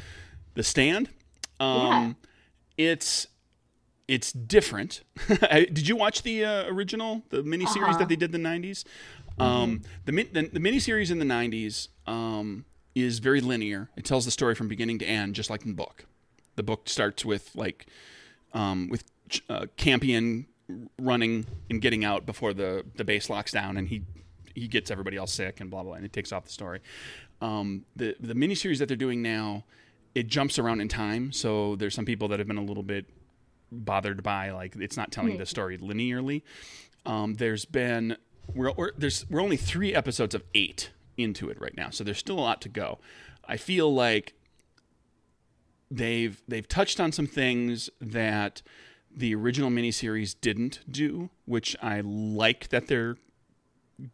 The 0.53 0.63
Stand. 0.63 1.09
Um, 1.59 2.15
It's 2.77 3.27
it's 4.07 4.31
different. 4.31 5.01
Did 5.51 5.87
you 5.87 5.95
watch 5.95 6.21
the 6.21 6.45
uh, 6.45 6.65
original, 6.67 7.23
the 7.29 7.41
miniseries 7.43 7.65
Uh-huh. 7.67 7.79
Mm-hmm. 7.89 7.99
that 7.99 8.09
they 8.09 8.15
did 8.15 8.33
in 8.33 8.41
the 8.43 8.49
'90s? 8.49 8.83
Um, 9.39 9.81
the, 10.05 10.11
min- 10.11 10.29
the 10.31 10.43
the 10.43 10.59
miniseries 10.59 11.11
in 11.11 11.19
the 11.19 11.25
'90s 11.25 11.89
um, 12.07 12.65
is 12.95 13.19
very 13.19 13.41
linear. 13.41 13.89
It 13.97 14.05
tells 14.05 14.25
the 14.25 14.31
story 14.31 14.55
from 14.55 14.67
beginning 14.67 14.99
to 14.99 15.05
end, 15.05 15.35
just 15.35 15.49
like 15.49 15.63
in 15.63 15.69
the 15.69 15.75
book. 15.75 16.05
The 16.57 16.63
book 16.63 16.89
starts 16.89 17.23
with 17.23 17.55
like 17.55 17.85
um, 18.53 18.89
with 18.89 19.05
uh, 19.49 19.67
Campion 19.77 20.47
running 20.99 21.45
and 21.69 21.81
getting 21.81 22.03
out 22.03 22.25
before 22.25 22.53
the 22.53 22.83
the 22.95 23.05
base 23.05 23.29
locks 23.29 23.53
down, 23.53 23.77
and 23.77 23.87
he 23.87 24.03
he 24.53 24.67
gets 24.67 24.91
everybody 24.91 25.15
else 25.15 25.31
sick 25.31 25.61
and 25.61 25.69
blah 25.69 25.83
blah, 25.83 25.91
blah 25.91 25.95
and 25.97 26.05
it 26.05 26.11
takes 26.11 26.31
off 26.33 26.43
the 26.43 26.51
story. 26.51 26.81
Um, 27.41 27.85
the 27.95 28.15
the 28.19 28.33
miniseries 28.33 28.79
that 28.79 28.87
they're 28.87 28.97
doing 28.97 29.21
now, 29.21 29.63
it 30.15 30.27
jumps 30.27 30.59
around 30.59 30.81
in 30.81 30.87
time. 30.87 31.31
So 31.31 31.75
there's 31.75 31.95
some 31.95 32.05
people 32.05 32.27
that 32.29 32.39
have 32.39 32.47
been 32.47 32.57
a 32.57 32.63
little 32.63 32.83
bit 32.83 33.05
bothered 33.71 34.23
by 34.23 34.51
like 34.51 34.75
it's 34.75 34.97
not 34.97 35.11
telling 35.11 35.37
the 35.37 35.45
story 35.45 35.77
linearly. 35.77 36.41
Um, 37.05 37.35
there's 37.35 37.65
been 37.65 38.17
we're, 38.53 38.71
we're 38.71 38.91
there's 38.97 39.25
we're 39.29 39.41
only 39.41 39.57
three 39.57 39.93
episodes 39.93 40.33
of 40.33 40.43
eight 40.53 40.91
into 41.17 41.49
it 41.49 41.59
right 41.59 41.75
now, 41.75 41.89
so 41.89 42.03
there's 42.03 42.17
still 42.17 42.39
a 42.39 42.41
lot 42.41 42.61
to 42.61 42.69
go. 42.69 42.99
I 43.47 43.57
feel 43.57 43.93
like 43.93 44.33
they've 45.89 46.41
they've 46.47 46.67
touched 46.67 46.99
on 46.99 47.11
some 47.11 47.27
things 47.27 47.89
that 48.01 48.61
the 49.15 49.33
original 49.33 49.69
miniseries 49.69 50.35
didn't 50.39 50.79
do, 50.89 51.29
which 51.45 51.75
I 51.81 52.01
like 52.01 52.69
that 52.69 52.87
they're 52.87 53.17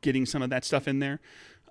getting 0.01 0.26
some 0.26 0.41
of 0.41 0.49
that 0.49 0.63
stuff 0.63 0.88
in 0.88 0.99
there. 0.99 1.19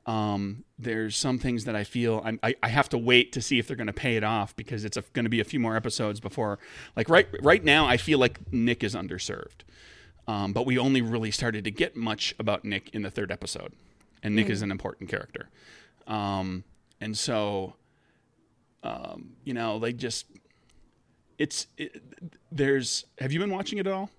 Um, 0.04 0.64
there's 0.78 1.16
some 1.16 1.38
things 1.38 1.64
that 1.64 1.76
I 1.76 1.84
feel 1.84 2.20
I'm, 2.24 2.40
I, 2.42 2.56
I 2.62 2.68
have 2.68 2.88
to 2.88 2.98
wait 2.98 3.32
to 3.32 3.40
see 3.40 3.60
if 3.60 3.68
they're 3.68 3.76
going 3.76 3.86
to 3.86 3.92
pay 3.92 4.16
it 4.16 4.24
off 4.24 4.54
because 4.56 4.84
it's 4.84 4.98
going 5.12 5.24
to 5.24 5.30
be 5.30 5.38
a 5.40 5.44
few 5.44 5.60
more 5.60 5.76
episodes 5.76 6.18
before. 6.18 6.58
Like 6.96 7.08
right 7.08 7.28
right 7.40 7.62
now, 7.62 7.86
I 7.86 7.96
feel 7.96 8.18
like 8.18 8.52
Nick 8.52 8.82
is 8.82 8.96
underserved, 8.96 9.62
um, 10.26 10.52
but 10.52 10.66
we 10.66 10.76
only 10.76 11.02
really 11.02 11.30
started 11.30 11.62
to 11.64 11.70
get 11.70 11.96
much 11.96 12.34
about 12.38 12.64
Nick 12.64 12.90
in 12.92 13.02
the 13.02 13.10
third 13.10 13.30
episode, 13.30 13.72
and 14.24 14.34
Nick 14.34 14.50
is 14.50 14.60
an 14.60 14.72
important 14.72 15.08
character, 15.08 15.48
um, 16.08 16.64
and 17.00 17.16
so 17.16 17.74
um, 18.82 19.30
you 19.44 19.54
know 19.54 19.78
they 19.78 19.92
just 19.92 20.26
it's 21.38 21.66
it, 21.76 22.02
there's 22.50 23.04
have 23.18 23.32
you 23.32 23.38
been 23.40 23.50
watching 23.52 23.78
it 23.78 23.86
at 23.86 23.92
all? 23.92 24.10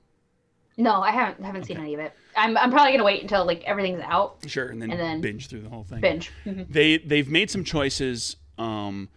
No, 0.78 1.02
I 1.02 1.12
haven't 1.12 1.44
haven't 1.46 1.66
seen 1.66 1.78
any 1.78 1.94
of 1.94 2.00
it. 2.00 2.14
I'm 2.36 2.58
I'm 2.58 2.72
probably 2.72 2.92
gonna 2.94 3.04
wait 3.04 3.22
until 3.22 3.46
like 3.46 3.64
everything's 3.66 4.02
out. 4.02 4.38
Sure, 4.48 4.68
and 4.70 4.82
then, 4.82 4.92
And 4.92 5.00
then 5.00 5.22
binge 5.22 5.48
through 5.48 5.62
the 5.62 5.70
whole 5.70 5.84
thing. 5.84 6.02
Binge. 6.02 6.32
Mhm. 6.46 6.68
they 6.70 6.98
they've 6.98 7.30
made 7.30 7.52
some 7.52 7.64
choices 7.64 8.38
um, 8.58 9.10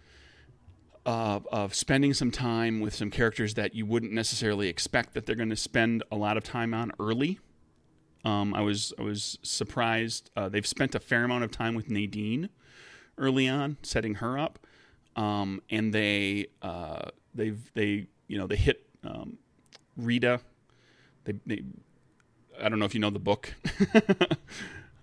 uh, 1.05 1.39
of 1.51 1.73
spending 1.73 2.13
some 2.13 2.31
time 2.31 2.79
with 2.79 2.93
some 2.93 3.09
characters 3.09 3.53
that 3.55 3.73
you 3.73 3.85
wouldn't 3.85 4.11
necessarily 4.11 4.67
expect 4.67 5.13
that 5.13 5.25
they're 5.25 5.35
going 5.35 5.49
to 5.49 5.55
spend 5.55 6.03
a 6.11 6.15
lot 6.15 6.37
of 6.37 6.43
time 6.43 6.73
on 6.73 6.91
early. 6.99 7.39
Um, 8.25 8.53
I 8.53 8.61
was 8.61 8.93
I 8.99 9.03
was 9.03 9.39
surprised. 9.41 10.29
Uh, 10.35 10.49
they've 10.49 10.67
spent 10.67 10.93
a 10.95 10.99
fair 10.99 11.23
amount 11.23 11.43
of 11.43 11.51
time 11.51 11.73
with 11.75 11.89
Nadine 11.89 12.49
early 13.17 13.47
on, 13.47 13.77
setting 13.81 14.15
her 14.15 14.37
up, 14.37 14.59
um, 15.17 15.61
and 15.69 15.93
they 15.93 16.47
uh, 16.61 17.09
they've 17.35 17.59
they 17.73 18.07
you 18.27 18.37
know 18.37 18.47
they 18.47 18.55
hit 18.55 18.85
um, 19.03 19.37
Rita. 19.97 20.39
They, 21.25 21.33
they 21.45 21.63
I 22.61 22.69
don't 22.69 22.79
know 22.79 22.85
if 22.85 22.93
you 22.93 23.01
know 23.01 23.09
the 23.09 23.19
book. 23.19 23.53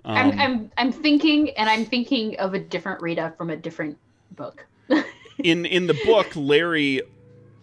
Um, 0.06 0.16
I'm 0.16 0.38
I'm 0.38 0.70
I'm 0.76 0.92
thinking, 0.92 1.50
and 1.50 1.68
I'm 1.68 1.86
thinking 1.86 2.38
of 2.38 2.52
a 2.52 2.58
different 2.58 3.00
Rita 3.00 3.32
from 3.38 3.48
a 3.48 3.56
different 3.56 3.96
book. 4.32 4.66
in 5.38 5.64
in 5.64 5.86
the 5.86 5.98
book, 6.04 6.26
Larry 6.36 7.00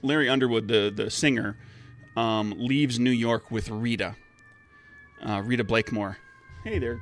Larry 0.02 0.28
Underwood, 0.28 0.68
the 0.68 0.92
the 0.96 1.12
singer, 1.12 1.56
um, 2.18 2.56
leaves 2.58 3.00
New 3.00 3.12
York 3.12 3.52
with 3.52 3.70
Rita, 3.70 4.16
uh, 5.24 5.44
Rita 5.46 5.64
Blakemoor. 5.64 6.16
Hey 6.64 6.80
there, 6.80 7.00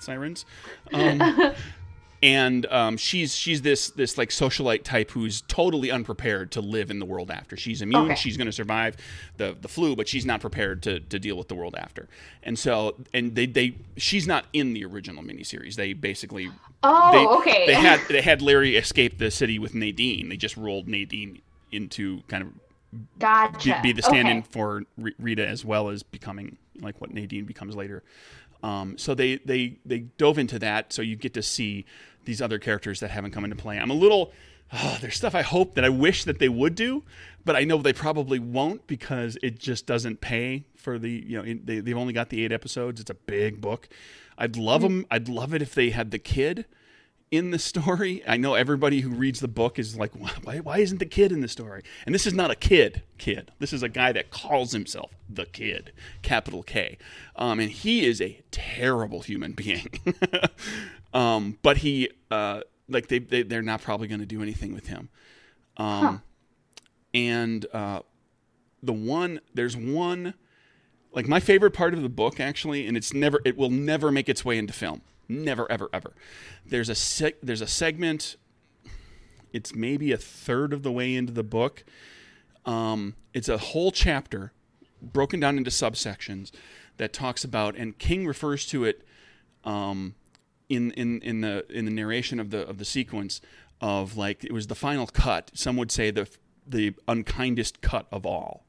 sirens. 0.00 0.44
Um, 0.92 1.54
and 2.26 2.66
um, 2.66 2.96
she's 2.96 3.36
she's 3.36 3.62
this 3.62 3.90
this 3.90 4.18
like 4.18 4.30
socialite 4.30 4.82
type 4.82 5.12
who's 5.12 5.42
totally 5.42 5.92
unprepared 5.92 6.50
to 6.52 6.60
live 6.60 6.90
in 6.90 6.98
the 6.98 7.04
world 7.04 7.30
after. 7.30 7.56
She's 7.56 7.80
immune. 7.82 8.06
Okay. 8.06 8.14
She's 8.16 8.36
going 8.36 8.46
to 8.46 8.52
survive 8.52 8.96
the 9.36 9.56
the 9.60 9.68
flu, 9.68 9.94
but 9.94 10.08
she's 10.08 10.26
not 10.26 10.40
prepared 10.40 10.82
to 10.82 10.98
to 10.98 11.18
deal 11.20 11.36
with 11.36 11.46
the 11.46 11.54
world 11.54 11.76
after. 11.78 12.08
And 12.42 12.58
so 12.58 12.96
and 13.14 13.34
they 13.36 13.46
they 13.46 13.76
she's 13.96 14.26
not 14.26 14.46
in 14.52 14.72
the 14.72 14.84
original 14.84 15.22
miniseries. 15.22 15.76
They 15.76 15.92
basically 15.92 16.50
Oh, 16.82 17.12
they, 17.12 17.26
okay. 17.50 17.66
They 17.66 17.74
had 17.74 18.00
they 18.08 18.22
had 18.22 18.42
Larry 18.42 18.76
escape 18.76 19.18
the 19.18 19.30
city 19.30 19.58
with 19.60 19.74
Nadine. 19.74 20.28
They 20.28 20.36
just 20.36 20.56
rolled 20.56 20.88
Nadine 20.88 21.40
into 21.70 22.22
kind 22.28 22.42
of 22.42 22.52
be, 22.92 22.98
gotcha. 23.20 23.80
be 23.82 23.92
the 23.92 24.02
stand-in 24.02 24.38
Okay. 24.38 24.46
for 24.50 24.82
R- 25.02 25.10
Rita 25.18 25.46
as 25.46 25.64
well 25.64 25.90
as 25.90 26.02
becoming 26.02 26.56
like 26.80 27.00
what 27.00 27.12
Nadine 27.12 27.44
becomes 27.44 27.76
later. 27.76 28.02
Um, 28.62 28.96
so 28.98 29.14
they 29.14 29.36
they 29.36 29.76
they 29.84 30.00
dove 30.18 30.38
into 30.38 30.58
that, 30.60 30.92
so 30.92 31.02
you 31.02 31.14
get 31.14 31.34
to 31.34 31.42
see 31.42 31.84
these 32.26 32.42
other 32.42 32.58
characters 32.58 33.00
that 33.00 33.10
haven't 33.10 33.30
come 33.30 33.44
into 33.44 33.56
play. 33.56 33.78
I'm 33.78 33.90
a 33.90 33.94
little 33.94 34.32
oh, 34.72 34.98
there's 35.00 35.16
stuff 35.16 35.34
I 35.34 35.42
hope 35.42 35.74
that 35.74 35.84
I 35.84 35.88
wish 35.88 36.24
that 36.24 36.38
they 36.38 36.48
would 36.48 36.74
do, 36.74 37.04
but 37.44 37.56
I 37.56 37.64
know 37.64 37.78
they 37.78 37.92
probably 37.92 38.38
won't 38.38 38.86
because 38.86 39.38
it 39.42 39.58
just 39.58 39.86
doesn't 39.86 40.20
pay 40.20 40.64
for 40.76 40.98
the 40.98 41.10
you 41.10 41.42
know 41.42 41.60
they 41.64 41.80
they've 41.80 41.96
only 41.96 42.12
got 42.12 42.30
the 42.30 42.44
eight 42.44 42.52
episodes. 42.52 43.00
It's 43.00 43.10
a 43.10 43.14
big 43.14 43.60
book. 43.60 43.88
I'd 44.38 44.56
love 44.56 44.82
mm. 44.82 44.84
them. 44.84 45.06
I'd 45.10 45.28
love 45.28 45.54
it 45.54 45.62
if 45.62 45.74
they 45.74 45.90
had 45.90 46.10
the 46.10 46.18
kid 46.18 46.66
in 47.30 47.50
the 47.50 47.58
story. 47.58 48.22
I 48.26 48.36
know 48.36 48.54
everybody 48.54 49.00
who 49.00 49.10
reads 49.10 49.40
the 49.40 49.48
book 49.48 49.78
is 49.78 49.96
like, 49.96 50.12
why, 50.14 50.58
why 50.58 50.78
isn't 50.78 50.98
the 50.98 51.06
kid 51.06 51.32
in 51.32 51.40
the 51.40 51.48
story? 51.48 51.82
And 52.04 52.14
this 52.14 52.26
is 52.26 52.34
not 52.34 52.50
a 52.50 52.54
kid, 52.54 53.02
kid. 53.18 53.52
This 53.58 53.72
is 53.72 53.82
a 53.82 53.88
guy 53.88 54.12
that 54.12 54.30
calls 54.30 54.72
himself 54.72 55.12
the 55.28 55.46
kid, 55.46 55.92
capital 56.22 56.62
K. 56.62 56.98
Um, 57.34 57.58
and 57.60 57.70
he 57.70 58.04
is 58.06 58.20
a 58.20 58.40
terrible 58.50 59.20
human 59.22 59.52
being. 59.52 59.88
um, 61.14 61.58
but 61.62 61.78
he, 61.78 62.10
uh, 62.30 62.60
like, 62.88 63.08
they, 63.08 63.18
they, 63.18 63.42
they're 63.42 63.62
not 63.62 63.82
probably 63.82 64.06
going 64.08 64.20
to 64.20 64.26
do 64.26 64.42
anything 64.42 64.72
with 64.74 64.86
him. 64.86 65.08
Um, 65.76 65.86
Huh. 65.86 66.18
And 67.14 67.66
uh, 67.72 68.00
the 68.82 68.92
one, 68.92 69.40
there's 69.54 69.74
one, 69.76 70.34
like, 71.12 71.26
my 71.26 71.40
favorite 71.40 71.70
part 71.70 71.94
of 71.94 72.02
the 72.02 72.10
book, 72.10 72.38
actually, 72.40 72.86
and 72.86 72.94
it's 72.94 73.14
never, 73.14 73.40
it 73.44 73.56
will 73.56 73.70
never 73.70 74.12
make 74.12 74.28
its 74.28 74.44
way 74.44 74.58
into 74.58 74.74
film. 74.74 75.00
Never, 75.28 75.70
ever, 75.70 75.88
ever. 75.92 76.14
There's 76.64 76.88
a 76.88 76.94
seg- 76.94 77.36
there's 77.42 77.60
a 77.60 77.66
segment. 77.66 78.36
It's 79.52 79.74
maybe 79.74 80.12
a 80.12 80.16
third 80.16 80.72
of 80.72 80.82
the 80.82 80.92
way 80.92 81.14
into 81.14 81.32
the 81.32 81.42
book. 81.42 81.84
Um, 82.64 83.14
it's 83.32 83.48
a 83.48 83.58
whole 83.58 83.90
chapter 83.90 84.52
broken 85.00 85.40
down 85.40 85.56
into 85.56 85.70
subsections 85.70 86.50
that 86.96 87.12
talks 87.12 87.44
about, 87.44 87.76
and 87.76 87.98
King 87.98 88.26
refers 88.26 88.66
to 88.66 88.84
it 88.84 89.06
um, 89.64 90.14
in 90.68 90.90
in 90.92 91.20
in 91.22 91.40
the 91.40 91.66
in 91.70 91.84
the 91.84 91.90
narration 91.90 92.40
of 92.40 92.50
the 92.50 92.66
of 92.66 92.78
the 92.78 92.84
sequence 92.84 93.40
of 93.80 94.16
like 94.16 94.44
it 94.44 94.52
was 94.52 94.66
the 94.66 94.74
final 94.74 95.06
cut. 95.06 95.50
Some 95.54 95.76
would 95.76 95.92
say 95.92 96.10
the 96.10 96.28
the 96.66 96.94
unkindest 97.06 97.80
cut 97.80 98.06
of 98.10 98.26
all, 98.26 98.66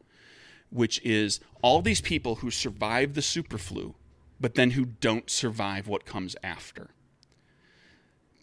which 0.69 1.01
is 1.03 1.39
all 1.61 1.81
these 1.81 2.01
people 2.01 2.35
who 2.35 2.51
survived 2.51 3.15
the 3.15 3.21
super 3.21 3.57
flu, 3.57 3.95
but 4.39 4.55
then 4.55 4.71
who 4.71 4.85
don't 4.85 5.29
survive 5.29 5.87
what 5.87 6.05
comes 6.05 6.35
after. 6.43 6.89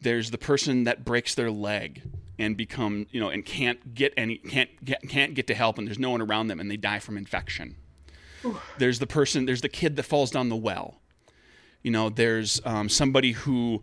There's 0.03 0.31
the 0.31 0.39
person 0.39 0.85
that 0.85 1.05
breaks 1.05 1.35
their 1.35 1.51
leg 1.51 2.03
and 2.39 2.57
become 2.57 3.07
you 3.11 3.21
know 3.21 3.29
and 3.29 3.45
can't 3.45 3.95
get 3.95 4.13
any 4.17 4.39
can't 4.39 4.85
get 4.85 5.01
can't 5.09 5.35
get 5.35 5.47
to 5.47 5.55
help 5.55 5.79
and 5.79 5.87
there's 5.87 6.01
no 6.01 6.11
one 6.11 6.21
around 6.21 6.49
them 6.49 6.59
and 6.61 6.71
they 6.71 6.77
die 6.77 6.99
from 6.99 7.17
infection. 7.17 7.77
There's 8.79 8.99
the 8.99 9.07
person 9.07 9.47
there's 9.47 9.61
the 9.63 9.69
kid 9.69 9.97
that 9.97 10.03
falls 10.03 10.31
down 10.31 10.49
the 10.49 10.57
well. 10.57 11.01
You 11.83 11.91
know, 11.91 12.09
there's 12.11 12.61
um, 12.65 12.89
somebody 12.89 13.33
who 13.33 13.83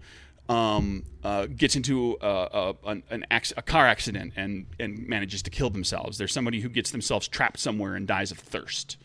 um, 0.49 1.03
uh, 1.23 1.45
gets 1.45 1.75
into 1.75 2.17
a, 2.19 2.27
a, 2.27 2.89
an, 2.89 3.03
an 3.09 3.25
ac- 3.31 3.53
a 3.55 3.61
car 3.61 3.87
accident 3.87 4.33
and, 4.35 4.65
and 4.79 5.07
manages 5.07 5.41
to 5.43 5.49
kill 5.49 5.69
themselves. 5.69 6.17
There's 6.17 6.33
somebody 6.33 6.59
who 6.59 6.69
gets 6.69 6.91
themselves 6.91 7.27
trapped 7.27 7.59
somewhere 7.59 7.95
and 7.95 8.07
dies 8.07 8.31
of 8.31 8.39
thirst. 8.39 8.97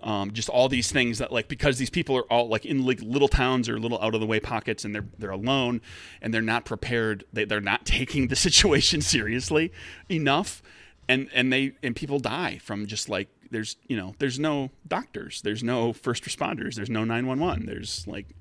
Um, 0.00 0.32
just 0.32 0.48
all 0.48 0.68
these 0.68 0.92
things 0.92 1.18
that 1.18 1.32
like 1.32 1.48
because 1.48 1.78
these 1.78 1.90
people 1.90 2.16
are 2.16 2.22
all 2.32 2.48
like 2.48 2.64
in 2.64 2.86
like 2.86 3.00
little 3.02 3.26
towns 3.26 3.68
or 3.68 3.80
little 3.80 4.00
out 4.00 4.14
of 4.14 4.20
the 4.20 4.26
way 4.26 4.38
pockets 4.38 4.84
and 4.84 4.94
they're 4.94 5.06
they're 5.18 5.30
alone 5.30 5.80
and 6.22 6.32
they're 6.32 6.40
not 6.40 6.64
prepared 6.64 7.24
they, 7.32 7.44
they're 7.44 7.60
not 7.60 7.84
taking 7.98 8.28
the 8.28 8.36
situation 8.36 9.00
seriously 9.00 9.72
enough 10.08 10.62
and 11.08 11.28
and 11.34 11.52
they 11.52 11.72
and 11.82 11.96
people 11.96 12.20
die 12.20 12.58
from 12.58 12.86
just 12.86 13.08
like 13.08 13.28
there's 13.50 13.76
you 13.88 13.96
know 13.96 14.14
there's 14.20 14.38
no 14.38 14.70
doctors 14.86 15.42
there's 15.42 15.64
no 15.64 15.92
first 15.92 16.22
responders 16.22 16.76
there's 16.76 16.90
no 16.90 17.02
911 17.02 17.66
there's 17.66 18.06
like 18.06 18.36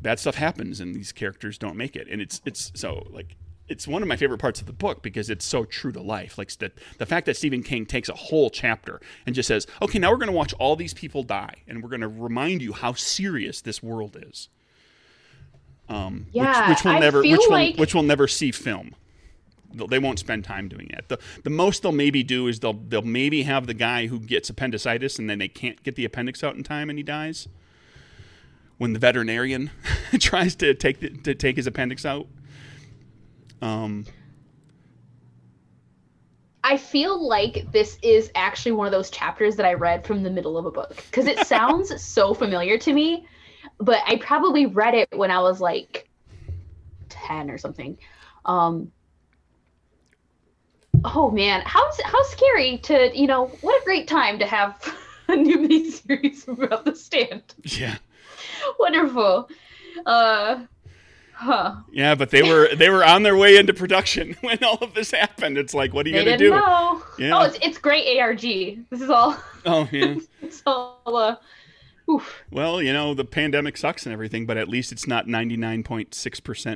bad 0.00 0.18
stuff 0.18 0.34
happens 0.36 0.80
and 0.80 0.94
these 0.94 1.12
characters 1.12 1.58
don't 1.58 1.76
make 1.76 1.96
it. 1.96 2.08
And 2.10 2.20
it's 2.20 2.40
it's 2.44 2.72
so 2.74 3.06
like 3.10 3.36
it's 3.70 3.86
one 3.88 4.02
of 4.02 4.08
my 4.08 4.16
favorite 4.16 4.38
parts 4.38 4.60
of 4.60 4.66
the 4.66 4.72
book 4.72 5.02
because 5.02 5.30
it's 5.30 5.44
so 5.44 5.64
true 5.64 5.92
to 5.92 6.00
life 6.02 6.36
like 6.36 6.50
the, 6.58 6.70
the 6.98 7.06
fact 7.06 7.24
that 7.26 7.36
stephen 7.36 7.62
king 7.62 7.86
takes 7.86 8.08
a 8.08 8.14
whole 8.14 8.50
chapter 8.50 9.00
and 9.26 9.34
just 9.34 9.46
says 9.46 9.66
okay 9.80 9.98
now 9.98 10.10
we're 10.10 10.16
going 10.16 10.26
to 10.26 10.36
watch 10.36 10.52
all 10.58 10.76
these 10.76 10.92
people 10.92 11.22
die 11.22 11.54
and 11.68 11.82
we're 11.82 11.88
going 11.88 12.00
to 12.00 12.08
remind 12.08 12.60
you 12.60 12.72
how 12.72 12.92
serious 12.92 13.60
this 13.60 13.82
world 13.82 14.16
is 14.28 14.48
um, 15.88 16.26
Yeah, 16.32 16.68
which, 16.68 16.78
which 16.78 16.84
will 16.84 16.92
I 16.92 16.98
never 17.00 17.20
which 17.20 17.30
will 17.38 17.50
like- 17.50 17.76
which 17.76 17.94
will 17.94 18.02
never 18.02 18.28
see 18.28 18.50
film 18.50 18.94
they 19.72 19.98
won't 19.98 20.18
spend 20.18 20.44
time 20.44 20.68
doing 20.68 20.90
it. 20.90 21.08
The 21.08 21.18
the 21.44 21.50
most 21.50 21.82
they'll 21.82 21.92
maybe 21.92 22.22
do 22.24 22.48
is 22.48 22.58
they'll 22.60 22.72
they'll 22.72 23.02
maybe 23.02 23.42
have 23.44 23.68
the 23.68 23.74
guy 23.74 24.06
who 24.08 24.18
gets 24.18 24.50
appendicitis 24.50 25.18
and 25.18 25.30
then 25.30 25.38
they 25.38 25.46
can't 25.48 25.80
get 25.84 25.94
the 25.94 26.04
appendix 26.04 26.42
out 26.42 26.56
in 26.56 26.64
time 26.64 26.90
and 26.90 26.98
he 26.98 27.02
dies. 27.02 27.46
When 28.78 28.94
the 28.94 28.98
veterinarian 28.98 29.70
tries 30.18 30.56
to 30.56 30.74
take 30.74 31.00
the, 31.00 31.10
to 31.10 31.34
take 31.34 31.54
his 31.56 31.66
appendix 31.68 32.04
out. 32.04 32.26
Um, 33.62 34.06
I 36.62 36.76
feel 36.76 37.26
like 37.26 37.70
this 37.72 37.98
is 38.02 38.30
actually 38.34 38.72
one 38.72 38.86
of 38.86 38.92
those 38.92 39.10
chapters 39.10 39.56
that 39.56 39.66
I 39.66 39.74
read 39.74 40.06
from 40.06 40.22
the 40.22 40.30
middle 40.30 40.58
of 40.58 40.66
a 40.66 40.70
book 40.70 40.96
because 41.10 41.26
it 41.26 41.38
sounds 41.46 42.02
so 42.02 42.34
familiar 42.34 42.78
to 42.78 42.92
me, 42.92 43.26
but 43.78 44.00
I 44.06 44.16
probably 44.16 44.66
read 44.66 44.94
it 44.94 45.08
when 45.16 45.30
I 45.30 45.40
was 45.40 45.60
like 45.60 46.08
10 47.08 47.50
or 47.50 47.58
something. 47.58 47.98
Um, 48.44 48.92
oh 51.04 51.30
man, 51.30 51.62
how 51.64 51.90
how 52.04 52.22
scary 52.24 52.78
to, 52.78 53.10
you 53.18 53.26
know, 53.26 53.46
what 53.62 53.80
a 53.80 53.84
great 53.84 54.06
time 54.06 54.38
to 54.38 54.46
have 54.46 54.82
a 55.28 55.36
new 55.36 55.58
miniseries 55.58 56.46
about 56.64 56.84
the 56.84 56.94
stand. 56.94 57.54
yeah, 57.64 57.96
Wonderful. 58.78 59.48
Uh, 60.04 60.64
huh. 61.40 61.76
yeah, 61.90 62.14
but 62.14 62.30
they 62.30 62.42
were 62.42 62.74
they 62.74 62.90
were 62.90 63.04
on 63.04 63.22
their 63.22 63.36
way 63.36 63.56
into 63.56 63.72
production 63.74 64.36
when 64.42 64.62
all 64.62 64.78
of 64.82 64.94
this 64.94 65.10
happened. 65.10 65.56
It's 65.58 65.74
like, 65.74 65.92
what 65.94 66.06
are 66.06 66.10
you 66.10 66.16
They 66.16 66.24
gonna 66.24 66.36
do? 66.36 66.50
know. 66.50 67.02
Yeah. 67.18 67.38
Oh, 67.38 67.42
it's, 67.44 67.58
it's 67.62 67.78
great 67.78 68.18
ARG. 68.18 68.40
This 68.40 69.00
is 69.00 69.10
all. 69.10 69.36
Oh 69.66 69.88
yeah. 69.92 70.14
It's 70.42 70.62
all. 70.66 71.00
Uh, 71.04 71.36
oof. 72.10 72.42
Well, 72.50 72.80
you 72.82 72.92
know, 72.94 73.12
the 73.14 73.24
pandemic 73.26 73.76
sucks 73.76 74.06
and 74.06 74.12
everything, 74.12 74.46
but 74.46 74.56
at 74.56 74.68
least 74.68 74.90
it's 74.90 75.06
not 75.06 75.26
99.6% 75.26 76.08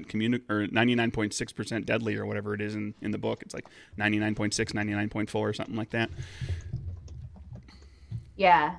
communi- 0.06 0.42
or 0.50 0.66
99.6% 0.66 1.86
deadly 1.86 2.16
or 2.16 2.26
whatever 2.26 2.52
it 2.54 2.60
is 2.60 2.74
in, 2.74 2.94
in 3.00 3.10
the 3.10 3.16
book. 3.18 3.42
It's 3.42 3.54
like 3.54 3.64
99.6, 3.98 4.50
99.4 4.72 5.34
or 5.34 5.52
something 5.54 5.76
like 5.76 5.90
that. 5.90 6.10
Yeah. 8.36 8.76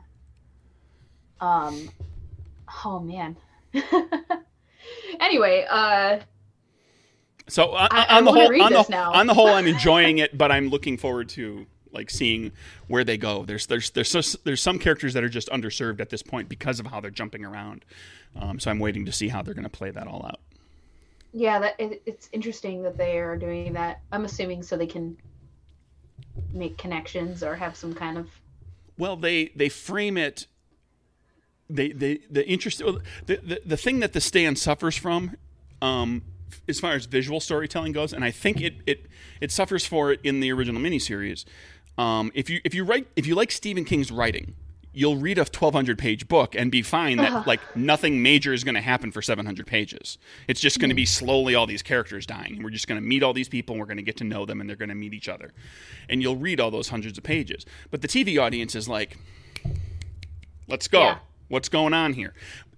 Um. 1.41 1.89
Oh 2.85 2.99
man. 2.99 3.35
Anyway, 5.19 5.65
uh, 5.69 6.19
So 7.47 7.71
uh, 7.73 7.87
I- 7.91 8.05
I 8.09 8.17
on 8.17 8.25
the 8.25 8.31
whole, 8.31 8.61
on 8.61 8.71
the, 8.73 8.77
on 9.13 9.27
the 9.27 9.33
whole, 9.33 9.47
I'm 9.47 9.67
enjoying 9.75 10.17
it, 10.19 10.37
but 10.37 10.51
I'm 10.51 10.69
looking 10.69 10.97
forward 10.97 11.29
to 11.29 11.65
like 11.91 12.09
seeing 12.09 12.51
where 12.87 13.03
they 13.03 13.17
go. 13.17 13.45
There's 13.45 13.67
there's 13.67 13.89
there's 13.91 14.09
so, 14.09 14.21
there's 14.43 14.61
some 14.61 14.79
characters 14.79 15.13
that 15.13 15.23
are 15.23 15.29
just 15.29 15.47
underserved 15.49 16.01
at 16.01 16.09
this 16.09 16.21
point 16.23 16.49
because 16.49 16.79
of 16.79 16.87
how 16.87 16.99
they're 16.99 17.11
jumping 17.11 17.45
around. 17.45 17.85
Um, 18.35 18.59
so 18.59 18.69
I'm 18.69 18.79
waiting 18.79 19.05
to 19.05 19.11
see 19.13 19.29
how 19.29 19.41
they're 19.41 19.53
going 19.53 19.63
to 19.63 19.69
play 19.69 19.91
that 19.91 20.07
all 20.07 20.25
out. 20.25 20.39
yeah, 21.31 21.57
that 21.59 21.75
it, 21.79 22.01
it's 22.05 22.29
interesting 22.33 22.83
that 22.83 22.97
they 22.97 23.17
are 23.19 23.37
doing 23.37 23.73
that. 23.73 24.01
I'm 24.11 24.25
assuming 24.25 24.61
so 24.63 24.75
they 24.75 24.87
can 24.87 25.15
make 26.51 26.77
connections 26.77 27.43
or 27.43 27.55
have 27.55 27.75
some 27.75 27.93
kind 27.93 28.17
of. 28.17 28.29
Well, 28.97 29.15
they 29.15 29.51
they 29.55 29.69
frame 29.69 30.17
it. 30.17 30.47
They 31.69 31.91
they 31.91 32.19
the 32.29 32.47
interest 32.47 32.79
the, 32.79 33.01
the 33.25 33.61
the 33.65 33.77
thing 33.77 33.99
that 33.99 34.13
the 34.13 34.21
stand 34.21 34.59
suffers 34.59 34.95
from, 34.95 35.35
um, 35.81 36.21
as 36.67 36.79
far 36.79 36.93
as 36.93 37.05
visual 37.05 37.39
storytelling 37.39 37.91
goes, 37.91 38.13
and 38.13 38.23
I 38.23 38.31
think 38.31 38.61
it 38.61 38.75
it 38.85 39.05
it 39.41 39.51
suffers 39.51 39.85
for 39.85 40.11
it 40.11 40.19
in 40.23 40.39
the 40.39 40.51
original 40.51 40.81
miniseries. 40.81 41.45
Um, 41.97 42.31
if 42.35 42.49
you 42.49 42.61
if 42.63 42.73
you 42.73 42.83
write 42.83 43.07
if 43.15 43.25
you 43.25 43.35
like 43.35 43.51
Stephen 43.51 43.85
King's 43.85 44.11
writing, 44.11 44.53
you'll 44.95 45.17
read 45.17 45.37
a 45.37 45.41
1200 45.41 45.97
page 45.97 46.27
book 46.27 46.55
and 46.55 46.71
be 46.71 46.81
fine 46.81 47.17
that 47.17 47.45
like 47.45 47.59
nothing 47.75 48.23
major 48.23 48.53
is 48.53 48.63
going 48.63 48.75
to 48.75 48.81
happen 48.81 49.11
for 49.11 49.21
700 49.21 49.67
pages. 49.67 50.17
It's 50.47 50.61
just 50.61 50.79
going 50.79 50.89
to 50.89 50.95
be 50.95 51.05
slowly 51.05 51.53
all 51.53 51.67
these 51.67 51.81
characters 51.83 52.25
dying, 52.25 52.55
and 52.55 52.63
we're 52.63 52.69
just 52.69 52.87
going 52.87 52.99
to 52.99 53.05
meet 53.05 53.21
all 53.21 53.33
these 53.33 53.49
people, 53.49 53.73
and 53.73 53.79
we're 53.79 53.87
going 53.87 53.97
to 53.97 54.03
get 54.03 54.17
to 54.17 54.23
know 54.23 54.45
them, 54.45 54.61
and 54.61 54.69
they're 54.69 54.77
going 54.77 54.89
to 54.89 54.95
meet 54.95 55.13
each 55.13 55.29
other, 55.29 55.51
and 56.09 56.21
you'll 56.21 56.37
read 56.37 56.59
all 56.59 56.71
those 56.71 56.89
hundreds 56.89 57.17
of 57.17 57.23
pages. 57.23 57.65
But 57.91 58.01
the 58.01 58.07
TV 58.07 58.41
audience 58.41 58.75
is 58.75 58.87
like, 58.87 59.17
let's 60.67 60.87
go. 60.87 61.01
Yeah. 61.01 61.17
What's 61.47 61.69
going 61.69 61.93
on 61.93 62.13
here? 62.13 62.33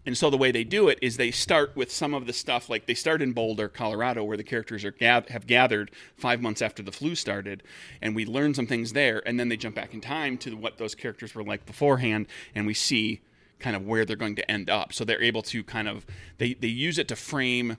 And 0.07 0.17
so 0.17 0.29
the 0.29 0.37
way 0.37 0.51
they 0.51 0.63
do 0.63 0.87
it 0.87 0.99
is 1.01 1.17
they 1.17 1.31
start 1.31 1.75
with 1.75 1.91
some 1.91 2.13
of 2.13 2.27
the 2.27 2.33
stuff 2.33 2.69
like 2.69 2.85
they 2.85 2.93
start 2.93 3.21
in 3.21 3.33
Boulder, 3.33 3.67
Colorado, 3.67 4.23
where 4.23 4.37
the 4.37 4.43
characters 4.43 4.85
are 4.85 4.93
have 5.01 5.47
gathered 5.47 5.91
five 6.15 6.41
months 6.41 6.61
after 6.61 6.81
the 6.81 6.93
flu 6.93 7.13
started, 7.13 7.61
and 8.01 8.15
we 8.15 8.25
learn 8.25 8.53
some 8.53 8.67
things 8.67 8.93
there, 8.93 9.21
and 9.25 9.37
then 9.37 9.49
they 9.49 9.57
jump 9.57 9.75
back 9.75 9.93
in 9.93 9.99
time 9.99 10.37
to 10.37 10.55
what 10.55 10.77
those 10.77 10.95
characters 10.95 11.35
were 11.35 11.43
like 11.43 11.65
beforehand, 11.65 12.27
and 12.55 12.65
we 12.65 12.73
see 12.73 13.19
kind 13.59 13.75
of 13.75 13.85
where 13.85 14.05
they're 14.05 14.15
going 14.15 14.35
to 14.35 14.49
end 14.49 14.69
up. 14.69 14.93
So 14.93 15.03
they're 15.03 15.21
able 15.21 15.41
to 15.43 15.61
kind 15.61 15.89
of 15.89 16.05
they 16.37 16.53
they 16.53 16.67
use 16.67 16.97
it 16.97 17.09
to 17.09 17.17
frame 17.17 17.77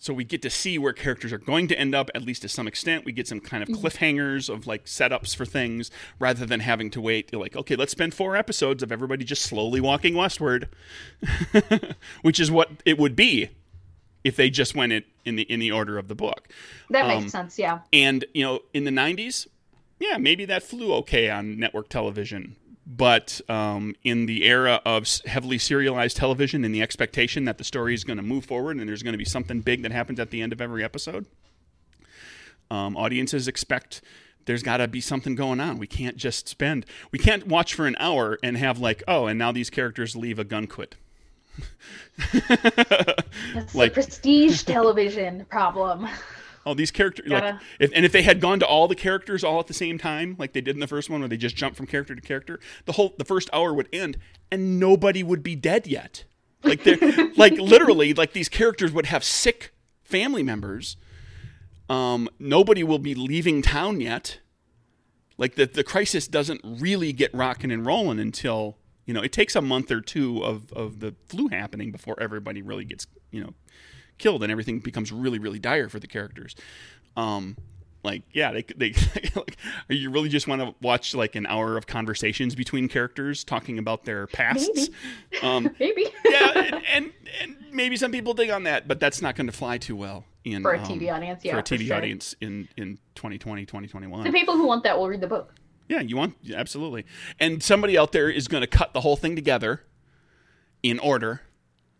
so 0.00 0.14
we 0.14 0.22
get 0.24 0.40
to 0.42 0.50
see 0.50 0.78
where 0.78 0.92
characters 0.92 1.32
are 1.32 1.38
going 1.38 1.66
to 1.68 1.78
end 1.78 1.94
up 1.94 2.08
at 2.14 2.22
least 2.22 2.42
to 2.42 2.48
some 2.48 2.66
extent 2.68 3.04
we 3.04 3.12
get 3.12 3.26
some 3.26 3.40
kind 3.40 3.62
of 3.62 3.68
cliffhangers 3.68 4.48
of 4.48 4.66
like 4.66 4.84
setups 4.84 5.34
for 5.34 5.44
things 5.44 5.90
rather 6.18 6.46
than 6.46 6.60
having 6.60 6.90
to 6.90 7.00
wait 7.00 7.34
like 7.34 7.56
okay 7.56 7.74
let's 7.76 7.92
spend 7.92 8.14
four 8.14 8.36
episodes 8.36 8.82
of 8.82 8.92
everybody 8.92 9.24
just 9.24 9.42
slowly 9.42 9.80
walking 9.80 10.14
westward 10.14 10.68
which 12.22 12.38
is 12.40 12.50
what 12.50 12.70
it 12.84 12.98
would 12.98 13.16
be 13.16 13.50
if 14.24 14.36
they 14.36 14.50
just 14.50 14.74
went 14.74 14.92
it 14.92 15.04
in 15.24 15.36
the 15.36 15.42
in 15.44 15.60
the 15.60 15.70
order 15.70 15.98
of 15.98 16.08
the 16.08 16.14
book 16.14 16.48
That 16.90 17.04
Um, 17.06 17.22
makes 17.22 17.32
sense. 17.32 17.58
Yeah. 17.58 17.80
and 17.92 18.24
you 18.34 18.44
know 18.44 18.60
in 18.74 18.84
the 18.84 18.90
90s 18.90 19.46
yeah 19.98 20.16
maybe 20.16 20.44
that 20.44 20.62
flew 20.62 20.92
okay 20.94 21.30
on 21.30 21.58
network 21.58 21.88
television 21.88 22.56
but 22.90 23.40
um, 23.50 23.94
in 24.02 24.24
the 24.24 24.44
era 24.46 24.80
of 24.86 25.06
heavily 25.26 25.58
serialized 25.58 26.16
television 26.16 26.64
and 26.64 26.74
the 26.74 26.80
expectation 26.80 27.44
that 27.44 27.58
the 27.58 27.64
story 27.64 27.92
is 27.92 28.02
going 28.02 28.16
to 28.16 28.22
move 28.22 28.46
forward 28.46 28.78
and 28.78 28.88
there's 28.88 29.02
going 29.02 29.12
to 29.12 29.18
be 29.18 29.26
something 29.26 29.60
big 29.60 29.82
that 29.82 29.92
happens 29.92 30.18
at 30.18 30.30
the 30.30 30.40
end 30.40 30.52
of 30.54 30.60
every 30.60 30.82
episode 30.82 31.26
um, 32.70 32.96
audiences 32.96 33.46
expect 33.46 34.00
there's 34.46 34.62
got 34.62 34.78
to 34.78 34.88
be 34.88 35.00
something 35.02 35.34
going 35.34 35.60
on 35.60 35.76
we 35.78 35.86
can't 35.86 36.16
just 36.16 36.48
spend 36.48 36.86
we 37.12 37.18
can't 37.18 37.46
watch 37.46 37.74
for 37.74 37.86
an 37.86 37.94
hour 38.00 38.38
and 38.42 38.56
have 38.56 38.78
like 38.78 39.02
oh 39.06 39.26
and 39.26 39.38
now 39.38 39.52
these 39.52 39.68
characters 39.68 40.16
leave 40.16 40.38
a 40.38 40.44
gun 40.44 40.66
quit 40.66 40.96
That's 42.32 43.74
like- 43.74 43.92
the 43.94 44.02
prestige 44.02 44.62
television 44.62 45.44
problem. 45.50 46.08
Oh, 46.68 46.74
these 46.74 46.90
characters 46.90 47.26
like 47.26 47.54
if 47.80 47.90
and 47.94 48.04
if 48.04 48.12
they 48.12 48.20
had 48.20 48.42
gone 48.42 48.60
to 48.60 48.66
all 48.66 48.88
the 48.88 48.94
characters 48.94 49.42
all 49.42 49.58
at 49.58 49.68
the 49.68 49.74
same 49.74 49.96
time, 49.96 50.36
like 50.38 50.52
they 50.52 50.60
did 50.60 50.76
in 50.76 50.80
the 50.80 50.86
first 50.86 51.08
one, 51.08 51.20
where 51.20 51.28
they 51.28 51.38
just 51.38 51.56
jumped 51.56 51.78
from 51.78 51.86
character 51.86 52.14
to 52.14 52.20
character, 52.20 52.60
the 52.84 52.92
whole 52.92 53.14
the 53.16 53.24
first 53.24 53.48
hour 53.54 53.72
would 53.72 53.88
end 53.90 54.18
and 54.52 54.78
nobody 54.78 55.22
would 55.22 55.42
be 55.42 55.56
dead 55.56 55.86
yet. 55.86 56.24
Like 56.62 56.84
they're 56.84 56.98
like 57.38 57.54
literally 57.54 58.12
like 58.12 58.34
these 58.34 58.50
characters 58.50 58.92
would 58.92 59.06
have 59.06 59.24
sick 59.24 59.72
family 60.02 60.42
members. 60.42 60.98
Um, 61.88 62.28
nobody 62.38 62.84
will 62.84 62.98
be 62.98 63.14
leaving 63.14 63.62
town 63.62 64.02
yet. 64.02 64.40
Like 65.38 65.54
the 65.54 65.64
the 65.64 65.84
crisis 65.84 66.28
doesn't 66.28 66.60
really 66.62 67.14
get 67.14 67.32
rocking 67.32 67.72
and 67.72 67.86
rolling 67.86 68.18
until 68.18 68.76
you 69.06 69.14
know 69.14 69.22
it 69.22 69.32
takes 69.32 69.56
a 69.56 69.62
month 69.62 69.90
or 69.90 70.02
two 70.02 70.44
of 70.44 70.70
of 70.74 71.00
the 71.00 71.14
flu 71.30 71.48
happening 71.48 71.92
before 71.92 72.20
everybody 72.20 72.60
really 72.60 72.84
gets 72.84 73.06
you 73.30 73.42
know 73.42 73.54
killed 74.18 74.42
and 74.42 74.50
everything 74.52 74.78
becomes 74.80 75.10
really 75.12 75.38
really 75.38 75.58
dire 75.58 75.88
for 75.88 75.98
the 75.98 76.06
characters 76.06 76.54
um 77.16 77.56
like 78.04 78.22
yeah 78.32 78.52
they 78.52 78.62
they 78.76 78.92
like 79.34 79.56
you 79.88 80.10
really 80.10 80.28
just 80.28 80.46
want 80.46 80.60
to 80.60 80.74
watch 80.80 81.14
like 81.14 81.34
an 81.34 81.46
hour 81.46 81.76
of 81.76 81.86
conversations 81.86 82.54
between 82.54 82.88
characters 82.88 83.42
talking 83.44 83.78
about 83.78 84.04
their 84.04 84.26
pasts 84.28 84.88
um 85.42 85.70
Maybe. 85.80 86.06
yeah 86.24 86.52
and, 86.54 86.82
and 86.94 87.12
and 87.42 87.56
maybe 87.72 87.96
some 87.96 88.12
people 88.12 88.34
dig 88.34 88.50
on 88.50 88.64
that 88.64 88.86
but 88.88 89.00
that's 89.00 89.20
not 89.20 89.34
going 89.36 89.46
to 89.46 89.52
fly 89.52 89.78
too 89.78 89.96
well 89.96 90.24
in 90.44 90.62
For 90.62 90.72
a 90.72 90.78
um, 90.78 90.86
TV 90.86 91.12
audience, 91.12 91.44
yeah. 91.44 91.52
for 91.52 91.58
a 91.58 91.62
TV 91.62 91.88
sure. 91.88 91.96
audience 91.96 92.34
in 92.40 92.68
in 92.76 92.98
2020 93.16 93.66
2021 93.66 94.24
The 94.24 94.32
people 94.32 94.56
who 94.56 94.66
want 94.66 94.82
that 94.84 94.96
will 94.96 95.08
read 95.08 95.20
the 95.20 95.26
book. 95.26 95.52
yeah, 95.88 96.00
you 96.00 96.16
want 96.16 96.36
absolutely. 96.54 97.04
And 97.38 97.62
somebody 97.62 97.98
out 97.98 98.12
there 98.12 98.30
is 98.30 98.48
going 98.48 98.62
to 98.62 98.66
cut 98.66 98.92
the 98.94 99.00
whole 99.02 99.16
thing 99.16 99.34
together 99.36 99.82
in 100.82 100.98
order 101.00 101.42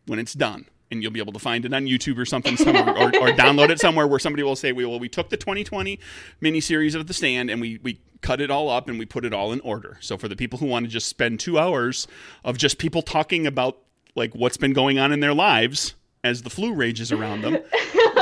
when 0.07 0.19
it's 0.19 0.32
done. 0.32 0.66
And 0.90 1.02
you'll 1.02 1.12
be 1.12 1.20
able 1.20 1.32
to 1.32 1.39
find 1.39 1.65
it 1.65 1.74
on 1.74 1.86
YouTube 1.86 2.19
or 2.19 2.24
something, 2.24 2.56
somewhere, 2.56 2.97
or, 2.97 3.06
or 3.09 3.28
download 3.32 3.70
it 3.70 3.81
somewhere 3.81 4.06
where 4.06 4.19
somebody 4.19 4.43
will 4.43 4.56
say, 4.56 4.73
"Well, 4.73 4.98
we 4.98 5.09
took 5.09 5.31
the 5.31 5.36
2020 5.36 5.98
miniseries 6.43 6.94
of 6.94 7.06
The 7.06 7.15
Stand 7.15 7.51
and 7.51 7.60
we 7.60 7.78
we 7.82 8.01
cut 8.20 8.40
it 8.40 8.51
all 8.51 8.70
up 8.70 8.89
and 8.89 8.98
we 8.98 9.06
put 9.06 9.24
it 9.24 9.32
all 9.32 9.52
in 9.52 9.60
order." 9.60 9.98
So 10.01 10.16
for 10.16 10.28
the 10.28 10.36
people 10.36 10.59
who 10.59 10.66
want 10.66 10.86
to 10.86 10.90
just 10.90 11.09
spend 11.09 11.40
two 11.40 11.59
hours 11.59 12.06
of 12.44 12.59
just 12.59 12.78
people 12.78 13.02
talking 13.02 13.47
about 13.47 13.78
like 14.15 14.35
what's 14.35 14.56
been 14.56 14.73
going 14.73 14.98
on 14.98 15.12
in 15.12 15.20
their 15.20 15.35
lives 15.35 15.94
as 16.24 16.43
the 16.43 16.51
flu 16.51 16.73
rages 16.73 17.12
around 17.12 17.43
them, 17.43 17.59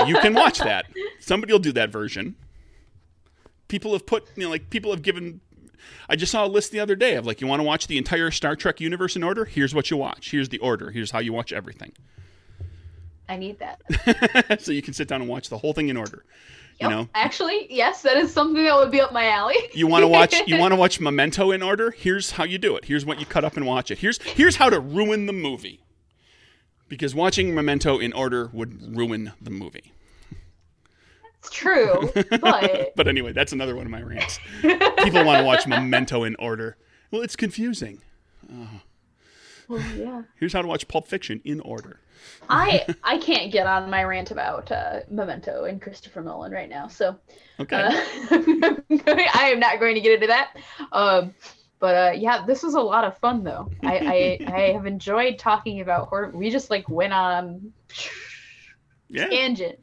you 0.06 0.18
can 0.20 0.34
watch 0.34 0.58
that. 0.58 0.86
Somebody 1.20 1.52
will 1.52 1.60
do 1.60 1.72
that 1.72 1.90
version. 1.90 2.36
People 3.68 3.92
have 3.94 4.06
put, 4.06 4.28
you 4.36 4.44
know, 4.44 4.50
like 4.50 4.70
people 4.70 4.90
have 4.92 5.02
given 5.02 5.40
I 6.08 6.16
just 6.16 6.32
saw 6.32 6.44
a 6.44 6.48
list 6.48 6.72
the 6.72 6.80
other 6.80 6.96
day 6.96 7.14
of 7.14 7.26
like, 7.26 7.40
you 7.40 7.46
want 7.46 7.60
to 7.60 7.64
watch 7.64 7.86
the 7.86 7.98
entire 7.98 8.30
Star 8.30 8.56
Trek 8.56 8.80
universe 8.80 9.16
in 9.16 9.22
order? 9.22 9.44
Here's 9.44 9.74
what 9.74 9.90
you 9.90 9.96
watch. 9.96 10.30
Here's 10.30 10.48
the 10.48 10.58
order. 10.58 10.90
Here's 10.90 11.10
how 11.10 11.18
you 11.18 11.32
watch 11.32 11.52
everything. 11.52 11.92
I 13.28 13.36
need 13.36 13.58
that. 13.58 14.60
so 14.60 14.72
you 14.72 14.82
can 14.82 14.94
sit 14.94 15.08
down 15.08 15.20
and 15.20 15.28
watch 15.28 15.48
the 15.48 15.58
whole 15.58 15.72
thing 15.72 15.88
in 15.88 15.96
order. 15.96 16.24
Yep. 16.80 16.90
You 16.90 16.96
know, 16.96 17.08
Actually, 17.14 17.66
yes, 17.70 18.02
that 18.02 18.18
is 18.18 18.32
something 18.32 18.62
that 18.64 18.76
would 18.76 18.90
be 18.90 19.00
up 19.00 19.10
my 19.12 19.28
alley. 19.28 19.56
you 19.72 19.86
want 19.86 20.02
to 20.02 20.08
watch 20.08 20.34
you 20.46 20.58
want 20.60 20.72
to 20.72 20.76
watch 20.76 21.00
Memento 21.00 21.50
in 21.50 21.62
order. 21.62 21.90
Here's 21.90 22.32
how 22.32 22.44
you 22.44 22.58
do 22.58 22.76
it. 22.76 22.84
Here's 22.84 23.06
what 23.06 23.18
you 23.18 23.24
cut 23.26 23.44
up 23.44 23.56
and 23.56 23.64
watch 23.66 23.90
it. 23.90 23.98
Here's 23.98 24.20
here's 24.22 24.56
how 24.56 24.68
to 24.68 24.78
ruin 24.78 25.26
the 25.26 25.32
movie. 25.32 25.80
Because 26.88 27.14
watching 27.14 27.54
Memento 27.54 27.98
in 27.98 28.12
order 28.12 28.50
would 28.52 28.94
ruin 28.96 29.32
the 29.40 29.50
movie. 29.50 29.92
It's 31.38 31.50
true, 31.50 32.10
but 32.40 32.92
But 32.96 33.08
anyway, 33.08 33.32
that's 33.32 33.52
another 33.52 33.74
one 33.74 33.86
of 33.86 33.90
my 33.90 34.02
rants. 34.02 34.38
People 34.60 35.24
want 35.24 35.38
to 35.38 35.44
watch 35.44 35.66
Memento 35.66 36.24
in 36.24 36.36
order. 36.36 36.76
Well, 37.10 37.22
it's 37.22 37.36
confusing. 37.36 38.02
Oh. 38.52 38.68
Well, 39.68 39.80
yeah. 39.96 40.22
Here's 40.36 40.52
how 40.52 40.62
to 40.62 40.68
watch 40.68 40.86
Pulp 40.88 41.06
Fiction 41.08 41.40
in 41.44 41.60
order. 41.60 42.00
I 42.48 42.86
I 43.04 43.18
can't 43.18 43.52
get 43.52 43.66
on 43.66 43.90
my 43.90 44.02
rant 44.04 44.30
about 44.30 44.70
uh, 44.72 45.00
Memento 45.10 45.64
and 45.64 45.80
Christopher 45.80 46.22
Nolan 46.22 46.52
right 46.52 46.68
now, 46.68 46.88
so 46.88 47.18
Okay. 47.60 47.76
uh, 47.76 47.90
I 48.30 49.50
am 49.52 49.60
not 49.60 49.80
going 49.80 49.94
to 49.94 50.00
get 50.00 50.12
into 50.14 50.26
that. 50.28 50.56
Um, 50.92 51.34
but 51.78 51.94
uh, 51.94 52.12
yeah, 52.16 52.44
this 52.46 52.62
was 52.62 52.74
a 52.74 52.80
lot 52.80 53.04
of 53.04 53.18
fun 53.18 53.44
though. 53.44 53.70
I, 53.82 53.98
I 53.98 54.52
I 54.52 54.60
have 54.72 54.86
enjoyed 54.86 55.38
talking 55.38 55.80
about 55.80 56.08
horror. 56.08 56.30
We 56.34 56.50
just 56.50 56.70
like 56.70 56.88
went 56.88 57.12
on 57.12 57.72
yeah. 59.08 59.28
tangent. 59.28 59.78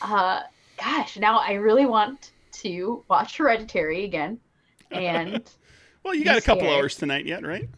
Uh, 0.00 0.42
gosh, 0.78 1.18
now 1.18 1.38
I 1.38 1.54
really 1.54 1.86
want 1.86 2.30
to 2.52 3.04
watch 3.08 3.36
Hereditary 3.36 4.04
again, 4.04 4.38
and 4.90 5.48
Well, 6.02 6.14
you 6.14 6.24
got 6.24 6.38
a 6.38 6.40
couple 6.40 6.62
scared. 6.64 6.78
hours 6.78 6.96
tonight 6.96 7.26
yet, 7.26 7.44
right? 7.46 7.68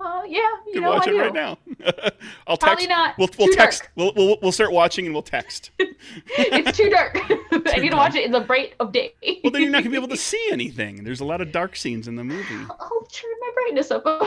Uh, 0.00 0.22
yeah, 0.26 0.38
You 0.38 0.62
you 0.66 0.72
can 0.74 0.82
know 0.82 0.90
watch 0.90 1.06
I 1.06 1.10
it 1.10 1.14
do. 1.14 1.20
right 1.20 1.34
now. 1.34 1.58
I'll 2.46 2.56
Probably 2.56 2.86
text. 2.86 2.88
not. 2.88 3.18
We'll, 3.18 3.28
we'll 3.38 3.54
text. 3.54 3.88
We'll, 3.96 4.12
we'll 4.16 4.38
we'll 4.42 4.52
start 4.52 4.72
watching 4.72 5.04
and 5.06 5.14
we'll 5.14 5.22
text. 5.22 5.70
it's 5.78 6.76
too 6.76 6.88
dark. 6.90 7.16
I 7.18 7.76
need 7.76 7.90
to 7.90 7.96
watch 7.96 8.14
it 8.14 8.24
in 8.24 8.32
the 8.32 8.40
bright 8.40 8.74
of 8.80 8.92
day. 8.92 9.12
Well, 9.44 9.50
then 9.52 9.62
you're 9.62 9.70
not 9.70 9.82
gonna 9.82 9.90
be 9.90 9.96
able 9.96 10.08
to 10.08 10.16
see 10.16 10.48
anything. 10.50 11.04
There's 11.04 11.20
a 11.20 11.24
lot 11.24 11.40
of 11.40 11.52
dark 11.52 11.76
scenes 11.76 12.08
in 12.08 12.16
the 12.16 12.24
movie. 12.24 12.66
I'll 12.68 13.06
turn 13.10 13.30
my 13.40 13.50
brightness 13.54 13.90
up. 13.90 14.02
Oh, 14.06 14.18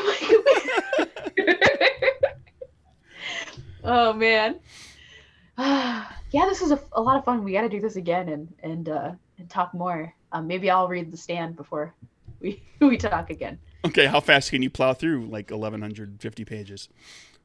my 1.38 1.56
oh 3.84 4.14
man. 4.14 4.60
yeah, 5.58 6.06
this 6.34 6.62
was 6.62 6.72
a, 6.72 6.80
a 6.94 7.02
lot 7.02 7.18
of 7.18 7.26
fun. 7.26 7.44
We 7.44 7.54
got 7.54 7.62
to 7.62 7.70
do 7.70 7.80
this 7.80 7.96
again 7.96 8.30
and 8.30 8.54
and 8.64 8.90
uh, 8.90 9.12
and 9.38 9.50
talk 9.50 9.74
more. 9.74 10.14
Um, 10.32 10.48
maybe 10.48 10.70
I'll 10.70 10.88
read 10.88 11.12
the 11.12 11.18
stand 11.18 11.56
before 11.56 11.94
we 12.40 12.62
we 12.80 12.98
talk 12.98 13.30
again. 13.30 13.60
Okay, 13.86 14.06
how 14.06 14.20
fast 14.20 14.52
can 14.52 14.62
you 14.62 14.70
plow 14.70 14.94
through 14.94 15.26
like 15.26 15.52
1150 15.52 16.46
pages? 16.46 16.90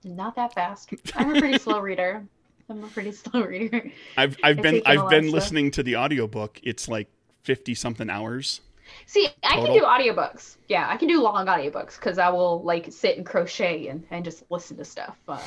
Not 0.04 0.36
that 0.36 0.54
fast. 0.54 0.92
I'm 1.16 1.34
a 1.34 1.40
pretty 1.40 1.58
slow 1.66 1.80
reader. 1.80 2.24
I'm 2.68 2.84
a 2.84 2.88
pretty 2.88 3.12
slow 3.24 3.42
reader. 3.42 3.90
I've 4.16 4.36
I've 4.42 4.62
been 4.62 4.82
I've 4.86 5.08
been 5.08 5.30
listening 5.30 5.70
to 5.72 5.82
the 5.82 5.96
audiobook. 5.96 6.60
It's 6.62 6.88
like 6.88 7.08
50 7.42 7.74
something 7.74 8.08
hours. 8.08 8.60
See, 9.06 9.28
I 9.42 9.56
Total? 9.56 9.66
can 9.66 9.74
do 9.74 9.84
audiobooks. 9.84 10.56
Yeah, 10.68 10.88
I 10.88 10.96
can 10.96 11.08
do 11.08 11.20
long 11.22 11.46
audiobooks 11.46 11.96
because 11.96 12.18
I 12.18 12.30
will 12.30 12.62
like 12.62 12.90
sit 12.92 13.16
and 13.16 13.26
crochet 13.26 13.88
and, 13.88 14.04
and 14.10 14.24
just 14.24 14.44
listen 14.50 14.76
to 14.78 14.84
stuff. 14.84 15.16
Uh, 15.26 15.40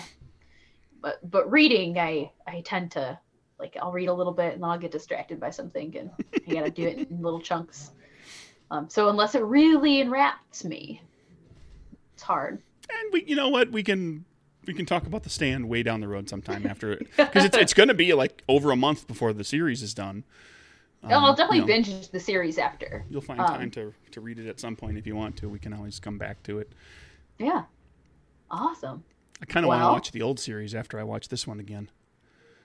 but 1.01 1.17
but 1.29 1.49
reading, 1.51 1.97
I 1.97 2.31
I 2.45 2.61
tend 2.61 2.91
to 2.91 3.17
like 3.59 3.77
I'll 3.81 3.91
read 3.91 4.09
a 4.09 4.13
little 4.13 4.33
bit 4.33 4.53
and 4.53 4.63
then 4.63 4.69
I'll 4.69 4.77
get 4.77 4.91
distracted 4.91 5.39
by 5.39 5.51
something 5.51 5.95
and 5.97 6.11
I 6.47 6.53
gotta 6.53 6.71
do 6.71 6.87
it 6.87 7.09
in 7.09 7.21
little 7.21 7.39
chunks. 7.39 7.91
Um, 8.71 8.89
so 8.89 9.09
unless 9.09 9.35
it 9.35 9.43
really 9.43 9.99
enwraps 9.99 10.63
me, 10.63 11.01
it's 12.13 12.23
hard. 12.23 12.61
And 12.89 13.13
we, 13.13 13.25
you 13.25 13.35
know 13.35 13.49
what, 13.49 13.69
we 13.71 13.83
can 13.83 14.23
we 14.65 14.73
can 14.73 14.85
talk 14.85 15.05
about 15.05 15.23
the 15.23 15.29
stand 15.29 15.67
way 15.67 15.83
down 15.83 15.99
the 15.99 16.07
road 16.07 16.29
sometime 16.29 16.65
after 16.65 16.93
it 16.93 17.07
because 17.17 17.43
it's 17.43 17.57
it's 17.57 17.73
going 17.73 17.89
to 17.89 17.93
be 17.93 18.13
like 18.13 18.43
over 18.47 18.71
a 18.71 18.75
month 18.77 19.07
before 19.07 19.33
the 19.33 19.43
series 19.43 19.83
is 19.83 19.93
done. 19.93 20.23
Um, 21.03 21.11
I'll 21.11 21.35
definitely 21.35 21.57
you 21.57 21.61
know, 21.61 21.67
binge 21.67 22.09
the 22.09 22.19
series 22.19 22.57
after. 22.57 23.03
You'll 23.09 23.21
find 23.21 23.41
um, 23.41 23.47
time 23.47 23.71
to 23.71 23.93
to 24.11 24.21
read 24.21 24.39
it 24.39 24.47
at 24.47 24.59
some 24.59 24.77
point 24.77 24.97
if 24.97 25.05
you 25.05 25.17
want 25.17 25.35
to. 25.37 25.49
We 25.49 25.59
can 25.59 25.73
always 25.73 25.99
come 25.99 26.17
back 26.17 26.41
to 26.43 26.59
it. 26.59 26.71
Yeah, 27.39 27.63
awesome. 28.49 29.03
I 29.41 29.45
kind 29.45 29.65
of 29.65 29.67
want 29.67 29.81
to 29.81 29.87
watch 29.87 30.11
the 30.11 30.21
old 30.21 30.39
series 30.39 30.73
after 30.73 30.97
I 30.97 31.03
watch 31.03 31.27
this 31.27 31.45
one 31.45 31.59
again. 31.59 31.89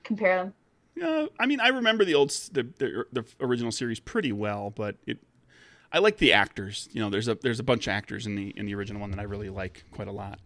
Compare 0.04 0.36
them. 0.36 0.54
Yeah, 0.94 1.26
I 1.40 1.46
mean, 1.46 1.60
I 1.60 1.68
remember 1.68 2.04
the 2.04 2.14
old 2.14 2.30
the, 2.52 2.62
the 2.78 3.06
the 3.12 3.24
original 3.40 3.72
series 3.72 3.98
pretty 3.98 4.32
well, 4.32 4.70
but 4.70 4.96
it 5.06 5.18
I 5.96 5.98
like 5.98 6.18
the 6.18 6.34
actors. 6.34 6.90
You 6.92 7.00
know, 7.00 7.08
there's 7.08 7.26
a 7.26 7.36
there's 7.36 7.58
a 7.58 7.62
bunch 7.62 7.86
of 7.86 7.92
actors 7.92 8.26
in 8.26 8.36
the 8.36 8.50
in 8.50 8.66
the 8.66 8.74
original 8.74 9.00
one 9.00 9.10
that 9.12 9.18
I 9.18 9.22
really 9.22 9.48
like 9.48 9.82
quite 9.92 10.08
a 10.08 10.12
lot. 10.12 10.38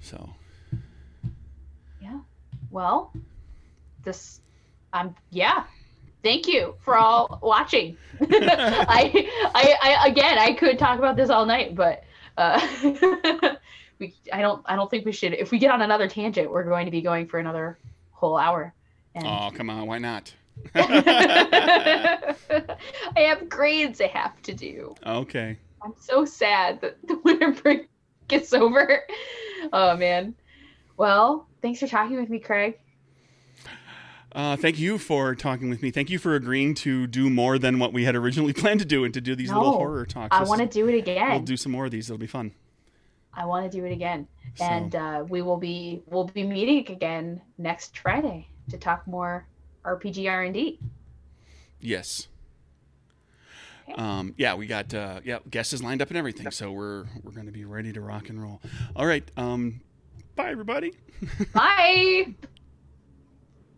So 0.00 0.30
Yeah. 2.00 2.20
Well, 2.70 3.12
this, 4.02 4.40
I'm 4.94 5.14
yeah. 5.28 5.64
Thank 6.22 6.46
you 6.46 6.74
for 6.80 6.96
all 6.96 7.38
watching. 7.42 7.98
I, 8.22 9.28
I, 9.54 9.76
I, 9.82 10.08
again, 10.08 10.38
I 10.38 10.54
could 10.54 10.78
talk 10.78 10.98
about 10.98 11.16
this 11.16 11.28
all 11.28 11.44
night, 11.44 11.74
but 11.74 12.04
uh, 12.38 12.66
we, 13.98 14.14
I 14.32 14.40
don't, 14.40 14.62
I 14.64 14.74
don't 14.74 14.90
think 14.90 15.04
we 15.04 15.12
should. 15.12 15.34
If 15.34 15.50
we 15.50 15.58
get 15.58 15.70
on 15.70 15.82
another 15.82 16.08
tangent, 16.08 16.50
we're 16.50 16.64
going 16.64 16.86
to 16.86 16.92
be 16.92 17.02
going 17.02 17.26
for 17.26 17.38
another 17.38 17.76
whole 18.12 18.38
hour. 18.38 18.72
And 19.14 19.26
oh 19.26 19.50
come 19.54 19.68
on, 19.68 19.86
why 19.86 19.98
not? 19.98 20.32
I 20.74 22.34
have 23.16 23.48
grades 23.48 24.00
I 24.00 24.06
have 24.08 24.40
to 24.42 24.54
do. 24.54 24.94
Okay. 25.06 25.58
I'm 25.82 25.94
so 25.98 26.24
sad 26.24 26.80
that 26.80 26.96
the 27.06 27.18
winter 27.24 27.52
break 27.52 27.88
gets 28.28 28.52
over. 28.52 29.02
Oh 29.72 29.96
man. 29.96 30.34
Well, 30.96 31.48
thanks 31.60 31.80
for 31.80 31.86
talking 31.88 32.20
with 32.20 32.28
me, 32.30 32.38
Craig. 32.38 32.78
Uh, 34.34 34.56
thank 34.56 34.78
you 34.78 34.96
for 34.96 35.34
talking 35.34 35.68
with 35.68 35.82
me. 35.82 35.90
Thank 35.90 36.08
you 36.08 36.18
for 36.18 36.34
agreeing 36.34 36.74
to 36.76 37.06
do 37.06 37.28
more 37.28 37.58
than 37.58 37.78
what 37.78 37.92
we 37.92 38.04
had 38.04 38.16
originally 38.16 38.52
planned 38.54 38.80
to 38.80 38.86
do 38.86 39.04
and 39.04 39.12
to 39.12 39.20
do 39.20 39.34
these 39.36 39.52
little 39.52 39.72
horror 39.72 40.06
talks. 40.06 40.34
I 40.34 40.42
want 40.44 40.60
to 40.60 40.66
do 40.66 40.88
it 40.88 40.96
again. 40.96 41.30
We'll 41.30 41.40
do 41.40 41.56
some 41.56 41.72
more 41.72 41.84
of 41.84 41.90
these. 41.90 42.08
It'll 42.08 42.18
be 42.18 42.26
fun. 42.26 42.52
I 43.34 43.44
want 43.46 43.70
to 43.70 43.78
do 43.78 43.84
it 43.84 43.92
again, 43.92 44.26
So- 44.56 44.64
and 44.64 44.94
uh, 44.94 45.24
we 45.28 45.42
will 45.42 45.56
be 45.56 46.02
we'll 46.06 46.24
be 46.24 46.44
meeting 46.44 46.86
again 46.94 47.40
next 47.58 47.98
Friday 47.98 48.48
to 48.70 48.78
talk 48.78 49.06
more 49.06 49.46
RPG 49.84 50.30
R 50.30 50.42
and 50.42 50.54
D. 50.54 50.78
Yes. 51.80 52.28
Okay. 53.88 54.00
Um, 54.00 54.34
yeah, 54.36 54.54
we 54.54 54.66
got 54.66 54.94
uh, 54.94 55.20
yeah 55.24 55.38
guests 55.50 55.82
lined 55.82 56.00
up 56.00 56.08
and 56.08 56.16
everything, 56.16 56.50
so 56.50 56.70
we're 56.70 57.06
we're 57.22 57.32
going 57.32 57.46
to 57.46 57.52
be 57.52 57.64
ready 57.64 57.92
to 57.92 58.00
rock 58.00 58.28
and 58.28 58.40
roll. 58.40 58.60
All 58.94 59.06
right. 59.06 59.28
Um, 59.36 59.80
bye, 60.36 60.50
everybody. 60.50 60.92
Bye. 61.52 62.34